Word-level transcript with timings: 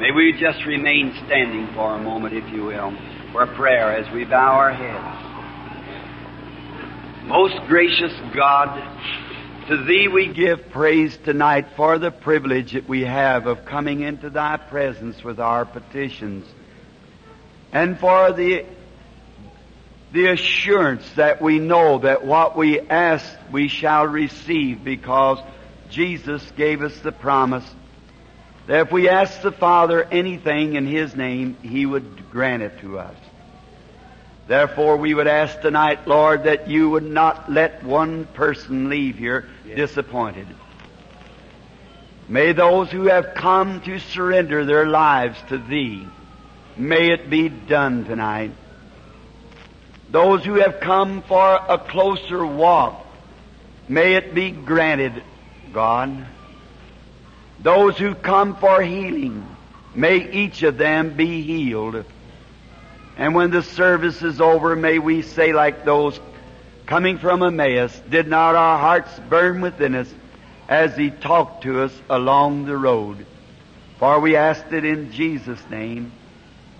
May 0.00 0.12
we 0.12 0.32
just 0.32 0.64
remain 0.64 1.12
standing 1.26 1.66
for 1.74 1.94
a 1.94 1.98
moment, 2.02 2.34
if 2.34 2.50
you 2.50 2.64
will, 2.64 2.96
for 3.32 3.46
prayer 3.48 3.94
as 3.94 4.10
we 4.14 4.24
bow 4.24 4.54
our 4.54 4.72
heads. 4.72 5.26
Most 7.26 7.60
gracious 7.68 8.14
God, 8.34 8.82
to 9.68 9.84
Thee 9.84 10.08
we 10.08 10.28
give 10.28 10.70
praise 10.70 11.18
tonight 11.18 11.66
for 11.76 11.98
the 11.98 12.10
privilege 12.10 12.72
that 12.72 12.88
we 12.88 13.02
have 13.02 13.46
of 13.46 13.66
coming 13.66 14.00
into 14.00 14.30
Thy 14.30 14.56
presence 14.56 15.22
with 15.22 15.38
our 15.38 15.66
petitions 15.66 16.46
and 17.70 18.00
for 18.00 18.32
the 18.32 18.64
the 20.12 20.28
assurance 20.28 21.04
that 21.16 21.42
we 21.42 21.58
know 21.58 21.98
that 21.98 22.24
what 22.24 22.56
we 22.56 22.80
ask 22.80 23.30
we 23.52 23.68
shall 23.68 24.06
receive 24.06 24.82
because 24.82 25.38
Jesus 25.90 26.42
gave 26.56 26.80
us 26.80 26.98
the 27.00 27.12
promise 27.12 27.70
that 28.70 28.82
if 28.82 28.92
we 28.92 29.08
ask 29.08 29.42
the 29.42 29.50
Father 29.50 30.04
anything 30.04 30.76
in 30.76 30.86
His 30.86 31.16
name, 31.16 31.56
He 31.60 31.84
would 31.84 32.30
grant 32.30 32.62
it 32.62 32.78
to 32.82 33.00
us. 33.00 33.16
Therefore, 34.46 34.96
we 34.96 35.12
would 35.12 35.26
ask 35.26 35.60
tonight, 35.60 36.06
Lord, 36.06 36.44
that 36.44 36.68
you 36.68 36.88
would 36.90 37.02
not 37.02 37.50
let 37.50 37.82
one 37.82 38.26
person 38.26 38.88
leave 38.88 39.18
here 39.18 39.48
disappointed. 39.66 40.46
May 42.28 42.52
those 42.52 42.92
who 42.92 43.08
have 43.08 43.34
come 43.34 43.80
to 43.80 43.98
surrender 43.98 44.64
their 44.64 44.86
lives 44.86 45.36
to 45.48 45.58
Thee, 45.58 46.06
may 46.76 47.10
it 47.10 47.28
be 47.28 47.48
done 47.48 48.04
tonight. 48.04 48.52
Those 50.10 50.44
who 50.44 50.60
have 50.60 50.78
come 50.78 51.22
for 51.22 51.56
a 51.56 51.76
closer 51.76 52.46
walk, 52.46 53.04
may 53.88 54.14
it 54.14 54.32
be 54.32 54.52
granted, 54.52 55.24
God. 55.72 56.24
Those 57.62 57.98
who 57.98 58.14
come 58.14 58.56
for 58.56 58.80
healing, 58.80 59.46
may 59.94 60.30
each 60.30 60.62
of 60.62 60.78
them 60.78 61.14
be 61.14 61.42
healed. 61.42 62.04
And 63.16 63.34
when 63.34 63.50
the 63.50 63.62
service 63.62 64.22
is 64.22 64.40
over, 64.40 64.74
may 64.74 64.98
we 64.98 65.22
say 65.22 65.52
like 65.52 65.84
those 65.84 66.18
coming 66.86 67.18
from 67.18 67.42
Emmaus, 67.42 68.00
did 68.08 68.26
not 68.28 68.56
our 68.56 68.78
hearts 68.78 69.10
burn 69.28 69.60
within 69.60 69.94
us 69.94 70.12
as 70.68 70.96
he 70.96 71.10
talked 71.10 71.64
to 71.64 71.82
us 71.82 71.92
along 72.08 72.64
the 72.64 72.76
road? 72.76 73.26
For 73.98 74.18
we 74.20 74.36
asked 74.36 74.72
it 74.72 74.86
in 74.86 75.12
Jesus' 75.12 75.62
name. 75.68 76.12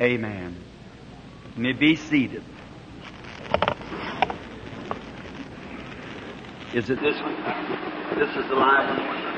Amen. 0.01 0.57
You 1.57 1.63
may 1.63 1.73
be 1.73 1.97
seated. 1.97 2.43
Is 6.73 6.89
it 6.89 7.01
this 7.01 7.21
one? 7.21 7.37
This 8.19 8.31
is 8.37 8.49
the 8.49 8.55
live 8.55 8.99
one. 8.99 9.30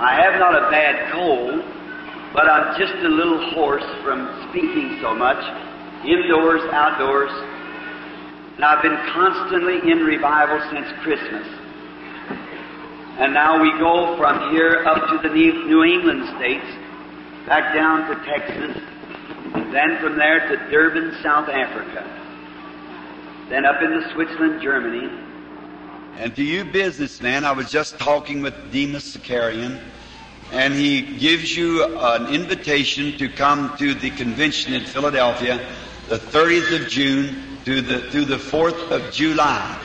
I 0.00 0.16
have 0.22 0.40
not 0.40 0.56
a 0.56 0.70
bad 0.70 1.12
cold, 1.12 1.60
but 2.32 2.48
I'm 2.48 2.78
just 2.80 2.94
a 3.04 3.08
little 3.08 3.50
hoarse 3.52 3.84
from 4.02 4.48
speaking 4.50 4.98
so 5.02 5.14
much, 5.14 5.38
indoors, 6.04 6.62
outdoors. 6.72 7.30
And 8.56 8.64
I've 8.64 8.82
been 8.82 8.96
constantly 9.12 9.90
in 9.90 9.98
revival 10.00 10.60
since 10.72 10.86
Christmas. 11.02 11.46
And 13.20 13.34
now 13.34 13.60
we 13.60 13.70
go 13.78 14.16
from 14.16 14.50
here 14.50 14.84
up 14.86 15.10
to 15.10 15.28
the 15.28 15.34
New 15.34 15.84
England 15.84 16.26
states, 16.38 16.66
back 17.46 17.74
down 17.74 18.08
to 18.08 18.14
Texas, 18.24 18.80
and 19.54 19.72
then 19.74 19.98
from 20.00 20.16
there 20.16 20.48
to 20.48 20.56
Durban, 20.70 21.20
South 21.22 21.48
Africa. 21.48 22.02
Then 23.50 23.66
up 23.66 23.82
into 23.82 24.10
Switzerland, 24.14 24.62
Germany. 24.62 25.23
And 26.18 26.34
to 26.36 26.44
you 26.44 26.64
businessmen, 26.64 27.44
I 27.44 27.52
was 27.52 27.70
just 27.70 27.98
talking 27.98 28.40
with 28.40 28.72
Demos 28.72 29.16
Shakarian, 29.16 29.80
and 30.52 30.72
he 30.72 31.02
gives 31.02 31.56
you 31.56 31.84
an 31.84 32.32
invitation 32.32 33.18
to 33.18 33.28
come 33.28 33.76
to 33.78 33.94
the 33.94 34.10
convention 34.10 34.74
in 34.74 34.84
Philadelphia 34.84 35.60
the 36.08 36.18
30th 36.18 36.82
of 36.82 36.88
June 36.88 37.58
to 37.64 37.80
the, 37.80 37.98
through 38.10 38.26
the 38.26 38.36
4th 38.36 38.90
of 38.90 39.12
July 39.12 39.80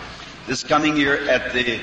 this 0.48 0.64
coming 0.64 0.98
year 0.98 1.28
at 1.30 1.54
the 1.54 1.80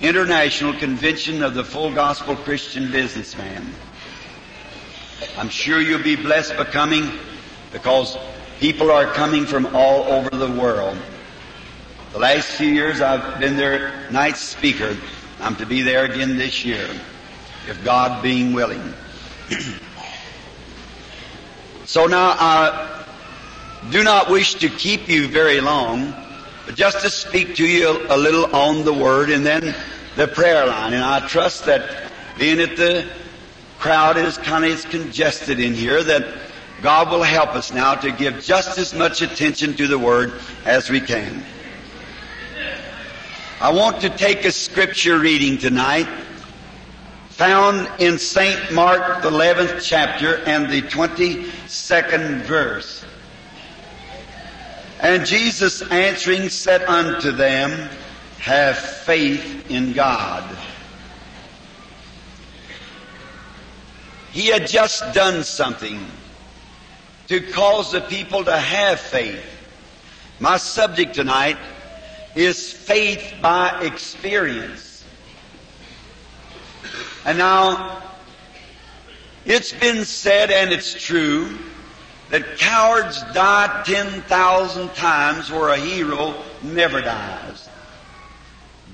International 0.00 0.72
Convention 0.74 1.42
of 1.42 1.54
the 1.54 1.64
Full 1.64 1.92
Gospel 1.92 2.36
Christian 2.36 2.92
Businessman. 2.92 3.66
I'm 5.38 5.48
sure 5.48 5.80
you'll 5.80 6.02
be 6.02 6.16
blessed 6.16 6.56
by 6.56 6.64
coming 6.64 7.10
because 7.72 8.16
people 8.60 8.90
are 8.90 9.06
coming 9.06 9.46
from 9.46 9.74
all 9.74 10.04
over 10.04 10.30
the 10.30 10.50
world. 10.50 10.98
The 12.16 12.22
last 12.22 12.52
few 12.52 12.68
years 12.68 13.02
I've 13.02 13.38
been 13.40 13.58
their 13.58 14.10
night 14.10 14.38
speaker. 14.38 14.96
I'm 15.38 15.54
to 15.56 15.66
be 15.66 15.82
there 15.82 16.06
again 16.06 16.38
this 16.38 16.64
year, 16.64 16.88
if 17.68 17.84
God 17.84 18.22
being 18.22 18.54
willing. 18.54 18.94
so 21.84 22.06
now 22.06 22.30
I 22.30 23.04
do 23.90 24.02
not 24.02 24.30
wish 24.30 24.54
to 24.54 24.70
keep 24.70 25.10
you 25.10 25.28
very 25.28 25.60
long, 25.60 26.14
but 26.64 26.74
just 26.74 27.02
to 27.02 27.10
speak 27.10 27.54
to 27.56 27.68
you 27.68 28.06
a 28.08 28.16
little 28.16 28.46
on 28.56 28.86
the 28.86 28.94
Word 28.94 29.28
and 29.28 29.44
then 29.44 29.74
the 30.16 30.26
prayer 30.26 30.66
line. 30.66 30.94
And 30.94 31.04
I 31.04 31.28
trust 31.28 31.66
that 31.66 32.10
being 32.38 32.56
that 32.56 32.78
the 32.78 33.06
crowd 33.78 34.16
is 34.16 34.38
kind 34.38 34.64
of 34.64 34.82
congested 34.88 35.60
in 35.60 35.74
here, 35.74 36.02
that 36.02 36.26
God 36.80 37.10
will 37.10 37.22
help 37.22 37.50
us 37.50 37.74
now 37.74 37.94
to 37.94 38.10
give 38.10 38.42
just 38.42 38.78
as 38.78 38.94
much 38.94 39.20
attention 39.20 39.76
to 39.76 39.86
the 39.86 39.98
Word 39.98 40.32
as 40.64 40.88
we 40.88 41.02
can. 41.02 41.44
I 43.58 43.72
want 43.72 44.02
to 44.02 44.10
take 44.10 44.44
a 44.44 44.52
scripture 44.52 45.18
reading 45.18 45.56
tonight 45.56 46.06
found 47.30 47.88
in 47.98 48.18
St. 48.18 48.70
Mark, 48.70 49.22
the 49.22 49.30
11th 49.30 49.80
chapter 49.82 50.42
and 50.44 50.68
the 50.68 50.82
22nd 50.82 52.42
verse. 52.42 53.02
And 55.00 55.24
Jesus 55.24 55.80
answering 55.90 56.50
said 56.50 56.82
unto 56.82 57.32
them, 57.32 57.88
Have 58.40 58.76
faith 58.76 59.70
in 59.70 59.94
God. 59.94 60.44
He 64.32 64.48
had 64.48 64.66
just 64.66 65.14
done 65.14 65.42
something 65.44 66.04
to 67.28 67.40
cause 67.52 67.92
the 67.92 68.02
people 68.02 68.44
to 68.44 68.54
have 68.54 69.00
faith. 69.00 69.42
My 70.40 70.58
subject 70.58 71.14
tonight 71.14 71.56
is 72.36 72.70
faith 72.72 73.34
by 73.40 73.80
experience. 73.82 75.04
And 77.24 77.38
now, 77.38 78.02
it's 79.46 79.72
been 79.72 80.04
said, 80.04 80.50
and 80.50 80.70
it's 80.70 80.92
true, 81.02 81.58
that 82.30 82.58
cowards 82.58 83.22
die 83.32 83.82
10,000 83.84 84.94
times 84.94 85.50
where 85.50 85.70
a 85.70 85.78
hero 85.78 86.34
never 86.62 87.00
dies. 87.00 87.68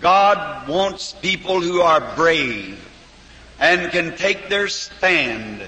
God 0.01 0.69
wants 0.69 1.13
people 1.13 1.61
who 1.61 1.81
are 1.81 2.15
brave 2.15 2.79
and 3.59 3.91
can 3.91 4.17
take 4.17 4.49
their 4.49 4.69
stand. 4.69 5.63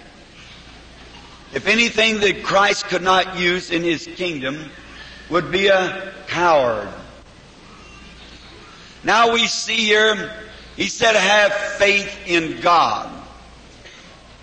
If 1.52 1.66
anything 1.66 2.20
that 2.20 2.42
Christ 2.44 2.84
could 2.86 3.02
not 3.02 3.38
use 3.38 3.70
in 3.70 3.82
His 3.82 4.06
kingdom 4.06 4.70
would 5.30 5.50
be 5.50 5.68
a 5.68 6.12
coward. 6.26 6.88
Now 9.04 9.32
we 9.32 9.46
see 9.46 9.76
here, 9.76 10.32
He 10.76 10.88
said, 10.88 11.14
have 11.14 11.52
faith 11.52 12.26
in 12.26 12.60
God. 12.60 13.10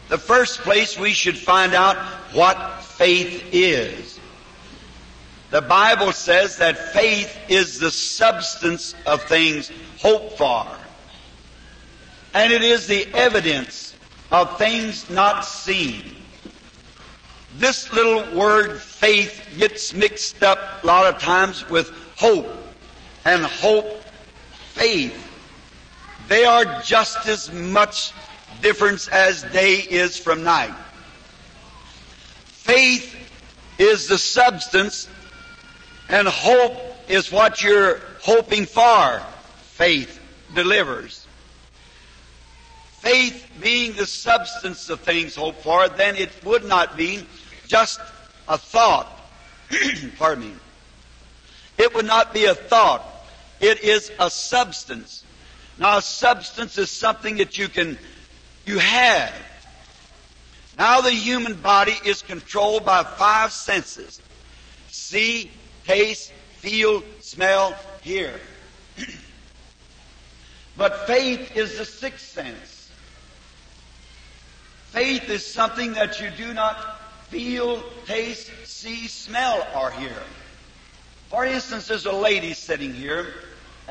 The 0.10 0.18
first 0.18 0.60
place 0.60 1.00
we 1.00 1.12
should 1.12 1.38
find 1.38 1.74
out 1.74 1.98
what 2.34 2.84
faith 2.84 3.50
is. 3.52 4.20
The 5.50 5.62
Bible 5.62 6.12
says 6.14 6.58
that 6.58 6.78
faith 6.94 7.38
is 7.50 7.80
the 7.80 7.92
substance 7.92 8.96
of 9.06 9.24
things 9.24 9.72
hoped 10.00 10.38
for. 10.38 10.66
And 12.34 12.54
it 12.54 12.62
is 12.62 12.88
the 12.88 13.06
evidence 13.14 13.96
of 14.32 14.58
things 14.58 15.10
not 15.10 15.44
seen. 15.44 16.16
This 17.58 17.92
little 17.92 18.38
word 18.38 18.80
faith 18.80 19.46
gets 19.58 19.94
mixed 19.94 20.42
up 20.42 20.84
a 20.84 20.88
lot 20.88 21.14
of 21.14 21.22
times 21.22 21.70
with 21.70 21.90
hope. 22.18 22.48
And 23.26 23.44
hope, 23.44 24.01
faith. 24.82 25.16
They 26.28 26.44
are 26.44 26.82
just 26.82 27.28
as 27.28 27.52
much 27.54 28.14
difference 28.64 29.08
as 29.10 29.44
day 29.44 29.76
is 29.76 30.18
from 30.18 30.44
night. 30.44 30.74
Faith 32.46 33.16
is 33.78 34.08
the 34.08 34.18
substance 34.18 35.08
and 36.10 36.28
hope 36.28 36.74
is 37.08 37.32
what 37.32 37.62
you're 37.62 38.00
hoping 38.22 38.66
for. 38.66 39.22
Faith 39.58 40.20
delivers. 40.56 41.28
Faith 43.02 43.48
being 43.62 43.94
the 43.94 44.08
substance 44.08 44.90
of 44.90 45.00
things 45.02 45.36
hoped 45.36 45.62
for, 45.62 45.90
then 45.90 46.16
it 46.16 46.32
would 46.44 46.66
not 46.66 46.98
be 46.98 47.24
just 47.68 48.00
a 48.48 48.58
thought. 48.58 49.08
Pardon 50.18 50.46
me. 50.46 50.54
it 51.78 51.94
would 51.94 52.06
not 52.06 52.34
be 52.34 52.46
a 52.46 52.56
thought. 52.56 53.11
It 53.62 53.84
is 53.84 54.12
a 54.20 54.30
substance. 54.30 55.24
Now, 55.78 56.00
a 56.00 56.02
substance 56.02 56.78
is 56.78 56.90
something 56.90 57.38
that 57.38 57.58
you 57.58 57.68
can, 57.68 57.98
you 58.66 58.80
have. 58.80 59.34
Now, 60.78 61.02
the 61.02 61.12
human 61.12 61.54
body 61.54 61.96
is 62.04 62.24
controlled 62.24 62.86
by 62.86 63.04
five 63.04 63.52
senses 63.52 64.20
see, 64.90 65.50
taste, 65.86 66.32
feel, 66.58 67.04
smell, 67.22 67.76
hear. 68.02 68.34
but 70.78 71.08
faith 71.08 71.56
is 71.56 71.78
the 71.78 71.86
sixth 71.86 72.28
sense. 72.28 72.92
Faith 74.88 75.30
is 75.30 75.46
something 75.46 75.94
that 75.94 76.20
you 76.20 76.30
do 76.32 76.54
not 76.54 77.00
feel, 77.30 77.82
taste, 78.06 78.52
see, 78.66 79.08
smell, 79.08 79.66
or 79.76 79.92
hear. 79.92 80.18
For 81.30 81.46
instance, 81.46 81.88
there's 81.88 82.06
a 82.06 82.12
lady 82.12 82.54
sitting 82.54 82.94
here 82.94 83.34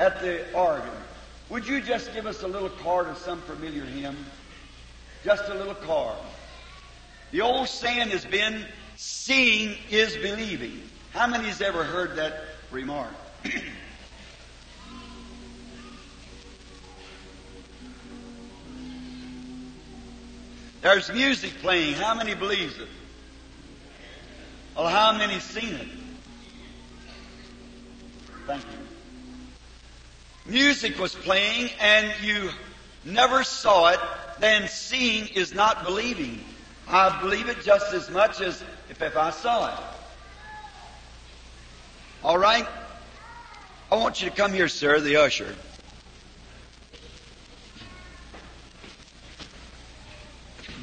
at 0.01 0.19
the 0.19 0.51
organ. 0.53 0.89
Would 1.49 1.67
you 1.67 1.79
just 1.79 2.11
give 2.11 2.25
us 2.25 2.41
a 2.41 2.47
little 2.47 2.69
card 2.69 3.05
of 3.07 3.19
some 3.19 3.39
familiar 3.41 3.83
hymn? 3.83 4.17
Just 5.23 5.47
a 5.47 5.53
little 5.53 5.75
card. 5.75 6.17
The 7.29 7.41
old 7.41 7.67
saying 7.67 8.09
has 8.09 8.25
been, 8.25 8.65
seeing 8.95 9.77
is 9.91 10.17
believing. 10.17 10.81
How 11.13 11.27
many 11.27 11.49
has 11.49 11.61
ever 11.61 11.83
heard 11.83 12.15
that 12.15 12.45
remark? 12.71 13.13
There's 20.81 21.11
music 21.13 21.53
playing. 21.61 21.93
How 21.93 22.15
many 22.15 22.33
believes 22.33 22.79
it? 22.79 22.87
Well, 24.75 24.87
how 24.87 25.15
many 25.15 25.39
seen 25.39 25.75
it? 25.75 25.89
Thank 28.47 28.63
you. 28.63 28.80
Music 30.51 30.99
was 30.99 31.15
playing 31.15 31.69
and 31.79 32.11
you 32.21 32.49
never 33.05 33.41
saw 33.41 33.87
it, 33.87 33.99
then 34.41 34.67
seeing 34.67 35.27
is 35.29 35.53
not 35.53 35.85
believing. 35.85 36.43
I 36.89 37.21
believe 37.21 37.47
it 37.47 37.61
just 37.61 37.93
as 37.93 38.09
much 38.09 38.41
as 38.41 38.61
if, 38.89 39.01
if 39.01 39.15
I 39.15 39.29
saw 39.29 39.73
it. 39.73 39.83
All 42.21 42.37
right? 42.37 42.67
I 43.89 43.95
want 43.95 44.21
you 44.21 44.29
to 44.29 44.35
come 44.35 44.51
here, 44.51 44.67
sir, 44.67 44.99
the 44.99 45.15
usher. 45.15 45.55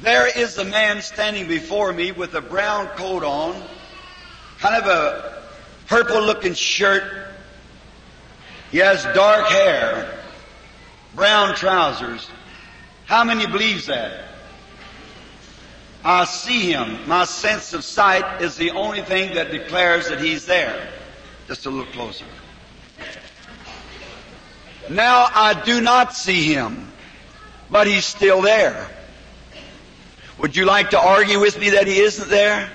There 0.01 0.35
is 0.35 0.57
a 0.57 0.65
man 0.65 1.03
standing 1.03 1.47
before 1.47 1.93
me 1.93 2.11
with 2.11 2.33
a 2.33 2.41
brown 2.41 2.87
coat 2.87 3.23
on, 3.23 3.61
kind 4.57 4.81
of 4.81 4.87
a 4.89 5.43
purple 5.85 6.21
looking 6.23 6.55
shirt. 6.55 7.27
He 8.71 8.77
has 8.79 9.03
dark 9.15 9.47
hair, 9.47 10.19
brown 11.15 11.55
trousers. 11.55 12.29
How 13.05 13.23
many 13.23 13.47
believes 13.47 13.87
that? 13.87 14.25
I 16.03 16.25
see 16.25 16.71
him. 16.71 17.07
My 17.07 17.25
sense 17.25 17.73
of 17.73 17.83
sight 17.83 18.41
is 18.41 18.55
the 18.55 18.71
only 18.71 19.01
thing 19.01 19.33
that 19.33 19.51
declares 19.51 20.07
that 20.09 20.21
he's 20.21 20.45
there. 20.45 20.87
Just 21.47 21.65
a 21.65 21.69
little 21.69 21.91
closer. 21.91 22.25
Now 24.89 25.27
I 25.33 25.61
do 25.65 25.81
not 25.81 26.13
see 26.13 26.53
him, 26.53 26.91
but 27.69 27.87
he's 27.87 28.05
still 28.05 28.41
there. 28.41 28.87
Would 30.39 30.55
you 30.55 30.65
like 30.65 30.91
to 30.91 30.99
argue 30.99 31.39
with 31.39 31.59
me 31.59 31.71
that 31.71 31.85
he 31.85 31.99
isn't 31.99 32.29
there? 32.29 32.69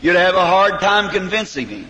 You'd 0.00 0.16
have 0.16 0.34
a 0.34 0.46
hard 0.46 0.80
time 0.80 1.10
convincing 1.10 1.68
me. 1.68 1.86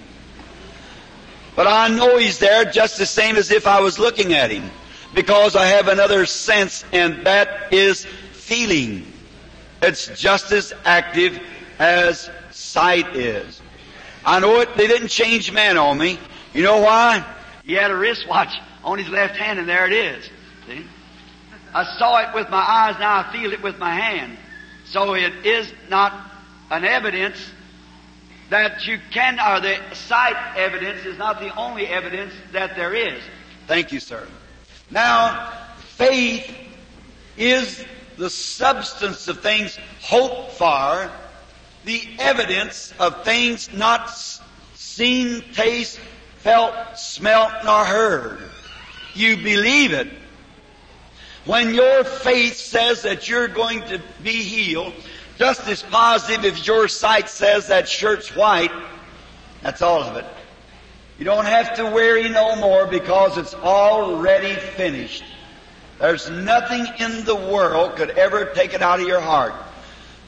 But 1.56 1.66
I 1.66 1.88
know 1.88 2.16
he's 2.16 2.38
there 2.38 2.64
just 2.64 2.98
the 2.98 3.06
same 3.06 3.36
as 3.36 3.50
if 3.50 3.66
I 3.66 3.80
was 3.80 3.98
looking 3.98 4.34
at 4.34 4.50
him. 4.50 4.70
Because 5.14 5.56
I 5.56 5.66
have 5.66 5.88
another 5.88 6.24
sense, 6.24 6.84
and 6.92 7.26
that 7.26 7.72
is 7.72 8.04
feeling. 8.32 9.12
It's 9.82 10.06
just 10.18 10.52
as 10.52 10.72
active 10.84 11.40
as 11.78 12.30
sight 12.50 13.16
is. 13.16 13.60
I 14.24 14.38
know 14.38 14.60
it, 14.60 14.76
they 14.76 14.86
didn't 14.86 15.08
change 15.08 15.50
man 15.50 15.76
on 15.76 15.98
me. 15.98 16.18
You 16.52 16.62
know 16.62 16.78
why? 16.78 17.24
He 17.64 17.72
had 17.72 17.90
a 17.90 17.96
wristwatch 17.96 18.52
on 18.84 18.98
his 18.98 19.08
left 19.08 19.36
hand, 19.36 19.58
and 19.58 19.68
there 19.68 19.86
it 19.86 19.92
is. 19.92 20.28
See? 20.66 20.84
I 21.74 21.84
saw 21.98 22.18
it 22.18 22.34
with 22.34 22.50
my 22.50 22.58
eyes, 22.58 22.96
now 22.98 23.18
I 23.18 23.32
feel 23.32 23.52
it 23.52 23.62
with 23.62 23.78
my 23.78 23.94
hand. 23.94 24.36
So 24.86 25.14
it 25.14 25.46
is 25.46 25.72
not 25.88 26.12
an 26.70 26.84
evidence 26.84 27.36
that 28.50 28.86
you 28.86 28.98
can, 29.10 29.40
or 29.40 29.60
the 29.60 29.78
sight 29.94 30.36
evidence 30.56 31.06
is 31.06 31.16
not 31.16 31.40
the 31.40 31.54
only 31.56 31.86
evidence 31.86 32.34
that 32.52 32.76
there 32.76 32.94
is. 32.94 33.22
Thank 33.66 33.92
you, 33.92 34.00
sir. 34.00 34.26
Now, 34.90 35.52
faith 35.78 36.52
is 37.36 37.84
the 38.16 38.28
substance 38.28 39.28
of 39.28 39.40
things 39.40 39.78
hoped 40.00 40.52
for, 40.52 41.10
the 41.84 42.02
evidence 42.18 42.92
of 42.98 43.24
things 43.24 43.72
not 43.72 44.10
seen, 44.74 45.42
taste, 45.54 45.98
felt, 46.38 46.74
smelt, 46.98 47.52
nor 47.64 47.84
heard. 47.84 48.42
You 49.14 49.36
believe 49.36 49.92
it. 49.92 50.08
When 51.44 51.72
your 51.72 52.04
faith 52.04 52.56
says 52.56 53.02
that 53.02 53.28
you're 53.28 53.48
going 53.48 53.80
to 53.82 54.00
be 54.22 54.42
healed, 54.42 54.92
just 55.40 55.66
as 55.68 55.82
positive 55.82 56.44
as 56.44 56.66
your 56.66 56.86
sight 56.86 57.26
says 57.26 57.68
that 57.68 57.88
shirt's 57.88 58.36
white, 58.36 58.70
that's 59.62 59.80
all 59.80 60.02
of 60.02 60.14
it. 60.18 60.26
You 61.18 61.24
don't 61.24 61.46
have 61.46 61.76
to 61.76 61.84
worry 61.84 62.28
no 62.28 62.56
more 62.56 62.86
because 62.86 63.38
it's 63.38 63.54
already 63.54 64.54
finished. 64.54 65.24
There's 65.98 66.28
nothing 66.28 66.86
in 66.98 67.24
the 67.24 67.34
world 67.34 67.96
could 67.96 68.10
ever 68.10 68.52
take 68.54 68.74
it 68.74 68.82
out 68.82 69.00
of 69.00 69.06
your 69.06 69.22
heart. 69.22 69.54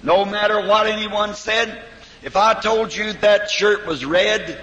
No 0.03 0.25
matter 0.25 0.67
what 0.67 0.87
anyone 0.87 1.35
said, 1.35 1.83
if 2.23 2.35
I 2.35 2.55
told 2.55 2.97
you 2.97 3.13
that 3.13 3.51
shirt 3.51 3.87
was 3.87 4.07
red 4.07 4.59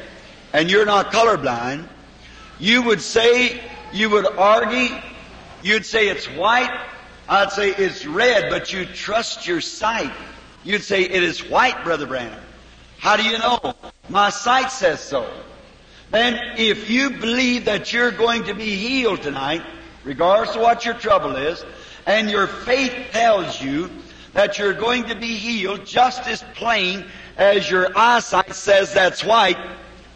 and 0.52 0.72
you're 0.72 0.88
not 0.88 1.12
colorblind, 1.12 1.88
you 2.58 2.82
would 2.82 3.02
say, 3.02 3.62
you 3.94 4.10
would 4.10 4.26
argue, 4.26 4.96
you'd 5.62 5.86
say 5.86 6.08
it's 6.08 6.26
white, 6.26 6.76
I'd 7.28 7.52
say 7.52 7.70
it's 7.70 8.04
red, 8.04 8.50
but 8.50 8.74
you 8.74 8.88
trust 8.88 9.46
your 9.46 9.62
sight. 9.62 10.12
You'd 10.64 10.84
say 10.84 11.04
it 11.04 11.24
is 11.24 11.48
white, 11.48 11.84
Brother 11.84 12.06
Branham. 12.06 12.42
How 12.98 13.16
do 13.16 13.24
you 13.24 13.38
know? 13.38 13.74
My 14.10 14.30
sight 14.30 14.72
says 14.72 15.00
so. 15.00 15.30
Then 16.12 16.58
if 16.58 16.90
you 16.90 17.12
believe 17.12 17.66
that 17.66 17.94
you're 17.94 18.12
going 18.12 18.44
to 18.46 18.54
be 18.54 18.76
healed 18.76 19.22
tonight, 19.22 19.62
regardless 20.04 20.56
of 20.56 20.62
what 20.62 20.86
your 20.86 20.96
trouble 20.96 21.36
is, 21.36 21.64
and 22.06 22.30
your 22.30 22.48
faith 22.48 22.94
tells 23.12 23.62
you 23.62 23.90
that 24.34 24.58
you're 24.58 24.74
going 24.74 25.06
to 25.06 25.16
be 25.16 25.36
healed 25.36 25.86
just 25.86 26.28
as 26.28 26.44
plain 26.56 27.06
as 27.38 27.70
your 27.70 27.98
eyesight 27.98 28.54
says 28.54 28.94
that's 28.94 29.24
white, 29.24 29.58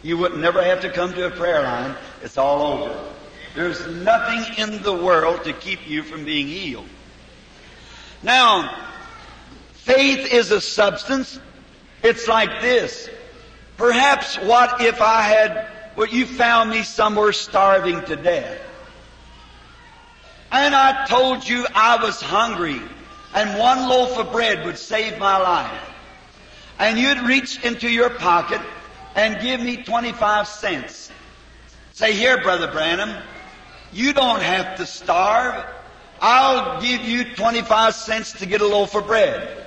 you 0.02 0.18
would 0.18 0.36
never 0.36 0.62
have 0.62 0.80
to 0.80 0.90
come 0.90 1.12
to 1.14 1.26
a 1.26 1.30
prayer 1.30 1.62
line. 1.62 1.96
It's 2.22 2.36
all 2.36 2.82
over. 2.82 3.12
There's 3.54 3.86
nothing 3.86 4.62
in 4.62 4.82
the 4.82 4.92
world 4.92 5.44
to 5.44 5.52
keep 5.52 5.88
you 5.88 6.02
from 6.02 6.24
being 6.24 6.48
healed. 6.48 6.88
Now, 8.22 8.93
faith 9.84 10.32
is 10.32 10.50
a 10.50 10.60
substance. 10.60 11.38
It's 12.02 12.26
like 12.26 12.62
this. 12.62 13.08
Perhaps 13.76 14.38
what 14.38 14.80
if 14.80 15.00
I 15.00 15.22
had, 15.22 15.68
well, 15.96 16.08
you 16.08 16.26
found 16.26 16.70
me 16.70 16.82
somewhere 16.82 17.32
starving 17.32 18.02
to 18.04 18.16
death. 18.16 18.60
And 20.50 20.74
I 20.74 21.04
told 21.06 21.46
you 21.46 21.66
I 21.74 22.02
was 22.02 22.20
hungry 22.20 22.80
and 23.34 23.58
one 23.58 23.88
loaf 23.88 24.16
of 24.18 24.32
bread 24.32 24.64
would 24.64 24.78
save 24.78 25.18
my 25.18 25.36
life. 25.36 25.90
And 26.78 26.98
you'd 26.98 27.20
reach 27.20 27.62
into 27.64 27.90
your 27.90 28.10
pocket 28.10 28.60
and 29.14 29.40
give 29.42 29.60
me 29.60 29.82
25 29.82 30.48
cents. 30.48 31.10
Say, 31.92 32.12
here, 32.12 32.40
Brother 32.42 32.70
Branham, 32.70 33.22
you 33.92 34.12
don't 34.12 34.40
have 34.40 34.76
to 34.78 34.86
starve. 34.86 35.64
I'll 36.20 36.80
give 36.80 37.02
you 37.02 37.34
25 37.34 37.94
cents 37.94 38.32
to 38.34 38.46
get 38.46 38.60
a 38.60 38.66
loaf 38.66 38.94
of 38.94 39.06
bread. 39.06 39.63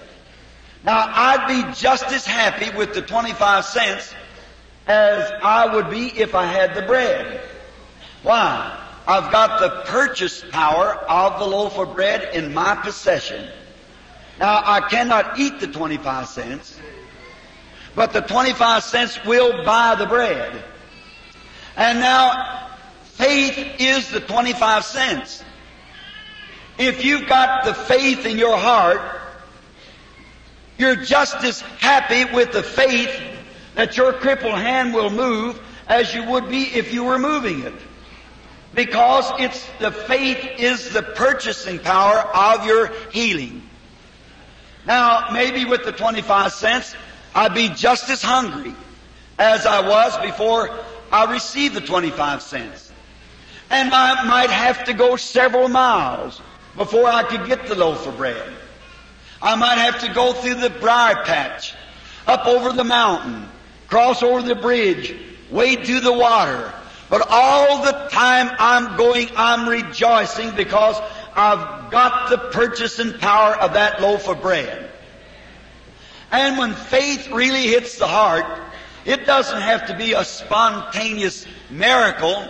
Now, 0.84 1.12
I'd 1.14 1.48
be 1.48 1.74
just 1.74 2.06
as 2.06 2.26
happy 2.26 2.76
with 2.76 2.94
the 2.94 3.02
25 3.02 3.66
cents 3.66 4.14
as 4.88 5.32
I 5.44 5.74
would 5.74 5.90
be 5.90 6.08
if 6.08 6.34
I 6.34 6.46
had 6.46 6.74
the 6.76 6.82
bread. 6.84 7.42
Why? 8.24 8.84
I've 9.08 9.32
got 9.32 9.60
the 9.60 9.84
purchase 9.86 10.44
power 10.52 10.94
of 10.94 11.40
the 11.40 11.46
loaf 11.46 11.78
of 11.78 11.96
bread 11.96 12.36
in 12.36 12.54
my 12.54 12.76
possession. 12.76 13.50
Now, 14.40 14.62
I 14.64 14.82
cannot 14.82 15.40
eat 15.40 15.60
the 15.60 15.68
25 15.68 16.28
cents, 16.28 16.80
but 17.96 18.14
the 18.14 18.22
25 18.22 18.84
cents 18.84 19.24
will 19.26 19.64
buy 19.64 19.96
the 19.96 20.06
bread. 20.06 20.64
And 21.76 22.00
now, 22.00 22.70
faith 23.04 23.58
is 23.80 24.10
the 24.10 24.20
25 24.20 24.84
cents. 24.84 25.44
If 26.78 27.04
you've 27.04 27.28
got 27.28 27.66
the 27.66 27.74
faith 27.74 28.26
in 28.26 28.38
your 28.38 28.58
heart, 28.58 29.00
you're 30.78 30.96
just 30.96 31.44
as 31.44 31.62
happy 31.62 32.26
with 32.34 32.52
the 32.52 32.64
faith 32.64 33.22
that 33.76 33.98
your 33.98 34.14
crippled 34.14 34.56
hand 34.56 34.94
will 34.94 35.10
move 35.10 35.60
as 35.88 36.14
you 36.14 36.24
would 36.24 36.50
be 36.50 36.64
if 36.64 36.94
you 36.94 37.04
were 37.04 37.20
moving 37.20 37.62
it. 37.62 37.74
Because 38.74 39.32
it's 39.40 39.66
the 39.80 39.92
faith 39.92 40.60
is 40.60 40.92
the 40.92 41.02
purchasing 41.02 41.80
power 41.80 42.20
of 42.20 42.66
your 42.66 42.92
healing. 43.12 43.64
Now, 44.86 45.30
maybe 45.34 45.66
with 45.66 45.84
the 45.84 45.92
25 45.92 46.54
cents, 46.54 46.96
I'd 47.34 47.54
be 47.54 47.70
just 47.70 48.10
as 48.10 48.22
hungry 48.22 48.74
as 49.40 49.66
I 49.66 49.88
was 49.88 50.18
before 50.18 50.70
I 51.12 51.32
received 51.32 51.76
the 51.76 51.82
25 51.82 52.42
cents. 52.42 52.92
And 53.70 53.94
I 53.94 54.24
might 54.26 54.50
have 54.50 54.86
to 54.86 54.94
go 54.94 55.16
several 55.16 55.68
miles 55.68 56.42
before 56.76 57.06
I 57.06 57.24
could 57.24 57.48
get 57.48 57.68
the 57.68 57.76
loaf 57.76 58.08
of 58.08 58.18
bread. 58.18 58.57
I 59.42 59.56
might 59.56 59.78
have 59.78 60.02
to 60.02 60.14
go 60.14 60.34
through 60.34 60.56
the 60.56 60.70
briar 60.70 61.24
patch, 61.24 61.74
up 62.26 62.46
over 62.48 62.74
the 62.74 62.84
mountain, 62.84 63.48
cross 63.88 64.24
over 64.24 64.42
the 64.42 64.56
bridge, 64.56 65.16
wade 65.52 65.86
through 65.86 66.02
the 66.02 66.14
water. 66.14 66.74
But 67.10 67.28
all 67.30 67.84
the 67.84 68.10
time 68.12 68.50
I'm 68.60 68.98
going, 68.98 69.30
I'm 69.36 69.70
rejoicing 69.70 70.56
because 70.56 71.00
I've 71.36 71.92
got 71.92 72.30
the 72.30 72.38
purchasing 72.38 73.14
power 73.14 73.56
of 73.56 73.74
that 73.74 74.02
loaf 74.02 74.28
of 74.28 74.42
bread. 74.42 74.90
And 76.32 76.58
when 76.58 76.74
faith 76.74 77.30
really 77.32 77.68
hits 77.68 77.98
the 77.98 78.08
heart, 78.08 78.46
it 79.06 79.26
doesn't 79.26 79.62
have 79.62 79.88
to 79.88 79.96
be 79.96 80.14
a 80.14 80.26
spontaneous 80.26 81.46
miracle. 81.70 82.46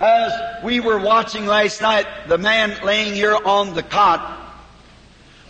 As 0.00 0.64
we 0.64 0.80
were 0.80 0.98
watching 0.98 1.44
last 1.44 1.82
night, 1.82 2.06
the 2.28 2.38
man 2.38 2.74
laying 2.82 3.12
here 3.12 3.36
on 3.36 3.74
the 3.74 3.82
cot 3.82 4.39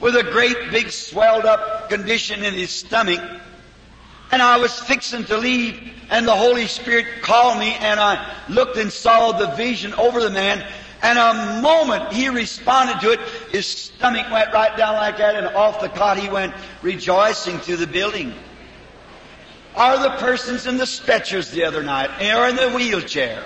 with 0.01 0.17
a 0.17 0.23
great 0.23 0.71
big 0.71 0.91
swelled 0.91 1.45
up 1.45 1.91
condition 1.91 2.43
in 2.43 2.55
his 2.55 2.71
stomach. 2.71 3.21
And 4.33 4.41
I 4.41 4.59
was 4.59 4.79
fixing 4.79 5.25
to 5.25 5.37
leave 5.37 5.93
and 6.11 6.27
the 6.27 6.35
Holy 6.35 6.67
Spirit 6.67 7.23
called 7.23 7.59
me 7.59 7.75
and 7.75 8.01
I 8.01 8.35
looked 8.49 8.77
and 8.77 8.93
saw 8.93 9.33
the 9.33 9.49
vision 9.57 9.93
over 9.95 10.21
the 10.21 10.31
man 10.31 10.67
and 11.03 11.19
a 11.19 11.63
moment 11.63 12.13
he 12.13 12.29
responded 12.29 13.01
to 13.01 13.13
it, 13.13 13.21
his 13.51 13.67
stomach 13.67 14.31
went 14.31 14.53
right 14.53 14.77
down 14.77 14.95
like 14.95 15.17
that 15.19 15.35
and 15.35 15.47
off 15.49 15.81
the 15.81 15.89
cot 15.89 16.19
he 16.19 16.29
went 16.29 16.55
rejoicing 16.83 17.59
to 17.61 17.77
the 17.77 17.87
building. 17.87 18.35
Are 19.75 20.03
the 20.03 20.11
persons 20.17 20.67
in 20.67 20.77
the 20.77 20.87
stretchers 20.87 21.51
the 21.51 21.65
other 21.65 21.83
night 21.83 22.11
or 22.21 22.49
in 22.49 22.57
the 22.57 22.71
wheelchair? 22.71 23.43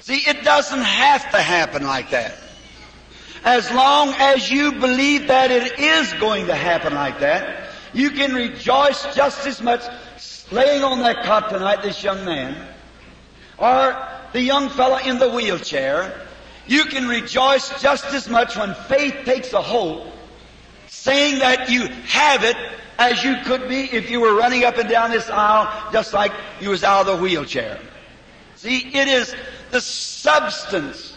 See, 0.00 0.16
it 0.16 0.44
doesn't 0.44 0.82
have 0.82 1.30
to 1.32 1.42
happen 1.42 1.84
like 1.84 2.10
that. 2.10 2.38
As 3.44 3.70
long 3.70 4.14
as 4.18 4.50
you 4.50 4.72
believe 4.72 5.28
that 5.28 5.50
it 5.50 5.78
is 5.78 6.12
going 6.14 6.46
to 6.46 6.54
happen 6.54 6.94
like 6.94 7.20
that, 7.20 7.70
you 7.92 8.10
can 8.10 8.34
rejoice 8.34 9.14
just 9.14 9.46
as 9.46 9.62
much 9.62 9.82
laying 10.52 10.82
on 10.82 11.00
that 11.00 11.24
cot 11.24 11.48
tonight, 11.48 11.82
this 11.82 12.02
young 12.02 12.24
man, 12.24 12.68
or 13.58 14.08
the 14.32 14.42
young 14.42 14.68
fellow 14.68 14.98
in 14.98 15.18
the 15.18 15.30
wheelchair. 15.30 16.26
You 16.66 16.84
can 16.84 17.08
rejoice 17.08 17.80
just 17.80 18.04
as 18.06 18.28
much 18.28 18.56
when 18.56 18.74
faith 18.88 19.24
takes 19.24 19.52
a 19.52 19.62
hold, 19.62 20.12
saying 20.86 21.38
that 21.38 21.70
you 21.70 21.86
have 21.86 22.44
it 22.44 22.56
as 22.98 23.24
you 23.24 23.36
could 23.44 23.68
be 23.68 23.84
if 23.84 24.10
you 24.10 24.20
were 24.20 24.34
running 24.34 24.64
up 24.64 24.76
and 24.76 24.88
down 24.88 25.10
this 25.10 25.28
aisle 25.30 25.90
just 25.90 26.12
like 26.12 26.32
you 26.60 26.68
was 26.68 26.84
out 26.84 27.08
of 27.08 27.16
the 27.16 27.22
wheelchair. 27.22 27.80
See, 28.56 28.94
it 28.94 29.08
is 29.08 29.34
the 29.70 29.80
substance 29.80 31.09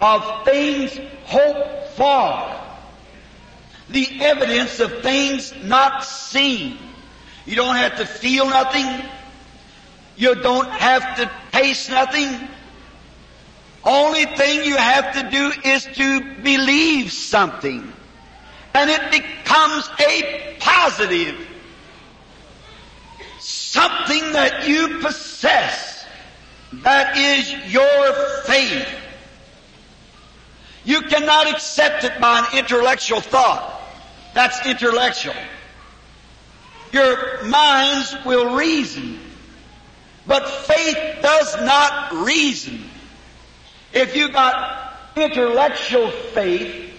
of 0.00 0.44
things 0.44 0.98
hoped 1.24 1.96
for. 1.96 2.60
The 3.90 4.08
evidence 4.20 4.80
of 4.80 5.02
things 5.02 5.52
not 5.62 6.04
seen. 6.04 6.78
You 7.46 7.56
don't 7.56 7.76
have 7.76 7.96
to 7.98 8.06
feel 8.06 8.48
nothing. 8.48 8.86
You 10.16 10.34
don't 10.36 10.70
have 10.70 11.16
to 11.16 11.30
taste 11.52 11.90
nothing. 11.90 12.48
Only 13.84 14.24
thing 14.24 14.64
you 14.64 14.76
have 14.76 15.12
to 15.14 15.30
do 15.30 15.52
is 15.68 15.84
to 15.84 16.20
believe 16.42 17.12
something. 17.12 17.92
And 18.72 18.90
it 18.90 19.10
becomes 19.10 19.88
a 20.00 20.56
positive. 20.58 21.36
Something 23.38 24.32
that 24.32 24.66
you 24.66 25.00
possess. 25.00 26.06
That 26.82 27.16
is 27.16 27.72
your 27.72 28.12
faith. 28.44 28.88
You 30.84 31.02
cannot 31.02 31.48
accept 31.48 32.04
it 32.04 32.20
by 32.20 32.40
an 32.40 32.58
intellectual 32.58 33.20
thought. 33.20 33.80
That's 34.34 34.66
intellectual. 34.66 35.34
Your 36.92 37.42
minds 37.44 38.14
will 38.24 38.56
reason. 38.56 39.18
But 40.26 40.48
faith 40.48 41.22
does 41.22 41.56
not 41.62 42.12
reason. 42.24 42.84
If 43.92 44.16
you 44.16 44.30
got 44.30 44.94
intellectual 45.16 46.10
faith, 46.10 46.92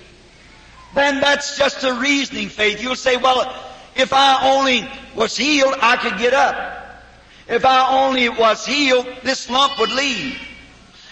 then 0.93 1.19
that's 1.19 1.57
just 1.57 1.83
a 1.83 1.93
reasoning 1.93 2.49
faith. 2.49 2.81
You'll 2.81 2.95
say, 2.95 3.17
well, 3.17 3.53
if 3.95 4.13
I 4.13 4.55
only 4.55 4.87
was 5.15 5.35
healed, 5.35 5.75
I 5.81 5.97
could 5.97 6.17
get 6.17 6.33
up. 6.33 7.03
If 7.47 7.65
I 7.65 8.05
only 8.05 8.29
was 8.29 8.65
healed, 8.65 9.07
this 9.23 9.49
lump 9.49 9.77
would 9.79 9.91
leave. 9.91 10.39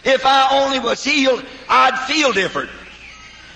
If 0.03 0.25
I 0.25 0.63
only 0.63 0.79
was 0.79 1.03
healed, 1.03 1.45
I'd 1.69 1.98
feel 2.07 2.33
different. 2.33 2.69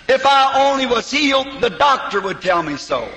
If 0.07 0.25
I 0.25 0.69
only 0.69 0.85
was 0.85 1.11
healed, 1.11 1.61
the 1.61 1.69
doctor 1.69 2.21
would 2.21 2.41
tell 2.41 2.63
me 2.63 2.77
so. 2.77 3.09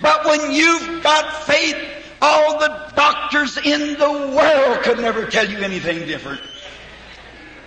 But 0.00 0.24
when 0.24 0.50
you've 0.50 1.02
got 1.02 1.44
faith, 1.44 1.76
all 2.20 2.58
the 2.58 2.92
doctors 2.96 3.56
in 3.58 3.98
the 3.98 4.10
world 4.10 4.82
could 4.82 4.98
never 4.98 5.26
tell 5.26 5.48
you 5.48 5.58
anything 5.58 6.06
different. 6.06 6.40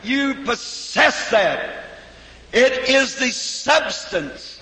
You 0.03 0.36
possess 0.44 1.29
that. 1.32 1.84
It 2.51 2.89
is 2.89 3.15
the 3.15 3.32
substance 3.32 4.60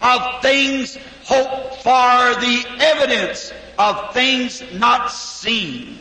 of 0.00 0.42
things 0.42 0.96
hoped 1.24 1.82
for, 1.82 2.40
the 2.40 2.64
evidence 2.80 3.52
of 3.78 4.12
things 4.14 4.62
not 4.74 5.10
seen. 5.10 5.98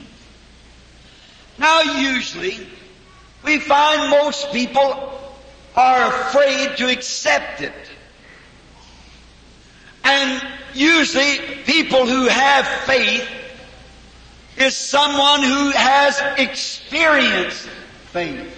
Now 1.57 1.81
usually, 1.81 2.67
we 3.43 3.59
find 3.59 4.09
most 4.09 4.51
people 4.51 5.13
are 5.75 6.07
afraid 6.07 6.77
to 6.77 6.89
accept 6.89 7.61
it. 7.61 7.73
And 10.03 10.41
usually 10.73 11.37
people 11.65 12.05
who 12.05 12.27
have 12.27 12.65
faith 12.85 13.29
is 14.57 14.75
someone 14.75 15.43
who 15.43 15.71
has 15.71 16.19
experienced 16.37 17.67
faith. 18.11 18.53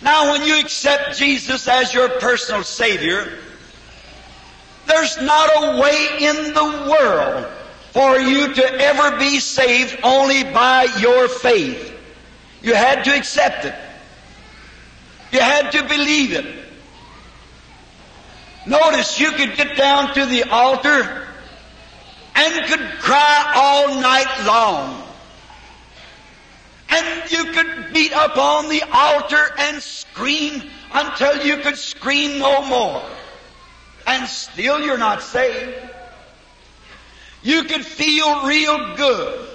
Now 0.00 0.32
when 0.32 0.44
you 0.44 0.60
accept 0.60 1.18
Jesus 1.18 1.68
as 1.68 1.92
your 1.92 2.08
personal 2.20 2.62
Savior, 2.62 3.38
there's 4.86 5.20
not 5.20 5.50
a 5.56 5.80
way 5.80 6.08
in 6.20 6.54
the 6.54 6.88
world 6.90 7.46
for 7.92 8.18
you 8.18 8.54
to 8.54 8.64
ever 8.80 9.18
be 9.18 9.40
saved 9.40 9.98
only 10.02 10.44
by 10.44 10.84
your 10.98 11.28
faith. 11.28 11.97
You 12.68 12.74
had 12.74 13.04
to 13.04 13.16
accept 13.16 13.64
it. 13.64 13.74
You 15.32 15.40
had 15.40 15.70
to 15.70 15.88
believe 15.88 16.34
it. 16.34 16.44
Notice 18.66 19.18
you 19.18 19.30
could 19.32 19.56
get 19.56 19.74
down 19.74 20.12
to 20.12 20.26
the 20.26 20.42
altar 20.50 21.28
and 22.34 22.66
could 22.66 22.86
cry 22.98 23.52
all 23.56 23.98
night 24.02 24.44
long. 24.44 25.02
And 26.90 27.32
you 27.32 27.52
could 27.54 27.94
beat 27.94 28.12
up 28.12 28.36
on 28.36 28.68
the 28.68 28.82
altar 28.92 29.46
and 29.60 29.82
scream 29.82 30.62
until 30.92 31.46
you 31.46 31.62
could 31.62 31.78
scream 31.78 32.38
no 32.38 32.60
more. 32.66 33.02
And 34.06 34.28
still 34.28 34.82
you're 34.82 34.98
not 34.98 35.22
saved. 35.22 35.74
You 37.42 37.64
could 37.64 37.86
feel 37.86 38.46
real 38.46 38.94
good 38.94 39.48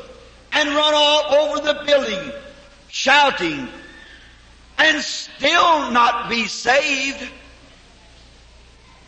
and 0.52 0.70
run 0.70 0.94
all 0.96 1.36
over 1.36 1.60
the 1.62 1.84
building 1.86 2.32
shouting 2.94 3.68
and 4.78 5.02
still 5.02 5.90
not 5.90 6.30
be 6.30 6.46
saved. 6.46 7.28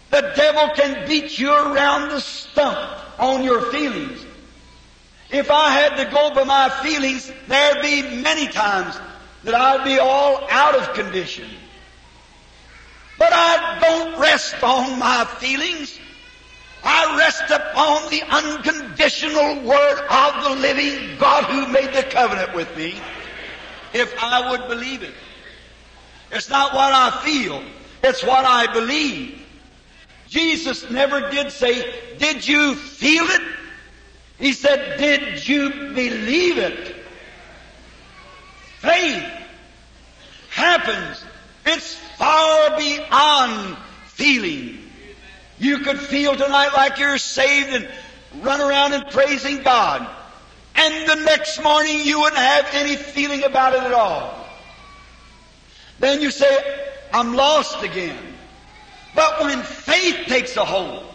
The 0.09 0.33
devil 0.35 0.69
can 0.75 1.07
beat 1.07 1.37
you 1.37 1.53
around 1.53 2.09
the 2.09 2.19
stump 2.19 3.19
on 3.19 3.43
your 3.43 3.71
feelings. 3.71 4.25
If 5.29 5.51
I 5.51 5.69
had 5.69 5.97
to 5.97 6.11
go 6.11 6.33
by 6.33 6.45
my 6.45 6.69
feelings, 6.81 7.31
there'd 7.47 7.83
be 7.83 8.01
many 8.23 8.47
times 8.47 8.99
that 9.43 9.53
I'd 9.53 9.85
be 9.85 9.99
all 9.99 10.47
out 10.49 10.73
of 10.73 10.95
condition. 10.95 11.47
But 13.19 13.33
I 13.33 13.77
don't 13.81 14.19
rest 14.19 14.63
on 14.63 14.97
my 14.97 15.25
feelings. 15.37 15.99
I 16.83 17.17
rest 17.19 17.51
upon 17.51 18.09
the 18.09 18.23
unconditional 18.23 19.61
word 19.61 20.07
of 20.09 20.43
the 20.43 20.55
living 20.59 21.19
God 21.19 21.43
who 21.43 21.67
made 21.71 21.93
the 21.93 22.03
covenant 22.03 22.55
with 22.55 22.75
me. 22.75 22.95
If 23.95 24.21
I 24.21 24.51
would 24.51 24.67
believe 24.67 25.03
it. 25.03 25.13
It's 26.31 26.49
not 26.49 26.73
what 26.73 26.93
I 26.93 27.23
feel. 27.23 27.63
It's 28.03 28.23
what 28.23 28.45
I 28.45 28.71
believe. 28.71 29.41
Jesus 30.27 30.89
never 30.89 31.29
did 31.31 31.51
say, 31.51 32.17
did 32.17 32.47
you 32.47 32.75
feel 32.75 33.23
it? 33.23 33.41
He 34.37 34.53
said, 34.53 34.97
Did 34.97 35.47
you 35.47 35.69
believe 35.69 36.57
it? 36.57 36.95
Faith 38.79 39.23
happens. 40.49 41.23
It's 41.65 41.95
far 41.95 42.77
beyond 42.77 43.77
feeling. 44.07 44.79
You 45.57 45.79
could 45.79 45.99
feel 45.99 46.35
tonight 46.35 46.71
like 46.75 46.99
you're 46.99 47.17
saved 47.17 47.69
and 47.69 47.89
run 48.43 48.59
around 48.59 48.93
and 48.93 49.07
praising 49.07 49.63
God. 49.63 50.07
And 50.75 51.09
the 51.09 51.25
next 51.25 51.63
morning 51.63 52.01
you 52.03 52.19
wouldn't 52.19 52.41
have 52.41 52.67
any 52.73 52.95
feeling 52.95 53.43
about 53.43 53.73
it 53.73 53.83
at 53.83 53.93
all. 53.93 54.45
Then 55.99 56.21
you 56.21 56.31
say, 56.31 56.81
I'm 57.13 57.33
lost 57.35 57.81
again. 57.81 58.17
But 59.15 59.41
when 59.41 59.61
faith 59.63 60.27
takes 60.27 60.57
a 60.57 60.65
hold, 60.65 61.05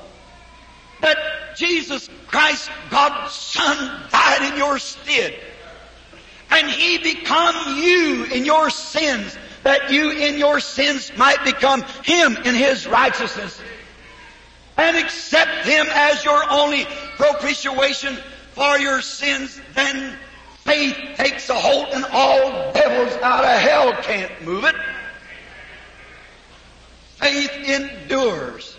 that 1.02 1.18
Jesus 1.56 2.08
Christ, 2.26 2.70
God's 2.90 3.32
Son, 3.32 4.00
died 4.10 4.52
in 4.52 4.58
your 4.58 4.78
stead, 4.78 5.34
and 6.50 6.68
He 6.68 6.98
become 6.98 7.76
you 7.76 8.24
in 8.24 8.46
your 8.46 8.70
sins, 8.70 9.36
that 9.62 9.90
you 9.90 10.10
in 10.10 10.38
your 10.38 10.60
sins 10.60 11.12
might 11.18 11.44
become 11.44 11.82
Him 12.04 12.36
in 12.38 12.54
His 12.54 12.86
righteousness, 12.86 13.60
and 14.78 14.96
accept 14.96 15.66
Him 15.66 15.86
as 15.90 16.24
your 16.24 16.42
only 16.50 16.86
propitiation 17.16 18.16
for 18.60 18.78
your 18.78 19.00
sins, 19.00 19.58
then 19.74 20.18
faith 20.64 20.94
takes 21.16 21.48
a 21.48 21.54
hold 21.54 21.86
and 21.94 22.04
all 22.12 22.74
devils 22.74 23.14
out 23.22 23.42
of 23.42 23.58
hell 23.58 23.94
can't 24.02 24.42
move 24.42 24.64
it. 24.64 24.74
Faith 27.16 27.50
endures. 27.54 28.76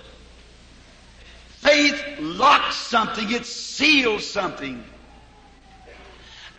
Faith 1.62 2.00
locks 2.20 2.76
something, 2.76 3.32
it 3.32 3.44
seals 3.44 4.24
something. 4.30 4.84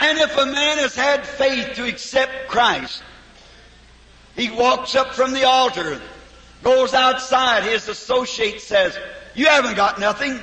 And 0.00 0.18
if 0.18 0.36
a 0.36 0.46
man 0.46 0.78
has 0.78 0.96
had 0.96 1.24
faith 1.24 1.76
to 1.76 1.86
accept 1.86 2.48
Christ, 2.48 3.04
he 4.34 4.50
walks 4.50 4.96
up 4.96 5.14
from 5.14 5.32
the 5.32 5.44
altar, 5.44 6.00
goes 6.64 6.92
outside, 6.92 7.62
his 7.62 7.88
associate 7.88 8.60
says, 8.60 8.98
You 9.36 9.46
haven't 9.46 9.76
got 9.76 10.00
nothing. 10.00 10.40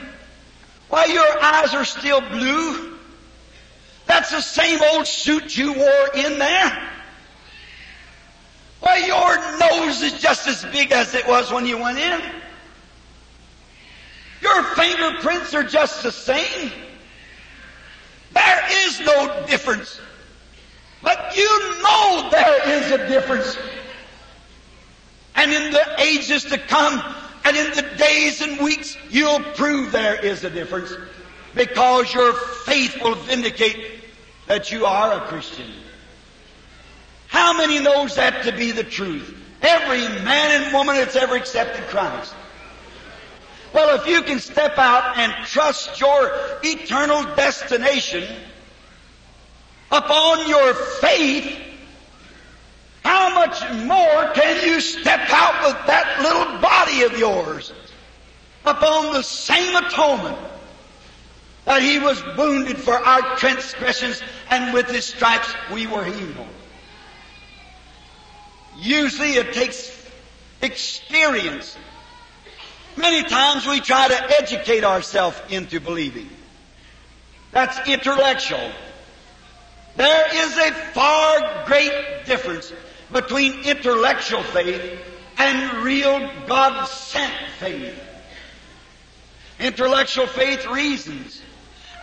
Why, 0.90 1.06
your 1.06 1.44
eyes 1.44 1.74
are 1.74 1.86
still 1.86 2.22
blue. 2.22 2.98
That's 4.08 4.32
the 4.32 4.42
same 4.42 4.80
old 4.94 5.06
suit 5.06 5.56
you 5.56 5.74
wore 5.74 6.10
in 6.16 6.40
there. 6.40 6.90
Why, 8.80 8.98
your 8.98 9.60
nose 9.60 10.02
is 10.02 10.20
just 10.20 10.48
as 10.48 10.66
big 10.66 10.92
as 10.92 11.14
it 11.14 11.28
was 11.28 11.52
when 11.52 11.66
you 11.66 11.78
went 11.78 12.00
in. 12.00 12.22
Your 14.42 14.64
fingerprints 14.64 15.54
are 15.54 15.64
just 15.64 16.02
the 16.02 16.12
same. 16.12 16.72
There 18.34 18.64
is 18.88 19.00
no 19.02 19.46
difference. 19.48 20.00
But 21.04 21.36
you 21.36 21.82
know 21.84 22.30
there 22.32 22.70
is 22.70 22.92
a 22.92 23.08
difference. 23.08 23.58
And 25.36 25.52
in 25.52 25.72
the 25.72 26.02
ages 26.02 26.46
to 26.46 26.58
come, 26.58 27.02
and 27.50 27.58
in 27.58 27.74
the 27.76 27.98
days 27.98 28.42
and 28.42 28.60
weeks, 28.60 28.96
you'll 29.10 29.40
prove 29.40 29.92
there 29.92 30.24
is 30.24 30.44
a 30.44 30.50
difference. 30.50 30.94
Because 31.56 32.14
your 32.14 32.34
faith 32.34 33.02
will 33.02 33.16
vindicate 33.16 34.04
that 34.46 34.72
you 34.72 34.86
are 34.86 35.18
a 35.18 35.28
Christian. 35.28 35.66
How 37.28 37.58
many 37.58 37.80
knows 37.80 38.16
that 38.16 38.44
to 38.44 38.52
be 38.52 38.72
the 38.72 38.84
truth? 38.84 39.36
Every 39.62 40.02
man 40.24 40.62
and 40.62 40.74
woman 40.74 40.96
that's 40.96 41.16
ever 41.16 41.36
accepted 41.36 41.86
Christ. 41.88 42.34
Well, 43.74 44.00
if 44.00 44.08
you 44.08 44.22
can 44.22 44.40
step 44.40 44.78
out 44.78 45.18
and 45.18 45.34
trust 45.46 46.00
your 46.00 46.32
eternal 46.64 47.24
destination 47.36 48.28
upon 49.92 50.48
your 50.48 50.74
faith, 50.74 51.60
how 53.10 53.34
much 53.34 53.60
more 53.88 54.34
can 54.34 54.68
you 54.68 54.80
step 54.80 55.22
out 55.32 55.66
with 55.66 55.88
that 55.88 56.22
little 56.22 56.60
body 56.62 57.02
of 57.02 57.18
yours 57.18 57.74
upon 58.66 59.14
the 59.14 59.24
same 59.24 59.76
atonement 59.76 60.38
that 61.66 61.82
He 61.82 61.98
was 61.98 62.24
wounded 62.38 62.78
for 62.78 62.94
our 62.94 63.36
transgressions 63.38 64.22
and 64.52 64.76
with 64.76 64.90
His 64.90 65.06
stripes 65.06 65.52
we 65.74 65.88
were 65.88 66.06
healed? 66.06 66.48
Usually 68.78 69.32
it 69.32 69.54
takes 69.54 69.92
experience 70.62 71.78
Many 72.96 73.24
times 73.24 73.66
we 73.66 73.80
try 73.80 74.10
to 74.10 74.42
educate 74.42 74.84
ourselves 74.84 75.40
into 75.50 75.80
believing. 75.80 76.30
That's 77.52 77.88
intellectual. 77.88 78.72
There 79.96 80.28
is 80.46 80.58
a 80.58 80.72
far 80.92 81.66
great 81.66 82.26
difference 82.26 82.74
between 83.12 83.64
intellectual 83.64 84.44
faith 84.44 85.00
and 85.38 85.84
real 85.84 86.30
God 86.48 86.86
sent 86.86 87.34
faith. 87.60 87.98
Intellectual 89.60 90.28
faith 90.28 90.66
reasons. 90.68 91.42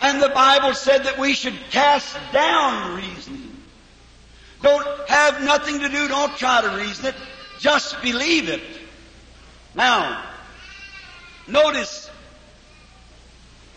And 0.03 0.21
the 0.21 0.29
Bible 0.29 0.75
said 0.75 1.05
that 1.05 1.19
we 1.19 1.33
should 1.33 1.59
cast 1.71 2.17
down 2.33 2.97
reasoning. 2.97 3.57
Don't 4.63 4.87
have 5.09 5.43
nothing 5.43 5.81
to 5.81 5.89
do, 5.89 6.09
don't 6.09 6.37
try 6.37 6.61
to 6.61 6.77
reason 6.77 7.07
it, 7.07 7.15
just 7.59 8.01
believe 8.03 8.49
it. 8.49 8.63
Now, 9.75 10.23
Notice, 11.49 12.11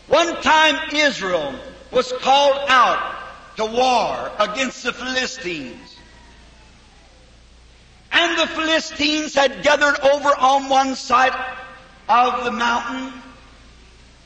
one 0.07 0.41
time 0.41 0.75
Israel 0.95 1.53
was 1.91 2.11
called 2.13 2.67
out 2.67 3.15
to 3.57 3.65
war 3.65 4.31
against 4.39 4.83
the 4.83 4.93
Philistines. 4.93 5.88
And 8.11 8.39
the 8.39 8.47
Philistines 8.47 9.33
had 9.33 9.63
gathered 9.63 9.99
over 9.99 10.29
on 10.29 10.69
one 10.69 10.95
side 10.95 11.33
of 12.07 12.43
the 12.43 12.51
mountain 12.51 13.13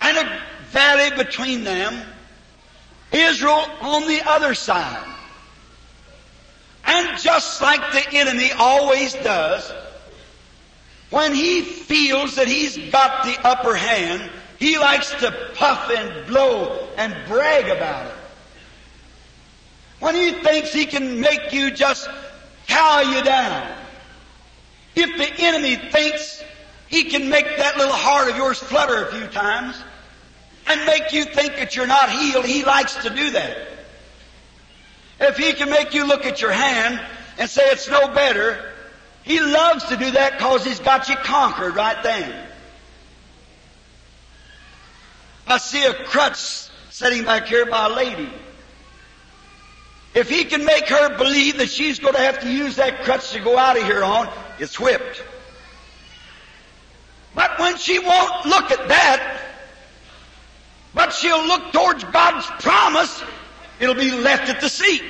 and 0.02 0.18
a 0.18 0.42
valley 0.70 1.16
between 1.16 1.64
them, 1.64 2.02
Israel 3.12 3.66
on 3.82 4.08
the 4.08 4.22
other 4.26 4.54
side. 4.54 5.10
And 6.86 7.18
just 7.20 7.62
like 7.62 7.92
the 7.92 8.18
enemy 8.18 8.52
always 8.58 9.14
does, 9.14 9.72
when 11.10 11.34
he 11.34 11.62
feels 11.62 12.36
that 12.36 12.48
he's 12.48 12.78
got 12.92 13.24
the 13.24 13.38
upper 13.48 13.76
hand, 13.76 14.30
he 14.58 14.78
likes 14.80 15.12
to 15.12 15.32
puff 15.56 15.90
and 15.92 16.26
blow 16.28 16.88
and 16.98 17.16
brag 17.28 17.70
about 17.70 18.08
it. 18.08 18.14
When 20.00 20.16
he 20.16 20.32
thinks 20.32 20.74
he 20.74 20.86
can 20.86 21.22
make 21.22 21.54
you 21.54 21.72
just 21.72 22.10
cow 22.68 23.02
you 23.02 23.24
down. 23.24 23.78
If 24.96 25.18
the 25.18 25.44
enemy 25.44 25.76
thinks 25.76 26.44
he 26.88 27.06
can 27.06 27.30
make 27.30 27.46
that 27.58 27.78
little 27.78 27.94
heart 27.94 28.30
of 28.30 28.38
yours 28.38 28.60
flutter 28.60 29.08
a 29.08 29.12
few 29.12 29.28
times 29.28 29.76
and 30.68 30.86
make 30.86 31.12
you 31.12 31.26
think 31.26 31.56
that 31.56 31.76
you're 31.76 31.88
not 31.88 32.12
healed, 32.12 32.46
he 32.46 32.64
likes 32.64 32.96
to 33.04 33.10
do 33.10 33.32
that. 33.32 33.58
If 35.20 35.38
he 35.38 35.54
can 35.54 35.70
make 35.70 35.94
you 35.94 36.06
look 36.06 36.26
at 36.26 36.42
your 36.42 36.52
hand 36.52 37.02
and 37.38 37.50
say 37.50 37.64
it's 37.66 37.90
no 37.90 38.10
better, 38.14 38.74
he 39.24 39.40
loves 39.40 39.86
to 39.86 39.98
do 39.98 40.12
that 40.12 40.34
because 40.34 40.64
he's 40.66 40.80
got 40.80 41.10
you 41.10 41.16
conquered 41.16 41.76
right 41.76 42.02
then. 42.04 42.48
I 45.48 45.58
see 45.58 45.84
a 45.84 45.94
crutch 45.94 46.70
sitting 46.90 47.24
back 47.24 47.48
here 47.48 47.66
by 47.66 47.88
a 47.88 47.90
lady. 47.90 48.30
If 50.14 50.30
he 50.30 50.44
can 50.46 50.64
make 50.64 50.88
her 50.90 51.18
believe 51.18 51.58
that 51.58 51.70
she's 51.70 52.00
going 52.00 52.14
to 52.14 52.20
have 52.20 52.42
to 52.42 52.52
use 52.52 52.76
that 52.76 53.04
crutch 53.04 53.32
to 53.32 53.40
go 53.40 53.58
out 53.58 53.78
of 53.78 53.84
here 53.84 54.04
on, 54.04 54.30
it's 54.60 54.80
whipped. 54.80 55.24
But 57.34 57.58
when 57.60 57.78
she 57.78 57.98
won't 57.98 58.46
look 58.46 58.70
at 58.72 58.88
that, 58.90 59.42
but 60.94 61.14
she'll 61.14 61.46
look 61.46 61.72
towards 61.74 62.04
God's 62.04 62.46
promise, 62.64 63.24
it'll 63.80 63.96
be 63.96 64.12
left 64.12 64.50
at 64.50 64.62
the 64.62 64.70
seat. 64.70 65.02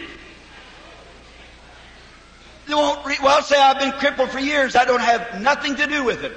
They 2.68 2.74
won't 2.74 3.06
re- 3.06 3.18
well 3.22 3.42
say 3.42 3.58
I've 3.58 3.80
been 3.80 3.92
crippled 3.92 4.30
for 4.30 4.40
years. 4.40 4.78
I 4.78 4.86
don't 4.86 5.02
have 5.02 5.42
nothing 5.42 5.76
to 5.76 5.88
do 5.88 6.06
with 6.06 6.24
it. 6.24 6.32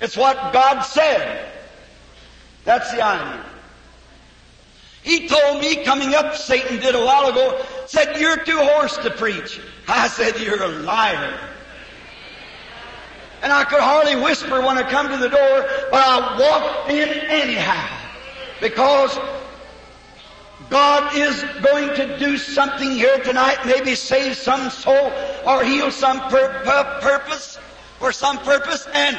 It's 0.00 0.16
what 0.16 0.52
God 0.52 0.82
said. 0.82 1.52
That's 2.64 2.90
the 2.90 3.00
idea. 3.00 3.44
He 5.08 5.26
told 5.26 5.62
me 5.62 5.84
coming 5.84 6.14
up, 6.14 6.36
Satan 6.36 6.80
did 6.80 6.94
a 6.94 7.02
while 7.02 7.30
ago, 7.30 7.64
said, 7.86 8.20
You're 8.20 8.44
too 8.44 8.58
hoarse 8.58 8.98
to 8.98 9.10
preach. 9.10 9.58
I 9.88 10.06
said, 10.06 10.38
You're 10.38 10.62
a 10.62 10.68
liar. 10.68 11.40
And 13.40 13.50
I 13.50 13.64
could 13.64 13.80
hardly 13.80 14.16
whisper 14.16 14.60
when 14.60 14.76
I 14.76 14.82
come 14.82 15.08
to 15.08 15.16
the 15.16 15.30
door, 15.30 15.66
but 15.90 16.02
I 16.06 16.38
walked 16.38 16.90
in 16.90 17.08
anyhow. 17.08 17.88
Because 18.60 19.18
God 20.68 21.16
is 21.16 21.42
going 21.62 21.88
to 21.96 22.18
do 22.18 22.36
something 22.36 22.90
here 22.90 23.18
tonight, 23.20 23.64
maybe 23.64 23.94
save 23.94 24.36
some 24.36 24.68
soul 24.68 25.10
or 25.46 25.64
heal 25.64 25.90
some 25.90 26.20
pur- 26.28 26.60
pur- 26.66 26.98
purpose 27.00 27.56
for 27.98 28.12
some 28.12 28.36
purpose, 28.40 28.86
and 28.92 29.18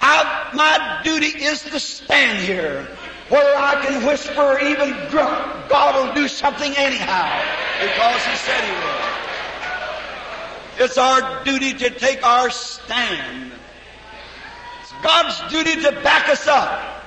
I, 0.00 0.50
my 0.52 1.00
duty 1.04 1.26
is 1.26 1.62
to 1.62 1.78
stand 1.78 2.44
here 2.44 2.88
whether 3.28 3.54
I 3.56 3.84
can 3.84 4.06
whisper 4.06 4.40
or 4.40 4.60
even 4.60 4.90
grunt, 5.10 5.68
God 5.68 6.06
will 6.06 6.14
do 6.14 6.28
something 6.28 6.74
anyhow 6.76 7.28
because 7.80 8.24
He 8.24 8.36
said 8.36 8.64
He 8.64 8.72
will. 8.72 9.08
It's 10.86 10.96
our 10.96 11.44
duty 11.44 11.74
to 11.74 11.90
take 11.90 12.24
our 12.24 12.50
stand. 12.50 13.52
It's 14.80 14.92
God's 15.02 15.52
duty 15.52 15.82
to 15.82 15.92
back 16.02 16.28
us 16.28 16.46
up. 16.46 17.02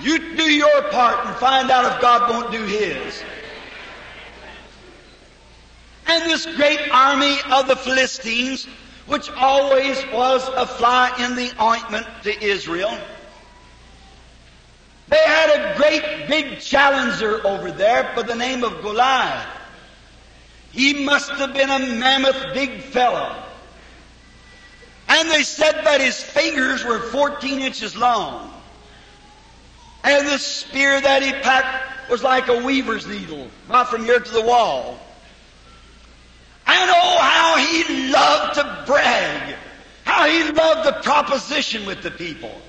You 0.00 0.34
do 0.36 0.42
your 0.42 0.82
part 0.90 1.24
and 1.26 1.36
find 1.36 1.70
out 1.70 1.94
if 1.94 2.00
God 2.00 2.30
won't 2.30 2.50
do 2.50 2.62
His. 2.64 3.22
And 6.06 6.24
this 6.24 6.46
great 6.56 6.80
army 6.90 7.38
of 7.52 7.68
the 7.68 7.76
Philistines, 7.76 8.66
which 9.06 9.30
always 9.30 10.04
was 10.12 10.48
a 10.48 10.66
fly 10.66 11.14
in 11.20 11.36
the 11.36 11.52
ointment 11.62 12.06
to 12.24 12.44
Israel, 12.44 12.98
they 15.08 15.22
had 15.24 15.50
a 15.50 15.76
great 15.76 16.28
big 16.28 16.60
challenger 16.60 17.46
over 17.46 17.70
there 17.70 18.10
by 18.16 18.22
the 18.22 18.34
name 18.34 18.64
of 18.64 18.80
Goliath. 18.82 19.46
He 20.72 21.04
must 21.04 21.30
have 21.32 21.54
been 21.54 21.70
a 21.70 21.78
mammoth 21.78 22.54
big 22.54 22.80
fellow. 22.80 23.44
And 25.08 25.30
they 25.30 25.42
said 25.42 25.84
that 25.84 26.00
his 26.00 26.20
fingers 26.20 26.84
were 26.84 26.98
14 26.98 27.60
inches 27.60 27.94
long. 27.94 28.50
And 30.02 30.26
the 30.26 30.38
spear 30.38 31.00
that 31.00 31.22
he 31.22 31.32
packed 31.32 32.10
was 32.10 32.22
like 32.22 32.48
a 32.48 32.62
weaver's 32.62 33.06
needle, 33.06 33.48
not 33.68 33.88
from 33.88 34.04
here 34.04 34.20
to 34.20 34.32
the 34.32 34.42
wall. 34.42 34.98
And 36.66 36.90
oh, 36.90 37.18
how 37.20 37.56
he 37.58 38.08
loved 38.10 38.54
to 38.54 38.84
brag. 38.86 39.56
How 40.04 40.26
he 40.28 40.50
loved 40.52 40.88
the 40.88 41.00
proposition 41.02 41.86
with 41.86 42.02
the 42.02 42.10
people. 42.10 42.60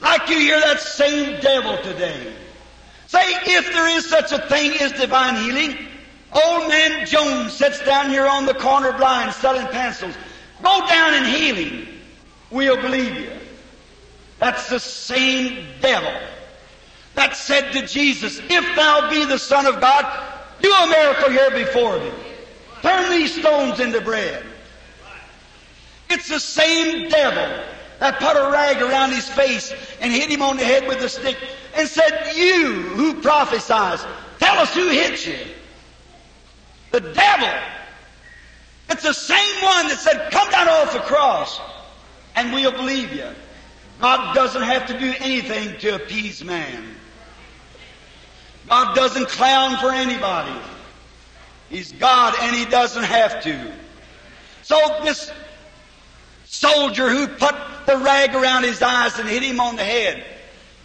Like 0.00 0.28
you 0.28 0.38
hear 0.38 0.60
that 0.60 0.80
same 0.80 1.40
devil 1.40 1.76
today. 1.78 2.34
Say, 3.06 3.22
if 3.46 3.72
there 3.72 3.88
is 3.96 4.08
such 4.08 4.32
a 4.32 4.38
thing 4.38 4.72
as 4.80 4.92
divine 4.92 5.36
healing, 5.36 5.78
old 6.32 6.68
man 6.68 7.06
Jones 7.06 7.52
sits 7.52 7.80
down 7.84 8.10
here 8.10 8.26
on 8.26 8.46
the 8.46 8.54
corner 8.54 8.92
blind 8.92 9.32
selling 9.32 9.66
pencils. 9.68 10.14
Go 10.62 10.86
down 10.86 11.14
and 11.14 11.26
heal 11.26 11.54
him. 11.54 11.88
We'll 12.50 12.80
believe 12.80 13.14
you. 13.14 13.30
That's 14.38 14.68
the 14.68 14.80
same 14.80 15.66
devil 15.80 16.12
that 17.14 17.34
said 17.34 17.72
to 17.72 17.86
Jesus, 17.86 18.38
If 18.38 18.76
thou 18.76 19.10
be 19.10 19.24
the 19.24 19.38
Son 19.38 19.66
of 19.66 19.80
God, 19.80 20.04
do 20.60 20.72
a 20.72 20.86
miracle 20.86 21.30
here 21.30 21.50
before 21.50 21.98
me. 21.98 22.10
Turn 22.82 23.10
these 23.10 23.34
stones 23.34 23.80
into 23.80 24.00
bread. 24.00 24.44
It's 26.10 26.28
the 26.28 26.38
same 26.38 27.08
devil 27.08 27.64
that 27.98 28.18
put 28.18 28.36
a 28.36 28.50
rag 28.50 28.82
around 28.82 29.10
his 29.10 29.28
face 29.28 29.72
and 30.00 30.12
hit 30.12 30.30
him 30.30 30.42
on 30.42 30.56
the 30.56 30.64
head 30.64 30.86
with 30.86 30.98
a 30.98 31.08
stick 31.08 31.36
and 31.74 31.88
said, 31.88 32.32
You 32.34 32.72
who 32.72 33.20
prophesies, 33.20 34.04
tell 34.38 34.58
us 34.58 34.74
who 34.74 34.88
hit 34.88 35.26
you. 35.26 35.38
The 36.92 37.00
devil. 37.00 37.52
It's 38.88 39.02
the 39.02 39.12
same 39.12 39.64
one 39.64 39.88
that 39.88 39.98
said, 39.98 40.30
Come 40.30 40.50
down 40.50 40.68
off 40.68 40.92
the 40.92 41.00
cross 41.00 41.60
and 42.34 42.52
we'll 42.52 42.72
believe 42.72 43.12
you. 43.12 43.28
God 44.00 44.34
doesn't 44.34 44.62
have 44.62 44.86
to 44.88 44.98
do 44.98 45.14
anything 45.20 45.78
to 45.80 45.94
appease 45.94 46.44
man. 46.44 46.84
God 48.68 48.94
doesn't 48.94 49.28
clown 49.28 49.78
for 49.78 49.90
anybody. 49.90 50.58
He's 51.70 51.92
God 51.92 52.34
and 52.40 52.54
He 52.54 52.66
doesn't 52.66 53.04
have 53.04 53.42
to. 53.44 53.72
So 54.62 54.78
this 55.02 55.32
soldier 56.44 57.08
who 57.08 57.26
put 57.26 57.54
the 57.86 57.96
rag 57.98 58.34
around 58.34 58.64
his 58.64 58.82
eyes 58.82 59.18
and 59.18 59.28
hit 59.28 59.42
him 59.42 59.60
on 59.60 59.76
the 59.76 59.84
head, 59.84 60.24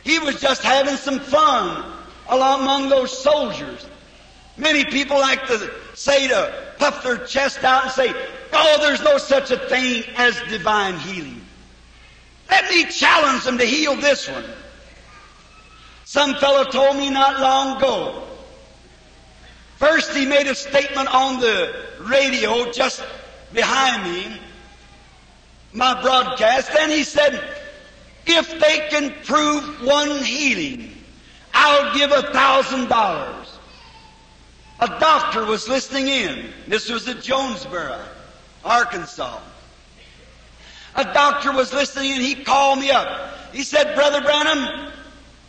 he 0.04 0.20
was 0.20 0.40
just 0.40 0.64
having 0.64 0.96
some 0.96 1.20
fun 1.20 1.84
among 2.30 2.90
those 2.90 3.18
soldiers. 3.18 3.86
Many 4.58 4.86
people 4.86 5.20
like 5.20 5.46
to 5.48 5.72
say 5.94 6.28
to 6.28 6.74
puff 6.78 7.04
their 7.04 7.18
chest 7.26 7.64
out 7.64 7.84
and 7.84 7.92
say, 7.92 8.14
Oh, 8.54 8.78
there's 8.82 9.02
no 9.02 9.18
such 9.18 9.52
a 9.52 9.58
thing 9.58 10.04
as 10.18 10.40
divine 10.50 10.98
healing. 10.98 11.42
Let 12.50 12.70
me 12.70 12.86
challenge 12.86 13.44
them 13.44 13.58
to 13.58 13.66
heal 13.66 13.96
this 13.96 14.30
one. 14.30 14.44
Some 16.04 16.36
fellow 16.36 16.66
told 16.66 16.98
me 16.98 17.10
not 17.10 17.40
long 17.40 17.78
ago 17.78 18.28
First, 19.82 20.16
he 20.16 20.28
made 20.28 20.46
a 20.46 20.54
statement 20.54 21.12
on 21.12 21.40
the 21.40 21.74
radio 22.02 22.72
just 22.72 23.04
behind 23.52 24.04
me, 24.04 24.40
my 25.74 26.02
broadcast. 26.02 26.72
and 26.80 26.92
he 26.92 27.04
said, 27.04 27.42
if 28.26 28.60
they 28.60 28.88
can 28.90 29.14
prove 29.24 29.84
one 29.84 30.24
healing, 30.24 30.94
I'll 31.54 31.96
give 31.98 32.12
a 32.12 32.24
thousand 32.32 32.88
dollars. 32.88 33.60
A 34.80 34.88
doctor 34.88 35.46
was 35.46 35.68
listening 35.68 36.08
in. 36.08 36.50
This 36.68 36.90
was 36.90 37.08
at 37.08 37.22
Jonesboro, 37.22 38.04
Arkansas. 38.66 39.40
A 40.96 41.04
doctor 41.06 41.52
was 41.52 41.72
listening 41.74 42.14
and 42.14 42.22
he 42.22 42.36
called 42.36 42.80
me 42.80 42.92
up. 42.92 43.36
He 43.54 43.64
said, 43.64 43.96
Brother 43.96 44.22
Branham, 44.22 44.92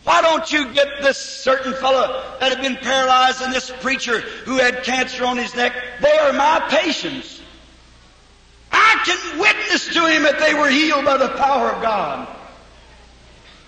why 0.04 0.20
don't 0.22 0.50
you 0.52 0.72
get 0.72 0.88
this 1.02 1.18
certain 1.18 1.72
fellow 1.74 2.24
that 2.40 2.52
had 2.52 2.62
been 2.62 2.76
paralyzed 2.76 3.40
and 3.42 3.52
this 3.52 3.70
preacher 3.80 4.20
who 4.20 4.58
had 4.58 4.82
cancer 4.82 5.24
on 5.24 5.36
his 5.36 5.54
neck? 5.54 5.74
They 6.00 6.18
are 6.18 6.32
my 6.32 6.60
patients. 6.68 7.41
I 8.72 9.02
can 9.04 9.38
witness 9.38 9.88
to 9.94 10.06
him 10.06 10.22
that 10.22 10.38
they 10.38 10.54
were 10.54 10.68
healed 10.68 11.04
by 11.04 11.16
the 11.16 11.28
power 11.30 11.70
of 11.70 11.82
God. 11.82 12.28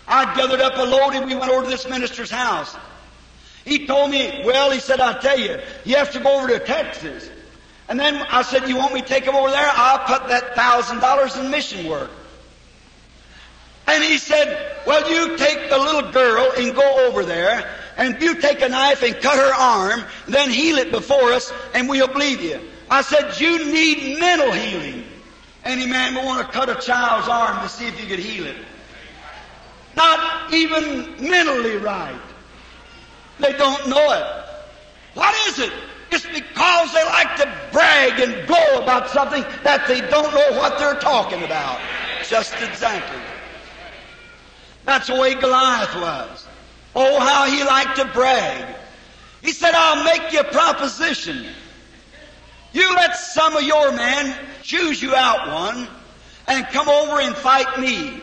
I 0.07 0.35
gathered 0.35 0.61
up 0.61 0.77
a 0.77 0.83
load 0.83 1.15
and 1.15 1.27
we 1.27 1.35
went 1.35 1.51
over 1.51 1.65
to 1.65 1.71
this 1.71 1.89
minister's 1.89 2.31
house. 2.31 2.77
He 3.65 3.87
told 3.87 4.11
me, 4.11 4.43
well, 4.45 4.71
he 4.71 4.79
said, 4.79 5.01
I'll 5.01 5.21
tell 5.21 5.39
you, 5.39 5.59
you 5.85 5.97
have 5.97 6.13
to 6.13 6.21
go 6.21 6.39
over 6.39 6.49
to 6.49 6.59
Texas. 6.59 7.31
And 7.89 7.99
then 7.99 8.17
I 8.17 8.43
said, 8.43 8.69
you 8.69 8.77
want 8.77 8.95
me 8.95 9.01
to 9.01 9.07
take 9.07 9.25
him 9.25 9.35
over 9.35 9.51
there? 9.51 9.71
I'll 9.73 10.19
put 10.19 10.29
that 10.29 10.55
thousand 10.55 11.01
dollars 11.01 11.37
in 11.37 11.51
mission 11.51 11.87
work. 11.87 12.11
And 13.87 14.03
he 14.03 14.17
said, 14.19 14.77
well, 14.87 15.11
you 15.11 15.37
take 15.37 15.69
the 15.69 15.79
little 15.79 16.11
girl 16.11 16.53
and 16.57 16.75
go 16.75 17.07
over 17.07 17.23
there, 17.23 17.71
and 17.99 18.21
you 18.21 18.41
take 18.41 18.63
a 18.63 18.69
knife 18.69 19.03
and 19.03 19.15
cut 19.21 19.37
her 19.37 19.55
arm, 19.55 20.05
then 20.27 20.49
heal 20.51 20.79
it 20.79 20.91
before 20.91 21.33
us, 21.33 21.53
and 21.75 21.89
we'll 21.89 22.09
believe 22.09 22.41
you. 22.41 22.61
I 22.91 23.03
said, 23.03 23.41
you 23.41 23.73
need 23.73 24.19
mental 24.19 24.53
healing. 24.53 25.05
Any 25.65 25.87
man 25.87 26.15
would 26.15 26.25
want 26.25 26.47
to 26.47 26.53
cut 26.53 26.69
a 26.69 26.75
child's 26.75 27.29
arm 27.29 27.63
to 27.63 27.69
see 27.69 27.87
if 27.87 28.01
you 28.01 28.07
could 28.07 28.19
heal 28.19 28.47
it. 28.47 28.57
Not 29.97 30.53
even 30.53 31.15
mentally 31.21 31.77
right. 31.77 32.21
They 33.39 33.53
don't 33.53 33.89
know 33.89 34.13
it. 34.13 34.45
What 35.15 35.35
is 35.49 35.59
it? 35.61 35.73
It's 36.11 36.27
because 36.27 36.93
they 36.93 37.05
like 37.05 37.37
to 37.37 37.71
brag 37.73 38.21
and 38.21 38.47
blow 38.47 38.83
about 38.83 39.11
something 39.11 39.43
that 39.63 39.87
they 39.89 40.01
don't 40.01 40.33
know 40.35 40.59
what 40.59 40.79
they're 40.79 41.01
talking 41.01 41.43
about. 41.43 41.81
Just 42.29 42.55
exactly. 42.63 43.21
That's 44.85 45.07
the 45.07 45.17
way 45.17 45.35
Goliath 45.35 45.95
was. 45.95 46.47
Oh, 46.95 47.19
how 47.19 47.47
he 47.47 47.65
liked 47.65 47.97
to 47.97 48.05
brag. 48.07 48.77
He 49.43 49.53
said, 49.53 49.75
I'll 49.75 50.05
make 50.05 50.33
you 50.33 50.41
a 50.41 50.45
proposition. 50.45 51.47
You 52.75 52.93
let 52.97 53.17
some 53.17 53.57
of 53.57 53.63
your 53.63 53.93
men 53.93 54.37
choose 54.63 55.01
you 55.01 55.15
out 55.15 55.47
one 55.47 55.87
and 56.49 56.67
come 56.67 56.89
over 56.89 57.21
and 57.21 57.35
fight 57.35 57.79
me. 57.79 58.21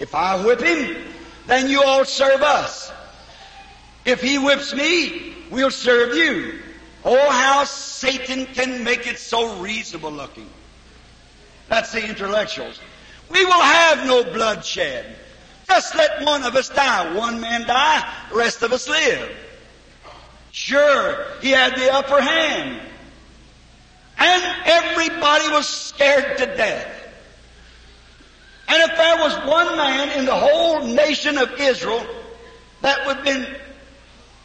If 0.00 0.14
I 0.14 0.44
whip 0.44 0.60
him, 0.60 0.96
then 1.46 1.70
you 1.70 1.82
all 1.82 2.04
serve 2.04 2.42
us. 2.42 2.92
If 4.04 4.20
he 4.20 4.36
whips 4.36 4.74
me, 4.74 5.34
we'll 5.50 5.70
serve 5.70 6.14
you. 6.16 6.58
Oh, 7.04 7.30
how 7.30 7.64
Satan 7.64 8.46
can 8.46 8.82
make 8.82 9.06
it 9.06 9.18
so 9.18 9.60
reasonable 9.60 10.10
looking. 10.10 10.48
That's 11.68 11.92
the 11.92 12.04
intellectuals. 12.04 12.80
We 13.30 13.44
will 13.44 13.52
have 13.52 14.06
no 14.06 14.24
bloodshed. 14.24 15.14
Just 15.68 15.94
let 15.94 16.24
one 16.24 16.42
of 16.42 16.56
us 16.56 16.68
die. 16.68 17.14
One 17.14 17.40
man 17.40 17.66
die, 17.66 18.12
the 18.30 18.36
rest 18.36 18.62
of 18.62 18.72
us 18.72 18.88
live. 18.88 19.30
Sure, 20.50 21.26
he 21.40 21.50
had 21.50 21.76
the 21.76 21.92
upper 21.92 22.20
hand. 22.20 22.87
And 24.18 24.56
everybody 24.64 25.48
was 25.50 25.66
scared 25.66 26.38
to 26.38 26.46
death. 26.46 26.94
And 28.68 28.90
if 28.90 28.96
there 28.96 29.16
was 29.16 29.34
one 29.48 29.76
man 29.76 30.18
in 30.18 30.26
the 30.26 30.34
whole 30.34 30.84
nation 30.84 31.38
of 31.38 31.58
Israel 31.58 32.06
that 32.82 33.06
would 33.06 33.16
have 33.16 33.24
been 33.24 33.46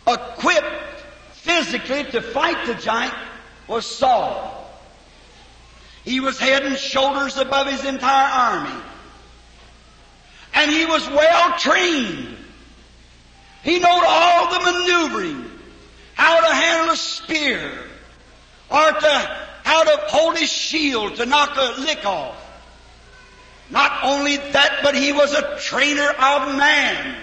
equipped 0.07 1.01
physically 1.33 2.03
to 2.05 2.21
fight 2.21 2.65
the 2.65 2.75
giant 2.75 3.13
was 3.67 3.86
Saul. 3.86 4.59
He 6.03 6.19
was 6.19 6.39
head 6.39 6.65
and 6.65 6.77
shoulders 6.77 7.38
above 7.38 7.67
his 7.67 7.86
entire 7.86 8.57
army. 8.57 8.83
And 10.53 10.71
he 10.71 10.86
was 10.86 11.07
well 11.09 11.57
trained. 11.57 12.38
He 13.63 13.79
knew 13.79 13.86
all 13.88 14.51
the 14.51 14.71
maneuvering, 14.71 15.49
how 16.13 16.41
to 16.41 16.53
handle 16.53 16.93
a 16.93 16.97
spear, 16.97 17.71
or 18.69 18.91
to 18.91 19.38
how 19.63 19.82
of 19.82 19.99
Holy 20.10 20.45
shield 20.45 21.15
to 21.15 21.26
knock 21.26 21.58
a 21.58 21.82
lick 21.82 22.06
off. 22.06 22.39
Not 23.69 24.04
only 24.04 24.38
that, 24.38 24.80
but 24.84 24.95
he 24.95 25.12
was 25.12 25.34
a 25.34 25.58
trainer 25.60 26.08
of 26.08 26.56
man. 26.58 27.15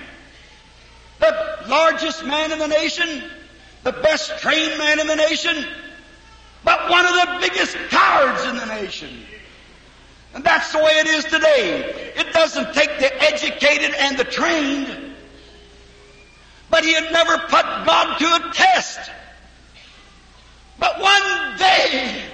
the 1.20 1.64
largest 1.68 2.24
man 2.24 2.50
in 2.50 2.58
the 2.58 2.66
nation, 2.66 3.22
the 3.84 3.92
best 3.92 4.38
trained 4.40 4.78
man 4.78 4.98
in 4.98 5.06
the 5.06 5.16
nation, 5.16 5.66
but 6.64 6.90
one 6.90 7.04
of 7.06 7.12
the 7.12 7.38
biggest 7.40 7.76
cowards 7.90 8.44
in 8.44 8.56
the 8.56 8.66
nation. 8.66 9.10
And 10.34 10.44
that's 10.44 10.72
the 10.72 10.78
way 10.78 10.92
it 10.92 11.06
is 11.08 11.24
today. 11.24 12.12
It 12.16 12.32
doesn't 12.32 12.72
take 12.74 12.98
the 12.98 13.22
educated 13.22 13.94
and 13.94 14.16
the 14.16 14.24
trained, 14.24 15.14
but 16.70 16.84
he 16.84 16.94
had 16.94 17.12
never 17.12 17.38
put 17.38 17.64
God 17.86 18.18
to 18.18 18.24
a 18.26 18.52
test. 18.52 19.10
But 20.80 20.98
one 20.98 21.58
day, 21.58 22.24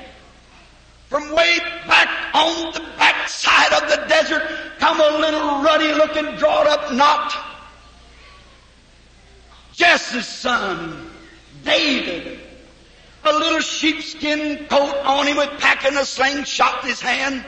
from 1.08 1.34
way 1.34 1.58
back 1.86 2.08
on 2.32 2.72
the 2.72 2.80
backside 2.96 3.72
of 3.72 3.90
the 3.90 4.06
desert, 4.06 4.42
come 4.78 5.00
a 5.00 5.18
little 5.18 5.62
ruddy 5.62 5.92
looking, 5.92 6.36
drawn 6.36 6.68
up 6.68 6.92
knot. 6.92 7.34
Jesse's 9.74 10.26
son, 10.26 11.10
David, 11.64 12.38
a 13.24 13.32
little 13.32 13.60
sheepskin 13.60 14.66
coat 14.68 14.96
on 15.04 15.26
him 15.26 15.36
with 15.36 15.50
packing 15.58 15.96
a 15.96 16.04
slingshot 16.04 16.84
in 16.84 16.90
his 16.90 17.00
hand. 17.00 17.44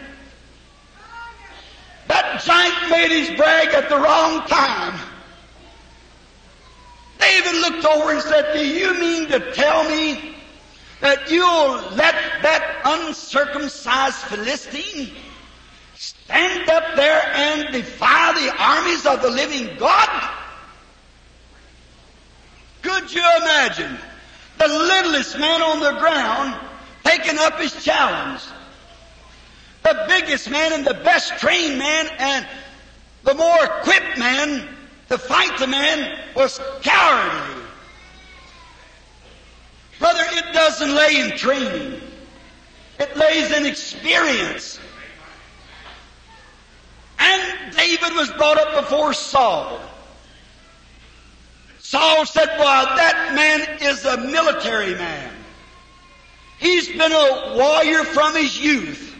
That 2.09 2.43
giant 2.43 2.91
made 2.91 3.11
his 3.11 3.37
brag 3.37 3.69
at 3.69 3.89
the 3.89 3.97
wrong 3.97 4.47
time. 4.49 4.99
David 7.21 7.55
looked 7.61 7.85
over 7.85 8.13
and 8.13 8.23
said, 8.23 8.55
Do 8.55 8.67
you 8.67 8.95
mean 8.99 9.29
to 9.29 9.53
tell 9.53 9.85
me 9.85 10.38
that 11.01 11.31
you'll 11.31 11.77
let 11.95 12.15
that 12.43 12.81
uncircumcised 12.85 14.17
Philistine 14.17 15.13
stand 15.95 16.69
up 16.69 16.97
there 16.97 17.23
and 17.35 17.73
defy 17.73 18.33
the 18.35 18.63
armies 18.63 19.07
of 19.07 19.23
the 19.23 19.31
living 19.31 19.77
God? 19.79 20.35
Could 22.83 23.13
you 23.13 23.25
imagine 23.43 23.99
the 24.59 24.69
littlest 24.69 25.39
man 25.39 25.63
on 25.63 25.81
the 25.81 25.99
ground 25.99 26.55
taking 27.05 27.39
up 27.39 27.59
his 27.59 27.85
challenge? 27.85 28.43
The 29.83 30.05
biggest 30.09 30.51
man 30.51 30.73
and 30.73 30.85
the 30.85 30.95
best 30.95 31.39
trained 31.39 31.79
man 31.79 32.09
and 32.19 32.47
the 33.25 33.35
more 33.35 33.65
equipped 33.65 34.19
man 34.19 34.69
to 35.09 35.19
fight 35.19 35.59
the 35.59 35.67
man 35.67 36.19
was 36.35 36.61
cowardly. 36.83 37.58
Brother, 39.99 40.25
it 40.31 40.53
doesn't 40.53 40.95
lay 40.95 41.21
in 41.21 41.37
training. 41.37 42.01
It 42.99 43.17
lays 43.17 43.51
in 43.53 43.67
experience. 43.67 44.79
And 47.19 47.77
David 47.77 48.15
was 48.15 48.31
brought 48.33 48.59
up 48.59 48.85
before 48.85 49.13
Saul. 49.13 49.81
Saul 51.79 52.27
said, 52.27 52.49
Well, 52.59 52.85
that 52.97 53.35
man 53.35 53.79
is 53.81 54.05
a 54.05 54.19
military 54.19 54.95
man. 54.95 55.35
He's 56.59 56.89
been 56.89 57.13
a 57.13 57.55
warrior 57.57 58.05
from 58.05 58.35
his 58.35 58.61
youth. 58.61 59.17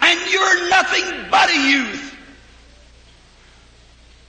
And 0.00 0.32
you're 0.32 0.68
nothing 0.68 1.30
but 1.30 1.50
a 1.50 1.70
youth. 1.70 2.16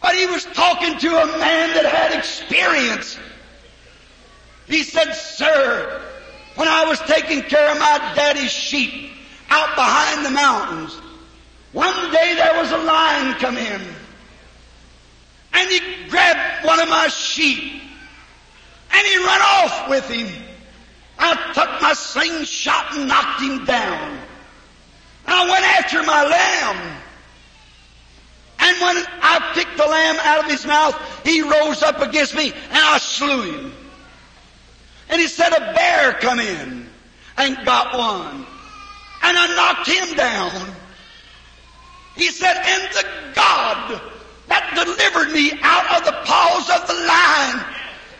But 0.01 0.15
he 0.15 0.25
was 0.25 0.45
talking 0.45 0.97
to 0.99 1.07
a 1.07 1.25
man 1.39 1.73
that 1.73 1.85
had 1.85 2.17
experience. 2.17 3.17
He 4.67 4.83
said, 4.83 5.13
Sir, 5.13 6.01
when 6.55 6.67
I 6.67 6.85
was 6.85 6.99
taking 6.99 7.41
care 7.41 7.71
of 7.71 7.79
my 7.79 8.13
daddy's 8.15 8.51
sheep 8.51 9.11
out 9.49 9.75
behind 9.75 10.25
the 10.25 10.31
mountains, 10.31 10.99
one 11.71 12.11
day 12.11 12.35
there 12.35 12.61
was 12.61 12.71
a 12.71 12.77
lion 12.77 13.33
come 13.35 13.57
in. 13.57 13.81
And 15.53 15.69
he 15.69 16.07
grabbed 16.09 16.65
one 16.65 16.79
of 16.79 16.89
my 16.89 17.07
sheep. 17.07 17.81
And 18.91 19.07
he 19.07 19.17
run 19.17 19.41
off 19.41 19.89
with 19.89 20.07
him. 20.09 20.43
I 21.17 21.33
took 21.53 21.81
my 21.81 21.93
slingshot 21.93 22.95
and 22.95 23.07
knocked 23.07 23.41
him 23.41 23.65
down. 23.65 24.19
I 25.25 25.49
went 25.49 25.65
after 25.65 26.03
my 26.03 26.23
lamb. 26.23 26.97
And 28.59 28.81
when 28.81 29.03
I 29.21 29.51
picked 29.53 29.77
the 29.77 29.85
lamb 29.85 30.17
out 30.21 30.45
of 30.45 30.51
his 30.51 30.65
mouth, 30.65 31.21
he 31.25 31.41
rose 31.41 31.81
up 31.81 32.01
against 32.01 32.35
me 32.35 32.51
and 32.51 32.77
I 32.77 32.97
slew 32.97 33.51
him. 33.51 33.73
And 35.13 35.21
he 35.21 35.27
said 35.27 35.53
a 35.53 35.73
bear 35.75 36.13
come 36.13 36.39
in 36.39 36.89
and 37.37 37.65
got 37.67 37.95
one. 37.95 38.47
And 39.21 39.37
I 39.37 39.45
knocked 39.55 39.87
him 39.87 40.17
down. 40.17 40.73
He 42.15 42.31
said, 42.31 42.57
and 42.57 42.83
the 42.91 43.05
God 43.35 44.01
that 44.47 44.73
delivered 44.73 45.31
me 45.31 45.53
out 45.61 46.01
of 46.01 46.05
the 46.05 46.17
paws 46.25 46.65
of 46.65 46.87
the 46.87 46.97
lion 47.05 47.61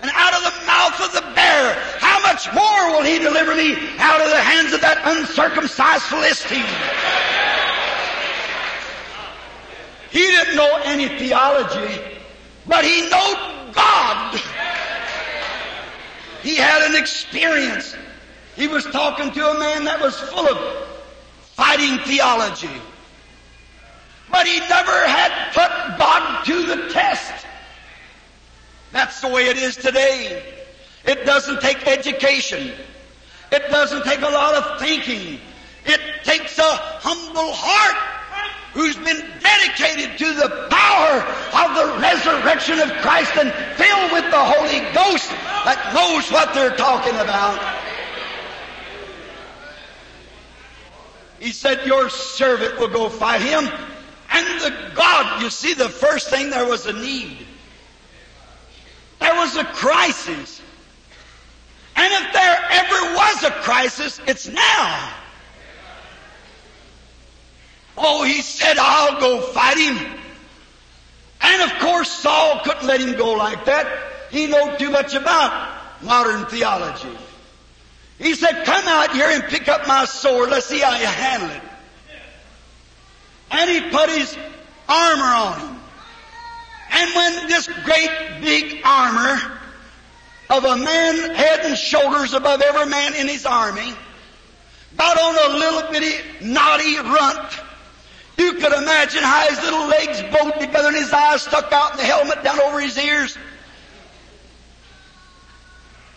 and 0.04 0.12
out 0.14 0.38
of 0.38 0.44
the 0.46 0.66
mouth 0.70 1.02
of 1.02 1.14
the 1.18 1.34
bear, 1.34 1.74
how 1.98 2.22
much 2.22 2.46
more 2.54 2.94
will 2.94 3.02
he 3.02 3.18
deliver 3.18 3.56
me 3.56 3.74
out 3.98 4.22
of 4.22 4.30
the 4.30 4.38
hands 4.38 4.72
of 4.74 4.82
that 4.82 5.02
uncircumcised 5.04 6.04
Philistine? 6.04 6.62
He 10.12 10.30
didn't 10.30 10.56
know 10.56 10.80
any 10.86 11.08
theology, 11.18 12.04
but 12.68 12.86
he 12.86 13.02
knew 13.02 13.74
God. 13.74 14.40
He 16.44 16.56
had 16.56 16.90
an 16.90 16.96
experience. 16.96 17.96
He 18.56 18.68
was 18.68 18.84
talking 18.86 19.32
to 19.32 19.50
a 19.50 19.58
man 19.58 19.86
that 19.86 20.00
was 20.02 20.20
full 20.20 20.48
of 20.48 20.88
fighting 21.56 21.98
theology. 22.00 22.70
But 24.30 24.46
he 24.46 24.60
never 24.60 25.08
had 25.08 25.54
put 25.54 25.98
God 25.98 26.44
to 26.46 26.66
the 26.66 26.90
test. 26.90 27.46
That's 28.92 29.22
the 29.22 29.30
way 29.30 29.48
it 29.48 29.58
is 29.58 29.76
today. 29.78 30.44
It 31.06 31.26
doesn't 31.26 31.62
take 31.62 31.88
education. 31.88 32.74
It 33.52 33.70
doesn't 33.70 34.04
take 34.04 34.22
a 34.22 34.30
lot 34.30 34.54
of 34.56 34.80
thinking. 34.80 35.40
It 35.86 36.02
takes 36.24 36.60
a 36.60 36.76
humble 36.76 37.54
heart 37.54 38.13
who's 38.74 38.96
been 38.96 39.24
dedicated 39.40 40.18
to 40.18 40.34
the 40.34 40.68
power 40.70 41.22
of 41.54 41.76
the 41.76 42.02
resurrection 42.02 42.80
of 42.80 42.92
Christ 43.02 43.32
and 43.38 43.52
filled 43.78 44.12
with 44.12 44.32
the 44.32 44.44
Holy 44.44 44.80
Ghost 44.94 45.30
that 45.66 45.94
knows 45.94 46.32
what 46.32 46.54
they're 46.54 46.76
talking 46.76 47.14
about. 47.16 47.60
He 51.40 51.52
said, 51.52 51.86
Your 51.86 52.10
servant 52.10 52.80
will 52.80 52.88
go 52.88 53.10
fight 53.10 53.42
him. 53.42 53.70
And 54.32 54.62
the 54.62 54.92
God, 54.96 55.44
you 55.44 55.50
see, 55.50 55.74
the 55.74 55.90
first 55.90 56.30
thing 56.30 56.50
there 56.50 56.66
was 56.68 56.88
a 56.88 56.94
need. 56.94 57.46
There 59.20 59.36
was 59.36 59.56
a 59.58 59.66
crisis. 59.66 60.62
And 61.96 62.12
if 62.26 62.34
there 62.34 62.58
ever 62.72 63.16
was 63.16 63.44
a 63.44 63.52
crisis, 63.62 64.20
it's 64.26 64.48
now. 64.48 65.14
Oh, 67.98 68.24
he 68.24 68.42
said, 68.42 68.78
I'll 68.80 69.20
go 69.20 69.42
fight 69.42 69.78
him. 69.78 69.98
And 71.42 71.72
of 71.72 71.80
course, 71.80 72.12
Saul 72.12 72.62
couldn't 72.64 72.88
let 72.88 73.02
him 73.02 73.16
go 73.18 73.34
like 73.34 73.66
that. 73.66 73.88
He 74.32 74.48
knew 74.48 74.78
too 74.78 74.90
much 74.90 75.14
about 75.14 76.02
modern 76.02 76.46
theology. 76.46 77.16
He 78.18 78.36
said, 78.36 78.66
Come 78.66 78.88
out 78.88 79.12
here 79.12 79.28
and 79.30 79.44
pick 79.44 79.68
up 79.68 79.88
my 79.88 80.06
sword. 80.06 80.50
Let's 80.50 80.66
see 80.66 80.80
how 80.80 80.98
you 80.98 81.06
handle 81.06 81.50
it. 81.50 81.62
And 83.52 83.70
he 83.70 83.82
put 83.90 84.10
his 84.10 84.36
armor 84.88 85.24
on 85.24 85.60
him. 85.60 85.80
And 86.92 87.16
when 87.16 87.48
this 87.48 87.68
great 87.84 88.10
big 88.42 88.82
armor 88.86 89.60
of 90.50 90.64
a 90.64 90.78
man 90.78 91.36
head 91.36 91.62
and 91.62 91.78
shoulders 91.78 92.34
above 92.34 92.62
every 92.62 92.86
man 92.86 93.16
in 93.16 93.28
his 93.28 93.46
army 93.46 93.94
got 94.96 95.20
on 95.20 95.52
a 95.52 95.58
little 95.58 95.92
bitty 95.92 96.46
knotty 96.46 96.98
runt, 96.98 97.60
you 98.38 98.54
could 98.54 98.74
imagine 98.74 99.24
how 99.24 99.48
his 99.48 99.62
little 99.62 99.88
legs 99.88 100.22
bowed 100.24 100.60
together 100.60 100.88
and 100.88 100.98
his 100.98 101.14
eyes 101.14 101.44
stuck 101.44 101.72
out 101.72 101.92
in 101.92 101.98
the 101.98 102.04
helmet 102.04 102.44
down 102.44 102.60
over 102.62 102.80
his 102.80 102.98
ears. 102.98 103.38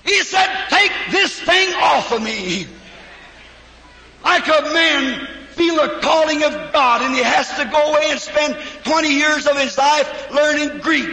He 0.05 0.23
said, 0.23 0.49
Take 0.69 0.93
this 1.11 1.39
thing 1.41 1.75
off 1.75 2.13
of 2.13 2.23
me. 2.23 2.67
Like 4.25 4.47
a 4.47 4.73
man 4.73 5.29
feel 5.51 5.79
a 5.81 6.01
calling 6.01 6.43
of 6.45 6.73
God 6.73 7.03
and 7.03 7.15
he 7.15 7.23
has 7.23 7.49
to 7.57 7.65
go 7.65 7.93
away 7.93 8.11
and 8.11 8.21
spend 8.21 8.57
20 8.85 9.09
years 9.09 9.47
of 9.47 9.59
his 9.59 9.77
life 9.77 10.31
learning 10.31 10.81
Greek. 10.81 11.09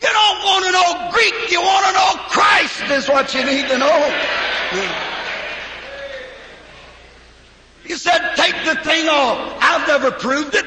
You 0.00 0.08
don't 0.08 0.44
want 0.44 0.64
to 0.66 0.72
know 0.72 1.10
Greek, 1.12 1.50
you 1.50 1.60
want 1.60 1.86
to 1.86 1.92
know 1.92 2.22
Christ 2.28 2.82
is 2.90 3.08
what 3.08 3.34
you 3.34 3.44
need 3.44 3.68
to 3.68 3.78
know. 3.78 5.07
He 7.88 7.94
said, 7.94 8.34
take 8.36 8.54
the 8.66 8.76
thing 8.84 9.08
off. 9.08 9.56
I've 9.62 9.88
never 9.88 10.10
proved 10.10 10.54
it. 10.54 10.66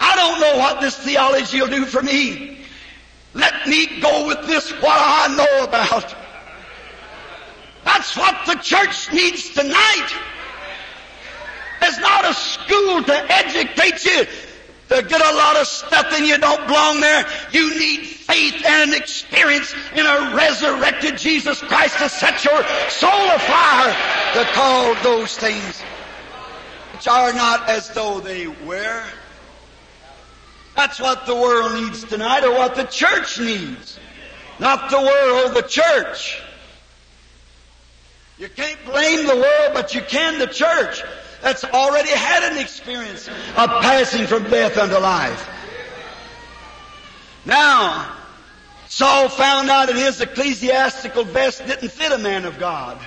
I 0.00 0.14
don't 0.14 0.40
know 0.40 0.56
what 0.58 0.80
this 0.80 0.96
theology 0.96 1.60
will 1.60 1.66
do 1.66 1.84
for 1.84 2.00
me. 2.00 2.60
Let 3.34 3.66
me 3.66 4.00
go 4.00 4.28
with 4.28 4.46
this, 4.46 4.70
what 4.70 4.96
I 4.96 5.34
know 5.36 5.64
about. 5.64 6.14
That's 7.84 8.16
what 8.16 8.46
the 8.46 8.54
church 8.54 9.12
needs 9.12 9.50
tonight. 9.50 10.08
There's 11.80 11.98
not 11.98 12.24
a 12.24 12.34
school 12.34 13.02
to 13.02 13.32
educate 13.32 14.04
you 14.04 14.24
to 14.90 15.02
get 15.08 15.20
a 15.20 15.36
lot 15.36 15.56
of 15.56 15.66
stuff 15.66 16.06
and 16.12 16.24
you 16.24 16.38
don't 16.38 16.66
belong 16.68 17.00
there. 17.00 17.26
You 17.50 17.76
need 17.80 18.06
faith 18.06 18.64
and 18.64 18.92
an 18.92 18.96
experience 18.96 19.74
in 19.96 20.06
a 20.06 20.36
resurrected 20.36 21.18
Jesus 21.18 21.60
Christ 21.62 21.98
to 21.98 22.08
set 22.08 22.44
your 22.44 22.62
soul 22.88 23.30
afire 23.30 23.92
to 24.34 24.44
call 24.52 24.94
those 25.02 25.36
things 25.36 25.82
which 26.98 27.06
are 27.06 27.32
not 27.32 27.68
as 27.68 27.88
though 27.90 28.18
they 28.18 28.48
were. 28.48 29.04
That's 30.74 30.98
what 30.98 31.26
the 31.26 31.34
world 31.34 31.80
needs 31.80 32.02
tonight 32.02 32.42
or 32.42 32.50
what 32.50 32.74
the 32.74 32.82
church 32.82 33.38
needs. 33.38 34.00
Not 34.58 34.90
the 34.90 35.00
world, 35.00 35.54
the 35.54 35.62
church. 35.62 36.42
You 38.36 38.48
can't 38.48 38.84
blame 38.84 39.28
the 39.28 39.36
world, 39.36 39.70
but 39.74 39.94
you 39.94 40.00
can 40.02 40.40
the 40.40 40.48
church 40.48 41.04
that's 41.40 41.62
already 41.62 42.10
had 42.10 42.52
an 42.52 42.58
experience 42.58 43.28
of 43.28 43.70
passing 43.80 44.26
from 44.26 44.42
death 44.50 44.76
unto 44.76 44.98
life. 44.98 45.48
Now, 47.44 48.12
Saul 48.88 49.28
found 49.28 49.70
out 49.70 49.86
that 49.86 49.94
his 49.94 50.20
ecclesiastical 50.20 51.22
vest 51.22 51.64
didn't 51.64 51.92
fit 51.92 52.10
a 52.10 52.18
man 52.18 52.44
of 52.44 52.58
God. 52.58 52.98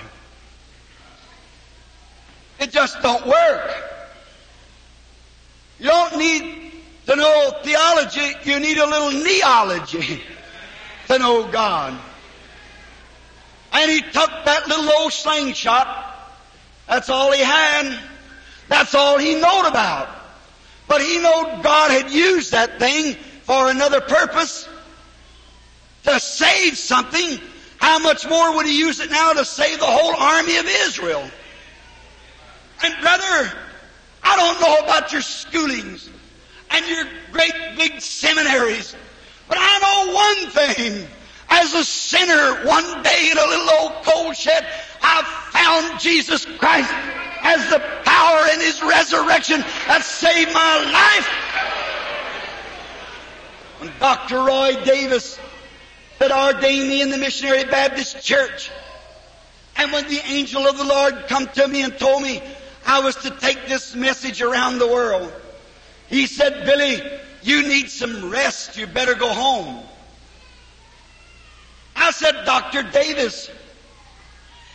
It 2.62 2.70
just 2.70 3.02
don't 3.02 3.26
work. 3.26 3.74
You 5.80 5.88
don't 5.88 6.16
need 6.16 6.70
to 7.06 7.16
know 7.16 7.58
theology, 7.64 8.34
you 8.44 8.60
need 8.60 8.78
a 8.78 8.86
little 8.86 9.10
kneeology 9.10 10.20
to 11.08 11.18
know 11.18 11.50
God. 11.50 11.98
And 13.72 13.90
he 13.90 14.00
took 14.00 14.30
that 14.44 14.68
little 14.68 14.88
old 14.92 15.12
slingshot. 15.12 16.30
That's 16.86 17.08
all 17.08 17.32
he 17.32 17.42
had. 17.42 17.98
That's 18.68 18.94
all 18.94 19.18
he 19.18 19.34
knowed 19.34 19.66
about. 19.66 20.08
But 20.86 21.00
he 21.00 21.18
knowed 21.18 21.64
God 21.64 21.90
had 21.90 22.12
used 22.12 22.52
that 22.52 22.78
thing 22.78 23.14
for 23.42 23.70
another 23.70 24.00
purpose 24.00 24.68
to 26.04 26.20
save 26.20 26.78
something. 26.78 27.40
How 27.78 27.98
much 27.98 28.28
more 28.28 28.54
would 28.54 28.66
he 28.66 28.78
use 28.78 29.00
it 29.00 29.10
now 29.10 29.32
to 29.32 29.44
save 29.44 29.80
the 29.80 29.84
whole 29.84 30.14
army 30.14 30.58
of 30.58 30.66
Israel? 30.66 31.28
And 32.82 33.00
brother, 33.00 33.52
I 34.22 34.36
don't 34.36 34.60
know 34.60 34.84
about 34.84 35.12
your 35.12 35.22
schoolings 35.22 36.08
and 36.70 36.86
your 36.86 37.04
great 37.30 37.54
big 37.76 38.00
seminaries, 38.00 38.96
but 39.48 39.58
I 39.60 39.78
know 39.78 40.12
one 40.14 40.50
thing. 40.50 41.08
As 41.48 41.74
a 41.74 41.84
sinner, 41.84 42.66
one 42.66 43.02
day 43.02 43.28
in 43.30 43.36
a 43.36 43.46
little 43.46 43.70
old 43.70 44.04
coal 44.04 44.32
shed, 44.32 44.66
I 45.02 45.22
found 45.50 46.00
Jesus 46.00 46.46
Christ 46.46 46.90
as 47.42 47.68
the 47.68 47.78
power 48.04 48.46
in 48.54 48.60
His 48.60 48.82
resurrection 48.82 49.60
that 49.86 50.02
saved 50.02 50.52
my 50.52 50.76
life. 50.92 51.28
When 53.80 53.92
Dr. 53.98 54.38
Roy 54.38 54.82
Davis 54.84 55.38
had 56.18 56.32
ordained 56.32 56.88
me 56.88 57.02
in 57.02 57.10
the 57.10 57.18
Missionary 57.18 57.64
Baptist 57.64 58.24
Church, 58.24 58.70
and 59.76 59.92
when 59.92 60.08
the 60.08 60.20
angel 60.24 60.66
of 60.66 60.78
the 60.78 60.84
Lord 60.84 61.26
come 61.28 61.48
to 61.48 61.68
me 61.68 61.82
and 61.82 61.98
told 61.98 62.22
me 62.22 62.40
I 62.86 63.00
was 63.00 63.16
to 63.16 63.30
take 63.30 63.68
this 63.68 63.94
message 63.94 64.42
around 64.42 64.78
the 64.78 64.86
world, 64.86 65.32
he 66.08 66.26
said, 66.26 66.66
Billy, 66.66 67.02
you 67.42 67.62
need 67.62 67.90
some 67.90 68.30
rest. 68.30 68.76
You 68.76 68.86
better 68.86 69.14
go 69.14 69.32
home. 69.32 69.84
I 71.96 72.10
said, 72.10 72.44
Dr. 72.44 72.82
Davis, 72.82 73.50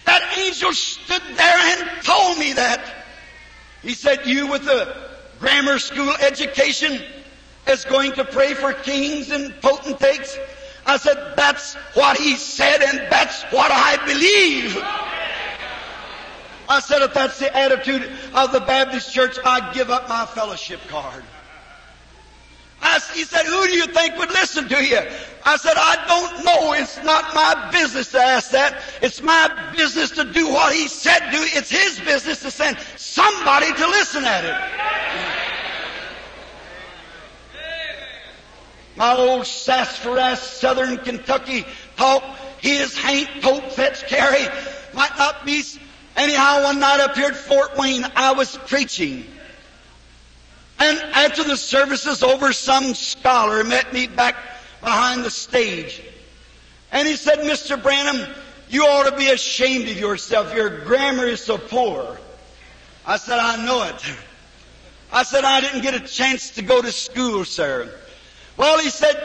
that 0.05 0.37
angel 0.37 0.73
stood 0.73 1.21
there 1.35 1.57
and 1.57 2.03
told 2.03 2.37
me 2.37 2.53
that. 2.53 2.81
He 3.81 3.93
said, 3.93 4.25
You 4.25 4.47
with 4.47 4.67
a 4.67 5.09
grammar 5.39 5.79
school 5.79 6.13
education 6.21 7.01
is 7.67 7.85
going 7.85 8.13
to 8.13 8.25
pray 8.25 8.53
for 8.53 8.73
kings 8.73 9.29
and 9.29 9.53
potentates. 9.61 10.37
I 10.85 10.97
said, 10.97 11.33
That's 11.35 11.75
what 11.93 12.17
he 12.17 12.35
said, 12.35 12.81
and 12.81 12.99
that's 13.11 13.43
what 13.51 13.69
I 13.71 13.97
believe. 14.05 14.75
I 16.69 16.79
said, 16.79 17.01
If 17.01 17.13
that's 17.13 17.39
the 17.39 17.55
attitude 17.55 18.09
of 18.33 18.51
the 18.51 18.59
Baptist 18.59 19.13
church, 19.13 19.37
I'd 19.43 19.73
give 19.73 19.89
up 19.89 20.09
my 20.09 20.25
fellowship 20.25 20.79
card. 20.87 21.23
I, 22.81 22.99
he 23.13 23.23
said, 23.23 23.45
Who 23.45 23.67
do 23.67 23.73
you 23.73 23.87
think 23.87 24.17
would 24.17 24.29
listen 24.29 24.67
to 24.69 24.83
you? 24.83 24.99
I 25.45 25.57
said, 25.57 25.73
I 25.77 26.05
don't 26.07 26.45
know. 26.45 26.73
It's 26.73 27.01
not 27.03 27.33
my 27.33 27.69
business 27.71 28.11
to 28.11 28.19
ask 28.19 28.51
that. 28.51 28.81
It's 29.01 29.21
my 29.21 29.71
business 29.75 30.11
to 30.11 30.25
do 30.25 30.49
what 30.49 30.73
he 30.73 30.87
said 30.87 31.19
to 31.19 31.31
do. 31.31 31.39
It's 31.41 31.71
his 31.71 31.99
business 32.01 32.41
to 32.41 32.51
send 32.51 32.77
somebody 32.97 33.73
to 33.73 33.87
listen 33.87 34.25
at 34.25 34.43
it. 34.43 34.55
My 38.97 39.15
old 39.15 39.45
sassafras, 39.45 40.39
southern 40.39 40.97
Kentucky 40.97 41.65
talk, 41.95 42.23
his 42.59 42.97
haint, 42.97 43.29
tote, 43.41 43.71
fetch, 43.71 44.07
carry, 44.07 44.43
might 44.93 45.15
not 45.17 45.45
be. 45.45 45.63
Anyhow, 46.17 46.63
one 46.63 46.79
night 46.79 46.99
up 46.99 47.15
here 47.15 47.27
at 47.27 47.35
Fort 47.35 47.77
Wayne, 47.77 48.03
I 48.15 48.33
was 48.33 48.57
preaching. 48.57 49.23
And 50.79 50.97
after 51.13 51.43
the 51.43 51.55
service 51.55 52.23
over, 52.23 52.51
some 52.53 52.95
scholar 52.95 53.63
met 53.63 53.93
me 53.93 54.07
back 54.07 54.35
behind 54.81 55.23
the 55.23 55.29
stage. 55.29 56.01
And 56.91 57.07
he 57.07 57.15
said, 57.15 57.39
Mr. 57.39 57.81
Branham, 57.81 58.27
you 58.67 58.83
ought 58.83 59.09
to 59.09 59.15
be 59.15 59.29
ashamed 59.29 59.87
of 59.89 59.97
yourself. 59.97 60.55
Your 60.55 60.85
grammar 60.85 61.25
is 61.25 61.41
so 61.41 61.57
poor. 61.59 62.17
I 63.05 63.17
said, 63.17 63.37
I 63.37 63.63
know 63.63 63.83
it. 63.83 64.03
I 65.11 65.21
said, 65.21 65.43
I 65.43 65.61
didn't 65.61 65.81
get 65.81 65.93
a 65.93 65.99
chance 65.99 66.49
to 66.51 66.63
go 66.63 66.81
to 66.81 66.91
school, 66.91 67.45
sir. 67.45 67.93
Well, 68.57 68.79
he 68.79 68.89
said, 68.89 69.15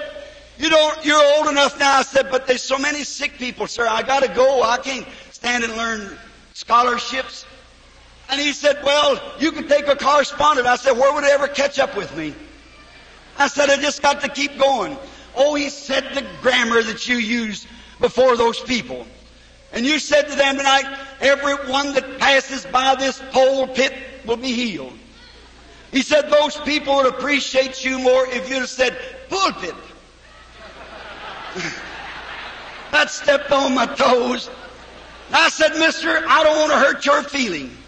you 0.59 0.69
don't, 0.69 1.05
you're 1.05 1.25
old 1.37 1.49
enough 1.49 1.79
now. 1.79 1.99
I 1.99 2.03
said, 2.03 2.31
but 2.31 2.47
there's 2.47 2.63
so 2.63 2.79
many 2.79 3.03
sick 3.03 3.39
people, 3.39 3.67
sir. 3.67 3.87
I 3.89 4.03
gotta 4.03 4.29
go. 4.29 4.63
I 4.63 4.77
can't 4.77 5.07
stand 5.31 5.65
and 5.65 5.75
learn 5.75 6.19
scholarships. 6.55 7.47
And 8.31 8.41
he 8.41 8.53
said, 8.53 8.83
Well, 8.85 9.21
you 9.39 9.53
can 9.53 9.69
take 9.69 9.89
a 9.89 9.97
correspondent. 9.97 10.67
I 10.67 10.77
said, 10.77 10.93
Where 10.93 11.13
would 11.13 11.25
it 11.25 11.31
ever 11.31 11.49
catch 11.49 11.79
up 11.79 11.97
with 11.97 12.17
me? 12.17 12.35
I 13.39 13.49
said, 13.49 13.71
I 13.71 13.77
just 13.77 14.03
got 14.03 14.21
to 14.23 14.29
keep 14.29 14.59
going. 14.59 14.97
Oh, 15.35 15.55
he 15.55 15.71
said 15.71 16.15
the 16.15 16.27
grammar 16.43 16.83
that 16.83 17.09
you 17.09 17.17
use 17.17 17.67
before 18.01 18.37
those 18.37 18.61
people. 18.61 19.07
And 19.73 19.87
you 19.87 19.99
said 19.99 20.29
to 20.29 20.37
them 20.37 20.59
tonight, 20.59 20.99
everyone 21.21 21.95
that 21.95 22.19
passes 22.19 22.67
by 22.67 22.95
this 22.97 23.23
pulpit 23.31 23.95
will 24.27 24.37
be 24.37 24.53
healed. 24.53 24.93
He 25.91 26.03
said 26.03 26.31
those 26.31 26.57
people 26.59 26.97
would 26.97 27.07
appreciate 27.07 27.85
you 27.85 27.99
more 27.99 28.27
if 28.27 28.49
you'd 28.49 28.61
have 28.61 28.69
said 28.69 28.99
pulpit. 29.29 29.75
that 32.91 33.11
stepped 33.11 33.51
on 33.51 33.75
my 33.75 33.87
toes. 33.87 34.51
I 35.33 35.49
said, 35.49 35.79
mister, 35.79 36.09
I 36.09 36.43
don't 36.45 36.59
want 36.59 36.73
to 36.73 36.79
hurt 36.79 37.07
your 37.07 37.23
feelings. 37.23 37.79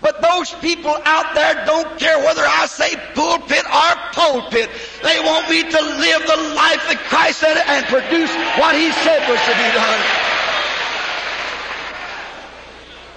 But 0.00 0.22
those 0.22 0.52
people 0.54 0.94
out 1.04 1.34
there 1.34 1.66
don't 1.66 1.98
care 1.98 2.18
whether 2.20 2.44
I 2.44 2.66
say 2.66 2.94
pulpit 3.14 3.64
or 3.66 3.96
pulpit. 4.12 4.70
They 5.02 5.18
want 5.20 5.50
me 5.50 5.62
to 5.62 5.80
live 5.80 6.22
the 6.22 6.54
life 6.54 6.86
that 6.86 7.02
Christ 7.10 7.40
said 7.40 7.56
and 7.66 7.84
produce 7.86 8.30
what 8.62 8.76
He 8.76 8.92
said 8.92 9.28
was 9.28 9.40
to 9.42 9.54
be 9.58 9.68
done. 9.74 10.00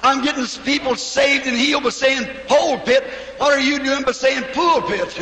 I'm 0.04 0.24
getting 0.24 0.48
people 0.64 0.96
saved 0.96 1.46
and 1.46 1.56
healed 1.56 1.84
by 1.84 1.90
saying 1.90 2.28
pulpit. 2.48 3.04
What 3.38 3.54
are 3.54 3.62
you 3.62 3.78
doing 3.78 4.02
by 4.02 4.14
saying 4.14 4.44
pulpit? 4.52 5.14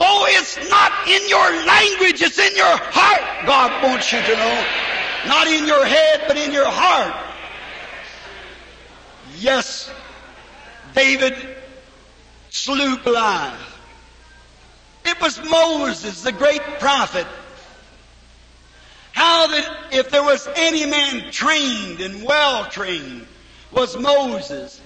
oh, 0.00 0.26
it's 0.30 0.58
not 0.68 0.90
in 1.06 1.28
your 1.28 1.50
language, 1.66 2.20
it's 2.20 2.38
in 2.40 2.56
your 2.56 2.76
heart, 2.90 3.46
God 3.46 3.84
wants 3.84 4.12
you 4.12 4.20
to 4.20 4.34
know. 4.34 4.66
Not 5.26 5.46
in 5.46 5.66
your 5.66 5.84
head, 5.84 6.22
but 6.26 6.36
in 6.36 6.52
your 6.52 6.68
heart. 6.68 7.14
Yes, 9.38 9.90
David 10.94 11.34
slew 12.50 12.98
Goliath. 12.98 13.58
It 15.04 15.20
was 15.20 15.42
Moses, 15.48 16.22
the 16.22 16.32
great 16.32 16.62
prophet. 16.78 17.26
How 19.12 19.46
that 19.48 19.88
if 19.92 20.10
there 20.10 20.22
was 20.22 20.48
any 20.56 20.86
man 20.86 21.30
trained 21.32 22.00
and 22.00 22.24
well 22.24 22.66
trained, 22.66 23.26
was 23.72 23.96
Moses. 23.96 24.80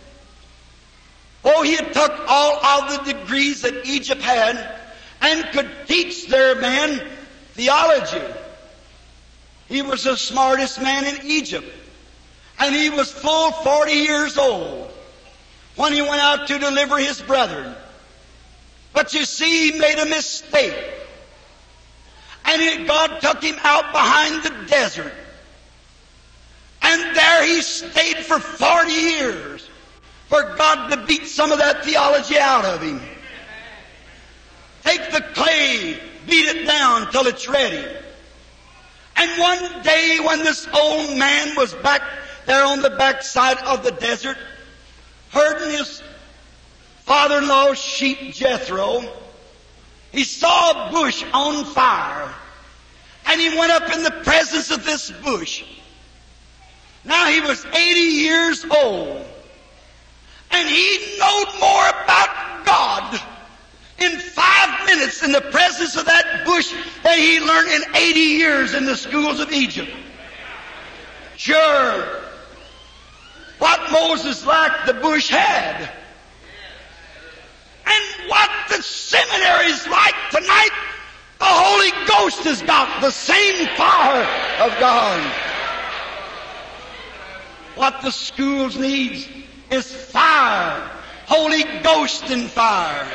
Oh, 1.45 1.63
he 1.63 1.75
had 1.75 1.93
took 1.93 2.13
all 2.27 2.65
of 2.65 3.05
the 3.05 3.13
degrees 3.13 3.63
that 3.63 3.87
Egypt 3.87 4.23
had 4.23 4.81
and 5.21 5.45
could 5.53 5.71
teach 5.87 6.27
their 6.29 6.61
men 6.61 7.07
theology. 7.53 8.23
He 9.69 9.83
was 9.83 10.05
the 10.05 10.17
smartest 10.17 10.81
man 10.81 11.05
in 11.07 11.27
Egypt 11.27 11.67
and 12.59 12.75
he 12.75 12.91
was 12.91 13.11
full 13.11 13.51
40 13.51 13.93
years 13.93 14.39
old 14.39 14.91
when 15.77 15.93
he 15.93 16.03
went 16.03 16.21
out 16.21 16.47
to 16.49 16.59
deliver 16.59 16.99
his 16.99 17.21
brethren. 17.21 17.75
But 18.93 19.13
you 19.13 19.25
see, 19.25 19.73
he 19.73 19.79
made 19.79 19.99
a 19.99 20.07
mistake. 20.07 20.93
And 22.45 22.63
it, 22.63 22.87
God 22.87 23.21
took 23.21 23.43
him 23.43 23.57
out 23.65 23.91
behind 23.91 24.45
the 24.45 24.67
desert. 24.69 25.13
And 26.83 27.17
there 27.17 27.47
he 27.47 27.63
stayed 27.63 28.19
for 28.19 28.39
40 28.39 28.93
years 28.93 29.69
for 30.29 30.55
God 30.57 30.91
to 30.91 31.07
beat 31.07 31.27
some 31.27 31.51
of 31.51 31.59
that 31.59 31.85
theology 31.85 32.39
out 32.39 32.65
of 32.65 32.83
him. 32.83 33.01
take 34.85 35.11
the 35.11 35.23
clay, 35.35 35.99
beat 36.27 36.47
it 36.49 36.67
down 36.67 37.11
till 37.11 37.27
it's 37.27 37.49
ready. 37.49 37.85
And 39.17 39.41
one 39.41 39.83
day 39.83 40.19
when 40.25 40.41
this 40.41 40.67
old 40.69 41.17
man 41.17 41.57
was 41.57 41.73
back 41.75 42.03
there 42.47 42.65
on 42.65 42.83
the 42.83 42.91
backside 42.91 43.59
of 43.59 43.85
the 43.85 43.93
desert, 43.93 44.37
herding 45.31 45.71
his 45.71 46.03
father-in-law's 47.05 47.79
sheep 47.79 48.35
Jethro, 48.35 49.03
he 50.13 50.25
saw 50.25 50.89
a 50.89 50.93
bush 50.93 51.25
on 51.33 51.65
fire. 51.65 52.33
And 53.27 53.41
he 53.41 53.57
went 53.57 53.73
up 53.73 53.93
in 53.95 54.03
the 54.03 54.11
presence 54.11 54.71
of 54.71 54.85
this 54.85 55.11
bush. 55.11 55.65
Now 57.05 57.27
he 57.27 57.41
was 57.41 57.65
80 57.65 58.01
years 58.01 58.65
old. 58.65 59.25
And 60.51 60.69
he 60.69 61.17
knowed 61.19 61.53
more 61.59 61.89
about 61.89 62.65
God 62.65 63.21
in 63.99 64.19
five 64.19 64.87
minutes 64.87 65.23
in 65.23 65.33
the 65.33 65.41
presence 65.41 65.97
of 65.97 66.07
that 66.07 66.45
bush 66.45 66.73
that 67.03 67.19
he 67.19 67.41
learned 67.41 67.69
in 67.71 67.97
80 67.97 68.21
years 68.21 68.75
in 68.75 68.87
the 68.87 68.97
schools 68.97 69.41
of 69.41 69.53
Egypt. 69.53 69.91
Sure. 71.37 72.21
What 73.59 73.93
Moses 73.93 74.45
lacked, 74.45 74.87
the 74.87 74.95
bush 74.95 75.29
had. 75.29 75.91
And 77.87 78.31
what 78.31 78.51
the 78.69 78.83
seminary's 78.83 79.87
like 79.89 80.15
tonight, 80.31 80.71
the 81.39 81.45
Holy 81.45 81.91
Ghost 82.07 82.45
has 82.45 82.63
got 82.63 83.01
the 83.01 83.11
same 83.11 83.67
power 83.77 84.23
of 84.61 84.79
God. 84.81 85.21
What 87.77 88.03
the 88.03 88.11
schools 88.11 88.77
needs 88.77 89.29
is 89.71 89.93
fire. 89.93 90.91
Holy 91.27 91.65
Ghost 91.83 92.31
and 92.31 92.49
fire. 92.51 93.07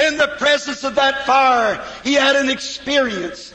In 0.00 0.16
the 0.16 0.28
presence 0.38 0.84
of 0.84 0.94
that 0.94 1.26
fire, 1.26 1.84
he 2.04 2.14
had 2.14 2.36
an 2.36 2.50
experience. 2.50 3.52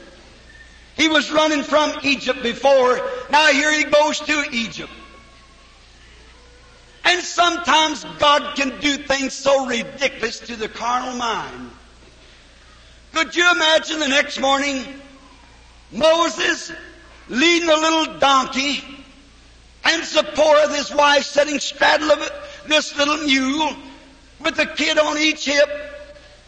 He 0.96 1.08
was 1.08 1.32
running 1.32 1.64
from 1.64 1.94
Egypt 2.04 2.44
before. 2.44 3.02
Now 3.32 3.48
here 3.48 3.72
he 3.72 3.86
goes 3.86 4.20
to 4.22 4.46
Egypt. 4.52 4.92
And 7.06 7.22
sometimes 7.22 8.06
God 8.20 8.56
can 8.56 8.80
do 8.80 8.98
things 8.98 9.34
so 9.34 9.66
ridiculous 9.66 10.40
to 10.40 10.56
the 10.56 10.70
carnal 10.70 11.16
mind. 11.18 11.72
Could 13.14 13.36
you 13.36 13.50
imagine 13.52 14.00
the 14.00 14.08
next 14.08 14.40
morning 14.40 14.86
Moses 15.92 16.72
leading 17.30 17.70
a 17.70 17.76
little 17.76 18.20
donkey 18.20 18.84
and 19.86 20.04
Zipporah, 20.04 20.74
his 20.76 20.94
wife, 20.94 21.24
sitting 21.24 21.60
straddle 21.60 22.12
of 22.12 22.22
it, 22.22 22.32
this 22.68 22.98
little 22.98 23.18
mule 23.18 23.76
with 24.40 24.58
a 24.60 24.66
kid 24.66 24.98
on 24.98 25.18
each 25.18 25.46
hip, 25.46 25.93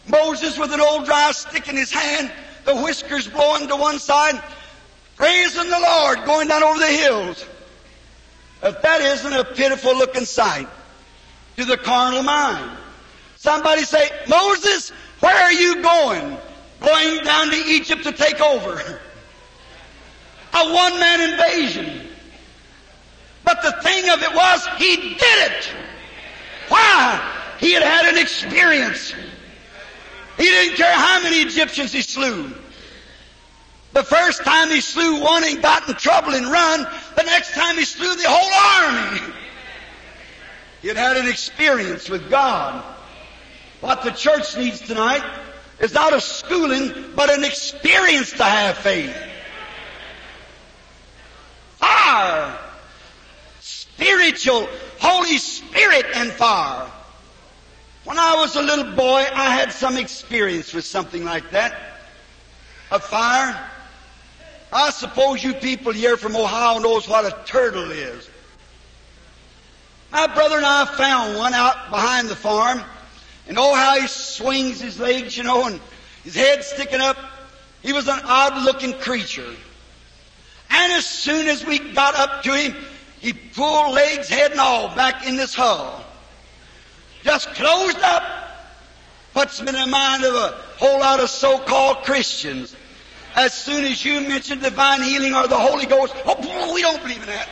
Moses 0.08 0.58
with 0.58 0.72
an 0.72 0.80
old 0.80 1.04
dry 1.04 1.32
stick 1.32 1.68
in 1.68 1.76
his 1.76 1.90
hand, 1.90 2.30
the 2.64 2.76
whiskers 2.76 3.28
blowing 3.28 3.68
to 3.68 3.76
one 3.76 3.98
side, 3.98 4.40
praising 5.16 5.70
the 5.70 5.80
Lord 5.80 6.24
going 6.24 6.48
down 6.48 6.62
over 6.62 6.78
the 6.78 6.86
hills. 6.86 7.44
If 8.62 8.82
that 8.82 9.00
isn't 9.00 9.32
a 9.32 9.44
pitiful 9.44 9.96
looking 9.96 10.24
sight 10.24 10.68
to 11.56 11.64
the 11.64 11.76
carnal 11.76 12.22
mind. 12.22 12.78
Somebody 13.36 13.82
say, 13.82 14.08
Moses, 14.28 14.90
where 15.20 15.36
are 15.36 15.52
you 15.52 15.82
going? 15.82 16.36
Going 16.80 17.24
down 17.24 17.50
to 17.50 17.56
Egypt 17.56 18.04
to 18.04 18.12
take 18.12 18.40
over. 18.40 19.00
A 20.52 20.72
one 20.72 20.98
man 20.98 21.32
invasion. 21.32 22.08
But 23.44 23.62
the 23.62 23.72
thing 23.82 24.10
of 24.10 24.22
it 24.22 24.34
was, 24.34 24.66
he 24.78 24.96
did 24.96 25.52
it. 25.52 25.70
Why? 26.68 27.32
He 27.60 27.72
had 27.72 27.82
had 27.82 28.12
an 28.12 28.18
experience. 28.20 29.14
He 30.36 30.44
didn't 30.44 30.76
care 30.76 30.92
how 30.92 31.22
many 31.22 31.38
Egyptians 31.38 31.92
he 31.92 32.02
slew. 32.02 32.52
The 33.92 34.02
first 34.02 34.44
time 34.44 34.68
he 34.68 34.82
slew 34.82 35.22
one 35.22 35.44
and 35.44 35.62
got 35.62 35.88
in 35.88 35.94
trouble 35.94 36.34
and 36.34 36.46
run, 36.46 36.86
the 37.16 37.22
next 37.22 37.54
time 37.54 37.76
he 37.76 37.84
slew 37.84 38.14
the 38.14 38.28
whole 38.28 38.90
army. 38.92 39.34
He 40.82 40.88
had 40.88 40.98
had 40.98 41.16
an 41.16 41.26
experience 41.26 42.10
with 42.10 42.28
God. 42.28 42.84
What 43.80 44.02
the 44.02 44.10
church 44.10 44.56
needs 44.56 44.80
tonight 44.80 45.24
is 45.80 45.94
not 45.94 46.12
a 46.12 46.20
schooling, 46.20 46.92
but 47.14 47.30
an 47.30 47.44
experience 47.44 48.32
to 48.32 48.44
have 48.44 48.76
faith. 48.76 49.16
Fire. 51.76 52.58
Spiritual, 53.60 54.68
Holy 55.00 55.38
Spirit 55.38 56.06
and 56.14 56.30
fire. 56.32 56.90
When 58.06 58.20
I 58.20 58.36
was 58.36 58.54
a 58.54 58.62
little 58.62 58.92
boy, 58.92 59.26
I 59.34 59.50
had 59.50 59.72
some 59.72 59.96
experience 59.96 60.72
with 60.72 60.84
something 60.84 61.24
like 61.24 61.50
that. 61.50 61.76
A 62.92 63.00
fire. 63.00 63.68
I 64.72 64.90
suppose 64.90 65.42
you 65.42 65.54
people 65.54 65.90
here 65.90 66.16
from 66.16 66.36
Ohio 66.36 66.78
knows 66.78 67.08
what 67.08 67.24
a 67.24 67.36
turtle 67.46 67.90
is. 67.90 68.30
My 70.12 70.28
brother 70.28 70.56
and 70.56 70.64
I 70.64 70.84
found 70.84 71.36
one 71.36 71.52
out 71.52 71.90
behind 71.90 72.28
the 72.28 72.36
farm, 72.36 72.80
and 73.48 73.58
oh 73.58 73.74
how 73.74 74.00
he 74.00 74.06
swings 74.06 74.80
his 74.80 75.00
legs, 75.00 75.36
you 75.36 75.42
know, 75.42 75.66
and 75.66 75.80
his 76.22 76.36
head 76.36 76.62
sticking 76.62 77.00
up. 77.00 77.16
He 77.82 77.92
was 77.92 78.06
an 78.06 78.20
odd 78.22 78.62
looking 78.62 78.92
creature. 78.92 79.52
And 80.70 80.92
as 80.92 81.04
soon 81.04 81.48
as 81.48 81.66
we 81.66 81.80
got 81.80 82.14
up 82.14 82.44
to 82.44 82.56
him, 82.56 82.76
he 83.18 83.32
pulled 83.32 83.94
legs, 83.94 84.28
head 84.28 84.52
and 84.52 84.60
all 84.60 84.94
back 84.94 85.26
in 85.26 85.34
this 85.34 85.56
hull 85.56 86.05
just 87.26 87.48
closed 87.54 87.98
up. 87.98 88.22
Puts 89.34 89.60
me 89.60 89.68
in 89.68 89.74
the 89.74 89.86
mind 89.86 90.24
of 90.24 90.34
a 90.34 90.48
whole 90.78 91.00
lot 91.00 91.20
of 91.20 91.28
so-called 91.28 92.04
Christians. 92.04 92.74
As 93.34 93.52
soon 93.52 93.84
as 93.84 94.02
you 94.02 94.20
mention 94.22 94.60
divine 94.60 95.02
healing 95.02 95.34
or 95.34 95.46
the 95.46 95.58
Holy 95.58 95.84
Ghost, 95.84 96.14
oh, 96.24 96.72
we 96.72 96.80
don't 96.80 97.02
believe 97.02 97.20
in 97.20 97.26
that. 97.26 97.48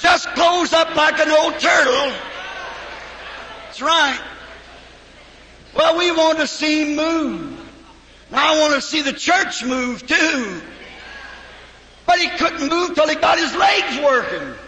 Just 0.00 0.26
close 0.34 0.74
up 0.74 0.94
like 0.94 1.18
an 1.20 1.30
old 1.30 1.58
turtle. 1.58 2.12
That's 3.64 3.80
right. 3.80 4.20
Well, 5.74 5.96
we 5.96 6.10
want 6.10 6.38
to 6.38 6.46
see 6.46 6.94
move. 6.94 7.58
Now 8.30 8.54
I 8.54 8.60
want 8.60 8.74
to 8.74 8.82
see 8.82 9.02
the 9.02 9.12
church 9.12 9.64
move 9.64 10.06
too. 10.06 10.60
But 12.06 12.18
he 12.18 12.28
couldn't 12.28 12.68
move 12.68 12.94
till 12.94 13.08
he 13.08 13.14
got 13.14 13.38
his 13.38 13.54
legs 13.54 14.04
working. 14.04 14.63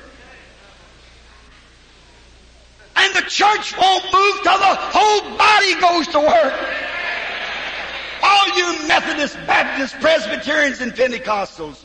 And 2.97 3.15
the 3.15 3.23
church 3.29 3.77
won't 3.77 4.05
move 4.05 4.43
till 4.43 4.59
the 4.59 4.77
whole 4.93 5.37
body 5.37 5.75
goes 5.81 6.07
to 6.09 6.21
work. 6.21 6.55
All 8.23 8.57
you 8.57 8.89
Methodists, 8.89 9.37
Baptists, 9.47 9.95
Presbyterians, 10.01 10.81
and 10.81 10.93
Pentecostals. 10.93 11.85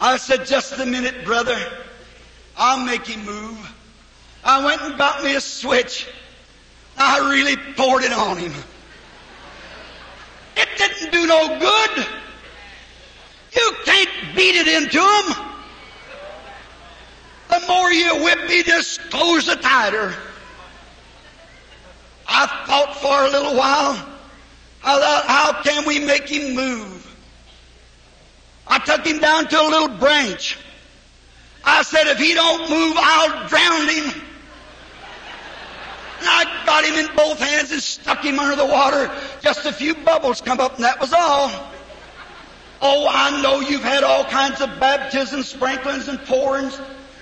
I 0.00 0.16
said, 0.16 0.46
just 0.46 0.78
a 0.78 0.86
minute, 0.86 1.24
brother. 1.24 1.58
I'll 2.56 2.84
make 2.84 3.06
him 3.06 3.24
move. 3.24 3.72
I 4.44 4.64
went 4.64 4.80
and 4.82 4.96
got 4.96 5.22
me 5.22 5.34
a 5.34 5.40
switch. 5.40 6.08
I 6.96 7.30
really 7.30 7.56
poured 7.74 8.04
it 8.04 8.12
on 8.12 8.38
him. 8.38 8.52
It 10.56 10.68
didn't 10.78 11.12
do 11.12 11.26
no 11.26 11.58
good. 11.58 12.06
You 13.54 13.72
can't 13.84 14.10
beat 14.34 14.54
it 14.56 14.68
into 14.68 15.00
him. 15.00 15.45
The 17.60 17.66
more 17.68 17.90
you 17.90 18.22
whip 18.22 18.48
me, 18.48 18.62
just 18.62 19.00
close 19.10 19.46
the 19.46 19.56
tighter. 19.56 20.14
I 22.28 22.46
thought 22.66 22.96
for 22.96 23.24
a 23.24 23.30
little 23.30 23.56
while. 23.56 24.06
I 24.84 25.00
thought, 25.00 25.24
how 25.26 25.62
can 25.62 25.86
we 25.86 25.98
make 25.98 26.28
him 26.28 26.54
move? 26.54 27.16
I 28.66 28.78
took 28.80 29.06
him 29.06 29.20
down 29.20 29.48
to 29.48 29.60
a 29.60 29.68
little 29.68 29.96
branch. 29.96 30.58
I 31.64 31.82
said, 31.82 32.08
if 32.08 32.18
he 32.18 32.34
don't 32.34 32.68
move, 32.68 32.94
I'll 32.98 33.48
drown 33.48 33.88
him. 33.88 34.22
And 36.18 36.28
I 36.28 36.62
got 36.66 36.84
him 36.84 36.94
in 36.94 37.16
both 37.16 37.38
hands 37.38 37.72
and 37.72 37.80
stuck 37.80 38.22
him 38.22 38.38
under 38.38 38.56
the 38.56 38.66
water. 38.66 39.10
Just 39.40 39.64
a 39.64 39.72
few 39.72 39.94
bubbles 39.94 40.42
come 40.42 40.60
up 40.60 40.74
and 40.74 40.84
that 40.84 41.00
was 41.00 41.14
all. 41.14 41.50
Oh, 42.82 43.08
I 43.08 43.40
know 43.40 43.60
you've 43.60 43.82
had 43.82 44.04
all 44.04 44.24
kinds 44.24 44.60
of 44.60 44.78
baptisms, 44.78 45.48
sprinklings, 45.48 46.08
and 46.08 46.20
pourings 46.26 46.78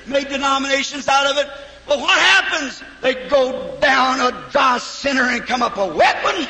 made 0.06 0.28
denominations 0.28 1.08
out 1.08 1.26
of 1.30 1.38
it. 1.38 1.48
But 1.86 1.98
what 1.98 2.18
happens? 2.18 2.82
They 3.02 3.28
go 3.28 3.76
down 3.80 4.20
a 4.20 4.50
dry 4.50 4.78
sinner 4.78 5.24
and 5.24 5.42
come 5.42 5.62
up 5.62 5.76
a 5.76 5.86
wet 5.86 6.22
one. 6.24 6.46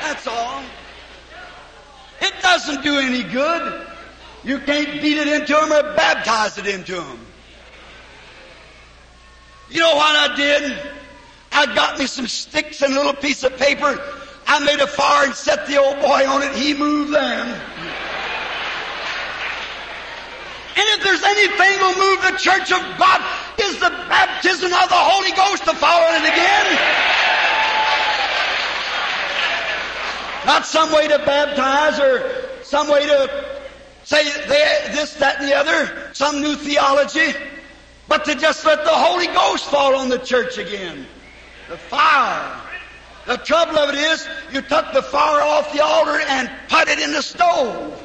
That's 0.00 0.26
all. 0.26 0.62
It 2.20 2.34
doesn't 2.42 2.82
do 2.82 2.98
any 2.98 3.22
good. 3.22 3.86
You 4.42 4.58
can't 4.58 5.00
beat 5.00 5.18
it 5.18 5.28
into 5.28 5.52
them 5.54 5.72
or 5.72 5.94
baptize 5.94 6.58
it 6.58 6.66
into 6.66 6.96
them. 6.96 7.18
You 9.70 9.80
know 9.80 9.94
what 9.94 10.30
I 10.30 10.36
did? 10.36 10.78
I 11.52 11.66
got 11.74 11.98
me 11.98 12.06
some 12.06 12.26
sticks 12.26 12.82
and 12.82 12.92
a 12.94 12.96
little 12.96 13.14
piece 13.14 13.44
of 13.44 13.56
paper. 13.56 14.00
I 14.46 14.64
made 14.64 14.80
a 14.80 14.86
fire 14.86 15.26
and 15.26 15.34
set 15.34 15.66
the 15.66 15.80
old 15.80 15.96
boy 16.00 16.28
on 16.28 16.42
it. 16.42 16.54
He 16.54 16.74
moved 16.74 17.14
them. 17.14 17.60
And 20.76 20.86
if 20.98 21.04
there's 21.04 21.22
anything 21.22 21.78
will 21.80 21.94
move 21.94 22.22
the 22.22 22.36
church 22.38 22.72
of 22.72 22.82
God, 22.98 23.22
is 23.60 23.78
the 23.78 23.90
baptism 23.90 24.72
of 24.72 24.88
the 24.88 24.98
Holy 24.98 25.30
Ghost 25.32 25.64
to 25.64 25.74
fall 25.74 26.02
on 26.02 26.22
it 26.22 26.28
again. 26.28 26.66
Not 30.46 30.66
some 30.66 30.92
way 30.92 31.08
to 31.08 31.18
baptize 31.18 31.98
or 32.00 32.62
some 32.62 32.88
way 32.88 33.06
to 33.06 33.44
say 34.04 34.24
this, 34.46 35.14
that, 35.14 35.40
and 35.40 35.48
the 35.48 35.54
other, 35.54 36.10
some 36.12 36.42
new 36.42 36.56
theology, 36.56 37.32
but 38.08 38.24
to 38.26 38.34
just 38.34 38.64
let 38.66 38.84
the 38.84 38.90
Holy 38.90 39.28
Ghost 39.28 39.64
fall 39.66 39.96
on 39.96 40.08
the 40.08 40.18
church 40.18 40.58
again. 40.58 41.06
The 41.68 41.78
fire. 41.78 42.60
The 43.26 43.38
trouble 43.38 43.78
of 43.78 43.88
it 43.88 43.94
is, 43.94 44.28
you 44.52 44.60
took 44.60 44.92
the 44.92 45.02
fire 45.02 45.40
off 45.40 45.72
the 45.72 45.82
altar 45.82 46.20
and 46.28 46.50
put 46.68 46.88
it 46.88 46.98
in 46.98 47.12
the 47.12 47.22
stove. 47.22 48.03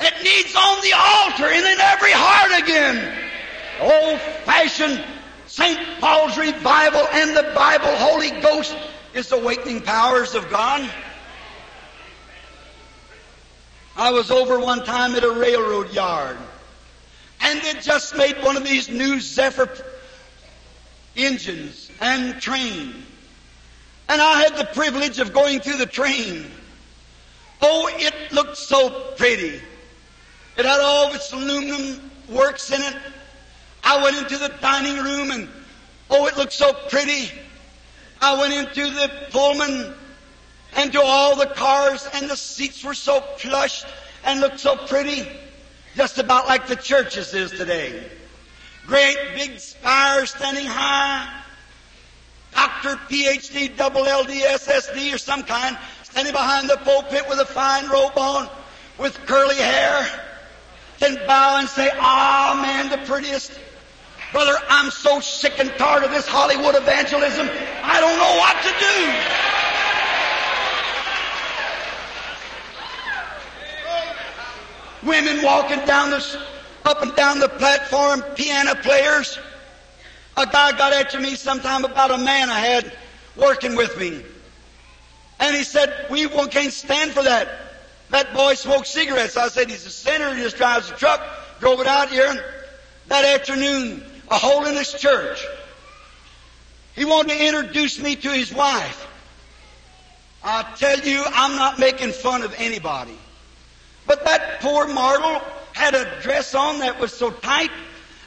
It 0.00 0.14
needs 0.22 0.54
on 0.54 0.80
the 0.82 0.92
altar 0.92 1.46
and 1.46 1.66
in 1.66 1.80
every 1.80 2.12
heart 2.12 2.62
again. 2.62 3.28
Old 3.80 4.20
fashioned 4.44 5.04
St. 5.46 5.78
Paul's 6.00 6.36
revival 6.38 7.06
and 7.12 7.36
the 7.36 7.52
Bible, 7.54 7.94
Holy 7.96 8.30
Ghost, 8.40 8.76
is 9.14 9.32
awakening 9.32 9.82
powers 9.82 10.34
of 10.34 10.48
God. 10.50 10.88
I 13.96 14.12
was 14.12 14.30
over 14.30 14.60
one 14.60 14.84
time 14.84 15.16
at 15.16 15.24
a 15.24 15.30
railroad 15.30 15.92
yard, 15.92 16.36
and 17.40 17.60
they 17.60 17.74
just 17.80 18.16
made 18.16 18.36
one 18.44 18.56
of 18.56 18.64
these 18.64 18.88
new 18.88 19.18
Zephyr 19.18 19.68
engines 21.16 21.90
and 22.00 22.40
train. 22.40 22.94
And 24.08 24.22
I 24.22 24.42
had 24.42 24.56
the 24.56 24.66
privilege 24.66 25.18
of 25.18 25.32
going 25.32 25.60
through 25.60 25.78
the 25.78 25.86
train. 25.86 26.48
Oh, 27.60 27.90
it 27.92 28.32
looked 28.32 28.56
so 28.56 29.12
pretty. 29.16 29.60
It 30.58 30.66
had 30.66 30.80
all 30.80 31.08
of 31.08 31.14
its 31.14 31.32
aluminum 31.32 32.10
works 32.28 32.72
in 32.72 32.82
it. 32.82 32.96
I 33.84 34.02
went 34.02 34.16
into 34.16 34.38
the 34.38 34.48
dining 34.60 34.96
room 34.96 35.30
and, 35.30 35.48
oh, 36.10 36.26
it 36.26 36.36
looked 36.36 36.52
so 36.52 36.72
pretty. 36.90 37.30
I 38.20 38.36
went 38.40 38.52
into 38.52 38.90
the 38.90 39.08
Pullman 39.30 39.94
and 40.74 40.92
to 40.92 41.00
all 41.00 41.36
the 41.36 41.46
cars 41.46 42.08
and 42.12 42.28
the 42.28 42.36
seats 42.36 42.82
were 42.82 42.94
so 42.94 43.20
plush 43.38 43.84
and 44.24 44.40
looked 44.40 44.58
so 44.58 44.76
pretty. 44.76 45.28
Just 45.94 46.18
about 46.18 46.48
like 46.48 46.66
the 46.66 46.76
churches 46.76 47.34
is 47.34 47.52
today. 47.52 48.10
Great 48.84 49.16
big 49.36 49.60
spires 49.60 50.30
standing 50.30 50.66
high. 50.66 51.40
Doctor, 52.52 52.96
PhD, 53.08 53.76
double 53.76 54.02
LD, 54.02 54.30
SSD 54.30 55.14
or 55.14 55.18
some 55.18 55.44
kind, 55.44 55.78
standing 56.02 56.32
behind 56.32 56.68
the 56.68 56.78
pulpit 56.78 57.28
with 57.28 57.38
a 57.38 57.44
fine 57.44 57.88
robe 57.88 58.18
on, 58.18 58.48
with 58.98 59.14
curly 59.26 59.54
hair, 59.54 60.27
can 60.98 61.14
bow 61.26 61.58
and 61.58 61.68
say, 61.68 61.90
Ah, 61.94 62.58
man, 62.60 62.90
the 62.90 62.98
prettiest. 63.06 63.52
Brother, 64.32 64.58
I'm 64.68 64.90
so 64.90 65.20
sick 65.20 65.58
and 65.58 65.70
tired 65.78 66.04
of 66.04 66.10
this 66.10 66.26
Hollywood 66.26 66.74
evangelism. 66.74 67.48
I 67.82 68.00
don't 68.00 68.18
know 68.18 68.36
what 68.36 68.62
to 68.62 68.70
do. 68.78 69.48
Women 75.08 75.42
walking 75.42 75.84
down 75.86 76.10
the, 76.10 76.40
up 76.84 77.02
and 77.02 77.14
down 77.14 77.38
the 77.38 77.48
platform, 77.48 78.22
piano 78.34 78.74
players. 78.74 79.38
A 80.36 80.44
guy 80.44 80.76
got 80.76 80.92
after 80.92 81.18
me 81.18 81.34
sometime 81.34 81.84
about 81.84 82.10
a 82.10 82.18
man 82.18 82.50
I 82.50 82.58
had 82.58 82.92
working 83.36 83.76
with 83.76 83.96
me. 83.98 84.22
And 85.40 85.56
he 85.56 85.64
said, 85.64 86.06
we 86.10 86.26
won't 86.26 86.50
can't 86.50 86.72
stand 86.72 87.12
for 87.12 87.22
that. 87.22 87.67
That 88.10 88.32
boy 88.34 88.54
smoked 88.54 88.86
cigarettes. 88.86 89.36
I 89.36 89.48
said, 89.48 89.70
he's 89.70 89.86
a 89.86 89.90
sinner. 89.90 90.34
He 90.34 90.42
just 90.42 90.56
drives 90.56 90.90
a 90.90 90.94
truck. 90.94 91.22
Drove 91.60 91.80
it 91.80 91.86
out 91.86 92.10
here 92.10 92.58
that 93.08 93.24
afternoon, 93.24 94.04
a 94.30 94.38
holiness 94.38 94.92
church. 94.92 95.44
He 96.94 97.04
wanted 97.04 97.38
to 97.38 97.46
introduce 97.46 97.98
me 97.98 98.16
to 98.16 98.30
his 98.30 98.52
wife. 98.52 99.06
I 100.42 100.62
tell 100.76 100.98
you, 101.00 101.24
I'm 101.26 101.56
not 101.56 101.78
making 101.78 102.12
fun 102.12 102.42
of 102.42 102.54
anybody. 102.58 103.16
But 104.06 104.24
that 104.24 104.60
poor 104.60 104.86
mortal 104.86 105.42
had 105.72 105.94
a 105.94 106.20
dress 106.22 106.54
on 106.54 106.80
that 106.80 106.98
was 106.98 107.12
so 107.12 107.30
tight 107.30 107.70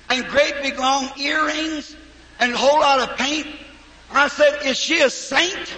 and 0.09 0.25
great 0.25 0.53
big 0.61 0.77
long 0.77 1.09
earrings 1.17 1.95
and 2.39 2.53
a 2.53 2.57
whole 2.57 2.79
lot 2.79 2.99
of 2.99 3.17
paint. 3.17 3.47
I 4.11 4.27
said, 4.27 4.65
Is 4.65 4.77
she 4.77 5.01
a 5.01 5.09
saint? 5.09 5.75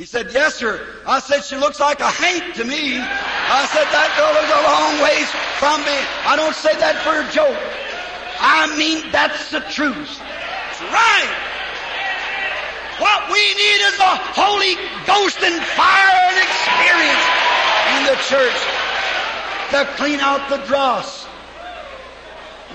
He 0.00 0.06
said, 0.06 0.32
Yes, 0.32 0.54
sir. 0.54 0.80
I 1.04 1.20
said, 1.20 1.44
She 1.44 1.56
looks 1.56 1.78
like 1.78 2.00
a 2.00 2.08
haint 2.08 2.54
to 2.56 2.64
me. 2.64 2.96
I 2.96 3.68
said, 3.68 3.84
That 3.92 4.08
girl 4.16 4.32
is 4.32 4.48
a 4.48 4.62
long 4.64 4.96
ways 5.04 5.28
from 5.60 5.84
me. 5.84 5.92
I 6.24 6.40
don't 6.40 6.56
say 6.56 6.72
that 6.80 7.04
for 7.04 7.20
a 7.20 7.26
joke. 7.28 7.60
I 8.40 8.64
mean, 8.80 9.04
that's 9.12 9.52
the 9.52 9.60
truth. 9.68 10.08
It's 10.08 10.80
right. 10.88 11.32
What 12.96 13.28
we 13.28 13.44
need 13.44 13.80
is 13.92 14.00
a 14.00 14.16
Holy 14.40 14.80
Ghost 15.04 15.36
and 15.44 15.60
fire 15.76 16.16
and 16.32 16.36
experience 16.48 17.24
in 17.92 18.00
the 18.08 18.16
church 18.24 18.56
to 19.76 19.84
clean 20.00 20.20
out 20.24 20.48
the 20.48 20.64
dross, 20.64 21.28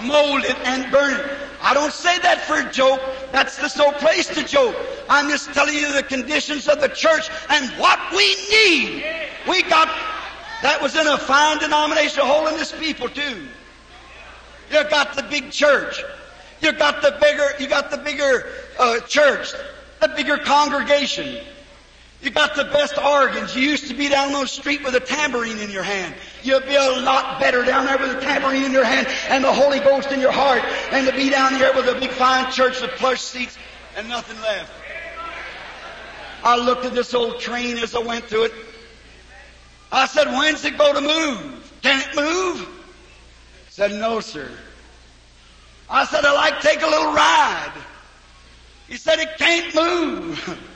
mold 0.06 0.46
it, 0.46 0.62
and 0.62 0.92
burn 0.94 1.18
it. 1.18 1.26
I 1.66 1.74
don't 1.74 1.92
say 1.92 2.20
that 2.20 2.42
for 2.42 2.60
a 2.60 2.72
joke. 2.72 3.02
That's 3.32 3.58
just 3.58 3.76
no 3.76 3.92
place 3.94 4.28
to 4.28 4.44
joke. 4.44 4.76
I'm 5.10 5.28
just 5.32 5.52
telling 5.52 5.74
you 5.74 5.92
the 5.92 6.04
conditions 6.04 6.68
of 6.68 6.80
the 6.80 6.90
church 6.90 7.28
and 7.50 7.72
what 7.80 8.00
we 8.12 8.36
need. 8.52 9.04
We 9.50 9.64
got, 9.64 9.88
that 10.62 10.80
was 10.80 10.96
in 10.96 11.08
a 11.08 11.18
fine 11.18 11.58
denomination 11.58 12.22
of 12.22 12.28
holiness 12.28 12.72
people 12.72 13.10
too. 13.10 13.48
You 14.72 14.84
got 14.92 15.16
the 15.16 15.24
big 15.24 15.50
church. 15.50 16.04
You 16.62 16.72
got 16.72 17.02
the 17.02 17.18
bigger, 17.20 17.50
you 17.60 17.68
got 17.68 17.90
the 17.90 17.98
bigger 17.98 18.48
uh, 18.78 19.00
church, 19.00 19.54
the 20.02 20.10
bigger 20.10 20.38
congregation. 20.38 21.44
You 22.22 22.32
got 22.32 22.56
the 22.56 22.64
best 22.66 22.98
organs. 22.98 23.56
You 23.56 23.62
used 23.62 23.88
to 23.90 23.94
be 23.94 24.10
down 24.10 24.34
on 24.34 24.42
the 24.42 24.48
street 24.48 24.84
with 24.84 24.96
a 24.96 25.00
tambourine 25.00 25.60
in 25.60 25.70
your 25.70 25.84
hand. 25.84 26.16
You'll 26.44 26.62
be 26.62 26.76
a 26.76 27.02
lot 27.02 27.40
better 27.40 27.64
down 27.64 27.86
there 27.86 27.98
with 27.98 28.18
a 28.18 28.22
tambourine 28.22 28.64
in 28.64 28.72
your 28.72 28.86
hand 28.86 29.08
and 29.30 29.44
the 29.44 29.54
Holy 29.54 29.80
Ghost 29.80 30.12
in 30.12 30.20
your 30.20 30.32
heart 30.32 30.64
than 30.92 31.06
to 31.06 31.12
be 31.12 31.30
down 31.30 31.54
here 31.56 31.72
with 31.76 31.88
a 31.88 32.00
big 32.00 32.10
fine 32.12 32.52
church 32.52 32.82
with 32.82 32.92
plush 32.92 33.22
seats 33.22 33.58
and 33.96 34.10
nothing 34.10 34.40
left. 34.42 34.72
I 36.44 36.58
looked 36.58 36.86
at 36.86 36.94
this 36.94 37.14
old 37.14 37.40
train 37.40 37.78
as 37.78 37.96
I 37.96 38.00
went 38.00 38.26
through 38.26 38.46
it. 38.46 38.54
I 39.92 40.08
said, 40.08 40.28
when's 40.28 40.64
it 40.66 40.78
going 40.78 40.96
to 40.96 41.02
move? 41.02 41.80
Can 41.82 42.02
it 42.02 42.16
move? 42.16 42.60
He 42.60 43.72
said, 43.72 43.92
no, 43.92 44.20
sir. 44.20 44.50
I 45.90 46.06
said, 46.06 46.26
I'd 46.26 46.34
like 46.34 46.60
to 46.60 46.68
take 46.68 46.82
a 46.82 46.88
little 46.88 47.14
ride. 47.14 47.74
He 48.88 48.98
said, 48.98 49.20
it 49.20 49.38
can't 49.38 49.76
move. 49.76 50.60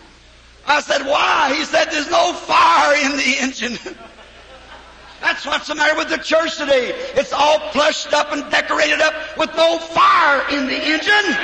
I 0.70 0.82
said, 0.82 1.04
why? 1.06 1.56
He 1.56 1.66
said, 1.66 1.86
there's 1.86 2.12
no 2.12 2.32
fire 2.32 2.96
in 3.04 3.18
the 3.18 3.36
engine. 3.40 3.80
That's 5.22 5.44
what's 5.44 5.68
the 5.68 5.74
matter 5.74 5.98
with 5.98 6.10
the 6.10 6.18
church 6.18 6.58
today. 6.58 6.92
It's 7.16 7.34
all 7.34 7.60
plushed 7.72 8.14
up 8.14 8.32
and 8.32 8.50
decorated 8.52 9.02
up 9.02 9.16
with 9.36 9.54
no 9.56 9.80
fire 9.80 10.48
in 10.52 10.68
the 10.68 10.76
engine. 10.76 11.38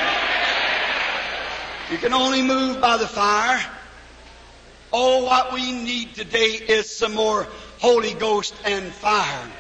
You 1.91 1.97
can 1.97 2.13
only 2.13 2.43
move 2.43 2.79
by 2.79 2.97
the 2.97 3.07
fire. 3.07 3.65
Oh, 4.93 5.25
what 5.25 5.51
we 5.51 5.71
need 5.71 6.13
today 6.13 6.59
is 6.67 6.89
some 6.89 7.15
more 7.15 7.47
Holy 7.79 8.13
Ghost 8.13 8.53
and 8.63 8.93
fire. 8.93 9.51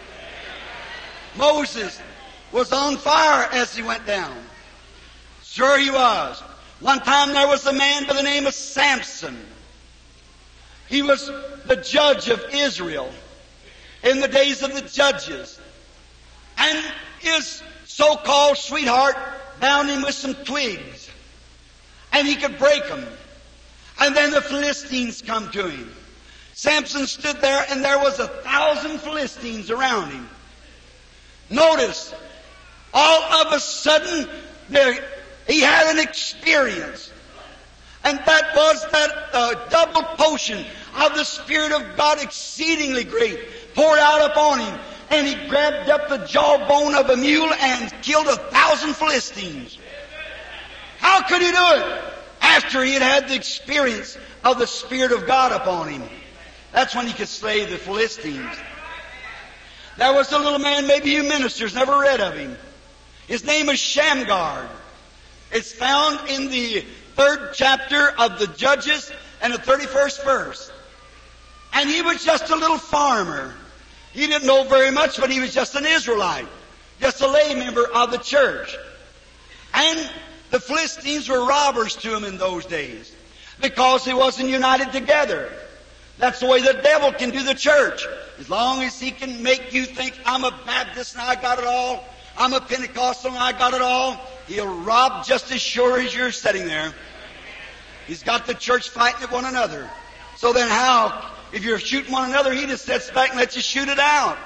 Moses 1.35 1.99
was 2.51 2.71
on 2.71 2.97
fire 2.97 3.49
as 3.51 3.75
he 3.75 3.81
went 3.81 4.05
down. 4.05 4.37
Sure 5.43 5.79
he 5.79 5.89
was. 5.89 6.39
One 6.81 6.99
time 6.99 7.33
there 7.33 7.47
was 7.47 7.65
a 7.65 7.73
man 7.73 8.05
by 8.05 8.13
the 8.13 8.23
name 8.23 8.45
of 8.45 8.53
Samson. 8.53 9.35
He 10.87 11.01
was 11.01 11.27
the 11.65 11.77
judge 11.77 12.29
of 12.29 12.43
Israel 12.53 13.11
in 14.03 14.19
the 14.19 14.27
days 14.27 14.61
of 14.61 14.73
the 14.73 14.81
judges. 14.81 15.59
And 16.57 16.85
his 17.19 17.61
so-called 17.85 18.57
sweetheart 18.57 19.15
bound 19.59 19.89
him 19.89 20.03
with 20.03 20.15
some 20.15 20.35
twigs. 20.35 21.09
And 22.13 22.27
he 22.27 22.35
could 22.35 22.57
break 22.57 22.87
them. 22.87 23.05
And 23.99 24.15
then 24.15 24.31
the 24.31 24.41
Philistines 24.41 25.21
come 25.21 25.49
to 25.51 25.69
him. 25.69 25.91
Samson 26.53 27.07
stood 27.07 27.41
there 27.41 27.65
and 27.69 27.83
there 27.83 27.99
was 27.99 28.19
a 28.19 28.27
thousand 28.27 28.99
Philistines 28.99 29.69
around 29.69 30.11
him. 30.11 30.29
Notice, 31.49 32.13
all 32.93 33.45
of 33.45 33.53
a 33.53 33.59
sudden, 33.59 34.29
there, 34.69 35.03
he 35.47 35.61
had 35.61 35.93
an 35.95 35.99
experience. 35.99 37.11
And 38.05 38.19
that 38.19 38.55
was 38.55 38.85
that 38.91 39.29
uh, 39.33 39.67
double 39.69 40.03
potion 40.15 40.63
of 40.95 41.15
the 41.15 41.23
Spirit 41.23 41.71
of 41.71 41.97
God 41.97 42.21
exceedingly 42.21 43.03
great 43.03 43.39
poured 43.73 43.99
out 43.99 44.29
upon 44.29 44.59
him. 44.59 44.79
And 45.09 45.27
he 45.27 45.47
grabbed 45.49 45.89
up 45.89 46.07
the 46.07 46.25
jawbone 46.25 46.93
of 46.95 47.09
a 47.09 47.17
mule 47.17 47.51
and 47.51 47.91
killed 48.03 48.27
a 48.27 48.35
thousand 48.35 48.95
Philistines. 48.95 49.79
How 50.99 51.23
could 51.23 51.41
he 51.41 51.51
do 51.51 51.57
it? 51.57 52.03
After 52.41 52.83
he 52.83 52.93
had 52.93 53.01
had 53.01 53.27
the 53.27 53.35
experience 53.35 54.17
of 54.43 54.59
the 54.59 54.67
Spirit 54.67 55.11
of 55.11 55.25
God 55.25 55.51
upon 55.51 55.89
him. 55.89 56.03
That's 56.71 56.95
when 56.95 57.07
he 57.07 57.13
could 57.13 57.27
slay 57.27 57.65
the 57.65 57.77
Philistines. 57.77 58.55
There 59.97 60.13
was 60.13 60.31
a 60.31 60.37
little 60.37 60.59
man, 60.59 60.87
maybe 60.87 61.09
you 61.09 61.23
ministers 61.23 61.73
never 61.73 61.99
read 61.99 62.21
of 62.21 62.35
him. 62.35 62.55
His 63.27 63.43
name 63.45 63.67
was 63.67 63.79
Shamgar. 63.79 64.69
It's 65.51 65.71
found 65.71 66.29
in 66.29 66.49
the 66.49 66.85
third 67.15 67.51
chapter 67.53 68.09
of 68.19 68.39
the 68.39 68.47
Judges 68.47 69.11
and 69.41 69.53
the 69.53 69.57
31st 69.57 70.23
verse. 70.23 70.71
And 71.73 71.89
he 71.89 72.01
was 72.01 72.23
just 72.23 72.49
a 72.49 72.55
little 72.55 72.77
farmer. 72.77 73.53
He 74.13 74.27
didn't 74.27 74.47
know 74.47 74.63
very 74.63 74.91
much, 74.91 75.19
but 75.19 75.29
he 75.29 75.39
was 75.39 75.53
just 75.53 75.75
an 75.75 75.85
Israelite, 75.85 76.47
just 77.01 77.21
a 77.21 77.27
lay 77.27 77.53
member 77.53 77.85
of 77.93 78.11
the 78.11 78.17
church. 78.17 78.75
And 79.73 80.09
the 80.51 80.59
Philistines 80.59 81.27
were 81.27 81.45
robbers 81.45 81.95
to 81.97 82.15
him 82.15 82.23
in 82.23 82.37
those 82.37 82.65
days 82.65 83.13
because 83.61 84.05
he 84.05 84.13
wasn't 84.13 84.49
united 84.49 84.91
together. 84.91 85.51
That's 86.17 86.39
the 86.39 86.47
way 86.47 86.61
the 86.61 86.79
devil 86.81 87.11
can 87.11 87.29
do 87.31 87.43
the 87.43 87.55
church. 87.55 88.05
As 88.39 88.49
long 88.49 88.81
as 88.83 88.99
he 88.99 89.11
can 89.11 89.43
make 89.43 89.73
you 89.73 89.85
think, 89.85 90.17
I'm 90.25 90.43
a 90.43 90.51
Baptist 90.65 91.15
and 91.15 91.23
I 91.23 91.35
got 91.35 91.59
it 91.59 91.65
all, 91.65 92.05
I'm 92.37 92.53
a 92.53 92.61
Pentecostal 92.61 93.31
and 93.31 93.39
I 93.39 93.51
got 93.51 93.73
it 93.73 93.81
all, 93.81 94.19
he'll 94.47 94.81
rob 94.83 95.25
just 95.25 95.51
as 95.51 95.61
sure 95.61 95.99
as 95.99 96.13
you're 96.15 96.31
sitting 96.31 96.67
there. 96.67 96.93
He's 98.07 98.23
got 98.23 98.45
the 98.45 98.53
church 98.53 98.89
fighting 98.89 99.23
at 99.23 99.31
one 99.31 99.45
another. 99.45 99.89
So 100.37 100.53
then 100.53 100.69
how, 100.69 101.31
if 101.53 101.63
you're 101.63 101.79
shooting 101.79 102.11
one 102.11 102.29
another, 102.29 102.53
he 102.53 102.65
just 102.65 102.85
sits 102.85 103.09
back 103.09 103.29
and 103.29 103.39
lets 103.39 103.55
you 103.55 103.61
shoot 103.61 103.87
it 103.87 103.99
out. 103.99 104.37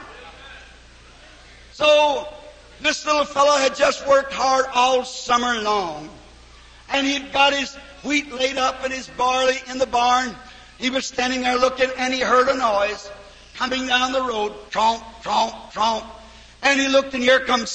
So, 1.74 2.28
this 2.82 3.06
little 3.06 3.26
fellow 3.26 3.58
had 3.58 3.76
just 3.76 4.08
worked 4.08 4.34
hard 4.34 4.66
all 4.74 5.04
summer 5.04 5.62
long. 5.62 6.10
And 6.90 7.06
he'd 7.06 7.32
got 7.32 7.54
his 7.54 7.76
wheat 8.04 8.32
laid 8.34 8.58
up 8.58 8.84
and 8.84 8.94
his 8.94 9.08
barley 9.10 9.58
in 9.70 9.78
the 9.78 9.86
barn. 9.86 10.36
He 10.78 10.90
was 10.90 11.06
standing 11.06 11.42
there 11.42 11.58
looking 11.58 11.90
and 11.98 12.14
he 12.14 12.22
heard 12.22 12.48
a 12.48 12.58
noise 12.58 13.12
coming 13.56 13.88
down 13.88 14.14
the 14.14 14.22
road. 14.22 14.54
Tromp, 14.72 15.04
tromp, 15.22 15.72
tromp. 15.72 16.06
And 16.62 16.80
he 16.80 16.88
looked 16.88 17.14
and 17.14 17.24
here 17.24 17.42
comes 17.42 17.70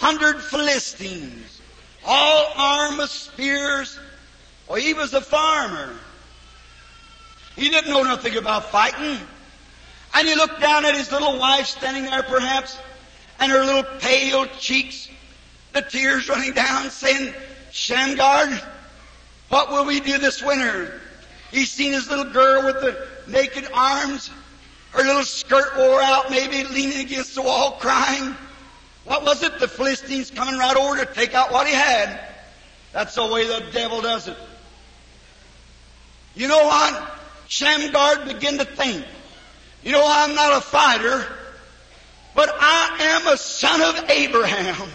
600 0.00 0.40
Philistines. 0.42 1.60
All 2.06 2.52
armed 2.56 2.98
with 2.98 3.10
spears. 3.10 3.98
Well, 4.68 4.80
he 4.80 4.94
was 4.94 5.12
a 5.12 5.20
farmer. 5.20 5.92
He 7.56 7.68
didn't 7.68 7.90
know 7.90 8.04
nothing 8.04 8.36
about 8.36 8.70
fighting. 8.70 9.18
And 10.14 10.28
he 10.28 10.36
looked 10.36 10.60
down 10.60 10.84
at 10.84 10.94
his 10.94 11.10
little 11.10 11.38
wife 11.38 11.66
standing 11.66 12.04
there 12.04 12.22
perhaps 12.22 12.78
and 13.40 13.50
her 13.50 13.64
little 13.64 13.82
pale 13.98 14.46
cheeks, 14.46 15.08
the 15.72 15.82
tears 15.82 16.28
running 16.28 16.52
down, 16.52 16.90
saying, 16.90 17.34
Shamgar, 17.72 18.60
what 19.48 19.70
will 19.70 19.84
we 19.84 19.98
do 19.98 20.18
this 20.18 20.42
winter? 20.42 21.00
He's 21.50 21.70
seen 21.70 21.92
his 21.92 22.08
little 22.08 22.32
girl 22.32 22.64
with 22.64 22.80
the 22.80 23.08
naked 23.26 23.68
arms, 23.74 24.30
her 24.92 25.02
little 25.02 25.24
skirt 25.24 25.76
wore 25.76 26.00
out, 26.00 26.30
maybe 26.30 26.64
leaning 26.64 27.00
against 27.00 27.34
the 27.34 27.42
wall 27.42 27.72
crying. 27.72 28.36
What 29.08 29.24
was 29.24 29.42
it? 29.42 29.58
The 29.58 29.68
Philistines 29.68 30.30
coming 30.30 30.58
right 30.58 30.76
over 30.76 31.04
to 31.04 31.12
take 31.14 31.34
out 31.34 31.50
what 31.50 31.66
he 31.66 31.72
had. 31.72 32.20
That's 32.92 33.14
the 33.14 33.26
way 33.26 33.46
the 33.46 33.64
devil 33.72 34.02
does 34.02 34.28
it. 34.28 34.36
You 36.34 36.46
know 36.46 36.64
what? 36.64 37.18
Shamgar 37.48 38.26
began 38.26 38.58
to 38.58 38.64
think. 38.64 39.04
You 39.82 39.92
know, 39.92 40.04
I'm 40.06 40.34
not 40.34 40.58
a 40.58 40.60
fighter. 40.60 41.26
But 42.34 42.50
I 42.60 42.96
am 43.00 43.26
a 43.26 43.36
son 43.36 43.80
of 43.82 44.10
Abraham. 44.10 44.88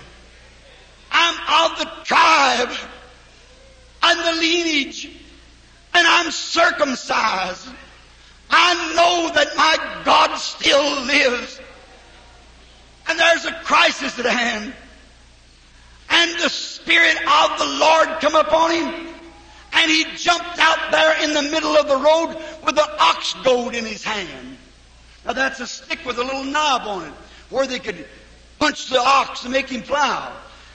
I'm 1.12 1.72
of 1.72 1.80
the 1.80 1.92
tribe 2.04 2.72
and 4.04 4.20
the 4.20 4.42
lineage, 4.42 5.06
and 5.94 6.08
I'm 6.08 6.32
circumcised. 6.32 7.68
I 8.50 8.94
know 8.96 9.34
that 9.34 9.58
my 9.58 10.04
God 10.06 10.36
still 10.38 11.02
lives. 11.02 11.60
And 13.08 13.20
there's 13.20 13.46
a 13.46 13.52
crisis 13.64 14.18
at 14.20 14.26
hand. 14.26 14.74
And 16.10 16.32
the 16.40 16.50
Spirit 16.50 17.18
of 17.18 17.60
the 17.60 17.66
Lord 17.66 18.08
come 18.22 18.36
upon 18.36 18.72
him. 18.72 19.08
And 19.74 19.90
he 19.90 20.06
jumped 20.16 20.60
out 20.60 20.92
there 20.92 21.24
in 21.24 21.34
the 21.34 21.42
middle 21.42 21.76
of 21.76 21.88
the 21.88 21.98
road 21.98 22.36
with 22.66 22.78
an 22.78 22.90
ox 23.00 23.34
goad 23.44 23.76
in 23.76 23.86
his 23.86 24.04
hand. 24.04 24.58
Now 25.26 25.34
that's 25.34 25.60
a 25.60 25.68
stick 25.68 26.06
with 26.06 26.18
a 26.18 26.24
little 26.24 26.44
knob 26.44 26.84
on 26.88 27.08
it 27.08 27.14
where 27.50 27.66
they 27.66 27.80
could 27.80 28.06
punch 28.60 28.90
the 28.90 29.00
ox 29.00 29.44
and 29.44 29.52
make 29.52 29.70
him 29.70 29.82
plow. 29.82 30.32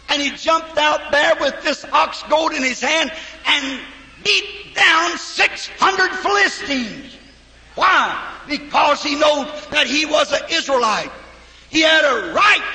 And 0.08 0.22
he 0.22 0.30
jumped 0.30 0.78
out 0.78 1.12
there 1.12 1.34
with 1.40 1.62
this 1.62 1.84
ox 1.92 2.22
goad 2.28 2.54
in 2.54 2.62
his 2.62 2.80
hand 2.80 3.12
and 3.46 3.80
beat 4.24 4.74
down 4.74 5.16
600 5.18 6.10
Philistines. 6.10 7.16
Why? 7.74 8.34
Because 8.48 9.02
he 9.02 9.14
knew 9.14 9.46
that 9.70 9.86
he 9.86 10.06
was 10.06 10.32
an 10.32 10.40
Israelite. 10.50 11.12
He 11.70 11.82
had 11.82 12.04
a 12.04 12.32
right. 12.32 12.74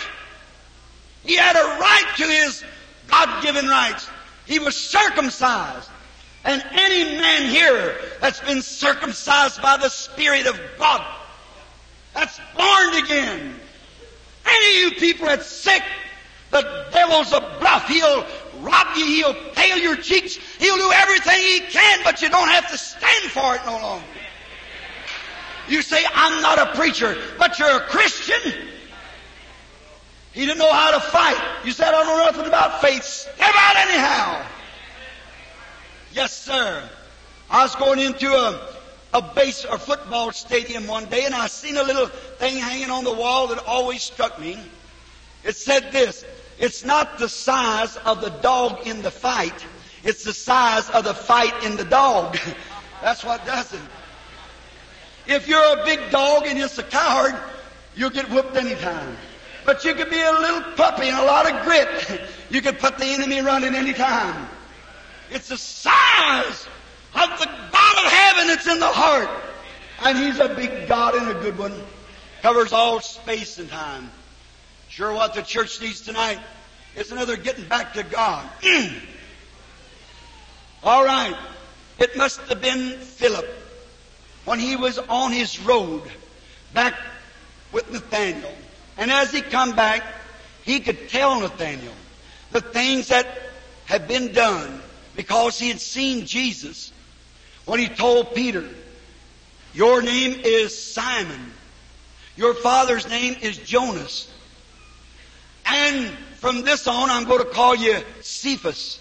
He 1.24 1.36
had 1.36 1.56
a 1.56 1.80
right 1.80 2.14
to 2.18 2.24
his 2.24 2.64
God-given 3.08 3.68
rights. 3.68 4.08
He 4.46 4.60
was 4.60 4.76
circumcised. 4.76 5.90
And 6.46 6.64
any 6.72 7.04
man 7.20 7.50
here 7.50 7.96
that's 8.20 8.42
been 8.42 8.62
circumcised 8.62 9.62
by 9.62 9.78
the 9.78 9.90
Spirit 9.90 10.46
of 10.46 10.60
God, 10.78 11.06
that's 12.14 12.40
born 12.56 13.04
again, 13.04 13.56
any 14.46 14.86
of 14.86 14.94
you 14.94 15.00
people 15.00 15.28
that's 15.28 15.48
sick, 15.48 15.82
the 16.52 16.86
devil's 16.92 17.32
a 17.32 17.40
bluff. 17.60 17.88
He'll 17.88 18.26
rob 18.60 18.96
you. 18.98 19.06
He'll 19.06 19.34
pale 19.54 19.78
your 19.78 19.96
cheeks. 19.96 20.36
He'll 20.60 20.78
do 20.78 20.92
everything 20.94 21.40
he 21.40 21.62
can, 21.62 22.04
but 22.04 22.22
you 22.22 22.30
don't 22.30 22.50
have 22.50 22.70
to 22.70 22.78
stand 22.78 23.32
for 23.32 23.56
it 23.56 23.62
no 23.66 23.74
longer. 23.74 24.06
You 25.70 25.82
say, 25.82 26.04
I'm 26.14 26.42
not 26.42 26.60
a 26.60 26.76
preacher, 26.76 27.18
but 27.40 27.58
you're 27.58 27.78
a 27.78 27.88
Christian. 27.88 28.54
He 30.34 30.46
didn't 30.46 30.58
know 30.58 30.72
how 30.72 30.92
to 30.92 31.00
fight. 31.00 31.38
You 31.64 31.72
said, 31.72 31.90
I 31.90 32.04
don't 32.04 32.08
know 32.08 32.26
nothing 32.26 32.48
about 32.48 32.82
faith. 32.82 33.04
Step 33.04 33.54
out 33.56 33.76
anyhow. 33.78 34.46
Yes, 36.14 36.36
sir. 36.36 36.84
I 37.50 37.64
was 37.64 37.76
going 37.76 38.00
into 38.00 38.28
a 38.32 38.74
a 39.14 39.22
base 39.22 39.64
or 39.64 39.78
football 39.78 40.32
stadium 40.32 40.88
one 40.88 41.06
day 41.06 41.26
and 41.26 41.36
I 41.36 41.46
seen 41.46 41.78
a 41.78 41.84
little 41.84 42.08
thing 42.08 42.58
hanging 42.58 42.90
on 42.90 43.04
the 43.04 43.14
wall 43.14 43.48
that 43.48 43.64
always 43.66 44.02
struck 44.02 44.40
me. 44.40 44.58
It 45.44 45.56
said 45.56 45.92
this, 45.92 46.26
it's 46.58 46.84
not 46.84 47.20
the 47.20 47.30
size 47.30 47.96
of 47.98 48.22
the 48.22 48.30
dog 48.30 48.88
in 48.88 49.04
the 49.04 49.12
fight, 49.12 49.66
it's 50.04 50.24
the 50.24 50.34
size 50.34 50.90
of 50.90 51.04
the 51.04 51.14
fight 51.14 51.64
in 51.64 51.78
the 51.78 51.86
dog. 51.86 52.38
That's 53.02 53.24
what 53.24 53.46
does 53.46 53.74
it. 53.74 53.82
If 55.28 55.48
you're 55.48 55.80
a 55.80 55.86
big 55.86 56.10
dog 56.10 56.48
and 56.48 56.58
you're 56.58 56.68
a 56.68 56.84
coward, 56.84 57.36
you'll 57.96 58.10
get 58.10 58.30
whooped 58.32 58.56
anytime. 58.56 59.16
But 59.66 59.86
you 59.86 59.96
could 59.96 60.10
be 60.10 60.22
a 60.22 60.32
little 60.32 60.62
puppy 60.74 61.08
and 61.08 61.18
a 61.18 61.24
lot 61.24 61.52
of 61.52 61.64
grit. 61.64 62.22
You 62.50 62.62
could 62.62 62.80
put 62.80 62.98
the 62.98 63.06
enemy 63.06 63.40
running 63.42 63.76
any 63.76 63.94
time. 63.94 64.48
It's 65.32 65.50
the 65.50 65.58
size 65.58 66.68
of 67.16 67.40
the 67.40 67.46
God 67.46 68.06
of 68.06 68.12
heaven 68.12 68.48
that's 68.48 68.68
in 68.68 68.80
the 68.80 68.86
heart. 68.86 69.30
And 70.04 70.18
He's 70.18 70.40
a 70.40 70.50
big 70.50 70.88
God 70.88 71.16
and 71.16 71.30
a 71.30 71.34
good 71.42 71.58
one. 71.58 71.74
Covers 72.42 72.74
all 72.74 73.00
space 73.00 73.58
and 73.58 73.70
time. 73.70 74.12
Sure 74.90 75.14
what 75.14 75.34
the 75.34 75.42
church 75.42 75.82
needs 75.82 76.02
tonight 76.02 76.40
is 76.96 77.12
another 77.12 77.38
getting 77.38 77.66
back 77.66 77.94
to 77.94 78.04
God. 78.04 78.48
all 80.84 81.04
right. 81.04 81.36
It 82.00 82.18
must 82.18 82.42
have 82.42 82.62
been 82.62 83.00
Philip 83.00 83.48
when 84.46 84.60
he 84.60 84.76
was 84.76 85.00
on 85.00 85.32
his 85.32 85.60
road 85.60 86.04
back 86.74 86.96
with 87.72 87.92
Nathaniel. 87.92 88.54
And 88.98 89.12
as 89.12 89.32
he 89.32 89.42
come 89.42 89.76
back, 89.76 90.04
he 90.64 90.80
could 90.80 91.10
tell 91.10 91.40
Nathaniel 91.40 91.94
the 92.52 92.62
things 92.62 93.08
that 93.10 93.28
had 93.86 94.08
been 94.08 94.32
done 94.34 94.82
because 95.16 95.60
he 95.60 95.70
had 95.70 95.80
seen 95.80 96.26
Jesus 96.26 96.92
when 97.66 97.80
he 97.80 97.88
told 97.88 98.34
Peter, 98.34 98.68
Your 99.74 100.02
name 100.02 100.40
is 100.44 100.78
Simon. 100.78 101.52
Your 102.36 102.54
father's 102.54 103.08
name 103.08 103.36
is 103.42 103.58
Jonas. 103.58 104.32
And 105.66 106.10
from 106.38 106.64
this 106.64 106.88
on, 106.88 107.10
I'm 107.10 107.26
going 107.26 107.40
to 107.40 107.46
call 107.46 107.76
you 107.76 108.00
Cephas. 108.22 109.00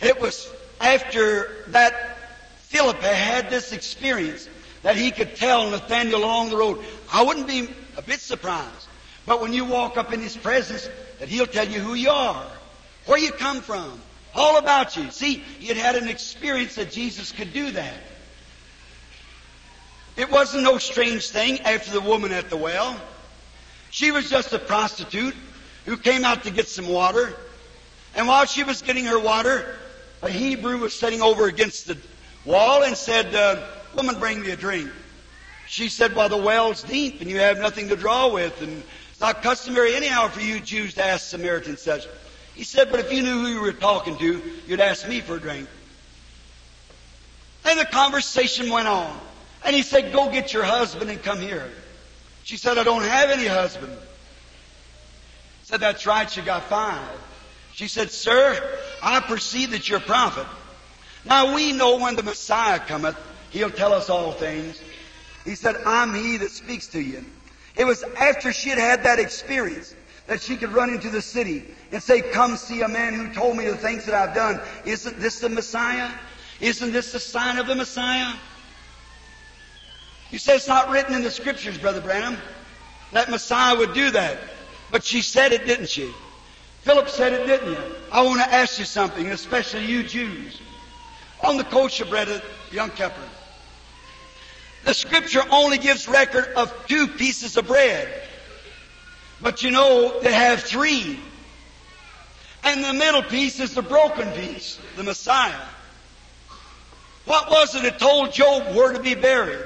It 0.00 0.20
was 0.20 0.50
after 0.80 1.64
that 1.68 2.18
Philip 2.58 3.00
had 3.00 3.50
this 3.50 3.72
experience 3.72 4.48
that 4.82 4.96
he 4.96 5.10
could 5.10 5.36
tell 5.36 5.70
Nathaniel 5.70 6.20
along 6.20 6.50
the 6.50 6.56
road. 6.56 6.84
I 7.12 7.22
wouldn't 7.22 7.46
be 7.46 7.68
a 7.96 8.02
bit 8.02 8.20
surprised. 8.20 8.83
But 9.26 9.40
when 9.40 9.52
you 9.52 9.64
walk 9.64 9.96
up 9.96 10.12
in 10.12 10.20
his 10.20 10.36
presence, 10.36 10.88
that 11.18 11.28
he'll 11.28 11.46
tell 11.46 11.66
you 11.66 11.80
who 11.80 11.94
you 11.94 12.10
are, 12.10 12.46
where 13.06 13.18
you 13.18 13.32
come 13.32 13.60
from, 13.60 14.00
all 14.34 14.58
about 14.58 14.96
you. 14.96 15.10
See, 15.10 15.42
he 15.58 15.66
had 15.66 15.76
had 15.76 15.94
an 15.96 16.08
experience 16.08 16.74
that 16.74 16.90
Jesus 16.90 17.32
could 17.32 17.52
do 17.52 17.70
that. 17.72 17.94
It 20.16 20.30
wasn't 20.30 20.64
no 20.64 20.78
strange 20.78 21.28
thing 21.30 21.60
after 21.60 21.90
the 21.90 22.00
woman 22.00 22.32
at 22.32 22.50
the 22.50 22.56
well. 22.56 23.00
She 23.90 24.10
was 24.10 24.28
just 24.28 24.52
a 24.52 24.58
prostitute 24.58 25.34
who 25.86 25.96
came 25.96 26.24
out 26.24 26.44
to 26.44 26.50
get 26.50 26.68
some 26.68 26.88
water. 26.88 27.34
And 28.14 28.26
while 28.26 28.44
she 28.44 28.62
was 28.62 28.82
getting 28.82 29.06
her 29.06 29.18
water, 29.18 29.76
a 30.22 30.30
Hebrew 30.30 30.78
was 30.78 30.94
sitting 30.94 31.20
over 31.20 31.46
against 31.46 31.86
the 31.86 31.98
wall 32.44 32.82
and 32.82 32.96
said, 32.96 33.34
uh, 33.34 33.66
Woman, 33.96 34.18
bring 34.18 34.40
me 34.40 34.50
a 34.50 34.56
drink. 34.56 34.90
She 35.68 35.88
said, 35.88 36.14
Well, 36.14 36.28
the 36.28 36.36
well's 36.36 36.82
deep 36.82 37.20
and 37.20 37.30
you 37.30 37.38
have 37.38 37.58
nothing 37.58 37.88
to 37.88 37.96
draw 37.96 38.32
with. 38.32 38.60
And 38.60 38.82
not 39.24 39.42
customary 39.42 39.94
anyhow 39.94 40.28
for 40.28 40.42
you 40.42 40.60
Jews 40.60 40.92
to 40.92 41.02
ask 41.02 41.26
Samaritans 41.30 41.80
such. 41.80 42.06
He 42.54 42.62
said, 42.62 42.90
but 42.90 43.00
if 43.00 43.10
you 43.10 43.22
knew 43.22 43.40
who 43.40 43.46
you 43.46 43.60
were 43.62 43.72
talking 43.72 44.18
to, 44.18 44.42
you'd 44.66 44.80
ask 44.80 45.08
me 45.08 45.22
for 45.22 45.36
a 45.36 45.40
drink. 45.40 45.66
And 47.64 47.80
the 47.80 47.86
conversation 47.86 48.68
went 48.68 48.86
on. 48.86 49.18
And 49.64 49.74
he 49.74 49.80
said, 49.80 50.12
go 50.12 50.30
get 50.30 50.52
your 50.52 50.62
husband 50.62 51.10
and 51.10 51.22
come 51.22 51.40
here. 51.40 51.70
She 52.42 52.58
said, 52.58 52.76
I 52.76 52.84
don't 52.84 53.02
have 53.02 53.30
any 53.30 53.46
husband. 53.46 53.94
He 53.94 55.66
said, 55.68 55.80
that's 55.80 56.04
right, 56.04 56.36
you 56.36 56.42
got 56.42 56.64
five. 56.64 57.08
She 57.72 57.88
said, 57.88 58.10
Sir, 58.10 58.78
I 59.02 59.20
perceive 59.20 59.70
that 59.70 59.88
you're 59.88 60.00
a 60.00 60.02
prophet. 60.02 60.46
Now 61.24 61.54
we 61.54 61.72
know 61.72 61.96
when 61.98 62.14
the 62.14 62.22
Messiah 62.22 62.78
cometh, 62.78 63.16
he'll 63.50 63.70
tell 63.70 63.94
us 63.94 64.10
all 64.10 64.32
things. 64.32 64.78
He 65.46 65.54
said, 65.54 65.76
I'm 65.86 66.12
he 66.12 66.36
that 66.36 66.50
speaks 66.50 66.88
to 66.88 67.00
you. 67.00 67.24
It 67.76 67.84
was 67.84 68.02
after 68.18 68.52
she 68.52 68.70
had 68.70 68.78
had 68.78 69.02
that 69.04 69.18
experience 69.18 69.94
that 70.26 70.40
she 70.40 70.56
could 70.56 70.72
run 70.72 70.90
into 70.90 71.10
the 71.10 71.20
city 71.20 71.64
and 71.92 72.02
say, 72.02 72.22
Come 72.22 72.56
see 72.56 72.82
a 72.82 72.88
man 72.88 73.14
who 73.14 73.32
told 73.32 73.56
me 73.56 73.66
the 73.66 73.76
things 73.76 74.06
that 74.06 74.14
I've 74.14 74.34
done. 74.34 74.60
Isn't 74.84 75.18
this 75.18 75.40
the 75.40 75.48
Messiah? 75.48 76.10
Isn't 76.60 76.92
this 76.92 77.12
the 77.12 77.18
sign 77.18 77.58
of 77.58 77.66
the 77.66 77.74
Messiah? 77.74 78.32
You 80.30 80.38
say 80.38 80.56
it's 80.56 80.68
not 80.68 80.90
written 80.90 81.14
in 81.14 81.22
the 81.22 81.30
scriptures, 81.30 81.78
Brother 81.78 82.00
Branham, 82.00 82.36
that 83.12 83.30
Messiah 83.30 83.76
would 83.76 83.92
do 83.92 84.10
that. 84.10 84.38
But 84.90 85.04
she 85.04 85.20
said 85.20 85.52
it, 85.52 85.66
didn't 85.66 85.88
she? 85.88 86.12
Philip 86.82 87.08
said 87.08 87.32
it, 87.32 87.46
didn't 87.46 87.72
you? 87.72 87.78
I 88.12 88.22
want 88.22 88.40
to 88.40 88.52
ask 88.52 88.78
you 88.78 88.84
something, 88.84 89.28
especially 89.28 89.84
you 89.84 90.02
Jews. 90.02 90.60
On 91.42 91.56
the 91.56 91.64
kosher 91.64 92.04
bread 92.04 92.28
of 92.28 92.42
Yom 92.72 92.90
Kippur, 92.90 93.28
the 94.84 94.94
scripture 94.94 95.42
only 95.50 95.78
gives 95.78 96.08
record 96.08 96.46
of 96.56 96.72
two 96.86 97.08
pieces 97.08 97.56
of 97.56 97.66
bread. 97.66 98.08
But 99.40 99.62
you 99.62 99.70
know, 99.70 100.20
they 100.20 100.32
have 100.32 100.62
three. 100.62 101.18
And 102.62 102.84
the 102.84 102.92
middle 102.92 103.22
piece 103.22 103.60
is 103.60 103.74
the 103.74 103.82
broken 103.82 104.30
piece, 104.32 104.78
the 104.96 105.02
Messiah. 105.02 105.60
What 107.24 107.50
was 107.50 107.74
it 107.74 107.82
that 107.82 107.98
told 107.98 108.32
Job 108.32 108.74
where 108.74 108.92
to 108.92 109.00
be 109.00 109.14
buried? 109.14 109.64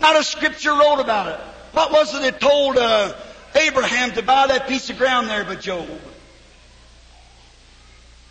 Not 0.00 0.16
a 0.16 0.24
scripture 0.24 0.72
wrote 0.72 1.00
about 1.00 1.28
it. 1.28 1.40
What 1.72 1.92
was 1.92 2.14
it 2.14 2.22
that 2.22 2.40
told 2.40 2.76
uh, 2.76 3.14
Abraham 3.54 4.12
to 4.12 4.22
buy 4.22 4.46
that 4.48 4.68
piece 4.68 4.90
of 4.90 4.98
ground 4.98 5.28
there 5.28 5.44
but 5.44 5.60
Job? 5.60 5.88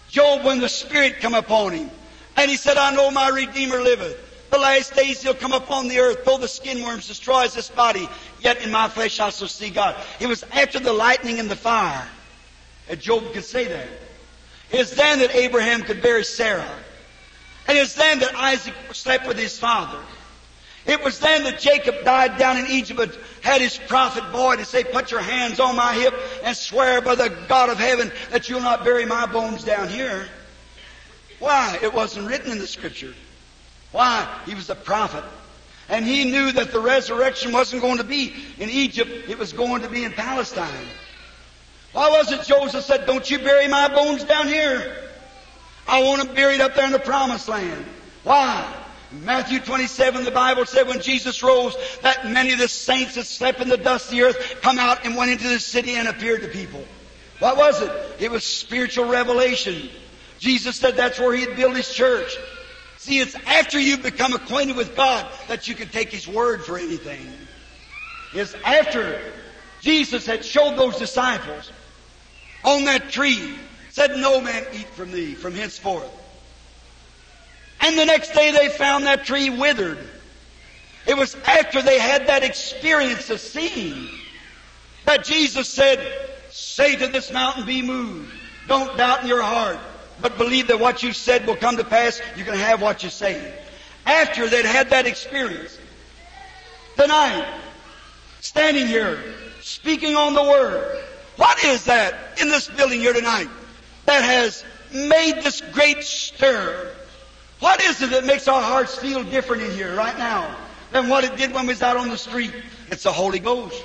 Job, 0.09 0.45
when 0.45 0.59
the 0.59 0.69
Spirit 0.69 1.19
come 1.19 1.33
upon 1.33 1.73
him, 1.73 1.89
and 2.37 2.49
he 2.49 2.57
said, 2.57 2.77
I 2.77 2.95
know 2.95 3.11
my 3.11 3.29
Redeemer 3.29 3.81
liveth. 3.81 4.26
The 4.49 4.57
last 4.57 4.95
days 4.95 5.21
he'll 5.21 5.33
come 5.33 5.53
upon 5.53 5.87
the 5.87 5.99
earth, 5.99 6.23
though 6.25 6.37
the 6.37 6.47
skin 6.47 6.83
worms 6.83 7.07
destroys 7.07 7.53
this 7.53 7.69
body, 7.69 8.07
yet 8.39 8.63
in 8.63 8.71
my 8.71 8.87
flesh 8.87 9.19
I 9.19 9.29
shall 9.29 9.47
see 9.47 9.69
God. 9.69 9.95
It 10.19 10.27
was 10.27 10.43
after 10.51 10.79
the 10.79 10.93
lightning 10.93 11.39
and 11.39 11.49
the 11.49 11.55
fire 11.55 12.07
that 12.87 12.99
Job 12.99 13.33
could 13.33 13.43
say 13.43 13.65
that. 13.65 13.87
It 14.71 14.77
was 14.77 14.91
then 14.91 15.19
that 15.19 15.35
Abraham 15.35 15.81
could 15.81 16.01
bury 16.01 16.23
Sarah. 16.23 16.67
And 17.67 17.77
it 17.77 17.81
was 17.81 17.95
then 17.95 18.19
that 18.19 18.35
Isaac 18.35 18.73
slept 18.93 19.27
with 19.27 19.37
his 19.37 19.57
father. 19.59 19.99
It 20.85 21.03
was 21.03 21.19
then 21.19 21.43
that 21.43 21.59
Jacob 21.59 22.05
died 22.05 22.37
down 22.37 22.57
in 22.57 22.67
Egypt 22.67 22.99
and 22.99 23.11
had 23.41 23.59
his 23.59 23.77
prophet 23.77 24.31
boy 24.31 24.55
to 24.55 24.63
say, 24.63 24.85
put 24.85 25.11
your 25.11 25.19
hands 25.19 25.59
on 25.59 25.75
my 25.75 25.93
hip 25.93 26.13
and 26.43 26.55
swear 26.55 27.01
by 27.01 27.15
the 27.15 27.29
God 27.49 27.69
of 27.69 27.77
heaven 27.77 28.09
that 28.31 28.47
you'll 28.47 28.61
not 28.61 28.85
bury 28.85 29.05
my 29.05 29.25
bones 29.25 29.65
down 29.65 29.89
here. 29.89 30.29
Why? 31.39 31.77
It 31.81 31.93
wasn't 31.93 32.27
written 32.27 32.51
in 32.51 32.59
the 32.59 32.67
scripture. 32.67 33.13
Why? 33.91 34.27
He 34.45 34.53
was 34.53 34.69
a 34.69 34.75
prophet. 34.75 35.23
And 35.89 36.05
he 36.05 36.29
knew 36.29 36.51
that 36.51 36.71
the 36.71 36.79
resurrection 36.79 37.51
wasn't 37.53 37.81
going 37.81 37.97
to 37.97 38.03
be 38.03 38.33
in 38.59 38.69
Egypt, 38.69 39.29
it 39.29 39.37
was 39.37 39.53
going 39.53 39.83
to 39.83 39.89
be 39.89 40.03
in 40.03 40.11
Palestine. 40.11 40.87
Why 41.93 42.09
was 42.09 42.31
it 42.31 42.43
Joseph 42.43 42.83
said, 42.83 43.05
Don't 43.05 43.29
you 43.29 43.39
bury 43.39 43.67
my 43.67 43.87
bones 43.87 44.23
down 44.23 44.47
here? 44.47 44.95
I 45.87 46.03
want 46.03 46.21
them 46.21 46.35
buried 46.35 46.59
up 46.59 46.75
there 46.75 46.85
in 46.85 46.91
the 46.91 46.99
promised 46.99 47.47
land. 47.47 47.85
Why? 48.23 48.73
In 49.11 49.23
Matthew 49.23 49.59
27, 49.59 50.25
the 50.25 50.31
Bible 50.31 50.65
said 50.65 50.87
when 50.87 50.99
Jesus 50.99 51.41
rose, 51.41 51.75
that 52.01 52.29
many 52.29 52.51
of 52.51 52.59
the 52.59 52.67
saints 52.67 53.15
that 53.15 53.25
slept 53.25 53.61
in 53.61 53.69
the 53.69 53.77
dust 53.77 54.07
of 54.07 54.11
the 54.11 54.23
earth 54.23 54.57
come 54.61 54.77
out 54.77 55.05
and 55.05 55.15
went 55.15 55.31
into 55.31 55.47
the 55.47 55.59
city 55.59 55.95
and 55.95 56.09
appeared 56.09 56.41
to 56.41 56.49
people. 56.49 56.83
What 57.39 57.55
was 57.55 57.81
it? 57.81 57.91
It 58.19 58.31
was 58.31 58.43
spiritual 58.43 59.05
revelation. 59.05 59.89
Jesus 60.39 60.75
said 60.75 60.97
that's 60.97 61.19
where 61.19 61.33
he'd 61.33 61.55
build 61.55 61.77
his 61.77 61.93
church. 61.93 62.35
See, 63.07 63.21
it's 63.21 63.35
after 63.45 63.79
you 63.79 63.95
become 63.95 64.33
acquainted 64.33 64.75
with 64.75 64.93
God 64.93 65.31
that 65.47 65.69
you 65.69 65.75
can 65.75 65.87
take 65.87 66.11
His 66.11 66.27
word 66.27 66.65
for 66.65 66.77
anything. 66.77 67.25
It's 68.33 68.53
after 68.65 69.21
Jesus 69.79 70.25
had 70.25 70.43
showed 70.43 70.75
those 70.75 70.97
disciples 70.97 71.71
on 72.65 72.83
that 72.83 73.09
tree, 73.09 73.55
said, 73.91 74.17
No 74.17 74.41
man 74.41 74.65
eat 74.73 74.89
from 74.89 75.13
thee 75.13 75.35
from 75.35 75.55
henceforth. 75.55 76.11
And 77.79 77.97
the 77.97 78.03
next 78.03 78.33
day 78.33 78.51
they 78.51 78.67
found 78.67 79.05
that 79.05 79.23
tree 79.23 79.49
withered. 79.49 80.05
It 81.07 81.15
was 81.15 81.33
after 81.45 81.81
they 81.81 81.99
had 81.99 82.27
that 82.27 82.43
experience 82.43 83.29
of 83.29 83.39
seeing 83.39 84.09
that 85.05 85.23
Jesus 85.23 85.69
said, 85.69 86.05
Say 86.49 86.97
to 86.97 87.07
this 87.07 87.31
mountain, 87.31 87.65
be 87.65 87.81
moved. 87.81 88.33
Don't 88.67 88.97
doubt 88.97 89.21
in 89.21 89.29
your 89.29 89.43
heart 89.43 89.79
but 90.21 90.37
believe 90.37 90.67
that 90.67 90.79
what 90.79 91.03
you 91.03 91.13
said 91.13 91.45
will 91.45 91.55
come 91.55 91.77
to 91.77 91.83
pass, 91.83 92.21
you 92.35 92.43
can 92.43 92.55
have 92.55 92.81
what 92.81 93.03
you 93.03 93.09
say. 93.09 93.53
After 94.05 94.47
they'd 94.47 94.65
had 94.65 94.89
that 94.91 95.05
experience, 95.05 95.77
tonight, 96.95 97.47
standing 98.39 98.87
here, 98.87 99.21
speaking 99.61 100.15
on 100.15 100.33
the 100.33 100.43
Word, 100.43 101.03
what 101.35 101.63
is 101.63 101.85
that 101.85 102.39
in 102.41 102.49
this 102.49 102.67
building 102.67 102.99
here 102.99 103.13
tonight 103.13 103.47
that 104.05 104.23
has 104.23 104.63
made 104.93 105.35
this 105.43 105.61
great 105.73 106.03
stir? 106.03 106.91
What 107.59 107.81
is 107.81 108.01
it 108.01 108.11
that 108.11 108.25
makes 108.25 108.47
our 108.47 108.61
hearts 108.61 108.95
feel 108.95 109.23
different 109.23 109.63
in 109.63 109.71
here 109.71 109.95
right 109.95 110.17
now 110.17 110.55
than 110.91 111.09
what 111.09 111.23
it 111.23 111.37
did 111.37 111.53
when 111.53 111.65
we 111.67 111.73
was 111.73 111.81
out 111.81 111.97
on 111.97 112.09
the 112.09 112.17
street? 112.17 112.53
It's 112.89 113.03
the 113.03 113.11
Holy 113.11 113.39
Ghost. 113.39 113.83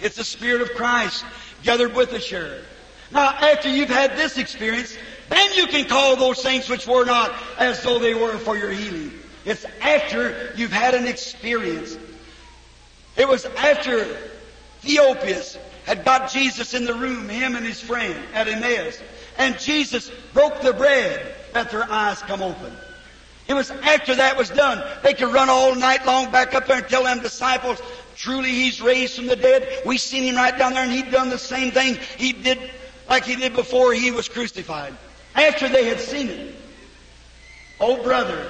It's 0.00 0.16
the 0.16 0.24
Spirit 0.24 0.62
of 0.62 0.74
Christ 0.74 1.24
gathered 1.62 1.94
with 1.94 2.12
us 2.12 2.26
here. 2.26 2.64
Now, 3.12 3.30
after 3.30 3.68
you've 3.68 3.88
had 3.88 4.16
this 4.16 4.38
experience, 4.38 4.96
then 5.28 5.52
you 5.54 5.66
can 5.66 5.88
call 5.88 6.16
those 6.16 6.42
things 6.42 6.68
which 6.68 6.86
were 6.86 7.04
not 7.04 7.32
as 7.58 7.82
though 7.82 7.98
they 7.98 8.14
were 8.14 8.38
for 8.38 8.56
your 8.56 8.70
healing. 8.70 9.12
It's 9.44 9.64
after 9.80 10.52
you've 10.56 10.72
had 10.72 10.94
an 10.94 11.06
experience. 11.06 11.96
It 13.16 13.28
was 13.28 13.46
after 13.46 14.04
Theopius 14.80 15.58
had 15.84 16.04
got 16.04 16.30
Jesus 16.30 16.74
in 16.74 16.84
the 16.84 16.94
room, 16.94 17.28
him 17.28 17.56
and 17.56 17.66
his 17.66 17.80
friend 17.80 18.16
at 18.34 18.48
Emmaus, 18.48 19.00
and 19.38 19.58
Jesus 19.58 20.10
broke 20.32 20.60
the 20.60 20.72
bread 20.72 21.34
that 21.52 21.70
their 21.70 21.90
eyes 21.90 22.20
come 22.20 22.42
open. 22.42 22.72
It 23.48 23.54
was 23.54 23.70
after 23.70 24.14
that 24.14 24.36
was 24.36 24.50
done. 24.50 24.84
They 25.02 25.14
could 25.14 25.32
run 25.32 25.50
all 25.50 25.74
night 25.74 26.06
long 26.06 26.30
back 26.30 26.54
up 26.54 26.66
there 26.66 26.78
and 26.78 26.88
tell 26.88 27.02
them 27.02 27.20
disciples, 27.20 27.82
truly 28.14 28.50
he's 28.50 28.80
raised 28.80 29.16
from 29.16 29.26
the 29.26 29.34
dead. 29.34 29.82
We 29.84 29.98
seen 29.98 30.22
him 30.22 30.36
right 30.36 30.56
down 30.56 30.74
there 30.74 30.84
and 30.84 30.92
he'd 30.92 31.10
done 31.10 31.30
the 31.30 31.38
same 31.38 31.72
thing 31.72 31.98
he 32.16 32.32
did 32.32 32.70
like 33.10 33.24
he 33.24 33.34
did 33.34 33.54
before 33.54 33.92
he 33.92 34.12
was 34.12 34.28
crucified. 34.28 34.94
After 35.34 35.68
they 35.68 35.84
had 35.84 36.00
seen 36.00 36.28
it. 36.28 36.54
Oh, 37.80 38.02
brother, 38.02 38.48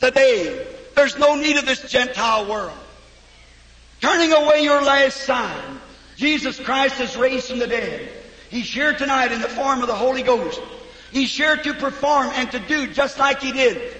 today, 0.00 0.66
there's 0.94 1.16
no 1.16 1.36
need 1.36 1.56
of 1.56 1.66
this 1.66 1.90
Gentile 1.90 2.50
world. 2.50 2.76
Turning 4.00 4.32
away 4.32 4.62
your 4.62 4.82
last 4.82 5.18
sign. 5.22 5.80
Jesus 6.16 6.58
Christ 6.58 7.00
is 7.00 7.16
raised 7.16 7.48
from 7.48 7.60
the 7.60 7.66
dead. 7.66 8.10
He's 8.50 8.72
here 8.72 8.92
tonight 8.94 9.32
in 9.32 9.40
the 9.40 9.48
form 9.48 9.82
of 9.82 9.86
the 9.86 9.94
Holy 9.94 10.22
Ghost. 10.22 10.60
He's 11.12 11.34
here 11.34 11.56
to 11.56 11.74
perform 11.74 12.28
and 12.34 12.50
to 12.52 12.58
do 12.58 12.88
just 12.88 13.18
like 13.18 13.40
He 13.40 13.52
did 13.52 13.96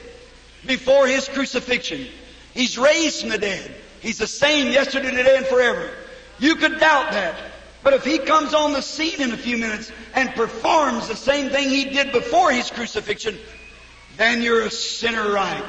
before 0.66 1.06
His 1.06 1.28
crucifixion. 1.28 2.06
He's 2.54 2.78
raised 2.78 3.20
from 3.20 3.30
the 3.30 3.38
dead. 3.38 3.74
He's 4.00 4.18
the 4.18 4.26
same 4.26 4.72
yesterday, 4.72 5.10
today, 5.10 5.36
and 5.36 5.46
forever. 5.46 5.90
You 6.38 6.56
could 6.56 6.80
doubt 6.80 7.12
that. 7.12 7.36
But 7.86 7.94
if 7.94 8.04
he 8.04 8.18
comes 8.18 8.52
on 8.52 8.72
the 8.72 8.80
scene 8.80 9.20
in 9.20 9.30
a 9.30 9.36
few 9.36 9.56
minutes 9.56 9.92
and 10.16 10.34
performs 10.34 11.06
the 11.06 11.14
same 11.14 11.50
thing 11.50 11.68
he 11.68 11.84
did 11.84 12.10
before 12.10 12.50
his 12.50 12.68
crucifixion, 12.68 13.38
then 14.16 14.42
you're 14.42 14.62
a 14.62 14.72
sinner 14.72 15.30
right 15.30 15.64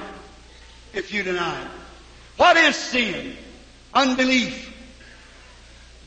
if 0.96 1.14
you 1.14 1.22
deny 1.22 1.62
it. 1.62 1.68
What 2.38 2.58
is 2.58 2.76
sin? 2.76 3.38
Unbelief. 3.94 4.76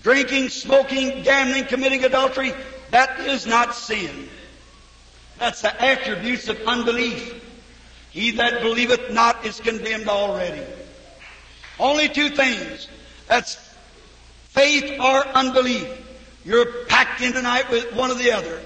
Drinking, 0.02 0.48
smoking, 0.48 1.22
gambling, 1.22 1.66
committing 1.66 2.04
adultery, 2.04 2.54
that 2.90 3.20
is 3.20 3.46
not 3.46 3.76
sin. 3.76 4.28
That's 5.38 5.62
the 5.62 5.80
attributes 5.80 6.48
of 6.48 6.60
unbelief. 6.66 7.40
He 8.10 8.32
that 8.32 8.62
believeth 8.62 9.12
not 9.12 9.46
is 9.46 9.60
condemned 9.60 10.08
already. 10.08 10.66
Only 11.78 12.08
two 12.08 12.30
things. 12.30 12.88
That's 13.28 13.69
faith 14.60 15.00
or 15.00 15.26
unbelief. 15.28 15.88
You're 16.44 16.84
packed 16.84 17.22
in 17.22 17.32
tonight 17.32 17.70
with 17.70 17.94
one 17.94 18.10
or 18.10 18.14
the 18.14 18.32
other. 18.32 18.60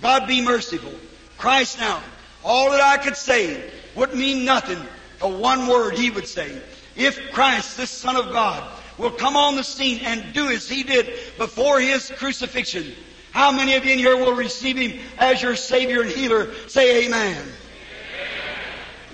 God 0.00 0.26
be 0.26 0.40
merciful. 0.40 0.94
Christ 1.36 1.78
now. 1.78 2.02
All 2.42 2.70
that 2.70 2.80
I 2.80 2.96
could 2.96 3.16
say 3.16 3.70
would 3.94 4.14
mean 4.14 4.46
nothing 4.46 4.78
to 5.18 5.28
one 5.28 5.66
word 5.66 5.94
he 5.94 6.10
would 6.10 6.26
say. 6.26 6.58
If 6.96 7.32
Christ, 7.32 7.76
this 7.76 7.90
Son 7.90 8.16
of 8.16 8.32
God, 8.32 8.66
will 8.96 9.10
come 9.10 9.36
on 9.36 9.56
the 9.56 9.62
scene 9.62 10.00
and 10.04 10.32
do 10.32 10.48
as 10.48 10.68
he 10.68 10.84
did 10.84 11.06
before 11.36 11.80
his 11.80 12.10
crucifixion, 12.16 12.94
How 13.32 13.52
many 13.52 13.74
of 13.74 13.84
you 13.84 13.92
in 13.92 13.98
here 13.98 14.16
will 14.16 14.34
receive 14.34 14.76
Him 14.76 14.98
as 15.18 15.40
your 15.42 15.54
Savior 15.54 16.00
and 16.02 16.10
Healer? 16.10 16.52
Say 16.68 17.06
Amen. 17.06 17.36
amen. 17.36 17.52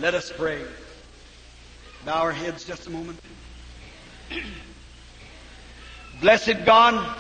Let 0.00 0.14
us 0.14 0.32
pray. 0.34 0.62
Bow 2.04 2.22
our 2.22 2.32
heads 2.32 2.64
just 2.64 2.86
a 2.86 2.90
moment. 2.90 3.18
Blessed 6.21 6.64
God, 6.64 7.17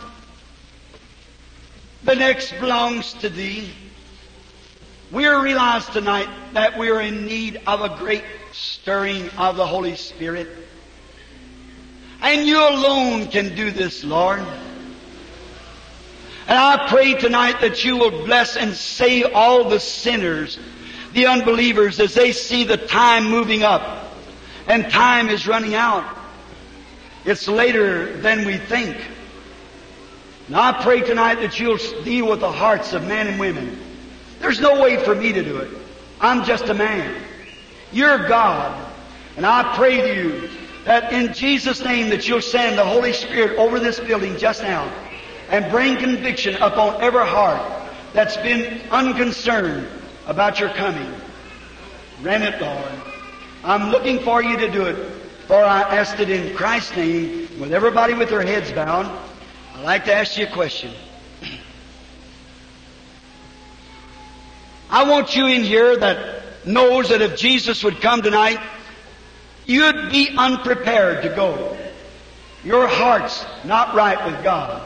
the 2.04 2.14
next 2.14 2.52
belongs 2.52 3.12
to 3.14 3.28
Thee. 3.28 3.70
We 5.12 5.26
realize 5.26 5.86
tonight 5.86 6.28
that 6.54 6.78
we 6.78 6.90
are 6.90 7.00
in 7.00 7.26
need 7.26 7.60
of 7.66 7.82
a 7.82 7.96
great 7.98 8.24
stirring 8.52 9.28
of 9.36 9.56
the 9.56 9.66
Holy 9.66 9.96
Spirit. 9.96 10.48
And 12.22 12.46
you 12.46 12.58
alone 12.58 13.28
can 13.28 13.54
do 13.54 13.70
this, 13.70 14.02
Lord. 14.02 14.40
And 16.48 16.58
I 16.58 16.88
pray 16.88 17.14
tonight 17.14 17.60
that 17.60 17.84
you 17.84 17.98
will 17.98 18.24
bless 18.24 18.56
and 18.56 18.74
save 18.74 19.34
all 19.34 19.68
the 19.68 19.80
sinners, 19.80 20.58
the 21.12 21.26
unbelievers, 21.26 22.00
as 22.00 22.14
they 22.14 22.32
see 22.32 22.64
the 22.64 22.78
time 22.78 23.24
moving 23.24 23.62
up 23.62 24.14
and 24.66 24.90
time 24.90 25.28
is 25.28 25.46
running 25.46 25.74
out. 25.74 26.04
It's 27.26 27.48
later 27.48 28.16
than 28.18 28.46
we 28.46 28.56
think. 28.56 28.96
Now 30.48 30.62
I 30.62 30.82
pray 30.84 31.00
tonight 31.00 31.40
that 31.40 31.58
you'll 31.58 31.78
deal 32.04 32.28
with 32.28 32.38
the 32.38 32.52
hearts 32.52 32.92
of 32.92 33.04
men 33.04 33.26
and 33.26 33.40
women. 33.40 33.78
There's 34.38 34.60
no 34.60 34.80
way 34.80 35.02
for 35.04 35.12
me 35.12 35.32
to 35.32 35.42
do 35.42 35.56
it. 35.58 35.70
I'm 36.20 36.44
just 36.44 36.68
a 36.68 36.74
man. 36.74 37.20
You're 37.90 38.28
God. 38.28 38.92
And 39.36 39.44
I 39.44 39.76
pray 39.76 40.00
to 40.00 40.14
you 40.14 40.48
that 40.84 41.12
in 41.12 41.34
Jesus' 41.34 41.84
name 41.84 42.10
that 42.10 42.28
you'll 42.28 42.40
send 42.40 42.78
the 42.78 42.84
Holy 42.84 43.12
Spirit 43.12 43.58
over 43.58 43.80
this 43.80 43.98
building 43.98 44.38
just 44.38 44.62
now 44.62 44.88
and 45.50 45.68
bring 45.70 45.96
conviction 45.96 46.54
upon 46.56 47.02
every 47.02 47.26
heart 47.26 47.90
that's 48.12 48.36
been 48.36 48.80
unconcerned 48.92 49.88
about 50.28 50.60
your 50.60 50.70
coming. 50.70 51.12
Grant 52.22 52.44
it, 52.44 52.60
Lord. 52.60 53.02
I'm 53.64 53.90
looking 53.90 54.20
for 54.20 54.40
you 54.40 54.56
to 54.58 54.70
do 54.70 54.82
it, 54.82 55.12
for 55.46 55.62
I 55.62 55.82
asked 55.82 56.18
it 56.20 56.28
in 56.28 56.56
Christ's 56.56 56.96
name, 56.96 57.48
with 57.60 57.72
everybody 57.72 58.14
with 58.14 58.30
their 58.30 58.42
heads 58.42 58.72
bowed. 58.72 59.06
I'd 59.74 59.84
like 59.84 60.04
to 60.06 60.14
ask 60.14 60.36
you 60.36 60.46
a 60.46 60.50
question. 60.50 60.92
I 64.90 65.08
want 65.08 65.36
you 65.36 65.46
in 65.46 65.62
here 65.62 65.96
that 65.96 66.66
knows 66.66 67.10
that 67.10 67.22
if 67.22 67.36
Jesus 67.36 67.84
would 67.84 68.00
come 68.00 68.22
tonight, 68.22 68.58
you'd 69.66 70.10
be 70.10 70.30
unprepared 70.36 71.22
to 71.22 71.28
go. 71.28 71.76
Your 72.64 72.88
heart's 72.88 73.44
not 73.64 73.94
right 73.94 74.26
with 74.26 74.42
God. 74.42 74.82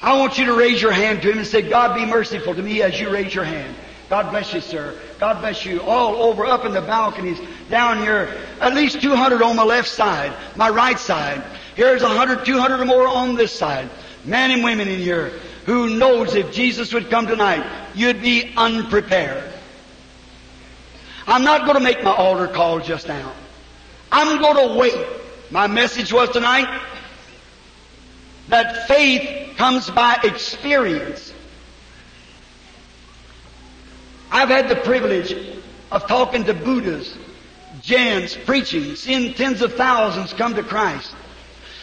I 0.00 0.18
want 0.18 0.38
you 0.38 0.46
to 0.46 0.54
raise 0.54 0.80
your 0.80 0.92
hand 0.92 1.22
to 1.22 1.30
Him 1.30 1.38
and 1.38 1.46
say, 1.46 1.62
God 1.62 1.94
be 1.94 2.06
merciful 2.06 2.54
to 2.54 2.62
me 2.62 2.82
as 2.82 2.98
you 2.98 3.10
raise 3.10 3.34
your 3.34 3.44
hand. 3.44 3.74
God 4.12 4.30
bless 4.30 4.52
you, 4.52 4.60
sir. 4.60 4.94
God 5.18 5.40
bless 5.40 5.64
you. 5.64 5.80
All 5.80 6.16
over, 6.16 6.44
up 6.44 6.66
in 6.66 6.72
the 6.72 6.82
balconies, 6.82 7.40
down 7.70 7.96
here, 7.96 8.36
at 8.60 8.74
least 8.74 9.00
200 9.00 9.40
on 9.40 9.56
my 9.56 9.62
left 9.62 9.88
side, 9.88 10.34
my 10.54 10.68
right 10.68 10.98
side. 10.98 11.42
Here's 11.76 12.02
100, 12.02 12.44
200 12.44 12.80
or 12.80 12.84
more 12.84 13.08
on 13.08 13.36
this 13.36 13.52
side. 13.52 13.88
Men 14.26 14.50
and 14.50 14.62
women 14.62 14.86
in 14.86 15.00
here 15.00 15.32
who 15.64 15.96
knows 15.96 16.34
if 16.34 16.52
Jesus 16.52 16.92
would 16.92 17.08
come 17.08 17.26
tonight, 17.26 17.64
you'd 17.94 18.20
be 18.20 18.52
unprepared. 18.54 19.50
I'm 21.26 21.42
not 21.42 21.62
going 21.62 21.78
to 21.78 21.82
make 21.82 22.04
my 22.04 22.14
altar 22.14 22.48
call 22.48 22.80
just 22.80 23.08
now. 23.08 23.32
I'm 24.12 24.42
going 24.42 24.68
to 24.68 24.74
wait. 24.78 25.06
My 25.50 25.68
message 25.68 26.12
was 26.12 26.28
tonight 26.28 26.82
that 28.48 28.86
faith 28.88 29.56
comes 29.56 29.88
by 29.88 30.18
experience. 30.22 31.31
I've 34.32 34.48
had 34.48 34.70
the 34.70 34.76
privilege 34.76 35.36
of 35.90 36.08
talking 36.08 36.44
to 36.44 36.54
Buddhas, 36.54 37.14
Jains, 37.82 38.34
preaching, 38.34 38.96
seeing 38.96 39.34
tens 39.34 39.60
of 39.60 39.74
thousands 39.74 40.32
come 40.32 40.54
to 40.54 40.62
Christ. 40.62 41.14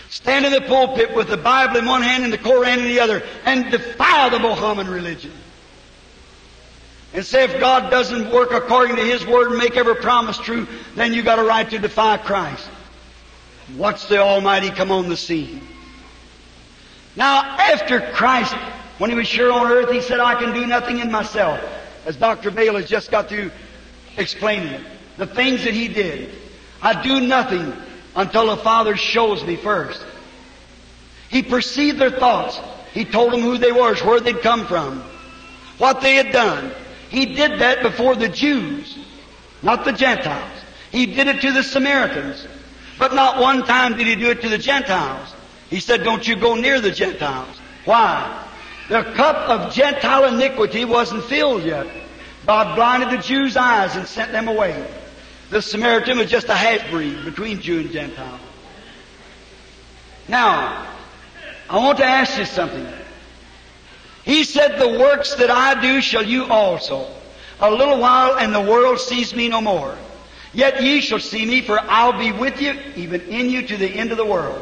Stand 0.10 0.48
in 0.48 0.52
the 0.52 0.62
pulpit 0.62 1.14
with 1.14 1.28
the 1.28 1.38
Bible 1.38 1.78
in 1.78 1.86
one 1.86 2.02
hand 2.02 2.24
and 2.24 2.34
the 2.34 2.40
Koran 2.40 2.80
in 2.80 2.86
the 2.86 3.00
other 3.00 3.22
and 3.46 3.70
defy 3.70 4.30
the 4.30 4.40
Mohammedan 4.40 4.92
religion. 4.92 5.32
And 7.14 7.24
say 7.24 7.44
if 7.44 7.60
God 7.60 7.92
doesn't 7.92 8.32
work 8.32 8.52
according 8.52 8.96
to 8.96 9.04
His 9.04 9.26
Word 9.28 9.50
and 9.50 9.58
make 9.58 9.78
every 9.78 9.96
promise 9.96 10.38
true, 10.40 10.68
then 10.96 11.14
you 11.14 11.22
got 11.22 11.38
a 11.38 11.44
right 11.44 11.70
to 11.70 11.78
defy 11.78 12.18
Christ. 12.18 12.68
Watch 13.78 14.08
the 14.08 14.18
Almighty 14.18 14.72
come 14.72 14.92
on 14.92 15.08
the 15.08 15.18
scene. 15.18 15.62
Now, 17.16 17.42
after 17.44 18.12
Christ, 18.14 18.56
when 18.98 19.12
He 19.12 19.16
was 19.16 19.28
sure 19.28 19.52
on 19.52 19.72
earth, 19.72 19.92
He 19.92 20.02
said, 20.02 20.20
I 20.20 20.34
can 20.40 20.52
do 20.52 20.66
nothing 20.66 20.98
in 20.98 21.12
myself. 21.12 21.62
As 22.06 22.16
Dr. 22.16 22.52
Vayle 22.52 22.76
has 22.76 22.90
just 22.90 23.12
got 23.12 23.30
through 23.30 23.52
explaining 24.18 24.74
it. 24.74 24.84
The 25.18 25.28
things 25.28 25.64
that 25.64 25.74
He 25.74 25.88
did. 25.88 26.32
I 26.82 27.02
do 27.02 27.20
nothing 27.20 27.74
until 28.16 28.48
the 28.48 28.58
Father 28.58 28.96
shows 28.96 29.44
me 29.44 29.56
first. 29.56 30.04
He 31.30 31.44
perceived 31.44 32.00
their 32.00 32.12
thoughts. 32.12 32.60
He 32.94 33.06
told 33.06 33.34
them 33.34 33.42
who 33.42 33.58
they 33.58 33.72
were, 33.72 33.96
where 33.98 34.20
they'd 34.20 34.42
come 34.42 34.66
from, 34.66 35.02
what 35.78 36.02
they 36.02 36.16
had 36.16 36.32
done. 36.32 36.72
He 37.10 37.28
did 37.28 37.60
that 37.60 37.84
before 37.84 38.16
the 38.16 38.30
Jews, 38.30 38.98
not 39.62 39.86
the 39.86 39.92
Gentiles. 39.92 40.52
He 40.92 41.06
did 41.06 41.28
it 41.28 41.42
to 41.42 41.52
the 41.52 41.64
Samaritans. 41.64 42.48
But 42.98 43.14
not 43.14 43.40
one 43.40 43.64
time 43.64 43.98
did 43.98 44.08
he 44.08 44.16
do 44.16 44.30
it 44.30 44.42
to 44.42 44.50
the 44.50 44.58
Gentiles. 44.58 45.34
He 45.70 45.80
said, 45.80 46.04
don't 46.04 46.28
you 46.28 46.36
go 46.36 46.56
near 46.56 46.82
the 46.82 46.92
Gentiles. 46.92 47.56
Why? 47.86 48.49
The 48.90 49.04
cup 49.16 49.48
of 49.50 49.74
Gentile 49.74 50.26
iniquity 50.34 50.84
wasn't 50.84 51.24
filled 51.26 51.64
yet. 51.64 51.88
God 52.48 52.76
blinded 52.76 53.12
the 53.12 53.22
Jews' 53.22 53.56
eyes 53.56 53.96
and 53.96 54.08
sent 54.08 54.32
them 54.32 54.48
away. 54.48 54.84
The 55.52 55.62
Samaritan 55.62 56.18
was 56.18 56.30
just 56.30 56.50
a 56.50 56.56
half-breed 56.56 57.24
between 57.24 57.62
Jew 57.62 57.80
and 57.80 57.92
Gentile. 57.92 58.40
Now, 60.28 60.88
I 61.70 61.78
want 61.78 62.00
to 62.00 62.06
ask 62.06 62.40
you 62.40 62.46
something. 62.46 62.88
He 64.26 64.44
said, 64.44 64.80
the 64.80 65.00
works 65.00 65.36
that 65.36 65.52
I 65.52 65.80
do 65.80 66.02
shall 66.02 66.26
you 66.26 66.46
also. 66.46 67.08
A 67.60 67.70
little 67.70 68.00
while 68.00 68.38
and 68.38 68.54
the 68.54 68.62
world 68.62 69.00
sees 69.00 69.36
me 69.36 69.50
no 69.50 69.62
more. 69.62 69.96
Yet 70.52 70.82
ye 70.82 71.02
shall 71.02 71.20
see 71.20 71.46
me, 71.46 71.62
for 71.62 71.80
I'll 71.80 72.18
be 72.18 72.32
with 72.32 72.60
you, 72.60 72.74
even 72.96 73.22
in 73.22 73.52
you, 73.52 73.68
to 73.68 73.78
the 73.78 73.88
end 73.88 74.12
of 74.12 74.18
the 74.18 74.26
world. 74.26 74.62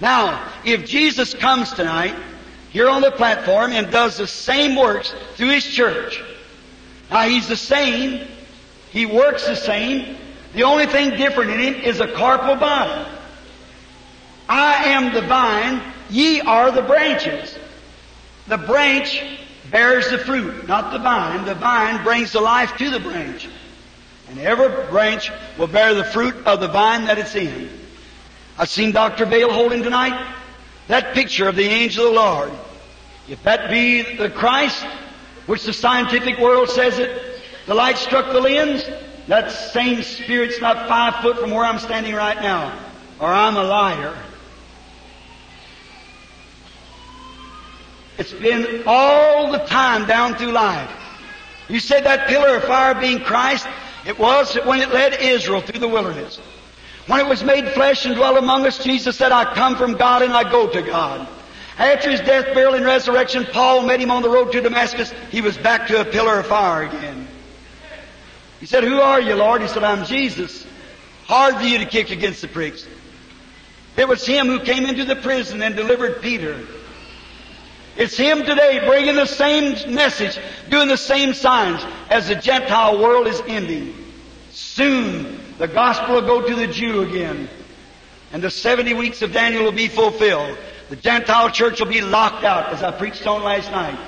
Now, 0.00 0.50
if 0.64 0.86
Jesus 0.86 1.34
comes 1.34 1.72
tonight, 1.72 2.14
here 2.70 2.88
on 2.88 3.02
the 3.02 3.10
platform, 3.10 3.72
and 3.72 3.90
does 3.90 4.16
the 4.16 4.26
same 4.26 4.76
works 4.76 5.14
through 5.34 5.50
His 5.50 5.64
church, 5.64 6.22
now 7.10 7.22
He's 7.22 7.48
the 7.48 7.56
same, 7.56 8.26
He 8.90 9.06
works 9.06 9.46
the 9.46 9.56
same, 9.56 10.16
the 10.54 10.64
only 10.64 10.86
thing 10.86 11.10
different 11.10 11.50
in 11.50 11.60
Him 11.60 11.74
is 11.74 12.00
a 12.00 12.08
corporal 12.12 12.56
body. 12.56 13.10
I 14.48 14.84
am 14.86 15.12
the 15.12 15.22
vine, 15.22 15.82
ye 16.08 16.40
are 16.40 16.70
the 16.70 16.82
branches. 16.82 17.58
The 18.46 18.56
branch 18.56 19.22
bears 19.70 20.08
the 20.08 20.18
fruit, 20.18 20.68
not 20.68 20.92
the 20.92 20.98
vine. 20.98 21.44
The 21.44 21.54
vine 21.54 22.02
brings 22.04 22.32
the 22.32 22.40
life 22.40 22.76
to 22.78 22.90
the 22.90 23.00
branch. 23.00 23.48
And 24.28 24.38
every 24.38 24.68
branch 24.88 25.30
will 25.58 25.66
bear 25.66 25.94
the 25.94 26.04
fruit 26.04 26.46
of 26.46 26.60
the 26.60 26.68
vine 26.68 27.06
that 27.06 27.18
it's 27.18 27.34
in. 27.34 27.68
I've 28.58 28.68
seen 28.68 28.92
Dr. 28.92 29.26
Vayle 29.26 29.52
holding 29.52 29.82
tonight 29.82 30.34
that 30.88 31.14
picture 31.14 31.48
of 31.48 31.56
the 31.56 31.64
angel 31.64 32.06
of 32.06 32.14
the 32.14 32.20
Lord. 32.20 32.52
If 33.28 33.42
that 33.42 33.70
be 33.70 34.16
the 34.16 34.30
Christ, 34.30 34.84
which 35.46 35.64
the 35.64 35.72
scientific 35.72 36.38
world 36.38 36.68
says 36.68 36.98
it, 36.98 37.40
the 37.66 37.74
light 37.74 37.96
struck 37.98 38.32
the 38.32 38.40
lens, 38.40 38.84
that 39.26 39.50
same 39.50 40.02
spirit's 40.02 40.60
not 40.60 40.88
five 40.88 41.16
foot 41.16 41.38
from 41.38 41.50
where 41.50 41.64
I'm 41.64 41.80
standing 41.80 42.14
right 42.14 42.40
now, 42.40 42.78
or 43.18 43.28
I'm 43.28 43.56
a 43.56 43.64
liar. 43.64 44.16
It's 48.18 48.32
been 48.32 48.84
all 48.86 49.50
the 49.52 49.58
time 49.58 50.06
down 50.06 50.36
through 50.36 50.52
life. 50.52 50.90
You 51.68 51.80
said 51.80 52.04
that 52.04 52.28
pillar 52.28 52.56
of 52.56 52.64
fire 52.64 52.94
being 52.94 53.20
Christ, 53.20 53.66
it 54.06 54.18
was 54.18 54.54
when 54.64 54.80
it 54.80 54.90
led 54.90 55.20
Israel 55.20 55.60
through 55.60 55.80
the 55.80 55.88
wilderness. 55.88 56.40
When 57.06 57.20
it 57.20 57.26
was 57.28 57.44
made 57.44 57.68
flesh 57.70 58.04
and 58.04 58.16
dwelt 58.16 58.36
among 58.36 58.66
us, 58.66 58.82
Jesus 58.82 59.16
said, 59.16 59.30
I 59.30 59.54
come 59.54 59.76
from 59.76 59.96
God 59.96 60.22
and 60.22 60.32
I 60.32 60.50
go 60.50 60.68
to 60.68 60.82
God. 60.82 61.28
After 61.78 62.10
his 62.10 62.20
death, 62.20 62.46
burial, 62.54 62.74
and 62.74 62.84
resurrection, 62.84 63.44
Paul 63.44 63.82
met 63.82 64.00
him 64.00 64.10
on 64.10 64.22
the 64.22 64.30
road 64.30 64.50
to 64.52 64.60
Damascus. 64.60 65.12
He 65.30 65.40
was 65.40 65.56
back 65.56 65.86
to 65.88 66.00
a 66.00 66.04
pillar 66.04 66.40
of 66.40 66.46
fire 66.46 66.82
again. 66.82 67.28
He 68.60 68.66
said, 68.66 68.82
Who 68.82 69.00
are 69.00 69.20
you, 69.20 69.34
Lord? 69.34 69.62
He 69.62 69.68
said, 69.68 69.84
I'm 69.84 70.04
Jesus. 70.06 70.66
Hard 71.26 71.56
for 71.56 71.64
you 71.64 71.78
to 71.78 71.86
kick 71.86 72.10
against 72.10 72.40
the 72.40 72.48
pricks. 72.48 72.86
It 73.96 74.08
was 74.08 74.26
him 74.26 74.46
who 74.46 74.60
came 74.60 74.86
into 74.86 75.04
the 75.04 75.16
prison 75.16 75.62
and 75.62 75.76
delivered 75.76 76.22
Peter. 76.22 76.58
It's 77.96 78.16
Him 78.16 78.44
today 78.44 78.84
bringing 78.84 79.16
the 79.16 79.26
same 79.26 79.94
message, 79.94 80.38
doing 80.68 80.88
the 80.88 80.98
same 80.98 81.32
signs 81.32 81.82
as 82.10 82.28
the 82.28 82.34
Gentile 82.34 83.00
world 83.00 83.26
is 83.26 83.40
ending. 83.46 83.94
Soon 84.50 85.40
the 85.58 85.68
gospel 85.68 86.16
will 86.16 86.22
go 86.22 86.46
to 86.46 86.54
the 86.54 86.66
Jew 86.66 87.02
again. 87.02 87.48
And 88.32 88.42
the 88.42 88.50
70 88.50 88.94
weeks 88.94 89.22
of 89.22 89.32
Daniel 89.32 89.64
will 89.64 89.72
be 89.72 89.88
fulfilled. 89.88 90.58
the 90.88 90.96
Gentile 90.96 91.50
church 91.50 91.80
will 91.80 91.88
be 91.88 92.00
locked 92.00 92.44
out, 92.44 92.72
as 92.72 92.82
I 92.82 92.90
preached 92.92 93.26
on 93.26 93.42
last 93.42 93.70
night. 93.70 93.98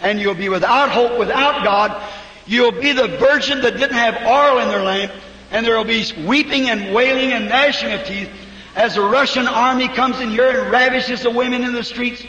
And 0.00 0.20
you'll 0.20 0.34
be 0.34 0.48
without 0.48 0.90
hope, 0.90 1.18
without 1.18 1.64
God. 1.64 2.02
You'll 2.46 2.72
be 2.72 2.92
the 2.92 3.08
virgin 3.08 3.60
that 3.62 3.76
didn't 3.76 3.96
have 3.96 4.26
oil 4.26 4.58
in 4.60 4.68
their 4.68 4.82
lamp, 4.82 5.12
and 5.50 5.64
there 5.64 5.76
will 5.76 5.84
be 5.84 6.04
weeping 6.26 6.68
and 6.68 6.94
wailing 6.94 7.32
and 7.32 7.48
gnashing 7.48 7.92
of 7.92 8.04
teeth 8.04 8.30
as 8.74 8.94
the 8.94 9.02
Russian 9.02 9.46
army 9.46 9.88
comes 9.88 10.20
in 10.20 10.30
here 10.30 10.62
and 10.62 10.70
ravishes 10.70 11.22
the 11.22 11.30
women 11.30 11.62
in 11.62 11.72
the 11.72 11.84
streets, 11.84 12.24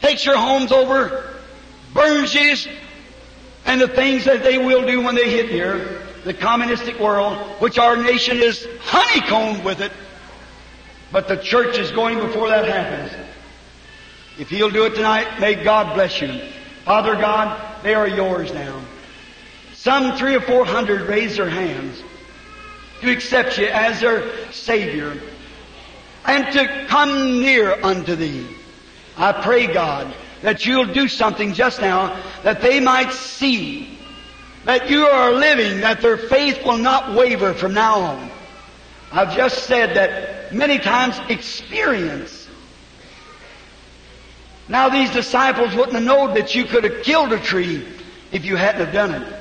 takes 0.00 0.24
your 0.24 0.36
homes 0.36 0.72
over, 0.72 1.34
burns 1.94 2.34
you, 2.34 2.56
and 3.64 3.80
the 3.80 3.88
things 3.88 4.24
that 4.24 4.42
they 4.42 4.58
will 4.58 4.86
do 4.86 5.02
when 5.02 5.14
they 5.14 5.30
hit 5.30 5.48
here, 5.48 6.07
the 6.28 6.34
communistic 6.34 7.00
world, 7.00 7.38
which 7.58 7.78
our 7.78 7.96
nation 7.96 8.36
is 8.36 8.68
honeycombed 8.82 9.64
with 9.64 9.80
it. 9.80 9.90
But 11.10 11.26
the 11.26 11.38
church 11.38 11.78
is 11.78 11.90
going 11.90 12.18
before 12.18 12.50
that 12.50 12.68
happens. 12.68 13.18
If 14.38 14.50
He'll 14.50 14.68
do 14.68 14.84
it 14.84 14.94
tonight, 14.94 15.40
may 15.40 15.54
God 15.54 15.94
bless 15.94 16.20
you. 16.20 16.38
Father 16.84 17.14
God, 17.14 17.82
they 17.82 17.94
are 17.94 18.06
yours 18.06 18.52
now. 18.52 18.78
Some 19.72 20.18
three 20.18 20.34
or 20.34 20.42
four 20.42 20.66
hundred 20.66 21.08
raise 21.08 21.38
their 21.38 21.48
hands 21.48 22.02
to 23.00 23.10
accept 23.10 23.56
you 23.56 23.68
as 23.68 24.02
their 24.02 24.52
Savior 24.52 25.18
and 26.26 26.52
to 26.52 26.86
come 26.88 27.40
near 27.40 27.72
unto 27.82 28.14
Thee. 28.14 28.46
I 29.16 29.32
pray, 29.32 29.66
God, 29.66 30.14
that 30.42 30.66
you'll 30.66 30.92
do 30.92 31.08
something 31.08 31.54
just 31.54 31.80
now 31.80 32.22
that 32.42 32.60
they 32.60 32.80
might 32.80 33.14
see 33.14 33.97
that 34.68 34.90
you 34.90 35.06
are 35.06 35.32
living, 35.32 35.80
that 35.80 36.02
their 36.02 36.18
faith 36.18 36.62
will 36.62 36.76
not 36.76 37.14
waver 37.14 37.54
from 37.54 37.72
now 37.72 38.00
on. 38.00 38.30
I've 39.10 39.34
just 39.34 39.64
said 39.64 39.96
that 39.96 40.52
many 40.52 40.78
times 40.78 41.18
experience. 41.30 42.46
Now 44.68 44.90
these 44.90 45.10
disciples 45.10 45.74
wouldn't 45.74 45.94
have 45.94 46.02
known 46.02 46.34
that 46.34 46.54
you 46.54 46.66
could 46.66 46.84
have 46.84 47.02
killed 47.02 47.32
a 47.32 47.38
tree 47.38 47.88
if 48.30 48.44
you 48.44 48.56
hadn't 48.56 48.84
have 48.84 48.92
done 48.92 49.22
it. 49.22 49.40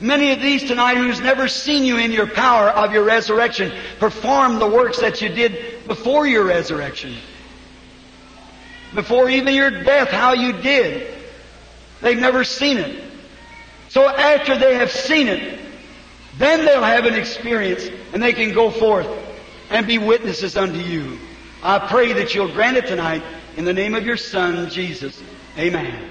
Many 0.00 0.32
of 0.32 0.40
these 0.40 0.64
tonight 0.64 0.96
who's 0.96 1.20
never 1.20 1.48
seen 1.48 1.84
you 1.84 1.98
in 1.98 2.10
your 2.10 2.26
power 2.26 2.70
of 2.70 2.94
your 2.94 3.04
resurrection 3.04 3.74
perform 3.98 4.58
the 4.58 4.66
works 4.66 5.00
that 5.00 5.20
you 5.20 5.28
did 5.28 5.86
before 5.86 6.26
your 6.26 6.44
resurrection. 6.44 7.14
Before 8.94 9.28
even 9.28 9.52
your 9.52 9.70
death, 9.70 10.08
how 10.08 10.32
you 10.32 10.54
did. 10.54 11.12
They've 12.00 12.18
never 12.18 12.42
seen 12.42 12.78
it. 12.78 13.11
So 13.92 14.08
after 14.08 14.56
they 14.56 14.76
have 14.76 14.90
seen 14.90 15.28
it, 15.28 15.60
then 16.38 16.64
they'll 16.64 16.82
have 16.82 17.04
an 17.04 17.12
experience 17.12 17.90
and 18.14 18.22
they 18.22 18.32
can 18.32 18.54
go 18.54 18.70
forth 18.70 19.06
and 19.68 19.86
be 19.86 19.98
witnesses 19.98 20.56
unto 20.56 20.78
you. 20.78 21.18
I 21.62 21.78
pray 21.78 22.14
that 22.14 22.34
you'll 22.34 22.50
grant 22.50 22.78
it 22.78 22.86
tonight 22.86 23.22
in 23.58 23.66
the 23.66 23.74
name 23.74 23.94
of 23.94 24.06
your 24.06 24.16
Son, 24.16 24.70
Jesus. 24.70 25.22
Amen. 25.58 26.08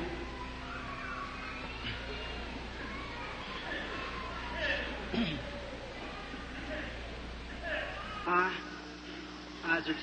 Ah, 8.28 8.54
Tears. 9.84 9.96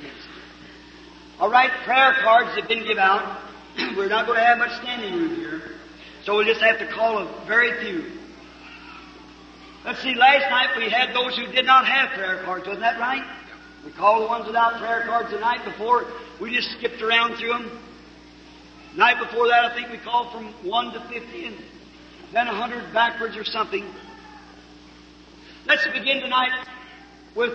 All 1.39 1.49
right, 1.49 1.70
prayer 1.85 2.16
cards 2.22 2.59
have 2.59 2.66
been 2.66 2.83
given 2.83 2.99
out. 2.99 3.41
We're 3.97 4.09
not 4.09 4.26
going 4.26 4.41
to 4.41 4.45
have 4.45 4.59
much 4.59 4.74
standing 4.83 5.14
room 5.14 5.37
here, 5.37 5.78
so 6.29 6.37
we'll 6.37 6.45
just 6.45 6.61
have 6.61 6.79
to 6.79 6.87
call 6.87 7.16
a 7.16 7.45
very 7.47 7.83
few. 7.83 8.05
Let's 9.83 10.03
see, 10.03 10.14
last 10.14 10.51
night 10.51 10.76
we 10.76 10.91
had 10.91 11.14
those 11.14 11.35
who 11.35 11.47
did 11.47 11.64
not 11.64 11.87
have 11.87 12.11
prayer 12.11 12.43
cards, 12.45 12.66
wasn't 12.66 12.83
that 12.83 13.01
right? 13.01 13.24
We 13.83 13.93
called 13.93 14.24
the 14.24 14.26
ones 14.26 14.47
without 14.47 14.79
prayer 14.79 15.05
cards 15.07 15.31
the 15.31 15.41
night 15.41 15.64
before. 15.64 16.05
We 16.39 16.55
just 16.55 16.70
skipped 16.72 17.01
around 17.01 17.37
through 17.37 17.49
them. 17.49 17.81
Night 18.95 19.18
before 19.18 19.49
that, 19.49 19.64
I 19.64 19.74
think 19.74 19.91
we 19.91 19.97
called 19.97 20.31
from 20.31 20.53
1 20.68 20.93
to 20.93 21.01
50 21.09 21.47
and 21.47 21.57
then 22.35 22.47
100 22.47 22.93
backwards 22.93 23.35
or 23.35 23.45
something. 23.45 23.87
Let's 25.64 25.87
begin 25.87 26.20
tonight 26.20 26.66
with 27.35 27.55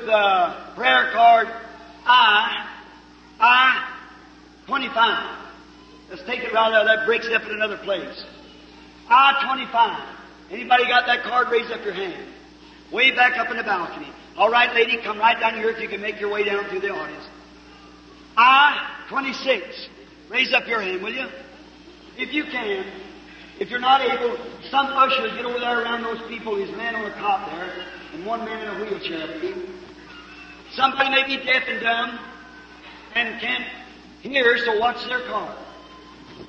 prayer 0.75 1.11
card 1.13 1.47
I, 2.07 2.67
I 3.39 3.93
25. 4.65 5.37
Let's 6.09 6.23
take 6.23 6.39
it 6.39 6.51
right 6.51 6.73
out. 6.73 6.85
That 6.85 7.05
breaks 7.05 7.27
it 7.27 7.33
up 7.33 7.43
in 7.43 7.51
another 7.51 7.77
place. 7.77 8.25
I 9.09 9.43
25. 9.45 10.51
Anybody 10.51 10.87
got 10.87 11.05
that 11.07 11.23
card? 11.23 11.47
Raise 11.51 11.69
up 11.71 11.83
your 11.83 11.93
hand. 11.93 12.27
Way 12.91 13.15
back 13.15 13.37
up 13.37 13.49
in 13.49 13.57
the 13.57 13.63
balcony. 13.63 14.07
All 14.37 14.49
right, 14.49 14.73
lady, 14.73 14.97
come 15.01 15.19
right 15.19 15.39
down 15.39 15.55
here 15.55 15.69
if 15.69 15.81
you 15.81 15.87
can 15.87 16.01
make 16.01 16.19
your 16.19 16.31
way 16.31 16.43
down 16.43 16.65
through 16.69 16.81
the 16.81 16.89
audience. 16.89 17.23
I 18.37 19.05
26. 19.09 19.89
Raise 20.29 20.53
up 20.53 20.67
your 20.67 20.81
hand, 20.81 21.01
will 21.03 21.13
you? 21.13 21.27
If 22.17 22.33
you 22.33 22.43
can. 22.45 22.85
If 23.59 23.69
you're 23.69 23.79
not 23.79 24.01
able, 24.01 24.37
some 24.71 24.87
usher 24.87 25.35
get 25.35 25.45
over 25.45 25.59
there 25.59 25.83
around 25.83 26.03
those 26.03 26.27
people. 26.27 26.55
There's 26.55 26.69
a 26.69 26.77
man 26.77 26.95
on 26.95 27.05
a 27.05 27.13
cot 27.13 27.51
there, 27.51 27.85
and 28.13 28.25
one 28.25 28.43
man 28.45 28.61
in 28.61 28.67
a 28.67 28.85
wheelchair. 28.85 29.55
Somebody 30.73 31.09
may 31.11 31.27
be 31.27 31.43
deaf 31.43 31.63
and 31.67 31.81
dumb 31.81 32.19
and 33.13 33.39
can't 33.39 33.63
hear, 34.21 34.57
so 34.65 34.79
watch 34.79 35.05
their 35.07 35.21
card. 35.27 35.55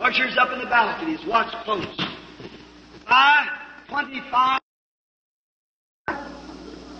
Ushers 0.00 0.36
up 0.38 0.50
in 0.52 0.60
the 0.60 0.66
balconies, 0.66 1.20
watch 1.26 1.52
close. 1.64 2.13
I 3.06 3.58
25. 3.88 4.60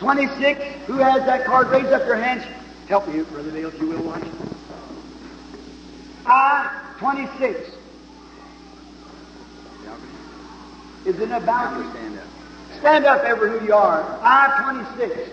26. 0.01 0.61
Who 0.87 0.95
has 0.95 1.25
that 1.27 1.45
card? 1.45 1.69
Raise 1.69 1.87
up 1.87 2.07
your 2.07 2.17
hands. 2.17 2.45
Help 2.89 3.09
me, 3.09 3.23
Brother 3.23 3.51
Dale, 3.51 3.69
if 3.69 3.81
you 3.81 3.89
will 3.89 4.03
watch. 4.03 4.23
I 6.27 6.95
26. 6.99 7.71
Is 11.07 11.21
it 11.21 11.31
a 11.31 11.41
balcony? 11.41 11.91
Stand 11.91 12.19
up. 12.19 12.27
Stand 12.79 13.05
up, 13.07 13.25
ever 13.25 13.49
who 13.49 13.67
you 13.67 13.75
are. 13.75 14.03
I 14.23 14.85
26. 14.97 15.31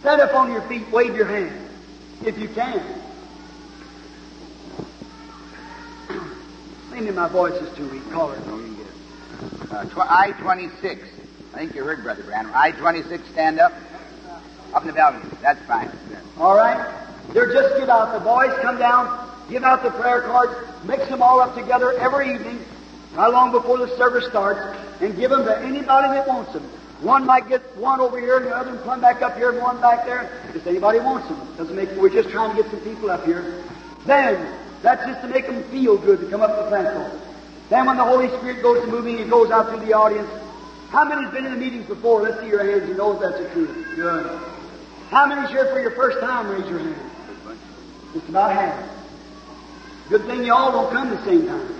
Stand 0.00 0.20
up 0.20 0.34
on 0.34 0.52
your 0.52 0.62
feet, 0.62 0.90
wave 0.90 1.14
your 1.16 1.26
hand, 1.26 1.68
if 2.24 2.38
you 2.38 2.48
can. 2.48 2.82
Maybe 6.90 7.10
my 7.10 7.28
voice 7.28 7.54
is 7.54 7.74
too 7.76 7.88
weak. 7.88 8.10
Call 8.10 8.28
her. 8.28 8.46
No, 8.46 8.56
you 8.56 8.64
can 8.64 8.76
get 8.76 8.86
it. 8.86 8.89
Uh, 9.70 9.84
I 9.98 10.32
26. 10.32 11.08
I 11.52 11.58
think 11.58 11.74
you 11.74 11.84
heard 11.84 12.02
Brother 12.02 12.22
Branham. 12.22 12.52
I 12.54 12.72
26, 12.72 13.28
stand 13.28 13.58
up. 13.60 13.72
Up 14.72 14.82
in 14.82 14.88
the 14.88 14.94
balcony. 14.94 15.24
That's 15.42 15.60
fine. 15.66 15.90
All 16.38 16.56
right? 16.56 16.78
They're 17.32 17.52
just 17.52 17.78
give 17.78 17.88
out. 17.88 18.12
The 18.12 18.24
boys 18.24 18.52
come 18.62 18.78
down, 18.78 19.30
give 19.48 19.64
out 19.64 19.82
the 19.82 19.90
prayer 19.90 20.22
cards, 20.22 20.52
mix 20.84 21.08
them 21.08 21.22
all 21.22 21.40
up 21.40 21.54
together 21.54 21.92
every 21.98 22.34
evening, 22.34 22.64
not 23.14 23.32
long 23.32 23.52
before 23.52 23.78
the 23.78 23.88
service 23.96 24.26
starts, 24.28 24.60
and 25.00 25.16
give 25.16 25.30
them 25.30 25.44
to 25.44 25.58
anybody 25.58 26.08
that 26.08 26.26
wants 26.26 26.52
them. 26.52 26.62
One 27.02 27.24
might 27.24 27.48
get 27.48 27.62
one 27.76 28.00
over 28.00 28.20
here, 28.20 28.36
and 28.36 28.46
the 28.46 28.56
other 28.56 28.74
one 28.74 28.82
come 28.84 29.00
back 29.00 29.22
up 29.22 29.36
here, 29.36 29.50
and 29.50 29.60
one 29.60 29.80
back 29.80 30.04
there. 30.04 30.30
Just 30.52 30.66
anybody 30.66 31.00
wants 31.00 31.28
them. 31.28 31.56
Doesn't 31.56 31.74
make. 31.74 31.90
We're 31.92 32.10
just 32.10 32.28
trying 32.30 32.54
to 32.54 32.62
get 32.62 32.70
some 32.70 32.80
people 32.80 33.10
up 33.10 33.24
here. 33.24 33.64
Then 34.04 34.54
that's 34.82 35.04
just 35.06 35.20
to 35.22 35.28
make 35.28 35.46
them 35.46 35.62
feel 35.64 35.96
good 35.96 36.20
to 36.20 36.26
come 36.28 36.42
up 36.42 36.56
to 36.56 36.64
the 36.64 36.68
platform. 36.68 37.29
Then 37.70 37.86
when 37.86 37.96
the 37.96 38.04
Holy 38.04 38.28
Spirit 38.38 38.62
goes 38.62 38.84
to 38.84 38.86
moving, 38.88 39.16
He 39.16 39.24
goes 39.24 39.50
out 39.50 39.68
through 39.70 39.86
the 39.86 39.92
audience. 39.92 40.28
How 40.90 41.04
many's 41.04 41.30
been 41.30 41.46
in 41.46 41.52
the 41.52 41.56
meetings 41.56 41.86
before? 41.86 42.20
Let's 42.20 42.40
see 42.40 42.48
your 42.48 42.68
hands. 42.68 42.88
You 42.88 42.96
know 42.96 43.12
if 43.14 43.20
that's 43.20 43.38
the 43.38 43.48
truth. 43.50 43.86
Good. 43.94 44.40
How 45.10 45.26
many's 45.26 45.50
here 45.50 45.66
for 45.66 45.80
your 45.80 45.92
first 45.92 46.18
time? 46.18 46.50
Raise 46.50 46.68
your 46.68 46.80
hand. 46.80 46.96
Just 48.12 48.28
about 48.28 48.52
half. 48.52 48.90
Good 50.08 50.24
thing 50.26 50.44
you 50.44 50.52
all 50.52 50.72
don't 50.72 50.92
come 50.92 51.10
the 51.10 51.24
same 51.24 51.46
time. 51.46 51.74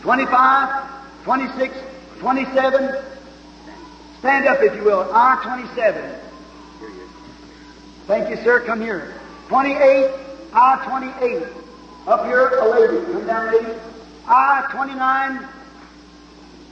25, 0.00 0.90
26, 1.24 1.76
27. 2.18 3.04
Stand 4.20 4.46
up 4.46 4.62
if 4.62 4.74
you 4.74 4.82
will. 4.82 5.10
I 5.12 5.38
27. 5.42 6.18
Thank 8.06 8.30
you, 8.30 8.36
sir. 8.42 8.60
Come 8.60 8.80
here. 8.80 9.14
28, 9.48 10.10
I 10.54 11.10
28. 11.20 11.42
Up 12.06 12.24
here, 12.24 12.48
a 12.48 12.68
lady. 12.68 13.12
Come 13.12 13.26
down, 13.26 13.52
lady. 13.52 13.78
I 14.26 14.66
29. 14.70 15.48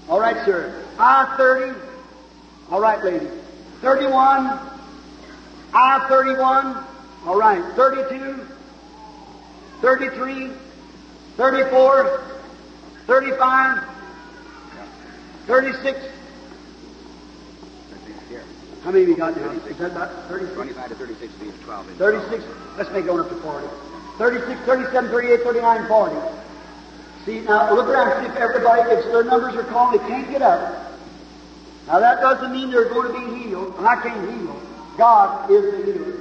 All 0.09 0.21
right, 0.21 0.45
sir. 0.45 0.85
I 0.99 1.35
30. 1.37 1.79
All 2.71 2.81
right, 2.81 3.03
lady. 3.05 3.27
31. 3.81 4.59
I 5.73 6.07
31. 6.09 6.85
All 7.27 7.37
right. 7.39 7.63
32. 7.75 8.47
33. 9.81 10.51
34. 11.37 12.23
35. 13.07 13.85
36. 15.47 15.99
Here. 18.29 18.43
How 18.85 18.91
many 18.91 19.05
you 19.05 19.17
got 19.17 19.37
now? 19.37 19.51
Is 19.51 19.77
that 19.79 19.91
about 19.93 20.29
36? 20.29 20.55
25 20.55 20.89
to 20.91 20.95
36 20.95 21.41
leaves 21.41 21.65
12 21.65 21.89
in 21.89 21.97
36. 21.97 22.45
Let's 22.77 22.91
make 22.91 23.05
it 23.05 23.11
on 23.11 23.21
up 23.21 23.29
to 23.29 23.37
40. 23.37 23.67
36, 24.19 24.61
37, 24.67 25.11
38, 25.11 25.43
39, 25.43 25.89
40. 25.89 26.17
See, 27.27 27.41
now 27.41 27.75
look 27.75 27.89
around, 27.89 28.25
see 28.25 28.31
if 28.31 28.37
everybody, 28.37 28.83
if 28.91 29.05
their 29.05 29.25
numbers 29.25 29.55
are 29.55 29.65
called, 29.65 29.95
they 29.95 29.99
can't 30.09 30.31
get 30.31 30.43
up. 30.43 30.93
Now 31.87 32.01
that 32.01 32.21
doesn't 32.21 32.53
mean 32.53 32.71
they're 32.71 32.89
going 32.89 33.13
to 33.13 33.21
be 33.21 33.43
healed, 33.43 33.75
and 33.77 33.87
I 33.87 34.01
can't 34.01 34.31
heal. 34.31 34.61
God 34.97 35.51
is 35.51 35.63
the 35.73 35.93
healer. 35.93 36.13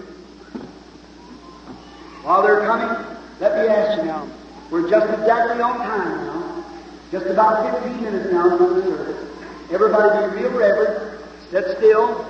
While 2.24 2.43
they're 2.43 2.66
coming, 2.66 3.18
let 3.39 3.56
me 3.56 3.74
ask 3.74 3.97
you 4.00 4.06
now. 4.06 4.28
We're 4.70 4.89
just 4.89 5.08
exactly 5.20 5.62
on 5.62 5.78
time 5.78 6.26
now. 6.26 6.66
Just 7.12 7.26
about 7.28 7.82
15 7.82 8.04
minutes 8.04 8.32
now 8.32 8.58
from 8.58 8.76
the 8.76 8.84
service. 8.84 9.30
Everybody 9.72 10.36
be 10.36 10.43
real 10.43 10.52
reverent. 10.52 11.22
Sit 11.50 11.78
still. 11.78 12.26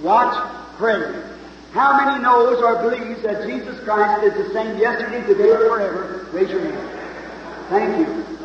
Watch. 0.00 0.34
Pray. 0.76 1.22
How 1.72 1.96
many 1.96 2.22
knows 2.22 2.62
or 2.62 2.82
believes 2.82 3.22
that 3.22 3.46
Jesus 3.46 3.78
Christ 3.84 4.24
is 4.24 4.46
the 4.46 4.52
same 4.52 4.78
yesterday, 4.78 5.26
today, 5.26 5.50
or 5.50 5.58
forever? 5.68 6.28
Raise 6.32 6.50
your 6.50 6.60
hand. 6.60 7.01
Thank 7.72 8.06
you. 8.06 8.38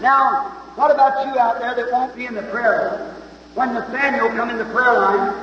Now, 0.00 0.44
what 0.74 0.90
about 0.90 1.26
you 1.26 1.38
out 1.38 1.60
there 1.60 1.74
that 1.74 1.92
won't 1.92 2.16
be 2.16 2.24
in 2.24 2.34
the 2.34 2.42
prayer 2.44 2.98
line? 2.98 3.14
When 3.54 3.74
Nathaniel 3.74 4.28
come 4.30 4.48
in 4.48 4.56
the 4.56 4.64
prayer 4.64 4.94
line, 4.94 5.34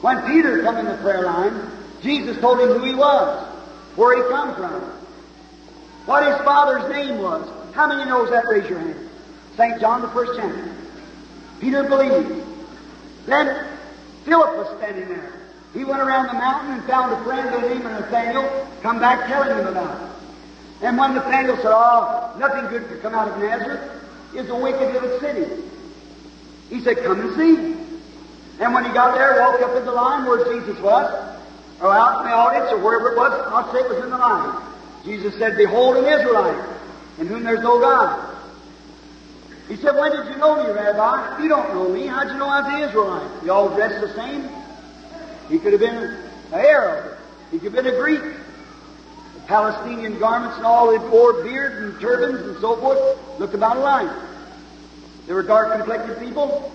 when 0.00 0.22
Peter 0.22 0.62
come 0.62 0.78
in 0.78 0.86
the 0.86 0.96
prayer 1.02 1.26
line, 1.26 1.70
Jesus 2.02 2.40
told 2.40 2.60
him 2.60 2.68
who 2.68 2.82
he 2.82 2.94
was, 2.94 3.46
where 3.94 4.16
he 4.16 4.22
come 4.30 4.54
from, 4.54 4.80
what 6.06 6.26
his 6.26 6.36
father's 6.46 6.90
name 6.90 7.18
was. 7.18 7.46
How 7.74 7.88
many 7.88 8.08
knows 8.08 8.30
that? 8.30 8.46
Raise 8.46 8.70
your 8.70 8.78
hand. 8.78 9.10
St. 9.58 9.78
John, 9.78 10.00
the 10.00 10.08
first 10.08 10.32
chapter. 10.36 10.72
Peter 11.60 11.82
believed. 11.82 12.42
Then 13.26 13.66
Philip 14.24 14.56
was 14.56 14.78
standing 14.78 15.08
there. 15.08 15.32
He 15.74 15.84
went 15.84 16.00
around 16.00 16.28
the 16.28 16.34
mountain 16.34 16.72
and 16.72 16.84
found 16.84 17.12
a 17.12 17.22
friend 17.24 17.50
by 17.50 17.60
the 17.60 17.68
name 17.68 17.84
of 17.84 17.92
Nathaniel, 17.92 18.66
come 18.80 18.98
back 18.98 19.28
telling 19.28 19.58
him 19.58 19.66
about 19.66 20.00
it. 20.00 20.15
And 20.82 20.98
when 20.98 21.14
Nathaniel 21.14 21.56
said, 21.56 21.72
Oh, 21.72 22.36
nothing 22.38 22.68
good 22.68 22.88
could 22.88 23.02
come 23.02 23.14
out 23.14 23.28
of 23.28 23.38
Nazareth, 23.38 23.90
it's 24.34 24.48
a 24.50 24.56
wicked 24.56 24.92
little 24.92 25.18
city. 25.20 25.62
He 26.68 26.80
said, 26.80 26.98
Come 27.02 27.20
and 27.20 27.36
see. 27.36 27.76
And 28.58 28.74
when 28.74 28.84
he 28.84 28.92
got 28.92 29.16
there, 29.16 29.40
walked 29.40 29.62
up 29.62 29.76
in 29.76 29.84
the 29.84 29.92
line 29.92 30.26
where 30.26 30.44
Jesus 30.44 30.78
was, 30.80 31.36
or 31.80 31.92
out 31.92 32.20
in 32.20 32.30
the 32.30 32.34
audience, 32.34 32.72
or 32.72 32.78
wherever 32.78 33.12
it 33.12 33.16
was, 33.16 33.32
I'll 33.52 33.72
say 33.72 33.80
it 33.80 33.88
was 33.88 34.02
in 34.02 34.10
the 34.10 34.18
line. 34.18 34.62
Jesus 35.04 35.38
said, 35.38 35.56
Behold 35.56 35.96
an 35.96 36.04
Israelite, 36.04 36.68
in 37.18 37.26
whom 37.26 37.44
there's 37.44 37.62
no 37.62 37.80
God. 37.80 38.34
He 39.68 39.76
said, 39.76 39.96
When 39.96 40.12
did 40.12 40.28
you 40.28 40.36
know 40.36 40.62
me, 40.62 40.70
Rabbi? 40.70 41.42
You 41.42 41.48
don't 41.48 41.74
know 41.74 41.88
me. 41.88 42.06
How'd 42.06 42.28
you 42.28 42.38
know 42.38 42.46
I 42.46 42.60
was 42.60 42.74
an 42.74 42.88
Israelite? 42.88 43.44
You 43.44 43.52
all 43.52 43.68
dressed 43.74 44.00
the 44.00 44.12
same? 44.14 44.48
He 45.48 45.58
could 45.58 45.72
have 45.72 45.80
been 45.80 45.96
an 45.96 46.30
Arab. 46.52 47.18
He 47.50 47.58
could 47.58 47.74
have 47.74 47.84
been 47.84 47.94
a 47.94 47.98
Greek. 47.98 48.22
Palestinian 49.46 50.18
garments 50.18 50.56
and 50.56 50.66
all, 50.66 50.90
they 50.90 50.98
wore 50.98 51.44
beards 51.44 51.76
and 51.76 52.00
turbans 52.00 52.40
and 52.46 52.60
so 52.60 52.76
forth. 52.76 53.38
Looked 53.38 53.54
about 53.54 53.76
alike. 53.76 54.10
They 55.26 55.32
were 55.32 55.42
dark 55.42 55.72
complected 55.76 56.18
people. 56.18 56.72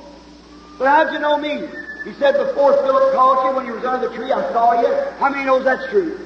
But 0.78 0.88
how'd 0.88 1.14
you 1.14 1.20
know 1.20 1.38
me? 1.38 1.68
He 2.06 2.14
said, 2.14 2.34
Before 2.34 2.74
Philip 2.74 3.14
called 3.14 3.50
you 3.50 3.56
when 3.56 3.66
you 3.66 3.74
was 3.74 3.84
under 3.84 4.08
the 4.08 4.16
tree, 4.16 4.32
I 4.32 4.52
saw 4.52 4.82
you. 4.82 4.94
How 5.20 5.30
many 5.30 5.46
knows 5.46 5.64
that's 5.64 5.90
true? 5.90 6.18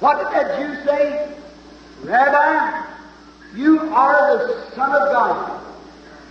What 0.00 0.18
did 0.18 0.32
that 0.32 0.58
Jew 0.58 0.84
say? 0.84 1.34
Rabbi, 2.02 2.86
you 3.54 3.80
are 3.94 4.38
the 4.38 4.70
Son 4.74 4.92
of 4.92 5.12
God. 5.12 5.62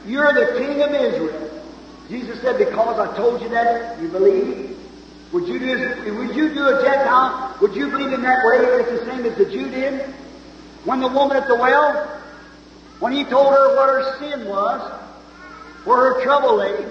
You're 0.05 0.33
the 0.33 0.59
King 0.59 0.81
of 0.81 0.91
Israel. 0.91 1.61
Jesus 2.09 2.41
said, 2.41 2.57
Because 2.57 2.99
I 2.99 3.15
told 3.15 3.41
you 3.41 3.49
that, 3.49 4.01
you 4.01 4.09
believe. 4.09 4.72
Would 5.33 5.47
you 5.47 5.57
do 5.57 6.15
would 6.15 6.35
you 6.35 6.53
do 6.53 6.67
a 6.67 6.83
Gentile? 6.83 7.57
Would 7.59 7.75
you 7.75 7.89
believe 7.89 8.13
in 8.13 8.21
that 8.21 8.45
way 8.45 8.57
it's 8.59 9.01
the 9.01 9.05
same 9.07 9.25
as 9.25 9.35
the 9.35 9.45
Jew 9.45 9.67
did? 9.69 10.01
When 10.85 10.99
the 10.99 11.07
woman 11.07 11.37
at 11.37 11.47
the 11.47 11.55
well, 11.55 12.05
when 12.99 13.13
he 13.13 13.23
told 13.23 13.51
her 13.51 13.75
what 13.75 13.89
her 13.89 14.19
sin 14.19 14.47
was, 14.47 15.01
where 15.85 16.13
her 16.13 16.23
trouble 16.23 16.57
lay, 16.57 16.85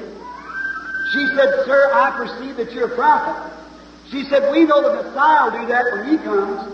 she 1.12 1.26
said, 1.28 1.64
Sir, 1.66 1.90
I 1.94 2.10
perceive 2.16 2.56
that 2.56 2.72
you're 2.72 2.92
a 2.92 2.96
prophet. 2.96 3.52
She 4.10 4.24
said, 4.24 4.50
We 4.50 4.64
know 4.64 4.82
the 4.82 5.02
Messiah 5.04 5.50
will 5.50 5.60
do 5.60 5.66
that 5.68 5.84
when 5.92 6.08
he 6.08 6.18
comes. 6.18 6.72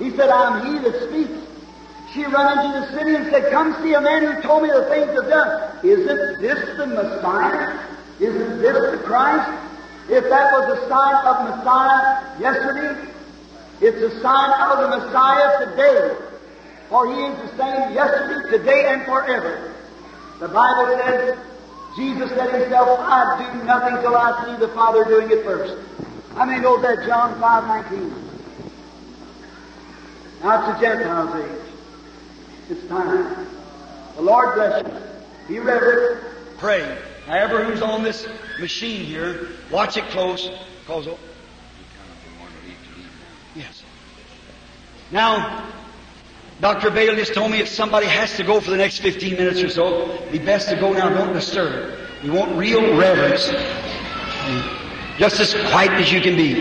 He 0.00 0.10
said, 0.16 0.30
I'm 0.30 0.66
he 0.66 0.78
that 0.80 1.08
speaks. 1.08 1.38
She 2.12 2.24
ran 2.24 2.58
into 2.58 2.80
the 2.80 2.98
city 2.98 3.14
and 3.14 3.26
said, 3.30 3.52
Come 3.52 3.80
see 3.82 3.94
a 3.94 4.00
man 4.00 4.24
who 4.24 4.42
told 4.42 4.64
me 4.64 4.70
the 4.70 4.84
things 4.86 5.08
I've 5.10 5.28
done. 5.28 5.86
Isn't 5.86 6.42
this 6.42 6.76
the 6.76 6.86
Messiah? 6.86 7.78
Isn't 8.18 8.60
this 8.60 8.98
the 8.98 9.02
Christ? 9.04 9.73
If 10.08 10.24
that 10.24 10.52
was 10.52 10.78
a 10.78 10.88
sign 10.88 11.14
of 11.24 11.56
Messiah 11.56 12.40
yesterday, 12.40 13.10
it's 13.80 13.96
a 13.96 14.20
sign 14.20 14.70
of 14.70 14.78
the 14.78 14.98
Messiah 14.98 15.66
today. 15.66 16.16
For 16.90 17.12
he 17.12 17.20
is 17.22 17.50
the 17.50 17.56
same 17.56 17.94
yesterday, 17.94 18.58
today, 18.58 18.86
and 18.92 19.02
forever. 19.04 19.74
The 20.40 20.48
Bible 20.48 20.98
says, 20.98 21.38
Jesus 21.96 22.30
said 22.30 22.60
himself, 22.60 22.98
I 23.00 23.52
do 23.52 23.64
nothing 23.64 23.96
till 24.02 24.14
I 24.14 24.44
see 24.44 24.60
the 24.60 24.68
Father 24.68 25.04
doing 25.04 25.30
it 25.30 25.42
first. 25.44 25.74
I 26.36 26.44
many 26.44 26.60
know 26.60 26.80
that? 26.82 27.06
John 27.06 27.40
5 27.40 27.90
19. 27.90 28.24
Now 30.42 30.70
it's 30.70 30.80
the 30.80 30.86
Gentiles' 30.86 31.34
age. 31.36 31.64
It's 32.70 32.88
time. 32.88 33.46
The 34.16 34.22
Lord 34.22 34.54
bless 34.54 34.84
you. 34.84 35.00
Be 35.48 35.58
reverent. 35.60 36.22
Pray. 36.58 36.98
However, 37.26 37.64
who's 37.64 37.80
on 37.80 38.02
this 38.02 38.26
machine 38.60 39.04
here, 39.04 39.48
watch 39.70 39.96
it 39.96 40.04
close, 40.08 40.50
cause. 40.86 41.08
Yes. 43.54 43.82
Now, 45.10 45.70
Dr. 46.60 46.90
Vayle 46.90 47.14
just 47.16 47.34
told 47.34 47.50
me 47.50 47.60
if 47.60 47.68
somebody 47.68 48.06
has 48.06 48.36
to 48.36 48.44
go 48.44 48.60
for 48.60 48.70
the 48.70 48.76
next 48.76 48.98
15 48.98 49.34
minutes 49.34 49.62
or 49.62 49.68
so, 49.68 50.18
be 50.30 50.38
best 50.38 50.68
to 50.68 50.76
go 50.76 50.92
now. 50.92 51.08
Don't 51.08 51.32
disturb. 51.32 51.98
We 52.22 52.30
want 52.30 52.56
real 52.56 52.96
reverence. 52.96 53.48
Just 55.18 55.40
as 55.40 55.54
quiet 55.70 55.92
as 55.92 56.12
you 56.12 56.20
can 56.20 56.36
be. 56.36 56.54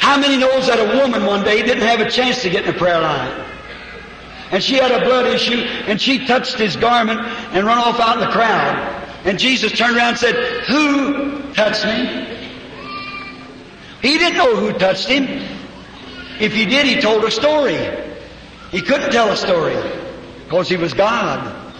How 0.00 0.18
many 0.18 0.36
knows 0.36 0.66
that 0.68 0.78
a 0.78 0.98
woman 0.98 1.26
one 1.26 1.44
day 1.44 1.62
didn't 1.62 1.86
have 1.86 2.00
a 2.00 2.10
chance 2.10 2.42
to 2.42 2.50
get 2.50 2.64
in 2.64 2.72
the 2.72 2.78
prayer 2.78 3.00
line? 3.00 3.44
And 4.50 4.62
she 4.62 4.76
had 4.76 4.90
a 4.90 5.04
blood 5.04 5.26
issue, 5.26 5.56
and 5.56 6.00
she 6.00 6.26
touched 6.26 6.54
his 6.54 6.76
garment 6.76 7.20
and 7.20 7.66
run 7.66 7.78
off 7.78 8.00
out 8.00 8.14
in 8.14 8.20
the 8.20 8.32
crowd. 8.32 9.07
And 9.28 9.38
Jesus 9.38 9.72
turned 9.72 9.94
around 9.94 10.08
and 10.08 10.18
said, 10.18 10.64
Who 10.64 11.52
touched 11.52 11.84
me? 11.84 12.26
He 14.00 14.16
didn't 14.16 14.38
know 14.38 14.56
who 14.56 14.72
touched 14.72 15.06
him. 15.06 15.24
If 16.40 16.54
he 16.54 16.64
did, 16.64 16.86
he 16.86 16.98
told 16.98 17.24
a 17.24 17.30
story. 17.30 17.76
He 18.70 18.80
couldn't 18.80 19.10
tell 19.10 19.30
a 19.30 19.36
story 19.36 19.76
because 20.44 20.66
he 20.70 20.78
was 20.78 20.94
God. 20.94 21.72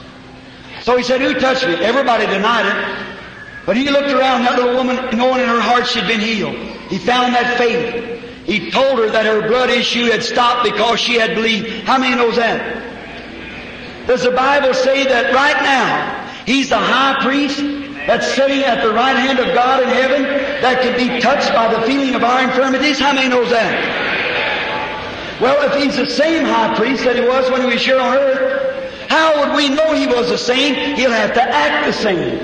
So 0.83 0.99
he 0.99 1.03
said, 1.03 1.23
Who 1.23 1.41
touched 1.41 1.67
me? 1.67 1.77
Everybody 1.77 2.27
denied 2.27 2.67
it. 2.67 3.17
But 3.65 3.79
he 3.79 3.89
looked 3.89 4.11
around 4.11 4.43
that 4.43 4.59
little 4.59 4.75
woman, 4.75 5.17
knowing 5.17 5.41
in 5.41 5.49
her 5.49 5.61
heart 5.61 5.87
she'd 5.87 6.07
been 6.07 6.21
healed. 6.21 6.55
He 6.91 6.99
found 6.99 7.35
that 7.35 7.57
faith. 7.57 8.45
He 8.45 8.71
told 8.71 8.99
her 8.99 9.09
that 9.09 9.25
her 9.25 9.49
blood 9.49 9.71
issue 9.71 10.05
had 10.05 10.23
stopped 10.23 10.65
because 10.65 11.01
she 11.01 11.15
had 11.15 11.35
believed. 11.35 11.87
How 11.87 11.97
many 11.97 12.15
knows 12.15 12.37
that? 12.37 14.07
Does 14.07 14.23
the 14.23 14.33
Bible 14.33 14.75
say 14.75 15.05
that 15.05 15.33
right 15.33 15.63
now 15.63 16.18
He's 16.49 16.71
the 16.71 16.79
high 16.79 17.21
priest 17.21 17.59
that's 18.07 18.27
sitting 18.35 18.65
at 18.65 18.83
the 18.83 18.91
right 18.91 19.15
hand 19.15 19.39
of 19.39 19.53
God 19.53 19.83
in 19.83 19.91
heaven 19.91 20.23
that 20.23 20.81
can 20.81 20.97
be 20.97 21.21
touched 21.21 21.53
by 21.53 21.75
the 21.75 21.83
feeling 21.83 22.15
of 22.15 22.25
our 22.25 22.43
infirmities? 22.43 22.99
How 22.99 23.13
many 23.13 23.29
knows 23.29 23.51
that? 23.51 25.39
Well, 25.43 25.71
if 25.71 25.77
he's 25.77 25.95
the 25.95 26.07
same 26.07 26.47
high 26.47 26.75
priest 26.75 27.05
that 27.05 27.17
he 27.17 27.21
was 27.21 27.51
when 27.51 27.61
he 27.61 27.67
was 27.67 27.85
here 27.85 28.01
on 28.01 28.17
earth, 28.17 29.11
how 29.11 29.45
would 29.45 29.59
we 29.59 29.69
know 29.69 29.93
he 29.93 30.07
was 30.07 30.31
the 30.31 30.39
same? 30.39 30.97
He'll 30.97 31.11
have 31.11 31.35
to 31.35 31.43
act 31.43 31.85
the 31.85 31.93
same. 31.93 32.39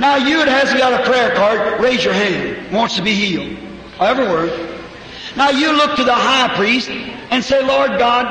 Now, 0.00 0.16
you 0.16 0.38
that 0.38 0.48
hasn't 0.48 0.80
got 0.80 1.00
a 1.00 1.04
prayer 1.08 1.36
card, 1.36 1.80
raise 1.80 2.04
your 2.04 2.14
hand. 2.14 2.72
Wants 2.72 2.96
to 2.96 3.02
be 3.02 3.14
healed. 3.14 3.56
Every 4.00 4.26
word. 4.26 4.76
Now, 5.36 5.50
you 5.50 5.70
look 5.70 5.94
to 5.98 6.02
the 6.02 6.12
high 6.16 6.52
priest 6.56 6.90
and 6.90 7.44
say, 7.44 7.62
Lord 7.64 7.96
God, 7.96 8.26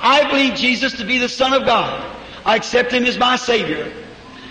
I 0.00 0.30
believe 0.30 0.54
Jesus 0.54 0.92
to 0.98 1.04
be 1.04 1.18
the 1.18 1.28
Son 1.28 1.52
of 1.52 1.66
God. 1.66 2.14
I 2.48 2.56
accept 2.56 2.92
him 2.92 3.04
as 3.04 3.18
my 3.18 3.36
Savior. 3.36 3.92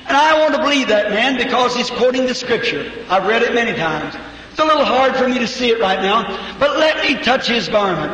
And 0.08 0.16
I 0.16 0.40
want 0.40 0.54
to 0.54 0.62
believe 0.62 0.90
that 0.90 1.10
man 1.10 1.36
because 1.36 1.76
he's 1.76 1.90
quoting 1.90 2.28
the 2.28 2.36
Scripture. 2.36 2.92
I've 3.10 3.26
read 3.26 3.42
it 3.42 3.56
many 3.56 3.76
times. 3.76 4.14
It's 4.52 4.60
a 4.60 4.66
little 4.66 4.86
hard 4.86 5.16
for 5.16 5.28
me 5.28 5.40
to 5.40 5.48
see 5.48 5.72
it 5.72 5.80
right 5.80 6.00
now, 6.00 6.56
but 6.60 6.78
let 6.78 7.04
me 7.04 7.22
touch 7.24 7.48
his 7.48 7.68
garment. 7.68 8.12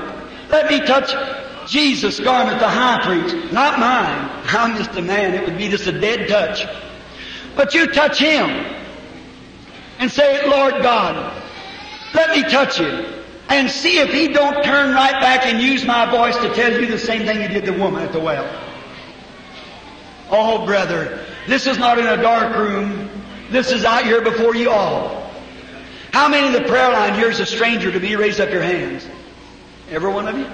Let 0.50 0.72
me 0.72 0.80
touch 0.88 1.12
Jesus' 1.70 2.22
garment, 2.22 2.60
the 2.60 2.70
high 2.70 3.04
priest, 3.04 3.52
not 3.52 3.78
mine. 3.78 4.30
I'm 4.46 4.78
just 4.78 4.98
a 4.98 5.02
man. 5.02 5.34
It 5.34 5.46
would 5.46 5.58
be 5.58 5.68
just 5.68 5.86
a 5.86 6.00
dead 6.00 6.30
touch. 6.30 6.66
But 7.58 7.74
you 7.74 7.88
touch 7.88 8.20
him 8.20 8.50
and 10.00 10.10
say, 10.10 10.48
Lord 10.48 10.82
God, 10.82 11.44
let 12.14 12.30
me 12.34 12.50
touch 12.50 12.80
you 12.80 13.06
and 13.50 13.70
see 13.70 14.00
if 14.00 14.14
he 14.14 14.30
don't 14.30 14.64
turn 14.64 14.96
right 14.96 15.20
back 15.20 15.46
and 15.46 15.62
use 15.62 15.84
my 15.86 16.10
voice 16.10 16.38
to 16.38 16.54
tell 16.54 16.72
you 16.72 16.88
the 16.88 16.98
same 16.98 17.26
thing 17.26 17.42
he 17.42 17.54
did 17.54 17.66
the 17.66 17.74
woman 17.74 18.02
at 18.02 18.14
the 18.14 18.20
well. 18.22 18.73
Oh, 20.36 20.66
brother, 20.66 21.24
this 21.48 21.68
is 21.68 21.78
not 21.78 22.00
in 22.00 22.08
a 22.08 22.18
dark 22.18 22.58
room. 22.58 23.08
This 23.52 23.72
is 23.72 23.86
out 23.86 24.04
here 24.04 24.20
before 24.20 24.56
you 24.56 24.72
all. 24.72 25.32
How 26.12 26.28
many 26.28 26.48
in 26.48 26.54
the 26.54 26.68
prayer 26.68 26.92
line 26.92 27.14
here 27.14 27.30
is 27.30 27.40
a 27.40 27.46
stranger 27.46 27.92
to 27.92 28.00
me? 28.00 28.16
Raise 28.16 28.40
up 28.40 28.50
your 28.50 28.64
hands. 28.64 29.08
Every 29.92 30.12
one 30.12 30.28
of 30.28 30.36
you? 30.36 30.48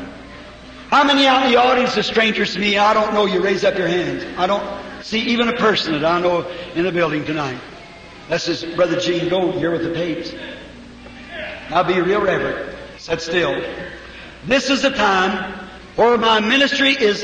How 0.89 1.05
many 1.05 1.27
out 1.27 1.45
in 1.45 1.53
the 1.53 1.57
audience 1.57 1.97
are 1.97 2.03
strangers 2.03 2.55
to 2.55 2.59
me? 2.59 2.77
I 2.77 2.93
don't 2.93 3.13
know 3.13 3.25
you. 3.25 3.41
Raise 3.41 3.63
up 3.63 3.77
your 3.77 3.87
hands. 3.87 4.25
I 4.37 4.47
don't 4.47 4.63
see 5.01 5.21
even 5.21 5.47
a 5.47 5.55
person 5.55 5.93
that 5.93 6.03
I 6.03 6.19
know 6.19 6.45
in 6.75 6.83
the 6.83 6.91
building 6.91 7.23
tonight. 7.23 7.59
That's 8.27 8.47
just 8.47 8.75
Brother 8.75 8.99
Gene 8.99 9.29
Goad 9.29 9.55
here 9.55 9.71
with 9.71 9.83
the 9.83 9.93
tapes. 9.93 10.33
Now 11.69 11.83
be 11.83 12.01
real 12.01 12.19
reverent. 12.19 12.75
Sit 12.97 13.21
still. 13.21 13.63
This 14.45 14.69
is 14.69 14.81
the 14.81 14.89
time 14.89 15.53
where 15.95 16.17
my 16.17 16.41
ministry 16.41 16.91
is 16.91 17.23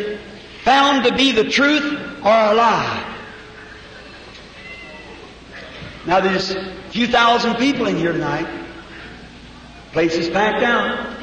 found 0.65 1.05
to 1.05 1.15
be 1.15 1.31
the 1.31 1.47
truth 1.47 1.93
or 1.93 2.33
a 2.51 2.53
lie. 2.53 3.15
Now 6.07 6.19
there's 6.19 6.51
a 6.51 6.73
few 6.89 7.07
thousand 7.07 7.55
people 7.55 7.85
in 7.85 7.95
here 7.95 8.11
tonight. 8.11 8.47
Place 9.91 10.15
is 10.15 10.29
packed 10.29 10.63
out. 10.63 11.15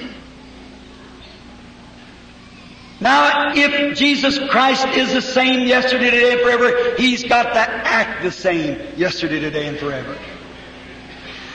Now, 3.01 3.52
if 3.52 3.98
Jesus 3.98 4.39
Christ 4.48 4.86
is 4.97 5.12
the 5.12 5.20
same 5.20 5.66
yesterday, 5.66 6.10
today, 6.10 6.32
and 6.35 6.40
forever, 6.40 6.94
He's 6.97 7.24
got 7.24 7.52
to 7.52 7.59
act 7.59 8.23
the 8.23 8.31
same 8.31 8.97
yesterday, 8.97 9.40
today, 9.40 9.66
and 9.66 9.77
forever. 9.77 10.16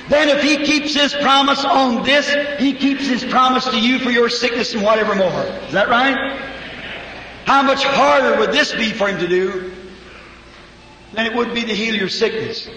Then 0.09 0.27
if 0.27 0.43
He 0.43 0.57
keeps 0.65 0.93
His 0.93 1.13
promise 1.13 1.63
on 1.63 2.03
this, 2.03 2.29
He 2.59 2.73
keeps 2.73 3.07
His 3.07 3.23
promise 3.23 3.63
to 3.63 3.79
you 3.79 3.97
for 3.99 4.09
your 4.09 4.27
sickness 4.27 4.73
and 4.73 4.83
whatever 4.83 5.15
more. 5.15 5.43
Is 5.67 5.71
that 5.71 5.87
right? 5.87 6.56
How 7.47 7.63
much 7.63 7.81
harder 7.81 8.37
would 8.39 8.51
this 8.51 8.73
be 8.73 8.91
for 8.91 9.07
Him 9.07 9.19
to 9.19 9.27
do 9.27 9.73
than 11.13 11.25
it 11.25 11.33
would 11.33 11.53
be 11.53 11.61
to 11.61 11.73
heal 11.73 11.95
your 11.95 12.09
sickness? 12.09 12.69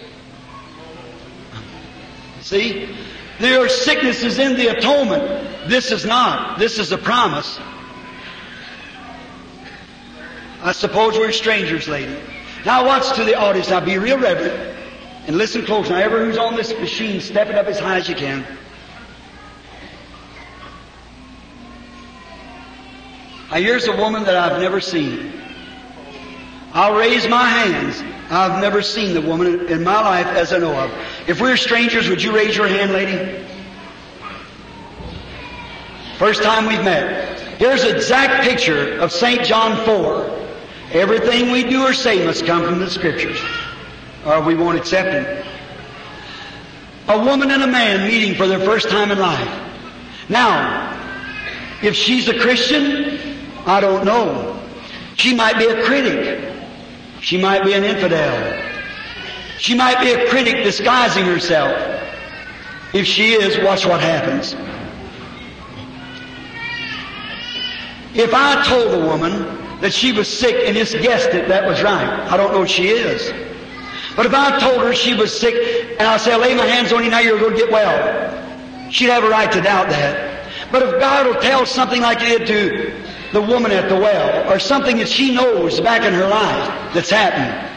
See? 2.40 2.96
Your 3.40 3.68
sickness 3.68 4.22
is 4.22 4.38
in 4.38 4.54
the 4.54 4.68
atonement. 4.68 5.68
This 5.68 5.90
is 5.90 6.04
not. 6.04 6.60
This 6.60 6.78
is 6.78 6.92
a 6.92 6.98
promise. 6.98 7.58
I 10.62 10.70
suppose 10.70 11.18
we're 11.18 11.32
strangers, 11.32 11.88
lady. 11.88 12.16
Now 12.64 12.86
watch 12.86 13.16
to 13.16 13.24
the 13.24 13.34
audience. 13.34 13.70
Now 13.70 13.84
be 13.84 13.98
real 13.98 14.18
reverent 14.18 14.78
and 15.26 15.36
listen 15.36 15.66
close. 15.66 15.90
Now 15.90 15.96
everyone 15.96 16.28
who's 16.28 16.38
on 16.38 16.54
this 16.54 16.72
machine, 16.78 17.20
step 17.20 17.48
it 17.48 17.56
up 17.56 17.66
as 17.66 17.80
high 17.80 17.96
as 17.96 18.08
you 18.08 18.14
can. 18.14 18.46
Here's 23.58 23.86
a 23.88 23.96
woman 23.96 24.24
that 24.24 24.36
I've 24.36 24.60
never 24.60 24.80
seen. 24.80 25.32
I'll 26.72 26.96
raise 26.96 27.26
my 27.26 27.48
hands. 27.48 28.02
I've 28.30 28.60
never 28.60 28.80
seen 28.80 29.12
the 29.12 29.20
woman 29.20 29.66
in 29.68 29.82
my 29.82 30.00
life 30.00 30.26
as 30.26 30.52
I 30.52 30.58
know 30.58 30.78
of. 30.78 30.92
If 31.26 31.40
we're 31.40 31.56
strangers, 31.56 32.08
would 32.08 32.22
you 32.22 32.34
raise 32.34 32.56
your 32.56 32.68
hand, 32.68 32.92
lady? 32.92 33.44
First 36.16 36.42
time 36.42 36.66
we've 36.66 36.84
met. 36.84 37.40
Here's 37.58 37.82
an 37.82 37.96
exact 37.96 38.44
picture 38.44 38.98
of 39.00 39.10
St. 39.10 39.44
John 39.44 39.84
4. 39.84 40.38
Everything 40.92 41.50
we 41.50 41.64
do 41.64 41.82
or 41.82 41.92
say 41.92 42.24
must 42.24 42.46
come 42.46 42.64
from 42.64 42.78
the 42.78 42.90
Scriptures, 42.90 43.40
or 44.24 44.40
we 44.42 44.54
won't 44.54 44.78
accept 44.78 45.08
it. 45.08 45.46
A 47.08 47.18
woman 47.18 47.50
and 47.50 47.62
a 47.62 47.66
man 47.66 48.08
meeting 48.08 48.36
for 48.36 48.46
their 48.46 48.60
first 48.60 48.88
time 48.88 49.10
in 49.10 49.18
life. 49.18 49.72
Now, 50.28 50.96
if 51.82 51.96
she's 51.96 52.28
a 52.28 52.38
Christian, 52.38 53.29
I 53.66 53.80
don't 53.80 54.04
know. 54.04 54.58
She 55.16 55.34
might 55.34 55.58
be 55.58 55.66
a 55.66 55.84
critic. 55.84 56.54
She 57.20 57.40
might 57.40 57.64
be 57.64 57.74
an 57.74 57.84
infidel. 57.84 58.66
She 59.58 59.74
might 59.74 60.00
be 60.00 60.12
a 60.12 60.28
critic 60.28 60.64
disguising 60.64 61.24
herself. 61.24 61.76
If 62.94 63.06
she 63.06 63.32
is, 63.32 63.62
watch 63.62 63.86
what 63.86 64.00
happens. 64.00 64.54
If 68.14 68.34
I 68.34 68.64
told 68.64 68.94
a 68.94 69.06
woman 69.06 69.80
that 69.80 69.92
she 69.92 70.12
was 70.12 70.26
sick 70.26 70.66
and 70.66 70.76
just 70.76 70.94
guessed 70.94 71.30
it, 71.30 71.48
that 71.48 71.64
was 71.64 71.82
right. 71.82 72.08
I 72.08 72.36
don't 72.36 72.52
know 72.52 72.64
she 72.64 72.88
is. 72.88 73.32
But 74.16 74.26
if 74.26 74.34
I 74.34 74.58
told 74.58 74.80
her 74.80 74.92
she 74.92 75.14
was 75.14 75.38
sick 75.38 75.54
and 75.98 76.08
I 76.08 76.16
say, 76.16 76.32
I 76.32 76.36
lay 76.36 76.54
my 76.54 76.66
hands 76.66 76.92
on 76.92 77.04
you 77.04 77.10
now, 77.10 77.20
you're 77.20 77.38
going 77.38 77.54
to 77.54 77.58
get 77.58 77.70
well, 77.70 78.90
she'd 78.90 79.10
have 79.10 79.22
a 79.22 79.28
right 79.28 79.50
to 79.52 79.60
doubt 79.60 79.88
that. 79.90 80.48
But 80.72 80.82
if 80.82 81.00
God 81.00 81.26
will 81.26 81.40
tell 81.40 81.64
something 81.66 82.00
like 82.00 82.18
it 82.20 82.46
did 82.46 82.46
to 82.48 83.09
the 83.32 83.40
woman 83.40 83.70
at 83.70 83.88
the 83.88 83.96
well, 83.96 84.50
or 84.52 84.58
something 84.58 84.96
that 84.98 85.08
she 85.08 85.34
knows 85.34 85.80
back 85.80 86.04
in 86.04 86.12
her 86.12 86.28
life 86.28 86.94
that's 86.94 87.10
happened, 87.10 87.70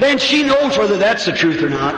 then 0.00 0.18
she 0.18 0.42
knows 0.42 0.78
whether 0.78 0.96
that's 0.96 1.26
the 1.26 1.32
truth 1.32 1.62
or 1.62 1.68
not. 1.68 1.94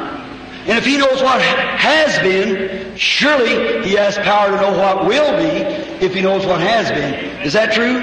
And 0.67 0.79
if 0.79 0.87
he 0.87 0.97
knows 0.97 1.23
what 1.23 1.43
has 1.43 2.19
been, 2.21 2.97
surely 2.97 3.87
he 3.87 3.95
has 3.97 4.17
power 4.19 4.51
to 4.51 4.57
know 4.57 4.79
what 4.79 5.05
will 5.07 5.37
be 5.37 6.05
if 6.05 6.15
he 6.15 6.23
knows 6.23 6.47
what 6.47 6.61
has 6.61 6.91
been. 6.91 7.43
Is 7.43 7.53
that 7.53 7.75
true? 7.75 8.01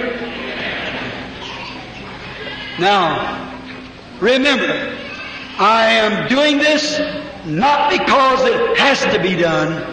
Now, 2.80 3.52
remember, 4.20 4.96
I 5.58 5.90
am 5.90 6.30
doing 6.30 6.60
this 6.60 7.00
not 7.46 7.90
because 7.90 8.44
it 8.44 8.78
has 8.78 9.02
to 9.14 9.20
be 9.20 9.36
done, 9.36 9.84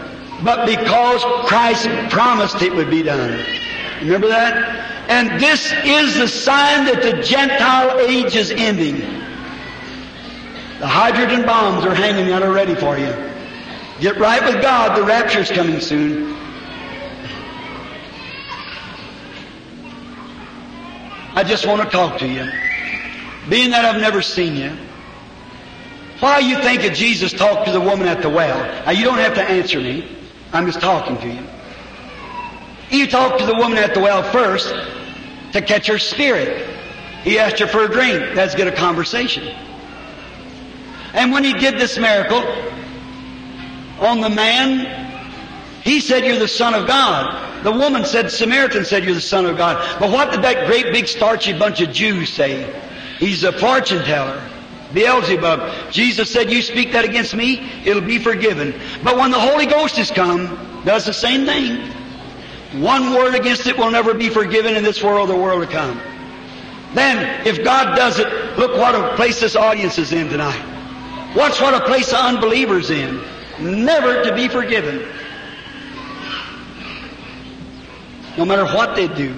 but 0.45 0.67
because 0.67 1.25
Christ 1.49 1.89
promised 2.11 2.61
it 2.61 2.75
would 2.75 2.91
be 2.91 3.03
done. 3.03 3.43
Remember 4.01 4.29
that? 4.29 5.09
And 5.09 5.41
this 5.41 5.73
is 5.85 6.17
the 6.17 6.29
sign 6.29 6.85
that 6.87 7.03
the 7.03 7.23
Gentile 7.23 7.99
age 8.01 8.37
is 8.37 8.51
ending. 8.51 8.97
The 10.79 10.87
hydrogen 10.87 11.45
bombs 11.45 11.85
are 11.85 11.95
hanging 11.95 12.33
out 12.33 12.43
already 12.43 12.75
for 12.75 12.99
you. 12.99 13.13
Get 14.01 14.19
right 14.19 14.43
with 14.45 14.63
God, 14.63 14.97
the 14.97 15.03
rapture's 15.03 15.51
coming 15.51 15.81
soon. 15.81 16.37
I 21.35 21.45
just 21.45 21.67
want 21.67 21.83
to 21.83 21.89
talk 21.89 22.19
to 22.19 22.27
you. 22.27 22.49
Being 23.49 23.71
that 23.71 23.85
I've 23.85 24.01
never 24.01 24.23
seen 24.23 24.57
you, 24.57 24.77
why 26.21 26.41
you 26.41 26.57
think 26.63 26.83
that 26.83 26.95
Jesus 26.95 27.33
talked 27.33 27.67
to 27.67 27.73
the 27.73 27.81
woman 27.81 28.09
at 28.09 28.23
the 28.23 28.29
well? 28.29 28.59
Now 28.85 28.91
you 28.91 29.05
don't 29.05 29.19
have 29.19 29.35
to 29.35 29.43
answer 29.43 29.81
me. 29.81 30.17
I'm 30.53 30.67
just 30.67 30.81
talking 30.81 31.17
to 31.19 31.29
you. 31.29 31.58
He 32.89 33.07
talked 33.07 33.41
to 33.41 33.47
the 33.47 33.55
woman 33.55 33.79
at 33.79 33.95
the 33.95 34.01
well 34.01 34.23
first 34.23 34.75
to 35.53 35.63
catch 35.63 35.87
her 35.87 35.99
spirit. 35.99 36.67
He 37.23 37.39
asked 37.39 37.59
her 37.59 37.67
for 37.67 37.85
a 37.85 37.89
drink. 37.89 38.35
Let's 38.35 38.55
get 38.55 38.67
a 38.69 38.73
conversation. 38.73 39.55
And 41.13 41.33
when 41.33 41.45
he 41.45 41.53
did 41.55 41.79
this 41.79 41.99
miracle 41.99 42.43
on 44.01 44.21
the 44.21 44.31
man, 44.31 45.07
he 45.83 46.01
said, 46.01 46.25
You're 46.25 46.39
the 46.39 46.49
Son 46.49 46.75
of 46.75 46.87
God. 46.87 47.65
The 47.65 47.73
woman 47.73 48.05
said, 48.05 48.31
Samaritan 48.31 48.85
said, 48.85 49.05
You're 49.05 49.15
the 49.15 49.21
Son 49.21 49.47
of 49.47 49.57
God. 49.57 49.99
But 49.99 50.11
what 50.11 50.31
did 50.31 50.43
that 50.43 50.67
great 50.67 50.93
big 50.93 51.07
starchy 51.09 51.59
bunch 51.59 51.81
of 51.81 51.93
Jews 51.93 52.33
say? 52.33 52.73
He's 53.19 53.43
a 53.43 53.53
fortune 53.53 54.05
teller. 54.05 54.43
Beelzebub. 54.95 55.93
Jesus 55.93 56.31
said, 56.31 56.51
You 56.51 56.63
speak 56.63 56.93
that 56.93 57.05
against 57.05 57.35
me, 57.35 57.71
it'll 57.85 58.03
be 58.03 58.19
forgiven. 58.19 58.75
But 59.03 59.17
when 59.17 59.31
the 59.31 59.41
Holy 59.41 59.67
Ghost 59.67 59.97
has 59.97 60.11
come, 60.11 60.83
does 60.85 61.05
the 61.05 61.13
same 61.13 61.45
thing. 61.45 61.93
One 62.73 63.15
word 63.15 63.35
against 63.35 63.67
it 63.67 63.79
will 63.79 63.91
never 63.91 64.13
be 64.13 64.29
forgiven 64.29 64.77
in 64.77 64.85
this 64.85 65.03
world, 65.03 65.31
or 65.31 65.35
the 65.35 65.41
world 65.41 65.67
to 65.67 65.73
come. 65.73 66.01
Then, 66.95 67.47
if 67.47 67.65
God 67.65 67.97
does 67.97 68.19
it, 68.19 68.29
look 68.59 68.77
what 68.77 68.95
a 68.95 69.15
place 69.17 69.41
this 69.41 69.57
audience 69.57 69.99
is 69.99 70.13
in 70.13 70.29
tonight. 70.29 71.35
Watch 71.35 71.61
what 71.61 71.75
a 71.75 71.81
place 71.81 72.11
the 72.11 72.23
unbelievers 72.23 72.91
in. 72.91 73.23
Never 73.61 74.23
to 74.25 74.35
be 74.35 74.49
forgiven. 74.49 75.07
No 78.37 78.45
matter 78.45 78.65
what 78.65 78.97
they 78.97 79.09
do. 79.09 79.35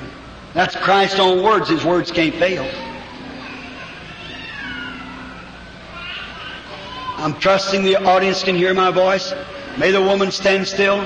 That's 0.52 0.76
Christ's 0.76 1.18
own 1.18 1.42
words. 1.42 1.68
His 1.68 1.84
words 1.84 2.10
can't 2.10 2.34
fail. 2.34 2.68
I'm 7.16 7.38
trusting 7.38 7.82
the 7.82 7.96
audience 7.96 8.42
can 8.42 8.56
hear 8.56 8.74
my 8.74 8.90
voice. 8.90 9.34
May 9.78 9.90
the 9.90 10.02
woman 10.02 10.30
stand 10.30 10.66
still. 10.66 11.04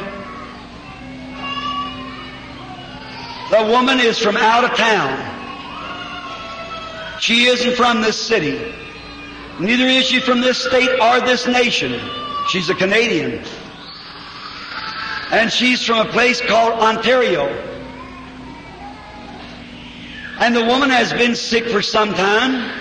The 3.55 3.63
woman 3.67 4.01
is 4.01 4.19
from 4.19 4.37
out 4.37 4.65
of 4.65 4.77
town. 4.77 5.15
She 7.21 7.45
isn't 7.45 7.77
from 7.77 8.01
this 8.03 8.21
city. 8.21 8.75
Neither 9.61 9.87
is 9.87 10.07
she 10.07 10.19
from 10.19 10.41
this 10.41 10.59
state 10.59 10.91
or 11.01 11.21
this 11.21 11.47
nation. 11.47 12.01
She's 12.49 12.69
a 12.69 12.75
Canadian. 12.75 13.45
And 15.31 15.53
she's 15.53 15.85
from 15.85 16.05
a 16.05 16.11
place 16.11 16.41
called 16.41 16.81
Ontario. 16.81 17.47
And 20.41 20.57
the 20.57 20.65
woman 20.65 20.91
has 20.91 21.13
been 21.13 21.37
sick 21.37 21.69
for 21.69 21.81
some 21.81 22.13
time. 22.13 22.77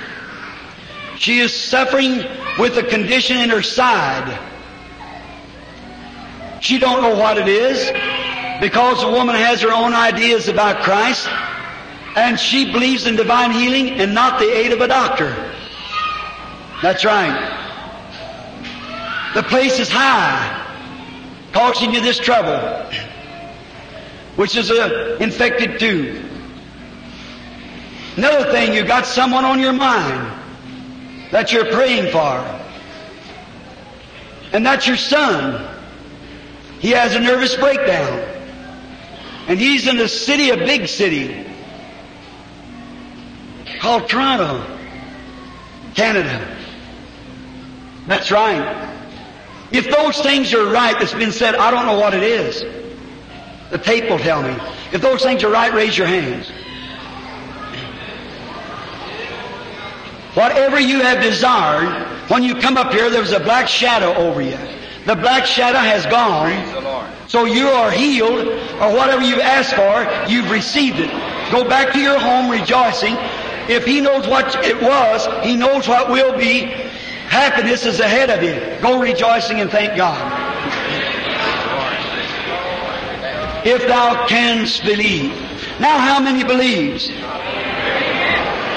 She 1.19 1.37
is 1.37 1.53
suffering 1.53 2.23
with 2.57 2.79
a 2.79 2.83
condition 2.83 3.37
in 3.37 3.51
her 3.51 3.61
side. 3.61 4.39
She 6.61 6.79
don't 6.79 7.03
know 7.03 7.15
what 7.15 7.37
it 7.37 7.47
is 7.47 8.32
because 8.61 9.01
the 9.01 9.09
woman 9.09 9.35
has 9.35 9.61
her 9.61 9.71
own 9.71 9.93
ideas 9.93 10.47
about 10.47 10.83
Christ 10.83 11.27
and 12.15 12.39
she 12.39 12.71
believes 12.71 13.07
in 13.07 13.15
divine 13.15 13.51
healing 13.51 13.99
and 13.99 14.13
not 14.13 14.39
the 14.39 14.45
aid 14.45 14.71
of 14.71 14.81
a 14.81 14.87
doctor. 14.87 15.35
That's 16.81 17.05
right. 17.05 17.59
The 19.33 19.43
place 19.43 19.79
is 19.79 19.89
high, 19.89 20.77
causing 21.53 21.93
you 21.93 22.01
this 22.01 22.19
trouble, 22.19 22.85
which 24.35 24.55
is 24.55 24.69
an 24.69 25.21
infected 25.21 25.79
tube. 25.79 26.23
Another 28.15 28.51
thing, 28.51 28.73
you've 28.73 28.87
got 28.87 29.07
someone 29.07 29.43
on 29.43 29.59
your 29.59 29.73
mind 29.73 30.39
that 31.31 31.51
you're 31.51 31.71
praying 31.71 32.11
for. 32.11 32.59
And 34.51 34.63
that's 34.63 34.85
your 34.85 34.97
son. 34.97 35.67
He 36.79 36.91
has 36.91 37.15
a 37.15 37.19
nervous 37.19 37.55
breakdown. 37.55 38.32
And 39.47 39.59
he's 39.59 39.87
in 39.87 39.99
a 39.99 40.07
city, 40.07 40.49
a 40.51 40.57
big 40.57 40.87
city, 40.87 41.45
called 43.79 44.07
Toronto, 44.07 44.65
Canada. 45.95 46.57
That's 48.07 48.31
right. 48.31 48.89
If 49.71 49.89
those 49.89 50.21
things 50.21 50.53
are 50.53 50.71
right 50.71 50.97
that's 50.99 51.13
been 51.13 51.31
said, 51.31 51.55
I 51.55 51.71
don't 51.71 51.85
know 51.85 51.99
what 51.99 52.13
it 52.13 52.23
is. 52.23 52.61
The 53.71 53.77
tape 53.77 54.09
will 54.09 54.19
tell 54.19 54.43
me. 54.43 54.55
If 54.91 55.01
those 55.01 55.23
things 55.23 55.43
are 55.43 55.51
right, 55.51 55.73
raise 55.73 55.97
your 55.97 56.07
hands. 56.07 56.49
Whatever 60.35 60.79
you 60.79 61.01
have 61.01 61.21
desired, 61.21 62.07
when 62.29 62.43
you 62.43 62.55
come 62.55 62.77
up 62.77 62.91
here, 62.91 63.09
there's 63.09 63.31
a 63.31 63.39
black 63.39 63.67
shadow 63.67 64.13
over 64.15 64.41
you. 64.41 64.57
The 65.05 65.15
black 65.15 65.45
shadow 65.45 65.79
has 65.79 66.05
gone. 66.05 67.12
So 67.27 67.45
you 67.45 67.67
are 67.67 67.89
healed, 67.89 68.47
or 68.47 68.93
whatever 68.93 69.21
you've 69.21 69.39
asked 69.39 69.73
for, 69.73 70.31
you've 70.31 70.51
received 70.51 70.99
it. 70.99 71.09
Go 71.51 71.67
back 71.67 71.93
to 71.93 71.99
your 71.99 72.19
home 72.19 72.49
rejoicing. 72.49 73.15
If 73.69 73.85
He 73.85 74.01
knows 74.01 74.27
what 74.27 74.55
it 74.65 74.81
was, 74.81 75.27
He 75.45 75.55
knows 75.55 75.87
what 75.87 76.09
will 76.09 76.37
be. 76.37 76.65
Happiness 77.27 77.85
is 77.85 77.99
ahead 77.99 78.29
of 78.29 78.43
you. 78.43 78.79
Go 78.81 78.99
rejoicing 78.99 79.61
and 79.61 79.69
thank 79.71 79.95
God. 79.97 80.41
If 83.65 83.87
thou 83.87 84.27
canst 84.27 84.83
believe. 84.83 85.31
Now 85.79 85.97
how 85.97 86.19
many 86.19 86.43
believes? 86.43 87.09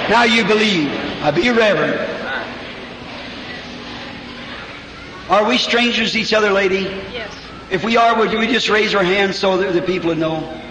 Now 0.09 0.23
you 0.23 0.45
believe. 0.45 0.89
Now 1.21 1.33
be 1.33 1.51
reverent. 1.51 2.01
Are 5.29 5.45
we 5.47 5.59
strangers 5.59 6.13
to 6.13 6.21
each 6.21 6.33
other, 6.33 6.53
lady? 6.53 6.85
Yes. 7.13 7.46
If 7.71 7.83
we 7.83 7.97
are, 7.97 8.17
would 8.17 8.31
we 8.31 8.47
just 8.47 8.69
raise 8.69 8.95
our 8.95 9.03
hands 9.03 9.39
so 9.39 9.57
that 9.57 9.73
the 9.73 9.83
people 9.83 10.11
would 10.11 10.19
know? 10.19 10.63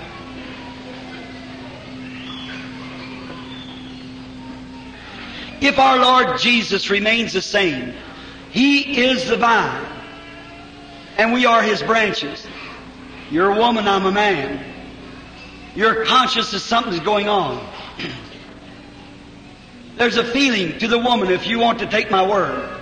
If 5.60 5.80
our 5.80 6.00
Lord 6.00 6.40
Jesus 6.40 6.90
remains 6.90 7.34
the 7.34 7.42
same, 7.42 7.94
He 8.52 9.04
is 9.04 9.28
the 9.28 9.36
vine, 9.36 9.86
and 11.18 11.34
we 11.34 11.46
are 11.46 11.62
His 11.62 11.82
branches. 11.82 12.48
You're 13.30 13.52
a 13.52 13.58
woman, 13.58 13.88
I'm 13.88 14.06
a 14.06 14.12
man. 14.12 14.64
You're 15.76 16.06
conscious 16.06 16.52
that 16.52 16.60
something's 16.60 17.00
going 17.00 17.28
on. 17.28 17.68
There's 19.98 20.18
a 20.18 20.24
feeling 20.24 20.78
to 20.80 20.88
the 20.88 21.00
woman, 21.00 21.32
if 21.32 21.48
you 21.48 21.60
want 21.60 21.80
to 21.80 21.88
take 21.88 22.10
my 22.10 22.26
word. 22.26 22.75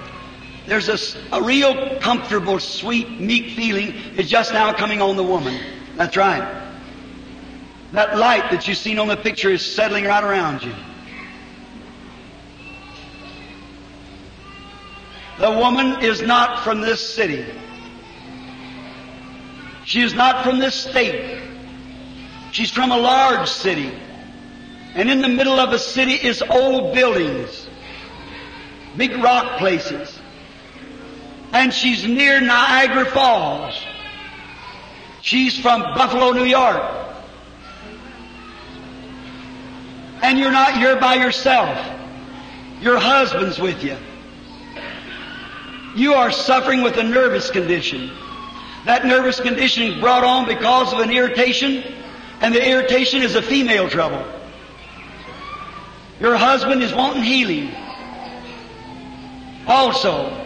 There's 0.66 0.88
a, 0.88 1.20
a 1.36 1.42
real 1.42 2.00
comfortable, 2.00 2.60
sweet, 2.60 3.20
meek 3.20 3.56
feeling 3.56 3.94
is 4.18 4.30
just 4.30 4.54
now 4.54 4.72
coming 4.74 5.02
on 5.02 5.18
the 5.18 5.24
woman. 5.24 5.60
That's 5.96 6.16
right. 6.16 6.62
That 7.92 8.18
light 8.18 8.50
that 8.52 8.68
you've 8.68 8.78
seen 8.78 8.98
on 8.98 9.08
the 9.08 9.18
picture 9.18 9.50
is 9.50 9.64
settling 9.64 10.06
right 10.06 10.24
around 10.24 10.64
you. 10.64 10.74
The 15.40 15.52
woman 15.52 16.02
is 16.04 16.22
not 16.22 16.64
from 16.64 16.82
this 16.82 17.02
city. 17.16 17.46
She 19.86 20.02
is 20.02 20.14
not 20.14 20.44
from 20.44 20.60
this 20.60 20.76
state. 20.76 21.42
She's 22.52 22.72
from 22.72 22.92
a 22.92 22.98
large 22.98 23.50
city. 23.50 23.92
And 24.96 25.10
in 25.10 25.22
the 25.22 25.28
middle 25.28 25.60
of 25.60 25.72
the 25.72 25.80
city 25.80 26.14
is 26.14 26.42
old 26.44 26.94
buildings, 26.94 27.68
big 28.96 29.18
rock 29.24 29.58
places. 29.58 30.13
And 31.54 31.72
she's 31.72 32.04
near 32.04 32.42
Niagara 32.42 33.06
Falls. 33.06 33.80
She's 35.22 35.58
from 35.58 35.82
Buffalo, 35.82 36.32
New 36.32 36.46
York. 36.46 36.84
And 40.24 40.40
you're 40.40 40.52
not 40.52 40.76
here 40.76 41.00
by 41.00 41.16
yourself. 41.16 41.78
Your 42.82 42.98
husband's 42.98 43.60
with 43.60 43.84
you. 43.84 43.96
You 45.96 46.16
are 46.16 46.32
suffering 46.32 46.82
with 46.82 46.98
a 46.98 47.04
nervous 47.04 47.52
condition. 47.52 48.12
That 48.86 49.06
nervous 49.06 49.40
condition 49.40 49.84
is 49.84 50.00
brought 50.02 50.24
on 50.24 50.48
because 50.48 50.92
of 50.92 51.00
an 51.00 51.12
irritation, 51.12 51.84
and 52.42 52.54
the 52.54 52.68
irritation 52.68 53.22
is 53.22 53.36
a 53.36 53.42
female 53.42 53.90
trouble. 53.90 54.26
Your 56.20 56.36
husband 56.36 56.82
is 56.82 56.94
wanting 56.94 57.24
healing. 57.24 57.72
Also, 59.68 60.43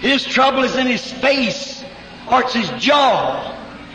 his 0.00 0.24
trouble 0.24 0.62
is 0.62 0.76
in 0.76 0.86
his 0.86 1.12
face, 1.12 1.84
or 2.30 2.42
it's 2.42 2.54
his 2.54 2.70
jaw, 2.82 3.54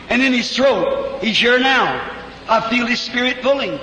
and 0.10 0.22
in 0.22 0.34
his 0.34 0.56
throat. 0.56 1.22
He's 1.22 1.38
here 1.38 1.60
now. 1.60 2.10
I 2.50 2.70
feel 2.70 2.86
his 2.86 3.00
spirit 3.00 3.42
pulling. 3.42 3.80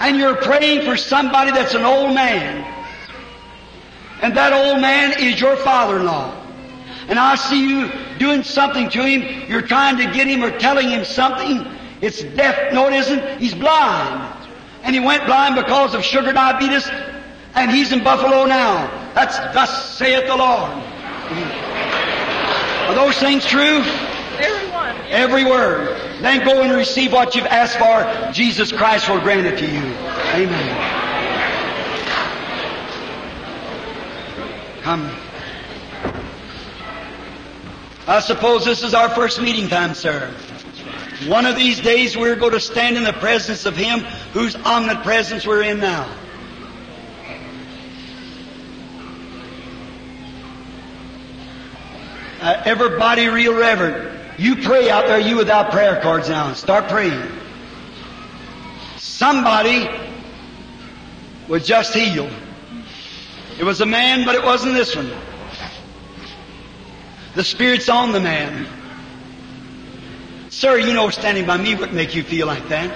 And 0.00 0.16
you're 0.16 0.36
praying 0.36 0.84
for 0.84 0.96
somebody 0.96 1.52
that's 1.52 1.74
an 1.74 1.84
old 1.84 2.14
man. 2.14 2.70
And 4.22 4.36
that 4.36 4.52
old 4.52 4.80
man 4.80 5.20
is 5.20 5.40
your 5.40 5.56
father-in-law. 5.56 6.42
And 7.08 7.18
I 7.18 7.36
see 7.36 7.68
you 7.68 7.90
doing 8.18 8.42
something 8.42 8.88
to 8.90 9.02
him. 9.04 9.48
You're 9.48 9.62
trying 9.62 9.98
to 9.98 10.04
get 10.12 10.26
him 10.26 10.42
or 10.42 10.50
telling 10.58 10.88
him 10.88 11.04
something. 11.04 11.66
It's 12.00 12.22
deaf. 12.22 12.72
No, 12.72 12.88
it 12.88 12.94
isn't. 12.94 13.38
He's 13.38 13.54
blind. 13.54 14.48
And 14.82 14.94
he 14.94 15.00
went 15.00 15.26
blind 15.26 15.54
because 15.54 15.94
of 15.94 16.02
sugar 16.02 16.32
diabetes. 16.32 16.88
And 17.54 17.70
he's 17.70 17.92
in 17.92 18.02
Buffalo 18.02 18.46
now. 18.46 19.03
That's 19.14 19.38
thus 19.54 19.96
saith 19.96 20.26
the 20.26 20.36
Lord. 20.36 20.70
Are 22.88 22.94
those 22.94 23.16
things 23.18 23.46
true? 23.46 23.82
Everyone. 24.38 24.96
Every 25.08 25.44
word. 25.44 26.00
Then 26.20 26.44
go 26.44 26.62
and 26.62 26.72
receive 26.72 27.12
what 27.12 27.34
you've 27.34 27.46
asked 27.46 27.78
for. 27.78 28.32
Jesus 28.32 28.72
Christ 28.72 29.08
will 29.08 29.20
grant 29.20 29.46
it 29.46 29.58
to 29.58 29.66
you. 29.66 29.82
Amen. 30.34 30.94
Come. 34.82 35.10
I 38.06 38.20
suppose 38.20 38.64
this 38.64 38.82
is 38.82 38.92
our 38.92 39.08
first 39.08 39.40
meeting 39.40 39.68
time, 39.68 39.94
sir. 39.94 40.30
One 41.26 41.46
of 41.46 41.56
these 41.56 41.80
days 41.80 42.16
we're 42.16 42.36
going 42.36 42.52
to 42.52 42.60
stand 42.60 42.98
in 42.98 43.04
the 43.04 43.14
presence 43.14 43.64
of 43.64 43.76
Him 43.76 44.00
whose 44.32 44.56
omnipresence 44.56 45.46
we're 45.46 45.62
in 45.62 45.78
now. 45.78 46.12
Uh, 52.44 52.60
everybody 52.66 53.26
real 53.28 53.54
reverent. 53.54 54.38
You 54.38 54.56
pray 54.56 54.90
out 54.90 55.06
there, 55.06 55.18
you 55.18 55.38
without 55.38 55.70
prayer 55.70 56.02
cards 56.02 56.28
now. 56.28 56.52
Start 56.52 56.90
praying. 56.90 57.26
Somebody 58.98 59.88
was 61.48 61.66
just 61.66 61.94
healed. 61.94 62.30
It 63.58 63.64
was 63.64 63.80
a 63.80 63.86
man, 63.86 64.26
but 64.26 64.34
it 64.34 64.44
wasn't 64.44 64.74
this 64.74 64.94
one. 64.94 65.10
The 67.34 67.42
Spirit's 67.42 67.88
on 67.88 68.12
the 68.12 68.20
man. 68.20 68.66
Sir, 70.50 70.76
you 70.76 70.92
know 70.92 71.08
standing 71.08 71.46
by 71.46 71.56
me 71.56 71.74
would 71.74 71.94
make 71.94 72.14
you 72.14 72.22
feel 72.22 72.46
like 72.46 72.68
that. 72.68 72.94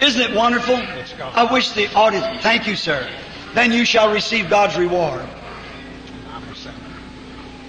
Isn't 0.00 0.22
it 0.22 0.36
wonderful? 0.36 0.76
I 0.76 1.52
wish 1.52 1.72
the 1.72 1.92
audience, 1.92 2.40
thank 2.40 2.68
you, 2.68 2.76
sir. 2.76 3.10
Then 3.54 3.72
you 3.72 3.84
shall 3.84 4.12
receive 4.12 4.48
God's 4.48 4.76
reward. 4.76 5.28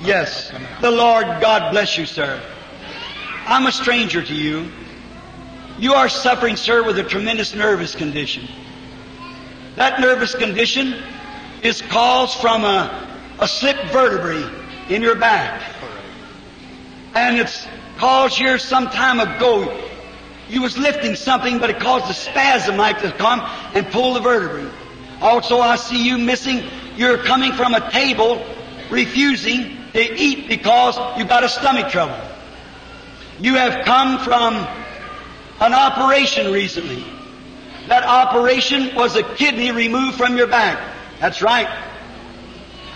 Yes. 0.06 0.52
The 0.82 0.92
Lord 0.92 1.26
God 1.42 1.72
bless 1.72 1.98
you, 1.98 2.06
sir. 2.06 2.42
I'm 3.48 3.66
a 3.66 3.72
stranger 3.72 4.22
to 4.22 4.34
you. 4.34 4.72
You 5.78 5.94
are 5.94 6.10
suffering, 6.10 6.56
sir, 6.56 6.84
with 6.84 6.98
a 7.00 7.04
tremendous 7.04 7.54
nervous 7.54 7.96
condition. 7.96 8.48
That 9.76 10.00
nervous 10.00 10.34
condition 10.34 10.96
is 11.62 11.82
caused 11.82 12.40
from 12.40 12.64
a, 12.64 13.20
a 13.40 13.48
slipped 13.48 13.86
vertebrae 13.92 14.50
in 14.90 15.02
your 15.02 15.16
back. 15.16 15.62
And 17.14 17.38
it's 17.38 17.68
caused 17.98 18.38
here 18.38 18.58
some 18.58 18.88
time 18.88 19.20
ago. 19.20 19.90
You 20.50 20.62
was 20.62 20.78
lifting 20.78 21.16
something, 21.16 21.60
but 21.60 21.70
it 21.70 21.80
caused 21.80 22.10
a 22.10 22.14
spasm 22.14 22.78
like 22.78 23.02
to 23.02 23.12
come 23.12 23.42
and 23.74 23.86
pull 23.88 24.14
the 24.14 24.20
vertebrae. 24.20 24.70
Also, 25.22 25.60
I 25.60 25.76
see 25.76 26.06
you 26.06 26.18
missing. 26.18 26.64
You're 26.96 27.18
coming 27.18 27.54
from 27.54 27.74
a 27.74 27.92
table, 27.92 28.46
refusing 28.90 29.85
to 29.96 30.22
eat 30.22 30.50
because 30.50 30.98
you've 31.18 31.30
got 31.30 31.46
a 31.46 31.50
stomach 31.50 31.90
trouble. 31.90 32.20
You 33.40 33.56
have 33.56 33.86
come 33.86 34.20
from 34.20 34.56
an 35.62 35.74
operation 35.74 36.52
recently. 36.52 37.04
That 37.88 38.04
operation 38.04 38.94
was 38.94 39.16
a 39.16 39.24
kidney 39.24 39.72
removed 39.72 40.18
from 40.18 40.36
your 40.36 40.48
back. 40.48 40.96
That's 41.22 41.42
right. 41.42 41.68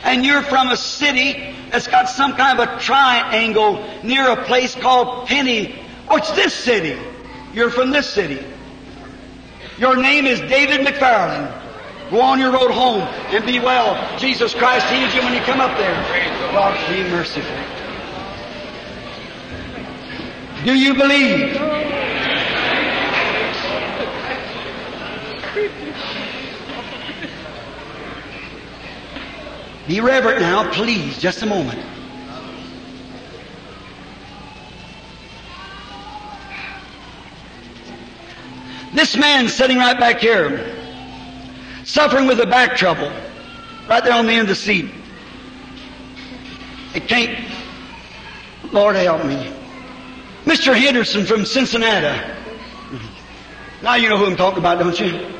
And 0.04 0.26
you're 0.26 0.42
from 0.42 0.70
a 0.70 0.78
city 0.78 1.56
that's 1.72 1.88
got 1.88 2.10
some 2.10 2.34
kind 2.34 2.60
of 2.60 2.68
a 2.68 2.80
triangle 2.80 3.86
near 4.04 4.30
a 4.32 4.44
place 4.44 4.76
called 4.76 5.28
Penny. 5.28 5.76
What's 6.08 6.32
this 6.32 6.54
city? 6.54 7.00
You're 7.54 7.70
from 7.70 7.92
this 7.92 8.10
city. 8.10 8.44
Your 9.78 9.96
name 9.96 10.26
is 10.26 10.40
David 10.42 10.86
McFarland. 10.86 11.59
Go 12.10 12.22
on 12.22 12.40
your 12.40 12.52
road 12.52 12.72
home 12.72 13.02
and 13.02 13.46
be 13.46 13.60
well. 13.60 14.18
Jesus 14.18 14.56
Christ 14.56 14.88
heals 14.88 15.14
you 15.14 15.22
when 15.22 15.34
you 15.34 15.42
come 15.42 15.62
up 15.62 15.78
there. 15.78 15.94
God 16.52 16.76
be 16.90 17.04
merciful. 17.10 17.56
Do 20.66 20.74
you 20.74 20.96
believe? 20.96 21.54
Be 29.88 30.02
reverent 30.02 30.42
now, 30.42 30.72
please, 30.72 31.18
just 31.20 31.42
a 31.42 31.46
moment. 31.46 31.80
This 38.94 39.16
man 39.16 39.48
sitting 39.48 39.78
right 39.78 40.00
back 40.00 40.20
here, 40.20 40.79
suffering 41.90 42.28
with 42.28 42.40
a 42.40 42.46
back 42.46 42.78
trouble, 42.78 43.12
right 43.90 44.04
there 44.04 44.14
on 44.14 44.28
the 44.28 44.32
end 44.32 44.42
of 44.42 44.48
the 44.48 44.56
seat. 44.56 44.92
It 46.94 47.08
can't. 47.08 47.52
Lord 48.72 48.96
help 48.96 49.26
me. 49.26 49.52
Mr. 50.46 50.76
Henderson 50.76 51.26
from 51.26 51.46
Cincinnati. 51.46 52.36
Now 53.82 53.96
you 53.96 54.08
know 54.10 54.18
who 54.18 54.26
I'm 54.28 54.36
talking 54.36 54.60
about, 54.60 54.78
don't 54.78 55.00
you? 55.00 55.34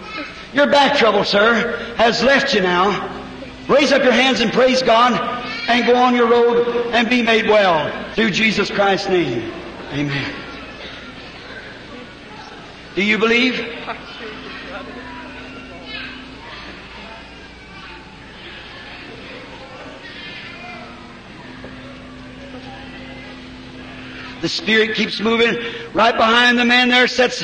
Your 0.52 0.68
back 0.68 0.98
trouble, 0.98 1.24
sir, 1.24 1.78
has 1.98 2.24
left 2.24 2.54
you 2.56 2.62
now. 2.62 3.16
Raise 3.68 3.92
up 3.92 4.04
your 4.04 4.14
hands 4.14 4.40
and 4.40 4.52
praise 4.52 4.82
God 4.82 5.14
and 5.68 5.86
go 5.86 5.96
on 5.96 6.16
your 6.16 6.28
road 6.28 6.88
and 6.94 7.08
be 7.08 7.22
made 7.22 7.48
well 7.48 8.14
through 8.16 8.32
Jesus 8.32 8.72
Christ's 8.72 9.10
name. 9.10 9.52
Amen. 9.92 10.34
Do 12.96 13.04
you 13.04 13.20
believe? 13.20 13.60
The 24.42 24.50
Spirit 24.50 24.96
keeps 24.96 25.20
moving. 25.20 25.58
Right 25.94 26.16
behind 26.16 26.58
the 26.58 26.66
man 26.66 26.90
there 26.90 27.08
sits 27.08 27.44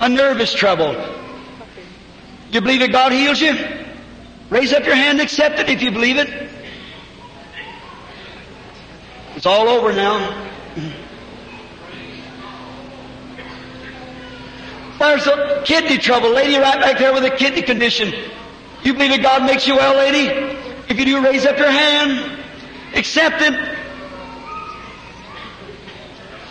a 0.00 0.08
nervous 0.08 0.52
trouble. 0.52 0.96
You 2.50 2.60
believe 2.60 2.80
that 2.80 2.90
God 2.90 3.12
heals 3.12 3.40
you? 3.40 3.54
Raise 4.48 4.72
up 4.72 4.84
your 4.84 4.96
hand 4.96 5.20
and 5.20 5.20
accept 5.20 5.60
it 5.60 5.68
if 5.68 5.80
you 5.82 5.92
believe 5.92 6.16
it. 6.16 6.50
It's 9.36 9.46
all 9.46 9.68
over 9.68 9.92
now. 9.92 10.48
There's 14.98 15.26
a 15.26 15.62
kidney 15.64 15.98
trouble. 15.98 16.30
Lady 16.30 16.56
right 16.58 16.80
back 16.80 16.98
there 16.98 17.14
with 17.14 17.24
a 17.24 17.30
kidney 17.30 17.62
condition. 17.62 18.12
You 18.82 18.92
believe 18.92 19.10
that 19.10 19.22
God 19.22 19.44
makes 19.44 19.66
you 19.66 19.76
well, 19.76 19.96
lady? 19.96 20.58
If 20.88 20.98
you 20.98 21.04
do, 21.04 21.24
raise 21.24 21.46
up 21.46 21.56
your 21.56 21.70
hand. 21.70 22.38
Accept 22.94 23.40
it. 23.40 23.69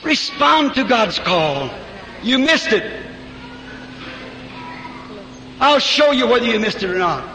Respond 0.09 0.73
to 0.73 0.85
God's 0.85 1.19
call. 1.19 1.69
You 2.23 2.39
missed 2.39 2.73
it. 2.73 3.05
I'll 5.59 5.77
show 5.77 6.09
you 6.09 6.25
whether 6.25 6.47
you 6.47 6.59
missed 6.59 6.81
it 6.81 6.89
or 6.89 6.97
not. 6.97 7.29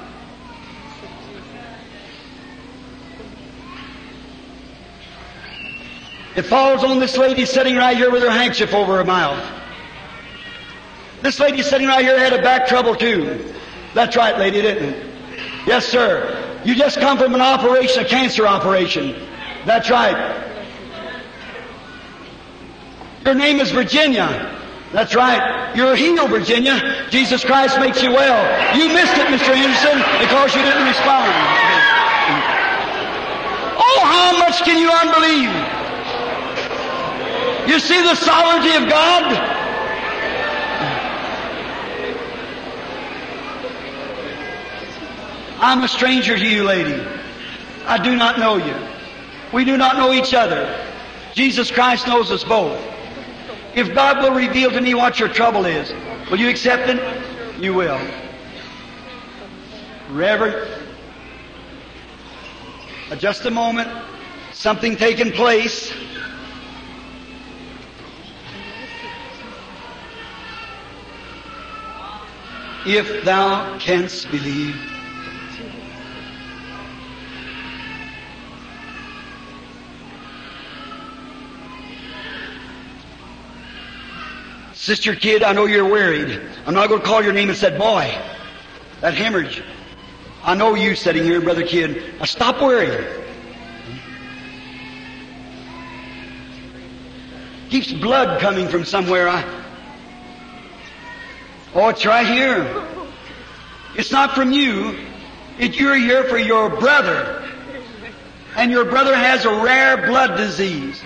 It 6.35 6.43
falls 6.43 6.83
on 6.83 6.99
this 6.99 7.17
lady 7.17 7.45
sitting 7.47 7.77
right 7.77 7.97
here 7.97 8.11
with 8.11 8.25
her 8.25 8.31
handkerchief 8.31 8.75
over 8.75 8.97
her 8.97 9.05
mouth. 9.05 9.41
This 11.23 11.39
lady 11.39 11.63
sitting 11.63 11.87
right 11.87 12.05
here 12.05 12.19
had 12.19 12.33
a 12.33 12.43
back 12.43 12.67
trouble 12.67 12.97
too. 12.97 13.55
That's 13.95 14.17
right, 14.17 14.37
lady, 14.37 14.61
didn't 14.63 14.95
it? 14.95 15.07
Yes, 15.65 15.87
sir. 15.87 16.61
You 16.65 16.75
just 16.75 16.99
come 16.99 17.19
from 17.19 17.37
an 17.37 17.41
operation, 17.41 18.05
a 18.05 18.09
cancer 18.09 18.49
operation. 18.49 19.15
That's 19.65 19.91
right. 19.91 20.54
Your 23.25 23.35
name 23.35 23.59
is 23.61 23.71
Virginia. 23.71 24.51
That's 24.93 25.15
right. 25.15 25.75
You're 25.75 25.97
healed, 25.97 26.31
Virginia. 26.31 27.07
Jesus 27.11 27.43
Christ 27.43 27.81
makes 27.81 28.03
you 28.03 28.11
well. 28.13 28.77
You 28.77 28.89
missed 28.89 29.17
it, 29.17 29.27
Mr. 29.27 29.55
Anderson, 29.55 29.99
because 30.21 30.55
you 30.55 30.63
didn't 30.63 30.87
respond. 30.87 31.33
Oh, 33.77 34.01
how 34.05 34.39
much 34.39 34.63
can 34.63 34.79
you 34.79 34.91
unbelieve? 34.91 35.51
You 37.69 37.81
see 37.81 38.03
the 38.03 38.15
sovereignty 38.15 38.77
of 38.77 38.89
God? 38.89 39.25
I'm 45.61 45.83
a 45.83 45.89
stranger 45.89 46.37
to 46.37 46.47
you, 46.47 46.63
lady. 46.63 47.03
I 47.87 47.97
do 47.97 48.15
not 48.17 48.39
know 48.39 48.59
you. 48.59 48.77
We 49.53 49.65
do 49.65 49.79
not 49.79 49.97
know 49.97 50.13
each 50.13 50.35
other. 50.35 50.79
Jesus 51.33 51.71
Christ 51.71 52.07
knows 52.07 52.31
us 52.31 52.45
both. 52.45 52.94
If 53.75 53.93
God 53.93 54.23
will 54.23 54.35
reveal 54.35 54.71
to 54.71 54.81
me 54.81 54.95
what 54.95 55.19
your 55.19 55.29
trouble 55.29 55.67
is, 55.67 55.93
will 56.31 56.39
you 56.39 56.49
accept 56.49 56.89
it? 56.89 57.61
You 57.61 57.75
will. 57.75 58.01
Reverend, 60.11 60.69
uh, 63.11 63.17
just 63.17 63.45
a 63.47 63.51
moment. 63.51 63.89
Something 64.53 64.97
taking 64.97 65.33
place. 65.33 65.93
If 72.87 73.25
thou 73.25 73.79
canst 73.79 74.31
believe. 74.31 74.94
Sister 84.85 85.17
Kidd, 85.17 85.43
I 85.43 85.55
know 85.55 85.65
you're 85.65 85.91
worried. 85.91 86.43
I'm 86.67 86.75
not 86.75 86.91
going 86.91 87.01
to 87.01 87.07
call 87.07 87.25
your 87.25 87.33
name 87.33 87.49
and 87.49 87.57
say, 87.57 87.75
boy, 87.79 88.15
that 89.01 89.15
hemorrhage. 89.15 89.63
I 90.43 90.55
know 90.55 90.75
you 90.75 90.95
sitting 90.95 91.25
here, 91.25 91.41
brother 91.41 91.67
Kidd. 91.67 92.19
Now 92.19 92.27
stop 92.27 92.61
worrying. 92.61 93.03
Keeps 97.71 97.95
blood 97.95 98.43
coming 98.43 98.69
from 98.69 98.85
somewhere. 98.85 99.27
I, 99.27 99.65
oh, 101.75 101.89
it's 101.89 102.05
right 102.05 102.27
here. 102.27 102.87
It's 103.97 104.13
not 104.13 104.35
from 104.35 104.53
you. 104.53 104.99
It, 105.59 105.81
you're 105.81 105.97
here 105.97 106.25
for 106.25 106.37
your 106.37 106.69
brother. 106.69 107.51
And 108.55 108.71
your 108.71 108.85
brother 108.85 109.17
has 109.17 109.47
a 109.47 109.63
rare 109.65 110.07
blood 110.07 110.37
disease. 110.37 111.01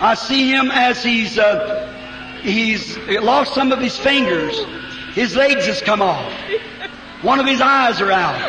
I 0.00 0.14
see 0.14 0.48
him 0.48 0.70
as 0.70 1.04
he's 1.04 1.38
uh, 1.38 1.96
he's 2.42 2.96
lost 3.08 3.54
some 3.54 3.72
of 3.72 3.80
his 3.80 3.96
fingers. 3.96 4.64
His 5.14 5.34
legs 5.36 5.66
has 5.66 5.80
come 5.80 6.02
off. 6.02 6.32
One 7.22 7.40
of 7.40 7.46
his 7.46 7.60
eyes 7.60 8.00
are 8.00 8.12
out. 8.12 8.40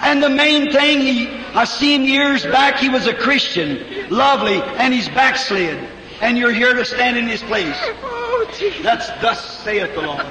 And 0.00 0.22
the 0.22 0.28
main 0.28 0.70
thing, 0.70 1.00
he, 1.00 1.28
I 1.54 1.64
seen 1.64 2.04
years 2.04 2.44
back, 2.44 2.76
he 2.76 2.88
was 2.88 3.06
a 3.06 3.14
Christian, 3.14 4.08
lovely, 4.10 4.62
and 4.62 4.94
he's 4.94 5.08
backslid. 5.08 5.76
And 6.20 6.38
you're 6.38 6.52
here 6.52 6.74
to 6.74 6.84
stand 6.84 7.16
in 7.16 7.26
his 7.26 7.42
place. 7.42 7.76
That's 8.82 9.08
thus 9.20 9.58
saith 9.64 9.94
the 9.94 10.02
Lord. 10.02 10.26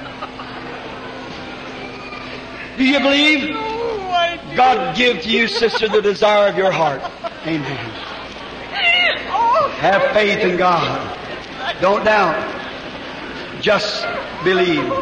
Do 2.78 2.84
you 2.84 3.00
believe? 3.00 3.50
God 4.56 4.96
give 4.96 5.22
to 5.22 5.28
you, 5.28 5.48
sister, 5.48 5.88
the 5.88 6.00
desire 6.00 6.48
of 6.48 6.56
your 6.56 6.70
heart. 6.70 7.02
Amen. 7.46 7.76
Have 9.80 10.12
faith 10.12 10.38
in 10.38 10.56
God. 10.56 11.17
Don't 11.80 12.04
doubt. 12.04 12.56
Just 13.60 14.06
believe. 14.42 14.92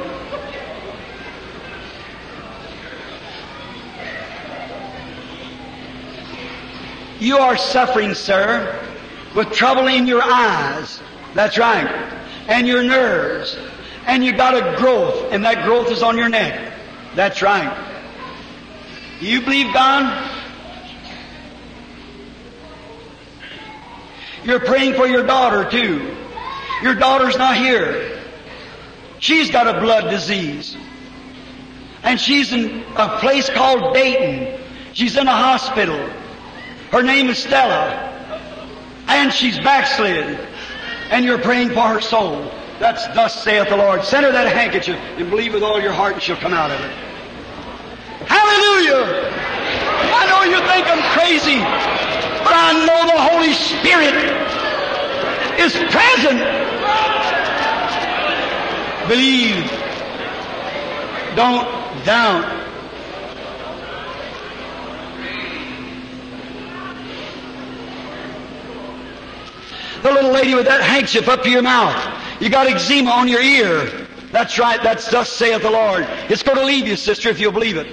You 7.19 7.39
are 7.39 7.57
suffering, 7.57 8.13
sir, 8.15 8.79
with 9.35 9.51
trouble 9.53 9.87
in 9.87 10.07
your 10.07 10.23
eyes. 10.23 11.01
That's 11.35 11.57
right. 11.57 11.87
And 12.47 12.67
your 12.67 12.83
nerves. 12.83 13.57
And 14.07 14.25
you 14.25 14.37
got 14.37 14.55
a 14.55 14.77
growth, 14.77 15.33
and 15.33 15.45
that 15.45 15.65
growth 15.65 15.91
is 15.91 16.03
on 16.03 16.19
your 16.19 16.29
neck. 16.29 16.73
That's 17.15 17.41
right. 17.43 17.75
Do 19.21 19.27
You 19.27 19.41
believe 19.41 19.73
God? 19.73 20.33
You're 24.45 24.61
praying 24.61 24.95
for 24.95 25.07
your 25.07 25.27
daughter 25.27 25.69
too. 25.69 26.15
Your 26.83 26.95
daughter's 26.95 27.37
not 27.37 27.57
here. 27.57 28.21
She's 29.19 29.51
got 29.51 29.67
a 29.67 29.81
blood 29.81 30.11
disease. 30.11 30.77
And 32.03 32.21
she's 32.21 32.53
in 32.53 32.85
a 32.97 33.19
place 33.19 33.49
called 33.49 33.95
Dayton. 33.95 34.61
She's 34.93 35.17
in 35.17 35.27
a 35.27 35.37
hospital. 35.37 35.99
Her 36.91 37.03
name 37.03 37.29
is 37.29 37.39
Stella. 37.39 38.13
And 39.09 39.33
she's 39.33 39.59
backslid. 39.59 40.39
And 41.11 41.25
you're 41.25 41.39
praying 41.39 41.71
for 41.71 41.81
her 41.81 42.01
soul. 42.01 42.51
That's 42.79 43.07
thus 43.09 43.43
saith 43.43 43.69
the 43.71 43.77
Lord. 43.77 44.05
Send 44.05 44.27
her 44.27 44.33
that 44.33 44.53
handkerchief 44.53 44.97
and 45.17 45.31
believe 45.31 45.55
with 45.55 45.63
all 45.63 45.81
your 45.81 45.93
heart 45.93 46.15
and 46.15 46.23
she'll 46.23 46.37
come 46.37 46.53
out 46.53 46.71
of 46.71 46.81
it. 46.81 46.93
Hallelujah! 48.29 49.31
I 50.13 50.27
know 50.27 50.43
you 50.51 50.59
think 50.67 50.87
I'm 50.87 51.03
crazy, 51.15 51.59
but 52.43 52.53
I 52.53 52.75
know 52.85 53.07
the 53.07 53.21
Holy 53.23 53.53
Spirit 53.55 54.46
is 55.59 55.73
present. 55.91 56.39
Believe. 59.09 59.71
Don't 61.37 61.67
doubt. 62.05 62.53
The 70.03 70.13
little 70.13 70.31
lady 70.31 70.55
with 70.55 70.67
that 70.67 70.83
handkerchief 70.83 71.29
up 71.29 71.43
to 71.43 71.51
your 71.51 71.63
mouth. 71.63 71.95
You 72.41 72.49
got 72.49 72.67
eczema 72.67 73.11
on 73.11 73.29
your 73.29 73.41
ear. 73.41 74.07
That's 74.31 74.59
right. 74.59 74.83
That's 74.83 75.11
thus 75.11 75.31
saith 75.31 75.63
the 75.63 75.71
Lord. 75.71 76.07
It's 76.29 76.43
going 76.43 76.59
to 76.59 76.65
leave 76.65 76.87
you, 76.87 76.97
sister, 76.97 77.29
if 77.29 77.41
you'll 77.41 77.53
believe 77.53 77.77
it. 77.77 77.87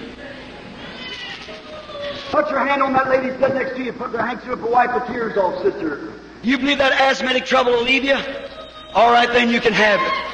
Put 2.31 2.49
your 2.49 2.65
hand 2.65 2.81
on 2.81 2.93
that 2.93 3.09
lady's 3.09 3.39
head 3.39 3.53
next 3.53 3.75
to 3.75 3.83
you. 3.83 3.93
Put 3.93 4.11
her 4.11 4.25
handkerchief 4.25 4.59
to 4.59 4.65
wipe 4.65 4.93
the 4.93 5.11
tears 5.11 5.37
off, 5.37 5.61
sister. 5.61 6.13
You 6.43 6.57
believe 6.57 6.77
that 6.79 6.91
asthmatic 6.91 7.45
trouble 7.45 7.71
will 7.71 7.83
leave 7.83 8.03
you? 8.03 8.17
All 8.93 9.11
right, 9.11 9.29
then 9.29 9.49
you 9.49 9.61
can 9.61 9.73
have 9.73 10.01
it. 10.01 10.33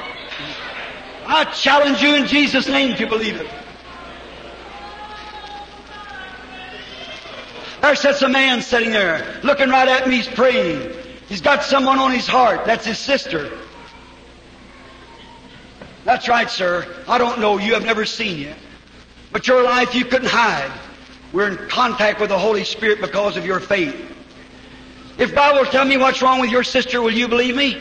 I 1.26 1.44
challenge 1.44 2.02
you 2.02 2.16
in 2.16 2.26
Jesus' 2.26 2.66
name 2.66 2.96
to 2.96 3.06
believe 3.06 3.40
it. 3.40 3.48
There 7.80 7.94
sits 7.94 8.22
a 8.22 8.28
man 8.28 8.60
sitting 8.60 8.90
there, 8.90 9.40
looking 9.42 9.70
right 9.70 9.88
at 9.88 10.08
me, 10.08 10.16
he's 10.16 10.28
praying. 10.28 10.92
He's 11.28 11.40
got 11.40 11.62
someone 11.62 11.98
on 11.98 12.10
his 12.10 12.26
heart. 12.26 12.66
That's 12.66 12.84
his 12.84 12.98
sister. 12.98 13.56
That's 16.04 16.28
right, 16.28 16.50
sir. 16.50 16.86
I 17.06 17.18
don't 17.18 17.40
know 17.40 17.58
you. 17.58 17.76
I've 17.76 17.84
never 17.84 18.04
seen 18.04 18.38
you. 18.38 18.52
But 19.32 19.46
your 19.46 19.62
life 19.62 19.94
you 19.94 20.04
couldn't 20.04 20.28
hide. 20.28 20.72
We're 21.32 21.48
in 21.48 21.68
contact 21.68 22.20
with 22.20 22.30
the 22.30 22.38
Holy 22.38 22.64
Spirit 22.64 23.00
because 23.00 23.36
of 23.36 23.46
your 23.46 23.60
faith. 23.60 23.94
If 25.20 25.34
God 25.34 25.56
will 25.56 25.70
tell 25.70 25.84
me 25.84 25.98
what's 25.98 26.22
wrong 26.22 26.40
with 26.40 26.50
your 26.50 26.64
sister, 26.64 27.02
will 27.02 27.12
you 27.12 27.28
believe 27.28 27.54
me? 27.54 27.78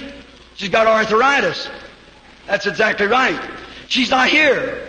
She's 0.56 0.68
got 0.68 0.88
arthritis. 0.88 1.70
That's 2.48 2.68
exactly 2.68 3.08
right. 3.08 3.40
She's 3.88 4.10
not 4.10 4.28
here, 4.28 4.86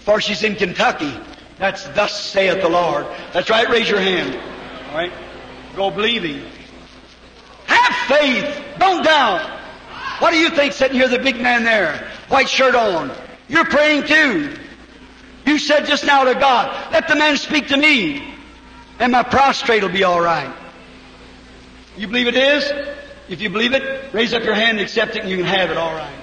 for 0.00 0.20
she's 0.20 0.42
in 0.42 0.56
Kentucky. 0.56 1.16
That's 1.58 1.86
thus 1.90 2.20
saith 2.20 2.60
the 2.60 2.68
Lord. 2.68 3.06
That's 3.32 3.48
right. 3.50 3.68
Raise 3.68 3.88
your 3.88 4.00
hand. 4.00 4.34
All 4.88 4.96
right. 4.96 5.12
Go 5.76 5.92
believing. 5.92 6.42
Have 7.66 7.94
faith. 8.08 8.64
Don't 8.80 9.04
doubt. 9.04 9.48
What 10.18 10.32
do 10.32 10.38
you 10.38 10.50
think 10.50 10.72
sitting 10.72 10.96
here, 10.96 11.06
the 11.06 11.20
big 11.20 11.40
man 11.40 11.62
there, 11.62 12.10
white 12.28 12.48
shirt 12.48 12.74
on? 12.74 13.12
You're 13.46 13.64
praying 13.64 14.08
too. 14.08 14.56
You 15.46 15.58
said 15.58 15.86
just 15.86 16.04
now 16.04 16.24
to 16.24 16.34
God, 16.34 16.92
let 16.92 17.06
the 17.06 17.14
man 17.14 17.36
speak 17.36 17.68
to 17.68 17.76
me, 17.76 18.34
and 18.98 19.12
my 19.12 19.22
prostrate 19.22 19.82
will 19.84 19.90
be 19.90 20.02
all 20.02 20.20
right. 20.20 20.52
You 21.96 22.06
believe 22.06 22.26
it 22.26 22.36
is? 22.36 22.72
If 23.28 23.40
you 23.40 23.50
believe 23.50 23.72
it, 23.72 24.12
raise 24.12 24.32
up 24.32 24.44
your 24.44 24.54
hand 24.54 24.78
and 24.78 24.80
accept 24.80 25.16
it, 25.16 25.22
and 25.22 25.30
you 25.30 25.36
can 25.36 25.46
have 25.46 25.70
it 25.70 25.76
all 25.76 25.94
right. 25.94 26.14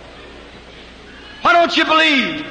Why 1.41 1.53
don't 1.53 1.75
you 1.75 1.85
believe? 1.85 2.45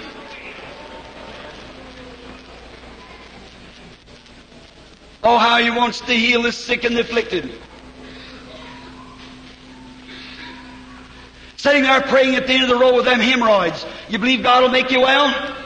Oh, 5.23 5.37
how 5.37 5.59
he 5.59 5.71
wants 5.71 6.01
to 6.01 6.15
heal 6.15 6.43
the 6.43 6.53
sick 6.53 6.85
and 6.85 6.97
the 6.97 7.01
afflicted. 7.01 7.53
Sitting 11.57 11.83
there 11.83 12.01
praying 12.03 12.37
at 12.37 12.47
the 12.47 12.53
end 12.53 12.63
of 12.63 12.69
the 12.69 12.79
row 12.79 12.95
with 12.95 13.05
them 13.05 13.19
hemorrhoids. 13.19 13.85
You 14.09 14.19
believe 14.19 14.45
God 14.45 14.63
will 14.63 14.71
make 14.71 14.91
you 14.91 15.01
well? 15.01 15.57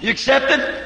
You 0.00 0.10
accept 0.10 0.50
it? 0.50 0.84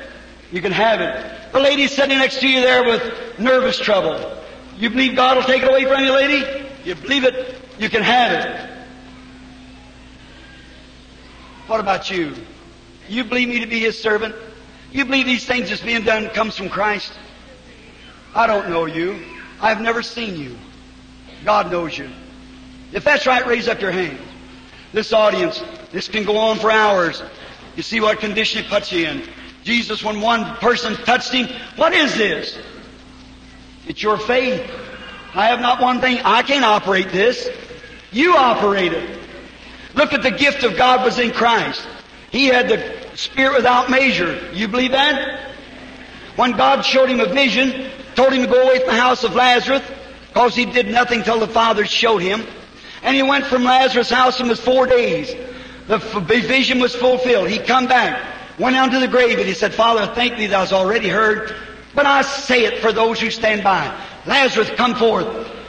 You 0.52 0.62
can 0.62 0.72
have 0.72 1.00
it. 1.00 1.52
The 1.52 1.58
lady 1.58 1.88
sitting 1.88 2.18
next 2.18 2.40
to 2.40 2.48
you 2.48 2.60
there 2.60 2.84
with 2.84 3.38
nervous 3.38 3.78
trouble. 3.78 4.39
You 4.80 4.88
believe 4.88 5.14
God 5.14 5.36
will 5.36 5.44
take 5.44 5.62
it 5.62 5.68
away 5.68 5.84
from 5.84 6.02
you, 6.02 6.12
lady? 6.12 6.66
You 6.84 6.94
believe 6.94 7.24
it? 7.24 7.54
You 7.78 7.90
can 7.90 8.02
have 8.02 8.32
it. 8.32 8.70
What 11.66 11.80
about 11.80 12.10
you? 12.10 12.34
You 13.06 13.24
believe 13.24 13.48
me 13.48 13.60
to 13.60 13.66
be 13.66 13.80
His 13.80 14.00
servant? 14.00 14.34
You 14.90 15.04
believe 15.04 15.26
these 15.26 15.44
things 15.44 15.68
that's 15.68 15.82
being 15.82 16.02
done 16.02 16.30
comes 16.30 16.56
from 16.56 16.70
Christ? 16.70 17.12
I 18.34 18.46
don't 18.46 18.70
know 18.70 18.86
you. 18.86 19.22
I've 19.60 19.82
never 19.82 20.02
seen 20.02 20.40
you. 20.40 20.56
God 21.44 21.70
knows 21.70 21.98
you. 21.98 22.08
If 22.92 23.04
that's 23.04 23.26
right, 23.26 23.46
raise 23.46 23.68
up 23.68 23.82
your 23.82 23.92
hand. 23.92 24.18
This 24.92 25.12
audience, 25.12 25.62
this 25.92 26.08
can 26.08 26.24
go 26.24 26.38
on 26.38 26.58
for 26.58 26.70
hours. 26.70 27.22
You 27.76 27.82
see 27.82 28.00
what 28.00 28.18
condition 28.18 28.64
it 28.64 28.70
puts 28.70 28.90
you 28.90 29.06
in. 29.06 29.28
Jesus, 29.62 30.02
when 30.02 30.22
one 30.22 30.56
person 30.56 30.94
touched 31.04 31.32
him, 31.32 31.48
what 31.76 31.92
is 31.92 32.16
this? 32.16 32.58
It's 33.90 34.00
your 34.00 34.18
faith. 34.18 34.70
I 35.34 35.48
have 35.48 35.60
not 35.60 35.80
one 35.80 36.00
thing. 36.00 36.20
I 36.24 36.42
can't 36.42 36.64
operate 36.64 37.08
this. 37.08 37.48
You 38.12 38.36
operate 38.36 38.92
it. 38.92 39.18
Look 39.96 40.12
at 40.12 40.22
the 40.22 40.30
gift 40.30 40.62
of 40.62 40.76
God 40.76 41.04
was 41.04 41.18
in 41.18 41.32
Christ. 41.32 41.84
He 42.30 42.46
had 42.46 42.68
the 42.68 43.16
Spirit 43.16 43.56
without 43.56 43.90
measure. 43.90 44.48
You 44.52 44.68
believe 44.68 44.92
that? 44.92 45.50
When 46.36 46.52
God 46.52 46.82
showed 46.82 47.10
him 47.10 47.18
a 47.18 47.26
vision, 47.26 47.90
told 48.14 48.32
him 48.32 48.42
to 48.42 48.48
go 48.48 48.62
away 48.62 48.78
from 48.78 48.94
the 48.94 49.00
house 49.00 49.24
of 49.24 49.34
Lazarus, 49.34 49.82
because 50.28 50.54
he 50.54 50.66
did 50.66 50.86
nothing 50.86 51.24
till 51.24 51.40
the 51.40 51.48
Father 51.48 51.84
showed 51.84 52.22
him. 52.22 52.46
And 53.02 53.16
he 53.16 53.24
went 53.24 53.44
from 53.46 53.64
Lazarus' 53.64 54.08
house 54.08 54.38
and 54.38 54.48
was 54.48 54.60
four 54.60 54.86
days. 54.86 55.34
The 55.88 55.98
vision 55.98 56.78
was 56.78 56.94
fulfilled. 56.94 57.48
He 57.48 57.58
come 57.58 57.88
back, 57.88 58.22
went 58.56 58.74
down 58.74 58.92
to 58.92 59.00
the 59.00 59.08
grave, 59.08 59.38
and 59.38 59.48
he 59.48 59.54
said, 59.54 59.74
Father, 59.74 60.06
thank 60.14 60.36
thee 60.36 60.46
thou 60.46 60.60
hast 60.60 60.72
already 60.72 61.08
heard, 61.08 61.56
but 61.94 62.06
I 62.06 62.22
say 62.22 62.64
it 62.64 62.78
for 62.78 62.92
those 62.92 63.20
who 63.20 63.30
stand 63.30 63.64
by. 63.64 63.94
Lazarus 64.26 64.70
come 64.70 64.94
forth, 64.94 65.26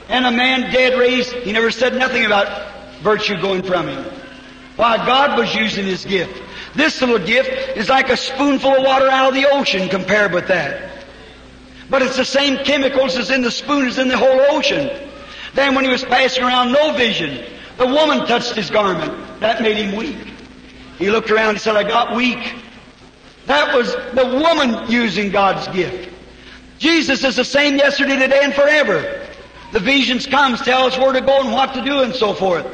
and 0.08 0.26
a 0.26 0.30
man 0.30 0.72
dead 0.72 0.98
raised. 0.98 1.32
He 1.32 1.52
never 1.52 1.70
said 1.70 1.94
nothing 1.94 2.24
about 2.24 2.72
virtue 3.00 3.40
going 3.40 3.62
from 3.62 3.88
him. 3.88 4.04
Why, 4.76 4.96
God 4.96 5.38
was 5.38 5.54
using 5.54 5.84
his 5.84 6.04
gift. 6.04 6.40
This 6.74 7.00
little 7.00 7.18
gift 7.18 7.76
is 7.76 7.88
like 7.88 8.08
a 8.08 8.16
spoonful 8.16 8.76
of 8.76 8.84
water 8.84 9.08
out 9.08 9.28
of 9.28 9.34
the 9.34 9.50
ocean 9.50 9.88
compared 9.88 10.32
with 10.32 10.48
that. 10.48 10.90
But 11.90 12.02
it's 12.02 12.16
the 12.16 12.24
same 12.24 12.64
chemicals 12.64 13.16
as 13.18 13.30
in 13.30 13.42
the 13.42 13.50
spoon 13.50 13.86
as 13.86 13.98
in 13.98 14.08
the 14.08 14.16
whole 14.16 14.40
ocean. 14.56 14.90
Then 15.54 15.74
when 15.74 15.84
he 15.84 15.90
was 15.90 16.04
passing 16.04 16.44
around, 16.44 16.72
no 16.72 16.94
vision. 16.94 17.44
The 17.76 17.86
woman 17.86 18.26
touched 18.26 18.54
his 18.54 18.70
garment. 18.70 19.12
That 19.40 19.60
made 19.60 19.76
him 19.76 19.96
weak. 19.96 20.16
He 20.98 21.10
looked 21.10 21.30
around 21.30 21.50
and 21.50 21.60
said, 21.60 21.76
I 21.76 21.82
got 21.82 22.16
weak. 22.16 22.54
That 23.46 23.74
was 23.74 23.94
the 24.14 24.40
woman 24.42 24.90
using 24.90 25.30
God's 25.30 25.68
gift. 25.68 26.11
Jesus 26.82 27.22
is 27.22 27.36
the 27.36 27.44
same 27.44 27.76
yesterday, 27.76 28.18
today, 28.18 28.40
and 28.42 28.52
forever. 28.52 29.24
The 29.70 29.78
visions 29.78 30.26
comes, 30.26 30.60
tell 30.62 30.82
us 30.82 30.98
where 30.98 31.12
to 31.12 31.20
go 31.20 31.40
and 31.40 31.52
what 31.52 31.74
to 31.74 31.80
do 31.80 32.02
and 32.02 32.12
so 32.12 32.34
forth. 32.34 32.66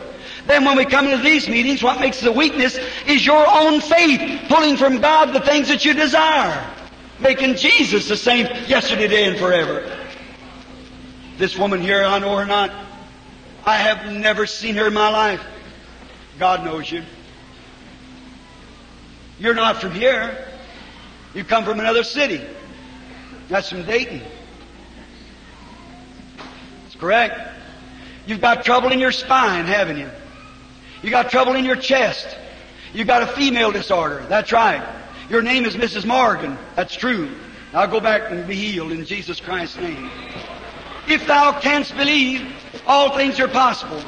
Then 0.47 0.65
when 0.65 0.79
we 0.79 0.87
come 0.87 1.09
into 1.09 1.23
these 1.23 1.47
meetings, 1.47 1.83
what 1.83 2.01
makes 2.01 2.19
the 2.23 2.33
weakness 2.33 2.79
is 3.07 3.27
your 3.27 3.45
own 3.47 3.83
faith, 3.83 4.49
pulling 4.49 4.79
from 4.79 5.03
God 5.03 5.35
the 5.35 5.41
things 5.41 5.69
that 5.69 5.85
you 5.85 5.93
desire. 5.93 6.75
Making 7.21 7.55
Jesus 7.57 8.09
the 8.09 8.17
same 8.17 8.47
yesterday, 8.67 9.09
today, 9.09 9.25
and 9.27 9.37
forever. 9.37 9.95
This 11.37 11.59
woman 11.59 11.83
here, 11.83 12.03
I 12.03 12.19
know 12.19 12.35
her 12.35 12.47
not. 12.47 12.73
I 13.67 13.77
have 13.77 14.11
never 14.11 14.47
seen 14.47 14.75
her 14.77 14.87
in 14.87 14.95
my 14.95 15.11
life. 15.11 15.45
God 16.39 16.65
knows 16.65 16.91
you. 16.91 17.03
You're 19.39 19.53
not 19.53 19.83
from 19.83 19.93
here. 19.93 20.49
You 21.35 21.45
come 21.45 21.67
from 21.67 21.79
another 21.79 22.05
city. 22.05 22.41
That's 23.49 23.71
from 23.71 23.85
Dayton. 23.85 24.23
That's 26.83 26.97
correct. 26.97 27.41
You've 28.27 28.41
got 28.41 28.65
trouble 28.65 28.93
in 28.93 28.99
your 28.99 29.13
spine, 29.13 29.65
haven't 29.65 29.99
you? 29.99 30.11
You 31.03 31.11
got 31.11 31.31
trouble 31.31 31.55
in 31.55 31.65
your 31.65 31.77
chest. 31.77 32.37
You 32.93 33.05
got 33.05 33.23
a 33.23 33.27
female 33.27 33.73
disorder. 33.73 34.25
That's 34.29 34.53
right. 34.53 34.87
Your 35.31 35.43
name 35.43 35.65
is 35.65 35.77
Mrs. 35.77 36.05
Morgan. 36.05 36.59
That's 36.75 36.95
true. 36.95 37.31
Now 37.73 37.87
go 37.87 38.01
back 38.01 38.31
and 38.31 38.47
be 38.47 38.55
healed 38.55 38.93
in 38.93 39.05
Jesus 39.05 39.41
Christ's 39.41 39.77
name. 39.77 40.11
If 41.07 41.27
thou 41.27 41.59
canst 41.61 41.97
believe, 41.97 42.47
all 42.87 43.17
things 43.17 43.41
are 43.41 43.49
possible. 43.49 44.03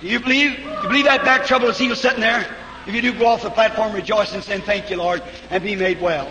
Do 0.00 0.08
you 0.08 0.20
believe? 0.20 0.56
Do 0.56 0.62
You 0.62 0.82
believe 0.82 1.04
that 1.06 1.24
back 1.24 1.46
trouble 1.46 1.68
is 1.68 1.78
healed 1.78 1.98
sitting 1.98 2.20
there? 2.20 2.46
If 2.86 2.94
you 2.94 3.02
do, 3.02 3.12
go 3.18 3.26
off 3.26 3.42
the 3.42 3.50
platform 3.50 3.92
rejoice 3.92 4.32
and 4.32 4.42
say, 4.44 4.60
Thank 4.60 4.90
you, 4.90 4.96
Lord, 4.96 5.22
and 5.50 5.62
be 5.62 5.74
made 5.74 6.00
well. 6.00 6.30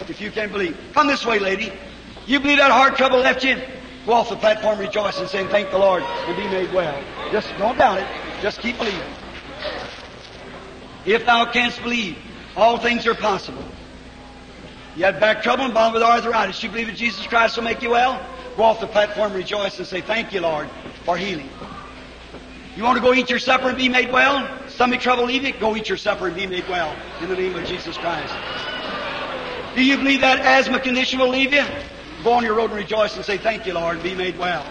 If 0.00 0.20
you 0.20 0.30
can't 0.30 0.52
believe. 0.52 0.76
Come 0.92 1.06
this 1.06 1.24
way, 1.24 1.38
lady. 1.38 1.72
You 2.26 2.40
believe 2.40 2.58
that 2.58 2.70
heart 2.70 2.96
trouble 2.96 3.18
left 3.18 3.44
you? 3.44 3.60
Go 4.06 4.12
off 4.12 4.28
the 4.28 4.36
platform 4.36 4.78
rejoicing, 4.78 5.26
saying, 5.26 5.48
Thank 5.48 5.70
the 5.70 5.78
Lord, 5.78 6.02
and 6.02 6.36
be 6.36 6.44
made 6.44 6.72
well. 6.72 7.02
Just 7.32 7.48
don't 7.58 7.78
doubt 7.78 8.00
it. 8.00 8.06
Just 8.42 8.60
keep 8.60 8.78
believing. 8.78 9.00
If 11.06 11.26
thou 11.26 11.50
canst 11.50 11.82
believe, 11.82 12.16
all 12.56 12.78
things 12.78 13.06
are 13.06 13.14
possible. 13.14 13.64
You 14.96 15.04
had 15.04 15.20
back 15.20 15.42
trouble 15.42 15.64
and 15.64 15.74
bothered 15.74 15.94
with 15.94 16.02
arthritis. 16.02 16.62
You 16.62 16.68
believe 16.68 16.86
that 16.86 16.96
Jesus 16.96 17.26
Christ 17.26 17.56
will 17.56 17.64
make 17.64 17.82
you 17.82 17.90
well? 17.90 18.24
Go 18.56 18.62
off 18.62 18.80
the 18.80 18.86
platform, 18.86 19.32
rejoice, 19.32 19.78
and 19.78 19.86
say, 19.86 20.00
Thank 20.00 20.32
you, 20.32 20.40
Lord, 20.40 20.68
for 21.04 21.16
healing. 21.16 21.48
You 22.76 22.82
want 22.82 22.96
to 22.96 23.02
go 23.02 23.14
eat 23.14 23.30
your 23.30 23.38
supper 23.38 23.68
and 23.68 23.78
be 23.78 23.88
made 23.88 24.12
well? 24.12 24.48
Stomach 24.68 25.00
trouble, 25.00 25.24
leave 25.24 25.44
it. 25.44 25.60
Go 25.60 25.76
eat 25.76 25.88
your 25.88 25.98
supper 25.98 26.26
and 26.26 26.36
be 26.36 26.46
made 26.46 26.68
well 26.68 26.94
in 27.20 27.28
the 27.28 27.36
name 27.36 27.54
of 27.54 27.64
Jesus 27.66 27.96
Christ. 27.96 28.32
Do 29.74 29.84
you 29.84 29.96
believe 29.96 30.20
that 30.20 30.40
asthma 30.40 30.80
condition 30.80 31.18
will 31.18 31.30
leave 31.30 31.52
you? 31.52 31.64
Go 32.22 32.32
on 32.32 32.44
your 32.44 32.54
road 32.54 32.70
and 32.70 32.78
rejoice 32.78 33.16
and 33.16 33.24
say, 33.24 33.36
Thank 33.38 33.66
you, 33.66 33.74
Lord, 33.74 33.96
and 33.96 34.02
be 34.02 34.14
made 34.14 34.38
well. 34.38 34.64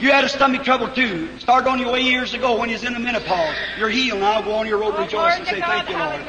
You 0.00 0.12
had 0.12 0.22
a 0.22 0.28
stomach 0.28 0.62
trouble 0.62 0.88
too. 0.88 1.28
Started 1.40 1.68
on 1.68 1.80
your 1.80 1.92
way 1.92 2.02
years 2.02 2.32
ago 2.32 2.56
when 2.56 2.68
you 2.68 2.74
was 2.74 2.84
in 2.84 2.92
the 2.92 3.00
menopause. 3.00 3.56
You're 3.76 3.88
healed 3.88 4.20
now. 4.20 4.40
Go 4.40 4.54
on 4.54 4.66
your 4.68 4.78
road, 4.78 4.96
rejoice, 4.96 5.36
and 5.36 5.46
say 5.46 5.60
thank 5.60 5.90
you, 5.90 5.98
Lord. 5.98 6.22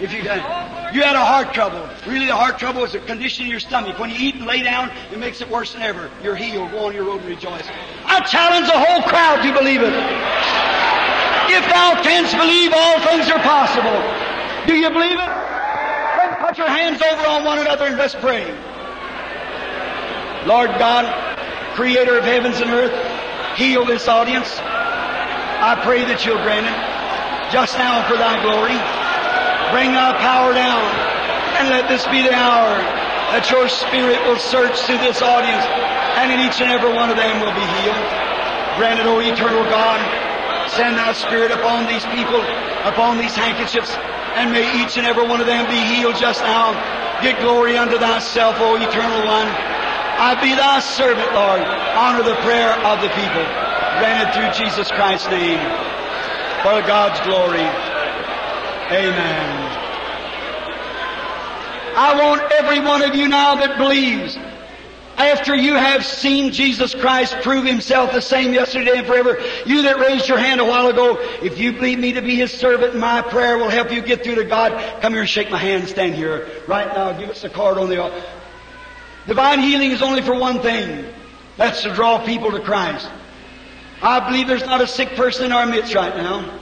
If 0.00 0.12
you 0.12 0.18
you 0.18 1.02
had 1.06 1.14
a 1.14 1.24
heart 1.24 1.54
trouble. 1.54 1.88
Really, 2.08 2.26
the 2.26 2.34
heart 2.34 2.58
trouble 2.58 2.82
is 2.82 2.94
a 2.96 2.98
condition 2.98 3.44
in 3.44 3.50
your 3.52 3.60
stomach. 3.60 4.00
When 4.00 4.10
you 4.10 4.16
eat 4.18 4.34
and 4.34 4.46
lay 4.46 4.64
down, 4.64 4.90
it 5.12 5.18
makes 5.20 5.40
it 5.40 5.48
worse 5.48 5.74
than 5.74 5.82
ever. 5.82 6.10
You're 6.24 6.34
healed. 6.34 6.72
Go 6.72 6.86
on 6.86 6.94
your 6.94 7.04
road 7.04 7.20
and 7.20 7.28
rejoice. 7.28 7.68
I 8.04 8.18
challenge 8.20 8.66
the 8.66 8.78
whole 8.78 9.02
crowd 9.02 9.42
to 9.44 9.52
believe 9.56 9.82
it. 9.82 9.94
If 11.54 11.64
thou 11.70 12.02
canst 12.02 12.36
believe, 12.36 12.72
all 12.74 12.98
things 13.06 13.30
are 13.30 13.38
possible. 13.38 14.02
Do 14.66 14.74
you 14.74 14.90
believe 14.90 15.18
it? 15.20 15.43
Put 16.54 16.70
your 16.70 16.70
hands 16.70 17.02
over 17.02 17.26
on 17.26 17.42
one 17.42 17.58
another 17.58 17.86
and 17.86 17.98
let's 17.98 18.14
pray. 18.14 18.46
Lord 20.46 20.70
God, 20.78 21.02
creator 21.74 22.16
of 22.16 22.22
heavens 22.22 22.60
and 22.60 22.70
earth, 22.70 22.94
heal 23.58 23.84
this 23.84 24.06
audience. 24.06 24.46
I 24.62 25.74
pray 25.82 26.06
that 26.06 26.22
you'll 26.22 26.38
grant 26.46 26.70
it 26.70 26.78
just 27.50 27.74
now 27.74 28.06
for 28.06 28.14
thy 28.14 28.38
glory. 28.46 28.78
Bring 29.74 29.98
thy 29.98 30.14
power 30.22 30.54
down 30.54 30.78
and 31.58 31.74
let 31.74 31.90
this 31.90 32.06
be 32.06 32.22
the 32.22 32.30
hour 32.30 32.70
that 33.34 33.50
your 33.50 33.66
spirit 33.66 34.22
will 34.22 34.38
search 34.38 34.78
through 34.86 35.02
this 35.02 35.26
audience 35.26 35.66
and 36.22 36.30
in 36.30 36.38
each 36.38 36.62
and 36.62 36.70
every 36.70 36.94
one 36.94 37.10
of 37.10 37.18
them 37.18 37.42
will 37.42 37.50
be 37.50 37.66
healed. 37.82 38.06
Grant 38.78 39.02
it, 39.02 39.10
O 39.10 39.18
eternal 39.18 39.66
God. 39.66 40.23
Send 40.76 40.98
thy 40.98 41.12
spirit 41.12 41.52
upon 41.52 41.86
these 41.86 42.04
people, 42.06 42.42
upon 42.82 43.18
these 43.18 43.34
handkerchiefs, 43.34 43.94
and 44.34 44.50
may 44.50 44.66
each 44.82 44.98
and 44.98 45.06
every 45.06 45.26
one 45.26 45.40
of 45.40 45.46
them 45.46 45.70
be 45.70 45.78
healed 45.94 46.16
just 46.16 46.42
now. 46.42 46.74
Get 47.22 47.38
glory 47.40 47.78
unto 47.78 47.96
thyself, 47.96 48.56
O 48.58 48.74
eternal 48.74 49.22
one. 49.24 49.46
I 49.46 50.34
be 50.42 50.54
thy 50.54 50.80
servant, 50.80 51.30
Lord. 51.32 51.62
Honor 51.62 52.22
the 52.22 52.34
prayer 52.42 52.74
of 52.86 53.00
the 53.02 53.08
people. 53.14 53.46
Granted 54.02 54.34
through 54.34 54.50
Jesus 54.64 54.90
Christ's 54.90 55.28
name. 55.28 55.62
For 56.62 56.82
God's 56.82 57.20
glory. 57.22 57.62
Amen. 58.90 59.64
I 61.96 62.18
want 62.18 62.42
every 62.52 62.80
one 62.80 63.02
of 63.02 63.14
you 63.14 63.28
now 63.28 63.54
that 63.56 63.78
believes, 63.78 64.36
after 65.16 65.54
you 65.54 65.74
have 65.74 66.04
seen 66.04 66.52
Jesus 66.52 66.94
Christ 66.94 67.36
prove 67.42 67.64
Himself 67.64 68.12
the 68.12 68.20
same 68.20 68.52
yesterday 68.52 68.98
and 68.98 69.06
forever, 69.06 69.40
you 69.64 69.82
that 69.82 69.98
raised 69.98 70.28
your 70.28 70.38
hand 70.38 70.60
a 70.60 70.64
while 70.64 70.88
ago, 70.88 71.18
if 71.42 71.58
you 71.58 71.72
believe 71.72 71.98
me 71.98 72.12
to 72.12 72.22
be 72.22 72.36
His 72.36 72.52
servant, 72.52 72.96
my 72.96 73.22
prayer 73.22 73.58
will 73.58 73.68
help 73.68 73.92
you 73.92 74.02
get 74.02 74.24
through 74.24 74.36
to 74.36 74.44
God. 74.44 74.72
Come 75.00 75.12
here 75.12 75.22
and 75.22 75.30
shake 75.30 75.50
my 75.50 75.58
hand. 75.58 75.88
Stand 75.88 76.14
here 76.14 76.48
right 76.66 76.88
now. 76.88 77.12
Give 77.12 77.30
us 77.30 77.44
a 77.44 77.48
card 77.48 77.78
on 77.78 77.88
the. 77.88 78.24
Divine 79.26 79.60
healing 79.60 79.90
is 79.90 80.02
only 80.02 80.22
for 80.22 80.38
one 80.38 80.60
thing. 80.60 81.06
That's 81.56 81.82
to 81.82 81.94
draw 81.94 82.24
people 82.24 82.50
to 82.50 82.60
Christ. 82.60 83.08
I 84.02 84.28
believe 84.28 84.48
there's 84.48 84.66
not 84.66 84.80
a 84.80 84.86
sick 84.86 85.10
person 85.10 85.46
in 85.46 85.52
our 85.52 85.66
midst 85.66 85.94
right 85.94 86.14
now. 86.16 86.60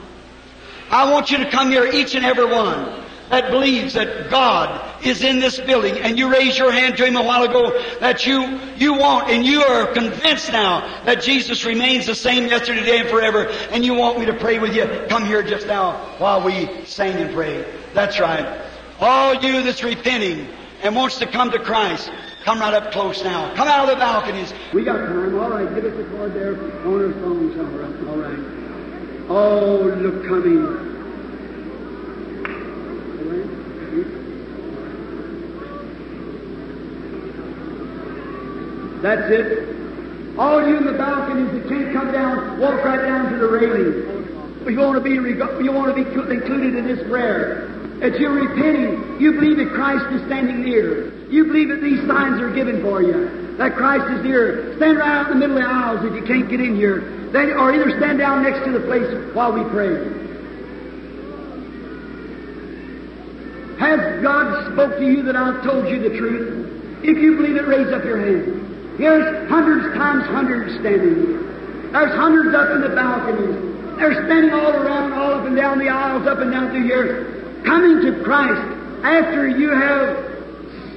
I 0.90 1.10
want 1.10 1.30
you 1.30 1.38
to 1.38 1.50
come 1.50 1.70
here, 1.70 1.86
each 1.86 2.14
and 2.14 2.24
every 2.24 2.44
one 2.44 3.02
that 3.30 3.50
believes 3.50 3.94
that 3.94 4.30
God 4.30 4.91
is 5.04 5.22
in 5.22 5.38
this 5.40 5.60
building 5.60 5.98
and 5.98 6.18
you 6.18 6.30
raised 6.30 6.58
your 6.58 6.72
hand 6.72 6.96
to 6.96 7.06
Him 7.06 7.16
a 7.16 7.22
while 7.22 7.42
ago 7.42 7.70
that 8.00 8.26
you, 8.26 8.58
you 8.76 8.94
want 8.94 9.30
and 9.30 9.44
you 9.44 9.62
are 9.62 9.86
convinced 9.92 10.52
now 10.52 10.80
that 11.04 11.22
Jesus 11.22 11.64
remains 11.64 12.06
the 12.06 12.14
same 12.14 12.46
yesterday, 12.46 12.80
today, 12.80 12.98
and 13.00 13.08
forever 13.08 13.48
and 13.70 13.84
you 13.84 13.94
want 13.94 14.18
me 14.18 14.26
to 14.26 14.34
pray 14.34 14.58
with 14.58 14.74
you, 14.74 14.86
come 15.08 15.24
here 15.24 15.42
just 15.42 15.66
now 15.66 15.92
while 16.18 16.42
we 16.42 16.84
sing 16.84 17.16
and 17.16 17.34
pray. 17.34 17.64
That's 17.94 18.20
right. 18.20 18.62
All 19.00 19.34
you 19.34 19.62
that's 19.62 19.82
repenting 19.82 20.46
and 20.82 20.94
wants 20.94 21.18
to 21.18 21.26
come 21.26 21.50
to 21.50 21.58
Christ, 21.58 22.10
Come 22.44 22.58
right 22.58 22.74
up 22.74 22.90
close 22.90 23.22
now. 23.22 23.54
Come 23.54 23.68
out 23.68 23.88
of 23.88 23.90
the 23.90 23.96
balconies. 23.96 24.52
We 24.74 24.82
got 24.82 24.98
time. 24.98 25.38
All 25.38 25.50
right, 25.50 25.72
give 25.74 25.84
us 25.84 25.96
the 25.96 26.04
card 26.16 26.34
there 26.34 26.54
on. 26.54 26.82
All 26.84 26.98
right. 26.98 28.08
All 28.08 28.16
right. 28.16 28.52
Oh, 29.28 29.82
look 29.96 30.26
coming. 30.26 31.01
That's 39.02 39.28
it. 39.30 40.38
All 40.38 40.66
you 40.66 40.78
in 40.78 40.86
the 40.86 40.94
balconies 40.94 41.50
that 41.52 41.68
can't 41.68 41.92
come 41.92 42.12
down, 42.12 42.58
walk 42.58 42.84
right 42.84 43.02
down 43.02 43.32
to 43.32 43.38
the 43.38 43.48
railing. 43.48 44.22
You 44.70 44.78
want 44.78 44.94
to 44.94 45.02
be 45.02 45.10
you 45.10 45.72
want 45.72 45.94
to 45.94 46.04
be 46.04 46.08
included 46.08 46.76
in 46.76 46.86
this 46.86 47.06
prayer. 47.08 47.68
That 47.98 48.18
you're 48.18 48.32
repenting. 48.32 49.20
You 49.20 49.32
believe 49.32 49.58
that 49.58 49.70
Christ 49.74 50.06
is 50.14 50.24
standing 50.26 50.62
near. 50.62 51.12
You 51.28 51.46
believe 51.46 51.68
that 51.68 51.82
these 51.82 51.98
signs 52.06 52.40
are 52.40 52.52
given 52.54 52.80
for 52.80 53.02
you. 53.02 53.56
That 53.58 53.74
Christ 53.74 54.10
is 54.18 54.24
near. 54.24 54.76
Stand 54.76 54.98
right 54.98 55.08
out 55.08 55.30
in 55.30 55.40
the 55.40 55.46
middle 55.46 55.58
of 55.58 55.62
the 55.62 55.68
aisles 55.68 56.04
if 56.04 56.14
you 56.14 56.22
can't 56.22 56.48
get 56.48 56.60
in 56.60 56.76
here. 56.76 57.00
Then, 57.32 57.50
or 57.50 57.72
either 57.74 57.90
stand 57.98 58.18
down 58.18 58.42
next 58.42 58.64
to 58.64 58.72
the 58.72 58.80
place 58.80 59.34
while 59.34 59.52
we 59.52 59.68
pray. 59.70 59.98
Has 63.78 64.22
God 64.22 64.72
spoke 64.72 64.98
to 64.98 65.04
you 65.04 65.22
that 65.24 65.34
I've 65.34 65.62
told 65.64 65.88
you 65.88 65.98
the 66.08 66.16
truth? 66.16 67.02
If 67.02 67.18
you 67.18 67.36
believe 67.36 67.56
it, 67.56 67.66
raise 67.66 67.92
up 67.92 68.04
your 68.04 68.18
hand. 68.18 68.71
Here's 68.96 69.48
hundreds 69.48 69.94
times 69.96 70.26
hundreds 70.26 70.78
standing 70.80 71.14
here. 71.26 71.42
There's 71.92 72.14
hundreds 72.14 72.54
up 72.54 72.70
in 72.70 72.80
the 72.80 72.94
balconies. 72.94 73.96
They're 73.96 74.24
standing 74.26 74.52
all 74.52 74.72
around, 74.72 75.12
all 75.12 75.34
up 75.34 75.46
and 75.46 75.56
down 75.56 75.78
the 75.78 75.88
aisles, 75.88 76.26
up 76.26 76.38
and 76.38 76.50
down 76.50 76.70
through 76.70 76.84
here, 76.84 77.62
coming 77.64 78.00
to 78.00 78.22
Christ 78.24 78.60
after 79.04 79.48
you 79.48 79.70
have 79.70 80.16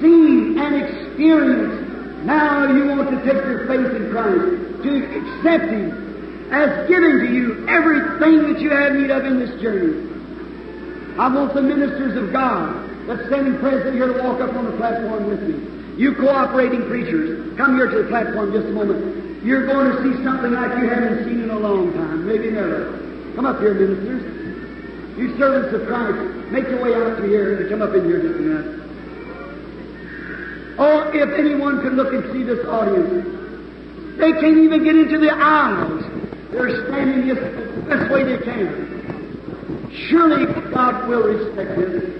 seen 0.01 0.57
and 0.57 0.75
experienced. 0.75 2.25
Now 2.25 2.71
you 2.73 2.87
want 2.87 3.09
to 3.11 3.17
take 3.23 3.43
your 3.45 3.67
faith 3.67 3.95
in 3.95 4.11
Christ, 4.11 4.83
to 4.83 4.91
accept 5.19 5.71
Him 5.71 6.51
as 6.51 6.87
giving 6.87 7.19
to 7.19 7.33
you 7.33 7.67
everything 7.67 8.53
that 8.53 8.61
you 8.61 8.69
have 8.71 8.93
need 8.93 9.11
of 9.11 9.25
in 9.25 9.39
this 9.39 9.61
journey. 9.61 10.09
I 11.19 11.33
want 11.33 11.53
the 11.53 11.61
ministers 11.61 12.15
of 12.17 12.31
God 12.33 12.89
that's 13.07 13.27
standing 13.27 13.57
present 13.59 13.95
here 13.95 14.13
to 14.13 14.23
walk 14.23 14.41
up 14.41 14.55
on 14.55 14.65
the 14.65 14.77
platform 14.77 15.27
with 15.29 15.41
me. 15.43 15.74
You 15.97 16.13
cooperating 16.15 16.87
preachers, 16.87 17.57
come 17.57 17.75
here 17.75 17.87
to 17.87 18.03
the 18.03 18.09
platform 18.09 18.51
just 18.51 18.67
a 18.67 18.71
moment. 18.71 19.43
You're 19.45 19.65
going 19.65 19.91
to 19.91 20.03
see 20.03 20.23
something 20.23 20.51
like 20.51 20.77
you 20.77 20.89
haven't 20.89 21.23
seen 21.25 21.41
in 21.41 21.49
a 21.49 21.59
long 21.59 21.93
time, 21.93 22.27
maybe 22.27 22.51
never. 22.51 22.91
Come 23.35 23.45
up 23.45 23.59
here, 23.59 23.73
ministers. 23.73 24.23
You 25.17 25.37
servants 25.37 25.73
of 25.73 25.87
Christ, 25.87 26.17
make 26.51 26.67
your 26.67 26.83
way 26.83 26.93
out 26.93 27.17
to 27.17 27.23
here 27.23 27.61
and 27.61 27.69
come 27.69 27.81
up 27.81 27.93
in 27.93 28.05
here 28.05 28.21
just 28.21 28.35
a 28.35 28.41
minute. 28.41 28.85
Or 30.77 31.15
if 31.15 31.39
anyone 31.39 31.81
could 31.81 31.93
look 31.93 32.13
and 32.13 32.33
see 32.33 32.43
this 32.43 32.65
audience, 32.65 33.23
they 34.17 34.33
can't 34.33 34.57
even 34.57 34.83
get 34.83 34.95
into 34.95 35.17
the 35.19 35.31
aisles. 35.31 36.03
They're 36.51 36.87
standing 36.87 37.27
just 37.27 37.41
the 37.41 37.81
best 37.87 38.11
way 38.11 38.23
they 38.23 38.37
can. 38.43 39.91
Surely 40.09 40.45
God 40.71 41.07
will 41.07 41.23
respect 41.23 41.77
this. 41.77 42.15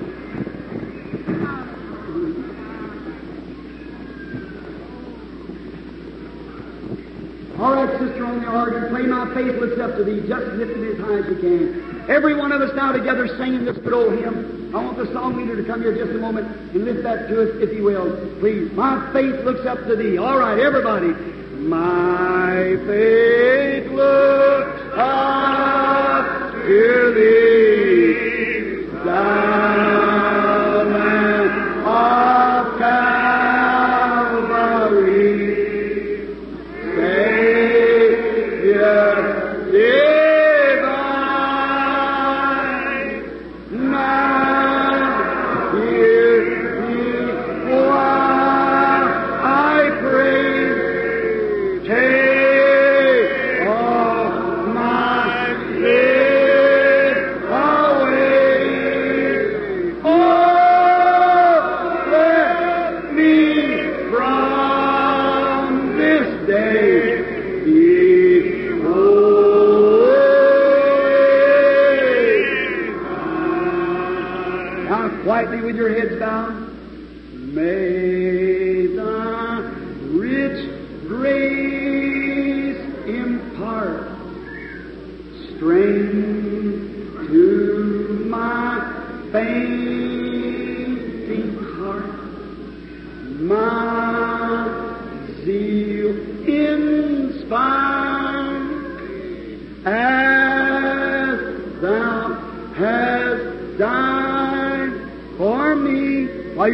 All 7.60 7.74
right, 7.74 7.95
sister 8.08 8.26
on 8.26 8.42
the 8.42 8.52
organ, 8.52 8.90
play 8.90 9.04
my 9.04 9.34
faith 9.34 9.56
looks 9.56 9.80
up 9.80 9.96
to 9.98 10.04
thee. 10.04 10.22
Just 10.28 10.46
lift 10.54 10.78
it 10.78 10.94
as 10.94 11.00
high 11.00 11.20
as 11.20 11.26
you 11.26 11.36
can. 11.36 12.10
Every 12.10 12.36
one 12.36 12.52
of 12.52 12.62
us 12.62 12.76
now 12.76 12.92
together 12.92 13.28
singing 13.38 13.66
this 13.66 13.78
good 13.78 13.94
old 13.94 14.14
hymn. 14.20 14.76
I 14.76 14.84
want 14.84 14.98
the 14.98 15.12
song 15.14 15.38
leader 15.38 15.56
to 15.56 15.64
come 15.64 15.82
here 15.82 15.96
just 15.96 16.12
a 16.12 16.20
moment 16.20 16.48
and 16.74 16.86
lift 16.86 17.04
that 17.04 17.28
to 17.30 17.44
us, 17.44 17.62
if 17.62 17.72
he 17.72 17.82
will. 17.82 18.16
Please. 18.40 18.72
My 18.74 19.12
faith 19.14 19.44
looks 19.46 19.66
up 19.66 19.86
to 19.88 19.96
thee. 19.96 20.18
All 20.18 20.38
right, 20.38 20.60
everybody. 20.60 21.14
My 21.58 22.78
faith 22.86 23.92
looks 23.92 24.98
up 24.98 26.52
to 26.66 27.14
thee. 27.16 27.75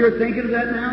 You're 0.02 0.18
thinking 0.18 0.46
of 0.46 0.52
that 0.52 0.72
now, 0.72 0.91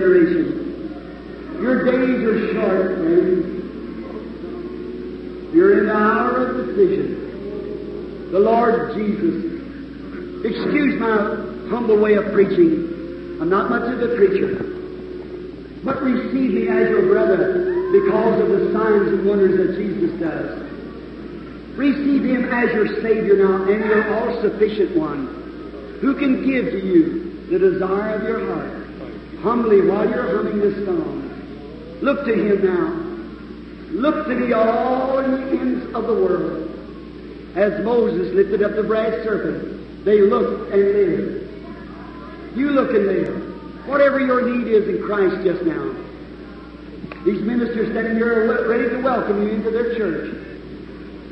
generation. 0.00 1.60
Your 1.60 1.84
days 1.84 2.24
are 2.24 2.52
short, 2.54 2.96
friends. 2.96 3.44
You're 5.54 5.80
in 5.80 5.86
the 5.86 5.94
hour 5.94 6.46
of 6.46 6.66
decision. 6.66 8.32
The 8.32 8.40
Lord 8.40 8.94
Jesus. 8.94 9.50
Excuse 10.44 10.98
my 10.98 11.68
humble 11.68 12.00
way 12.00 12.14
of 12.14 12.32
preaching. 12.32 13.38
I'm 13.40 13.50
not 13.50 13.68
much 13.68 13.92
of 13.92 14.00
a 14.00 14.16
preacher. 14.16 14.56
But 15.84 16.02
receive 16.02 16.52
me 16.54 16.68
as 16.68 16.88
your 16.88 17.06
brother 17.06 17.90
because 17.92 18.40
of 18.40 18.48
the 18.48 18.72
signs 18.72 19.08
and 19.08 19.26
wonders 19.26 19.56
that 19.58 19.76
Jesus 19.76 20.18
does. 20.18 20.66
Receive 21.76 22.24
Him 22.24 22.44
as 22.46 22.72
your 22.72 23.02
Savior 23.02 23.36
now 23.36 23.64
and 23.70 23.84
your 23.84 24.14
all-sufficient 24.14 24.96
one 24.96 25.98
who 26.00 26.14
can 26.14 26.46
give 26.46 26.66
to 26.66 26.78
you 26.86 27.46
the 27.50 27.58
desire 27.58 28.14
of 28.16 28.22
your 28.22 28.46
heart. 28.46 28.79
Humbly 29.42 29.86
while 29.86 30.08
you're 30.08 30.36
humming 30.36 30.60
this 30.60 30.84
song. 30.84 31.98
Look 32.02 32.26
to 32.26 32.34
Him 32.34 32.64
now. 32.64 33.10
Look 33.90 34.26
to 34.28 34.34
the 34.34 34.56
all 34.56 35.18
ends 35.18 35.94
of 35.94 36.06
the 36.06 36.14
world. 36.14 36.66
As 37.56 37.84
Moses 37.84 38.32
lifted 38.34 38.62
up 38.62 38.76
the 38.76 38.84
brass 38.84 39.24
serpent, 39.24 40.04
they 40.04 40.20
looked 40.20 40.72
and 40.72 40.82
lived. 40.82 42.56
You 42.56 42.70
look 42.70 42.90
and 42.90 43.06
live. 43.06 43.86
Whatever 43.88 44.20
your 44.20 44.48
need 44.48 44.68
is 44.70 44.88
in 44.88 45.02
Christ 45.04 45.42
just 45.44 45.62
now. 45.64 45.94
These 47.24 47.42
ministers 47.42 47.90
standing 47.90 48.16
here 48.16 48.52
are 48.52 48.68
ready 48.68 48.88
to 48.90 49.02
welcome 49.02 49.42
you 49.42 49.54
into 49.54 49.70
their 49.70 49.96
church. 49.96 50.34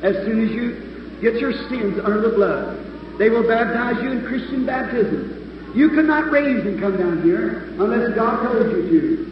As 0.03 0.17
soon 0.25 0.45
as 0.45 0.51
you 0.51 1.21
get 1.21 1.41
your 1.41 1.53
sins 1.69 1.99
under 2.03 2.21
the 2.21 2.35
blood, 2.35 3.19
they 3.19 3.31
will 3.31 3.47
baptize 3.47 4.03
you 4.03 4.11
in 4.13 4.25
Christian 4.27 4.67
baptism. 4.67 5.38
You 5.75 5.91
cannot 5.91 6.31
raise 6.31 6.65
and 6.65 6.81
come 6.81 6.97
down 6.97 7.23
here 7.23 7.65
unless 7.79 8.15
God 8.15 8.43
told 8.43 8.73
you 8.73 8.89
to. 8.89 9.29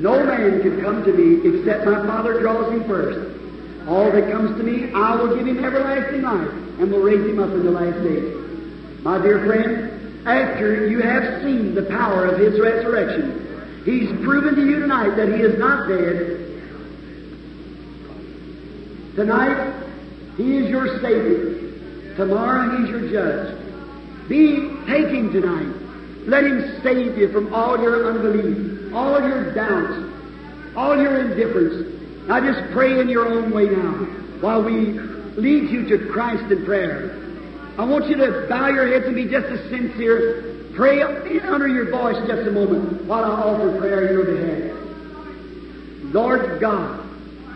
No 0.00 0.24
man 0.24 0.62
can 0.62 0.80
come 0.80 1.04
to 1.04 1.12
me 1.12 1.58
except 1.58 1.84
my 1.84 2.06
Father 2.06 2.40
draws 2.40 2.72
him 2.72 2.84
first. 2.84 3.36
All 3.88 4.10
that 4.10 4.30
comes 4.30 4.56
to 4.56 4.62
me, 4.62 4.92
I 4.92 5.16
will 5.16 5.36
give 5.36 5.46
him 5.46 5.62
everlasting 5.64 6.22
life 6.22 6.48
and 6.78 6.92
will 6.92 7.00
raise 7.00 7.28
him 7.28 7.38
up 7.38 7.50
in 7.50 7.64
the 7.64 7.70
last 7.70 8.02
days. 8.02 9.02
My 9.02 9.20
dear 9.20 9.44
friend, 9.44 10.26
after 10.26 10.86
you 10.86 11.00
have 11.00 11.42
seen 11.42 11.74
the 11.74 11.82
power 11.82 12.26
of 12.26 12.38
his 12.38 12.60
resurrection, 12.60 13.82
he's 13.84 14.08
proven 14.24 14.54
to 14.54 14.66
you 14.66 14.80
tonight 14.80 15.16
that 15.16 15.28
he 15.28 15.42
is 15.42 15.58
not 15.58 15.88
dead. 15.88 16.46
Tonight, 19.16 19.74
he 20.36 20.58
is 20.58 20.70
your 20.70 21.00
Savior. 21.00 22.14
Tomorrow, 22.16 22.78
he's 22.78 22.90
your 22.90 23.10
judge. 23.10 24.28
Be 24.28 24.70
taking 24.86 25.32
tonight. 25.32 25.79
Let 26.26 26.44
him 26.44 26.80
save 26.82 27.16
you 27.16 27.32
from 27.32 27.52
all 27.54 27.80
your 27.80 28.10
unbelief, 28.10 28.92
all 28.92 29.20
your 29.20 29.54
doubts, 29.54 30.12
all 30.76 31.00
your 31.00 31.18
indifference. 31.18 32.28
Now 32.28 32.40
just 32.40 32.72
pray 32.72 33.00
in 33.00 33.08
your 33.08 33.26
own 33.26 33.50
way 33.52 33.66
now 33.66 33.92
while 34.40 34.62
we 34.62 34.98
lead 35.36 35.70
you 35.70 35.88
to 35.88 36.10
Christ 36.10 36.50
in 36.52 36.64
prayer. 36.64 37.16
I 37.78 37.84
want 37.84 38.08
you 38.08 38.16
to 38.16 38.46
bow 38.48 38.68
your 38.68 38.86
heads 38.86 39.06
and 39.06 39.14
be 39.14 39.24
just 39.24 39.46
as 39.46 39.60
sincere. 39.70 40.70
Pray 40.74 41.02
under 41.02 41.68
your 41.68 41.90
voice 41.90 42.16
just 42.28 42.46
a 42.46 42.50
moment 42.50 43.04
while 43.04 43.24
I 43.24 43.28
offer 43.28 43.78
prayer 43.78 44.06
in 44.08 44.12
your 44.12 44.24
behalf. 44.24 44.76
Lord 46.14 46.60
God, 46.60 47.06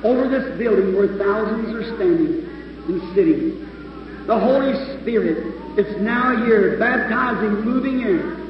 over 0.03 0.29
this 0.29 0.59
building 0.59 0.97
where 0.97 1.09
thousands 1.19 1.75
are 1.75 1.97
standing 1.97 2.49
and 2.89 3.15
sitting, 3.15 3.61
the 4.27 4.39
Holy 4.39 5.01
Spirit 5.01 5.79
is 5.79 6.01
now 6.01 6.45
here, 6.45 6.79
baptizing, 6.79 7.61
moving 7.63 8.01
in 8.01 8.44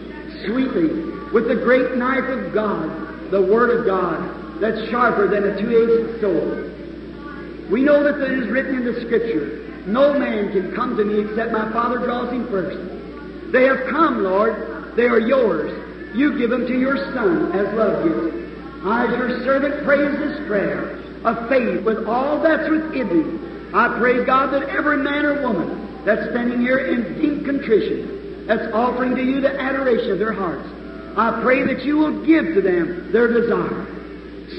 sweetly 0.46 1.32
with 1.32 1.48
the 1.48 1.56
great 1.56 1.96
knife 1.96 2.24
of 2.24 2.52
God, 2.52 3.30
the 3.30 3.42
Word 3.42 3.70
of 3.78 3.86
God, 3.86 4.60
that's 4.60 4.88
sharper 4.90 5.28
than 5.28 5.44
a 5.44 5.60
two-edged 5.60 6.20
sword. 6.20 7.70
We 7.70 7.82
know 7.82 8.02
that 8.04 8.20
it 8.20 8.38
is 8.38 8.48
written 8.50 8.76
in 8.76 8.84
the 8.84 9.00
Scripture, 9.00 9.64
no 9.86 10.18
man 10.18 10.52
can 10.52 10.72
come 10.74 10.96
to 10.96 11.04
me 11.04 11.28
except 11.28 11.52
my 11.52 11.70
Father 11.72 11.98
draws 11.98 12.32
him 12.32 12.48
first. 12.48 13.52
They 13.52 13.64
have 13.64 13.86
come, 13.90 14.24
Lord. 14.24 14.96
They 14.96 15.04
are 15.04 15.20
yours. 15.20 15.72
You 16.16 16.38
give 16.38 16.50
them 16.50 16.66
to 16.66 16.78
your 16.78 16.96
Son 17.12 17.52
as 17.52 17.74
love 17.74 18.04
gifts. 18.04 18.36
I, 18.84 19.04
as 19.04 19.18
your 19.18 19.44
servant, 19.44 19.84
praise 19.84 20.18
this 20.18 20.46
prayer 20.46 21.00
of 21.24 21.48
faith 21.48 21.84
with 21.84 22.06
all 22.06 22.40
that's 22.42 22.68
within 22.70 23.08
me. 23.08 23.72
I 23.74 23.98
pray, 23.98 24.24
God, 24.24 24.52
that 24.54 24.68
every 24.68 24.98
man 24.98 25.24
or 25.26 25.42
woman 25.42 26.04
that's 26.04 26.30
standing 26.30 26.60
here 26.60 26.78
in 26.78 27.20
deep 27.20 27.44
contrition, 27.44 28.23
that's 28.46 28.72
offering 28.72 29.14
to 29.16 29.22
you 29.22 29.40
the 29.40 29.60
adoration 29.60 30.10
of 30.12 30.18
their 30.18 30.32
hearts, 30.32 30.68
I 31.16 31.40
pray 31.42 31.62
that 31.62 31.84
you 31.84 31.96
will 31.96 32.24
give 32.26 32.54
to 32.54 32.60
them 32.60 33.12
their 33.12 33.28
desire. 33.28 33.86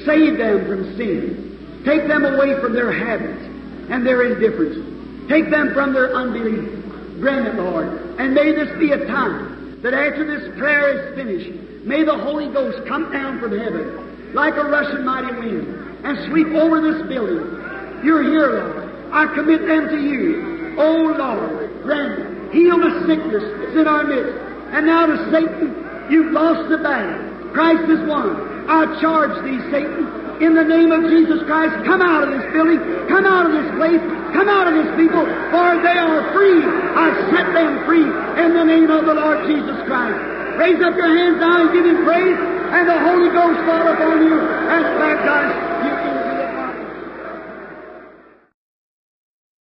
Save 0.06 0.38
them 0.38 0.66
from 0.66 0.98
sin. 0.98 1.84
Take 1.86 2.08
them 2.08 2.26
away 2.26 2.60
from 2.62 2.74
their 2.74 2.92
habits 2.92 3.44
and 3.92 4.06
their 4.06 4.34
indifference. 4.34 5.30
Take 5.30 5.50
them 5.52 5.74
from 5.74 5.94
their 5.94 6.16
unbelief. 6.16 7.20
Grant 7.20 7.48
it, 7.48 7.56
Lord. 7.56 7.88
And 8.20 8.34
may 8.34 8.52
this 8.52 8.72
be 8.80 8.92
a 8.92 9.06
time 9.06 9.82
that 9.82 9.94
after 9.94 10.26
this 10.26 10.58
prayer 10.58 11.12
is 11.12 11.16
finished, 11.16 11.86
may 11.86 12.04
the 12.04 12.18
Holy 12.18 12.52
Ghost 12.52 12.88
come 12.88 13.12
down 13.12 13.40
from 13.40 13.58
heaven 13.58 14.34
like 14.34 14.56
a 14.56 14.64
rushing 14.64 15.06
mighty 15.06 15.34
wind 15.36 16.06
and 16.06 16.30
sweep 16.30 16.48
over 16.48 16.82
this 16.82 17.08
building. 17.08 18.04
You're 18.04 18.24
here, 18.24 18.64
Lord. 18.64 19.14
I 19.14 19.34
commit 19.34 19.62
them 19.66 19.88
to 19.90 20.02
you. 20.02 20.76
Oh, 20.78 21.16
Lord, 21.18 21.84
grant 21.84 22.20
it. 22.20 22.35
Heal 22.56 22.80
the 22.80 23.04
sickness 23.04 23.44
that's 23.60 23.76
in 23.76 23.84
our 23.84 24.08
midst. 24.08 24.32
And 24.72 24.88
now 24.88 25.12
to 25.12 25.20
Satan, 25.28 25.76
you've 26.08 26.32
lost 26.32 26.72
the 26.72 26.80
battle. 26.80 27.52
Christ 27.52 27.84
is 27.92 28.00
won. 28.08 28.32
I 28.72 28.88
charge 29.04 29.36
thee, 29.44 29.60
Satan, 29.68 30.08
in 30.40 30.56
the 30.56 30.64
name 30.64 30.92
of 30.92 31.04
Jesus 31.12 31.44
Christ, 31.44 31.76
come 31.84 32.00
out 32.00 32.24
of 32.24 32.32
this 32.32 32.48
building, 32.56 32.80
come 33.12 33.28
out 33.28 33.46
of 33.46 33.52
this 33.52 33.70
place, 33.76 34.00
come 34.32 34.48
out 34.48 34.72
of 34.72 34.74
this 34.80 34.92
people, 34.96 35.28
for 35.52 35.68
they 35.84 36.00
are 36.00 36.24
free. 36.32 36.64
I 36.96 37.12
set 37.36 37.52
them 37.52 37.84
free 37.84 38.08
in 38.40 38.56
the 38.56 38.64
name 38.64 38.88
of 38.88 39.04
the 39.04 39.20
Lord 39.20 39.44
Jesus 39.52 39.76
Christ. 39.84 40.16
Raise 40.56 40.80
up 40.80 40.96
your 40.96 41.12
hands 41.12 41.44
now 41.44 41.68
and 41.68 41.76
give 41.76 41.84
him 41.84 42.08
praise, 42.08 42.40
and 42.72 42.88
the 42.88 43.00
Holy 43.04 43.32
Ghost 43.36 43.60
fall 43.68 43.84
upon 43.84 44.24
you, 44.24 44.40
and 44.40 44.96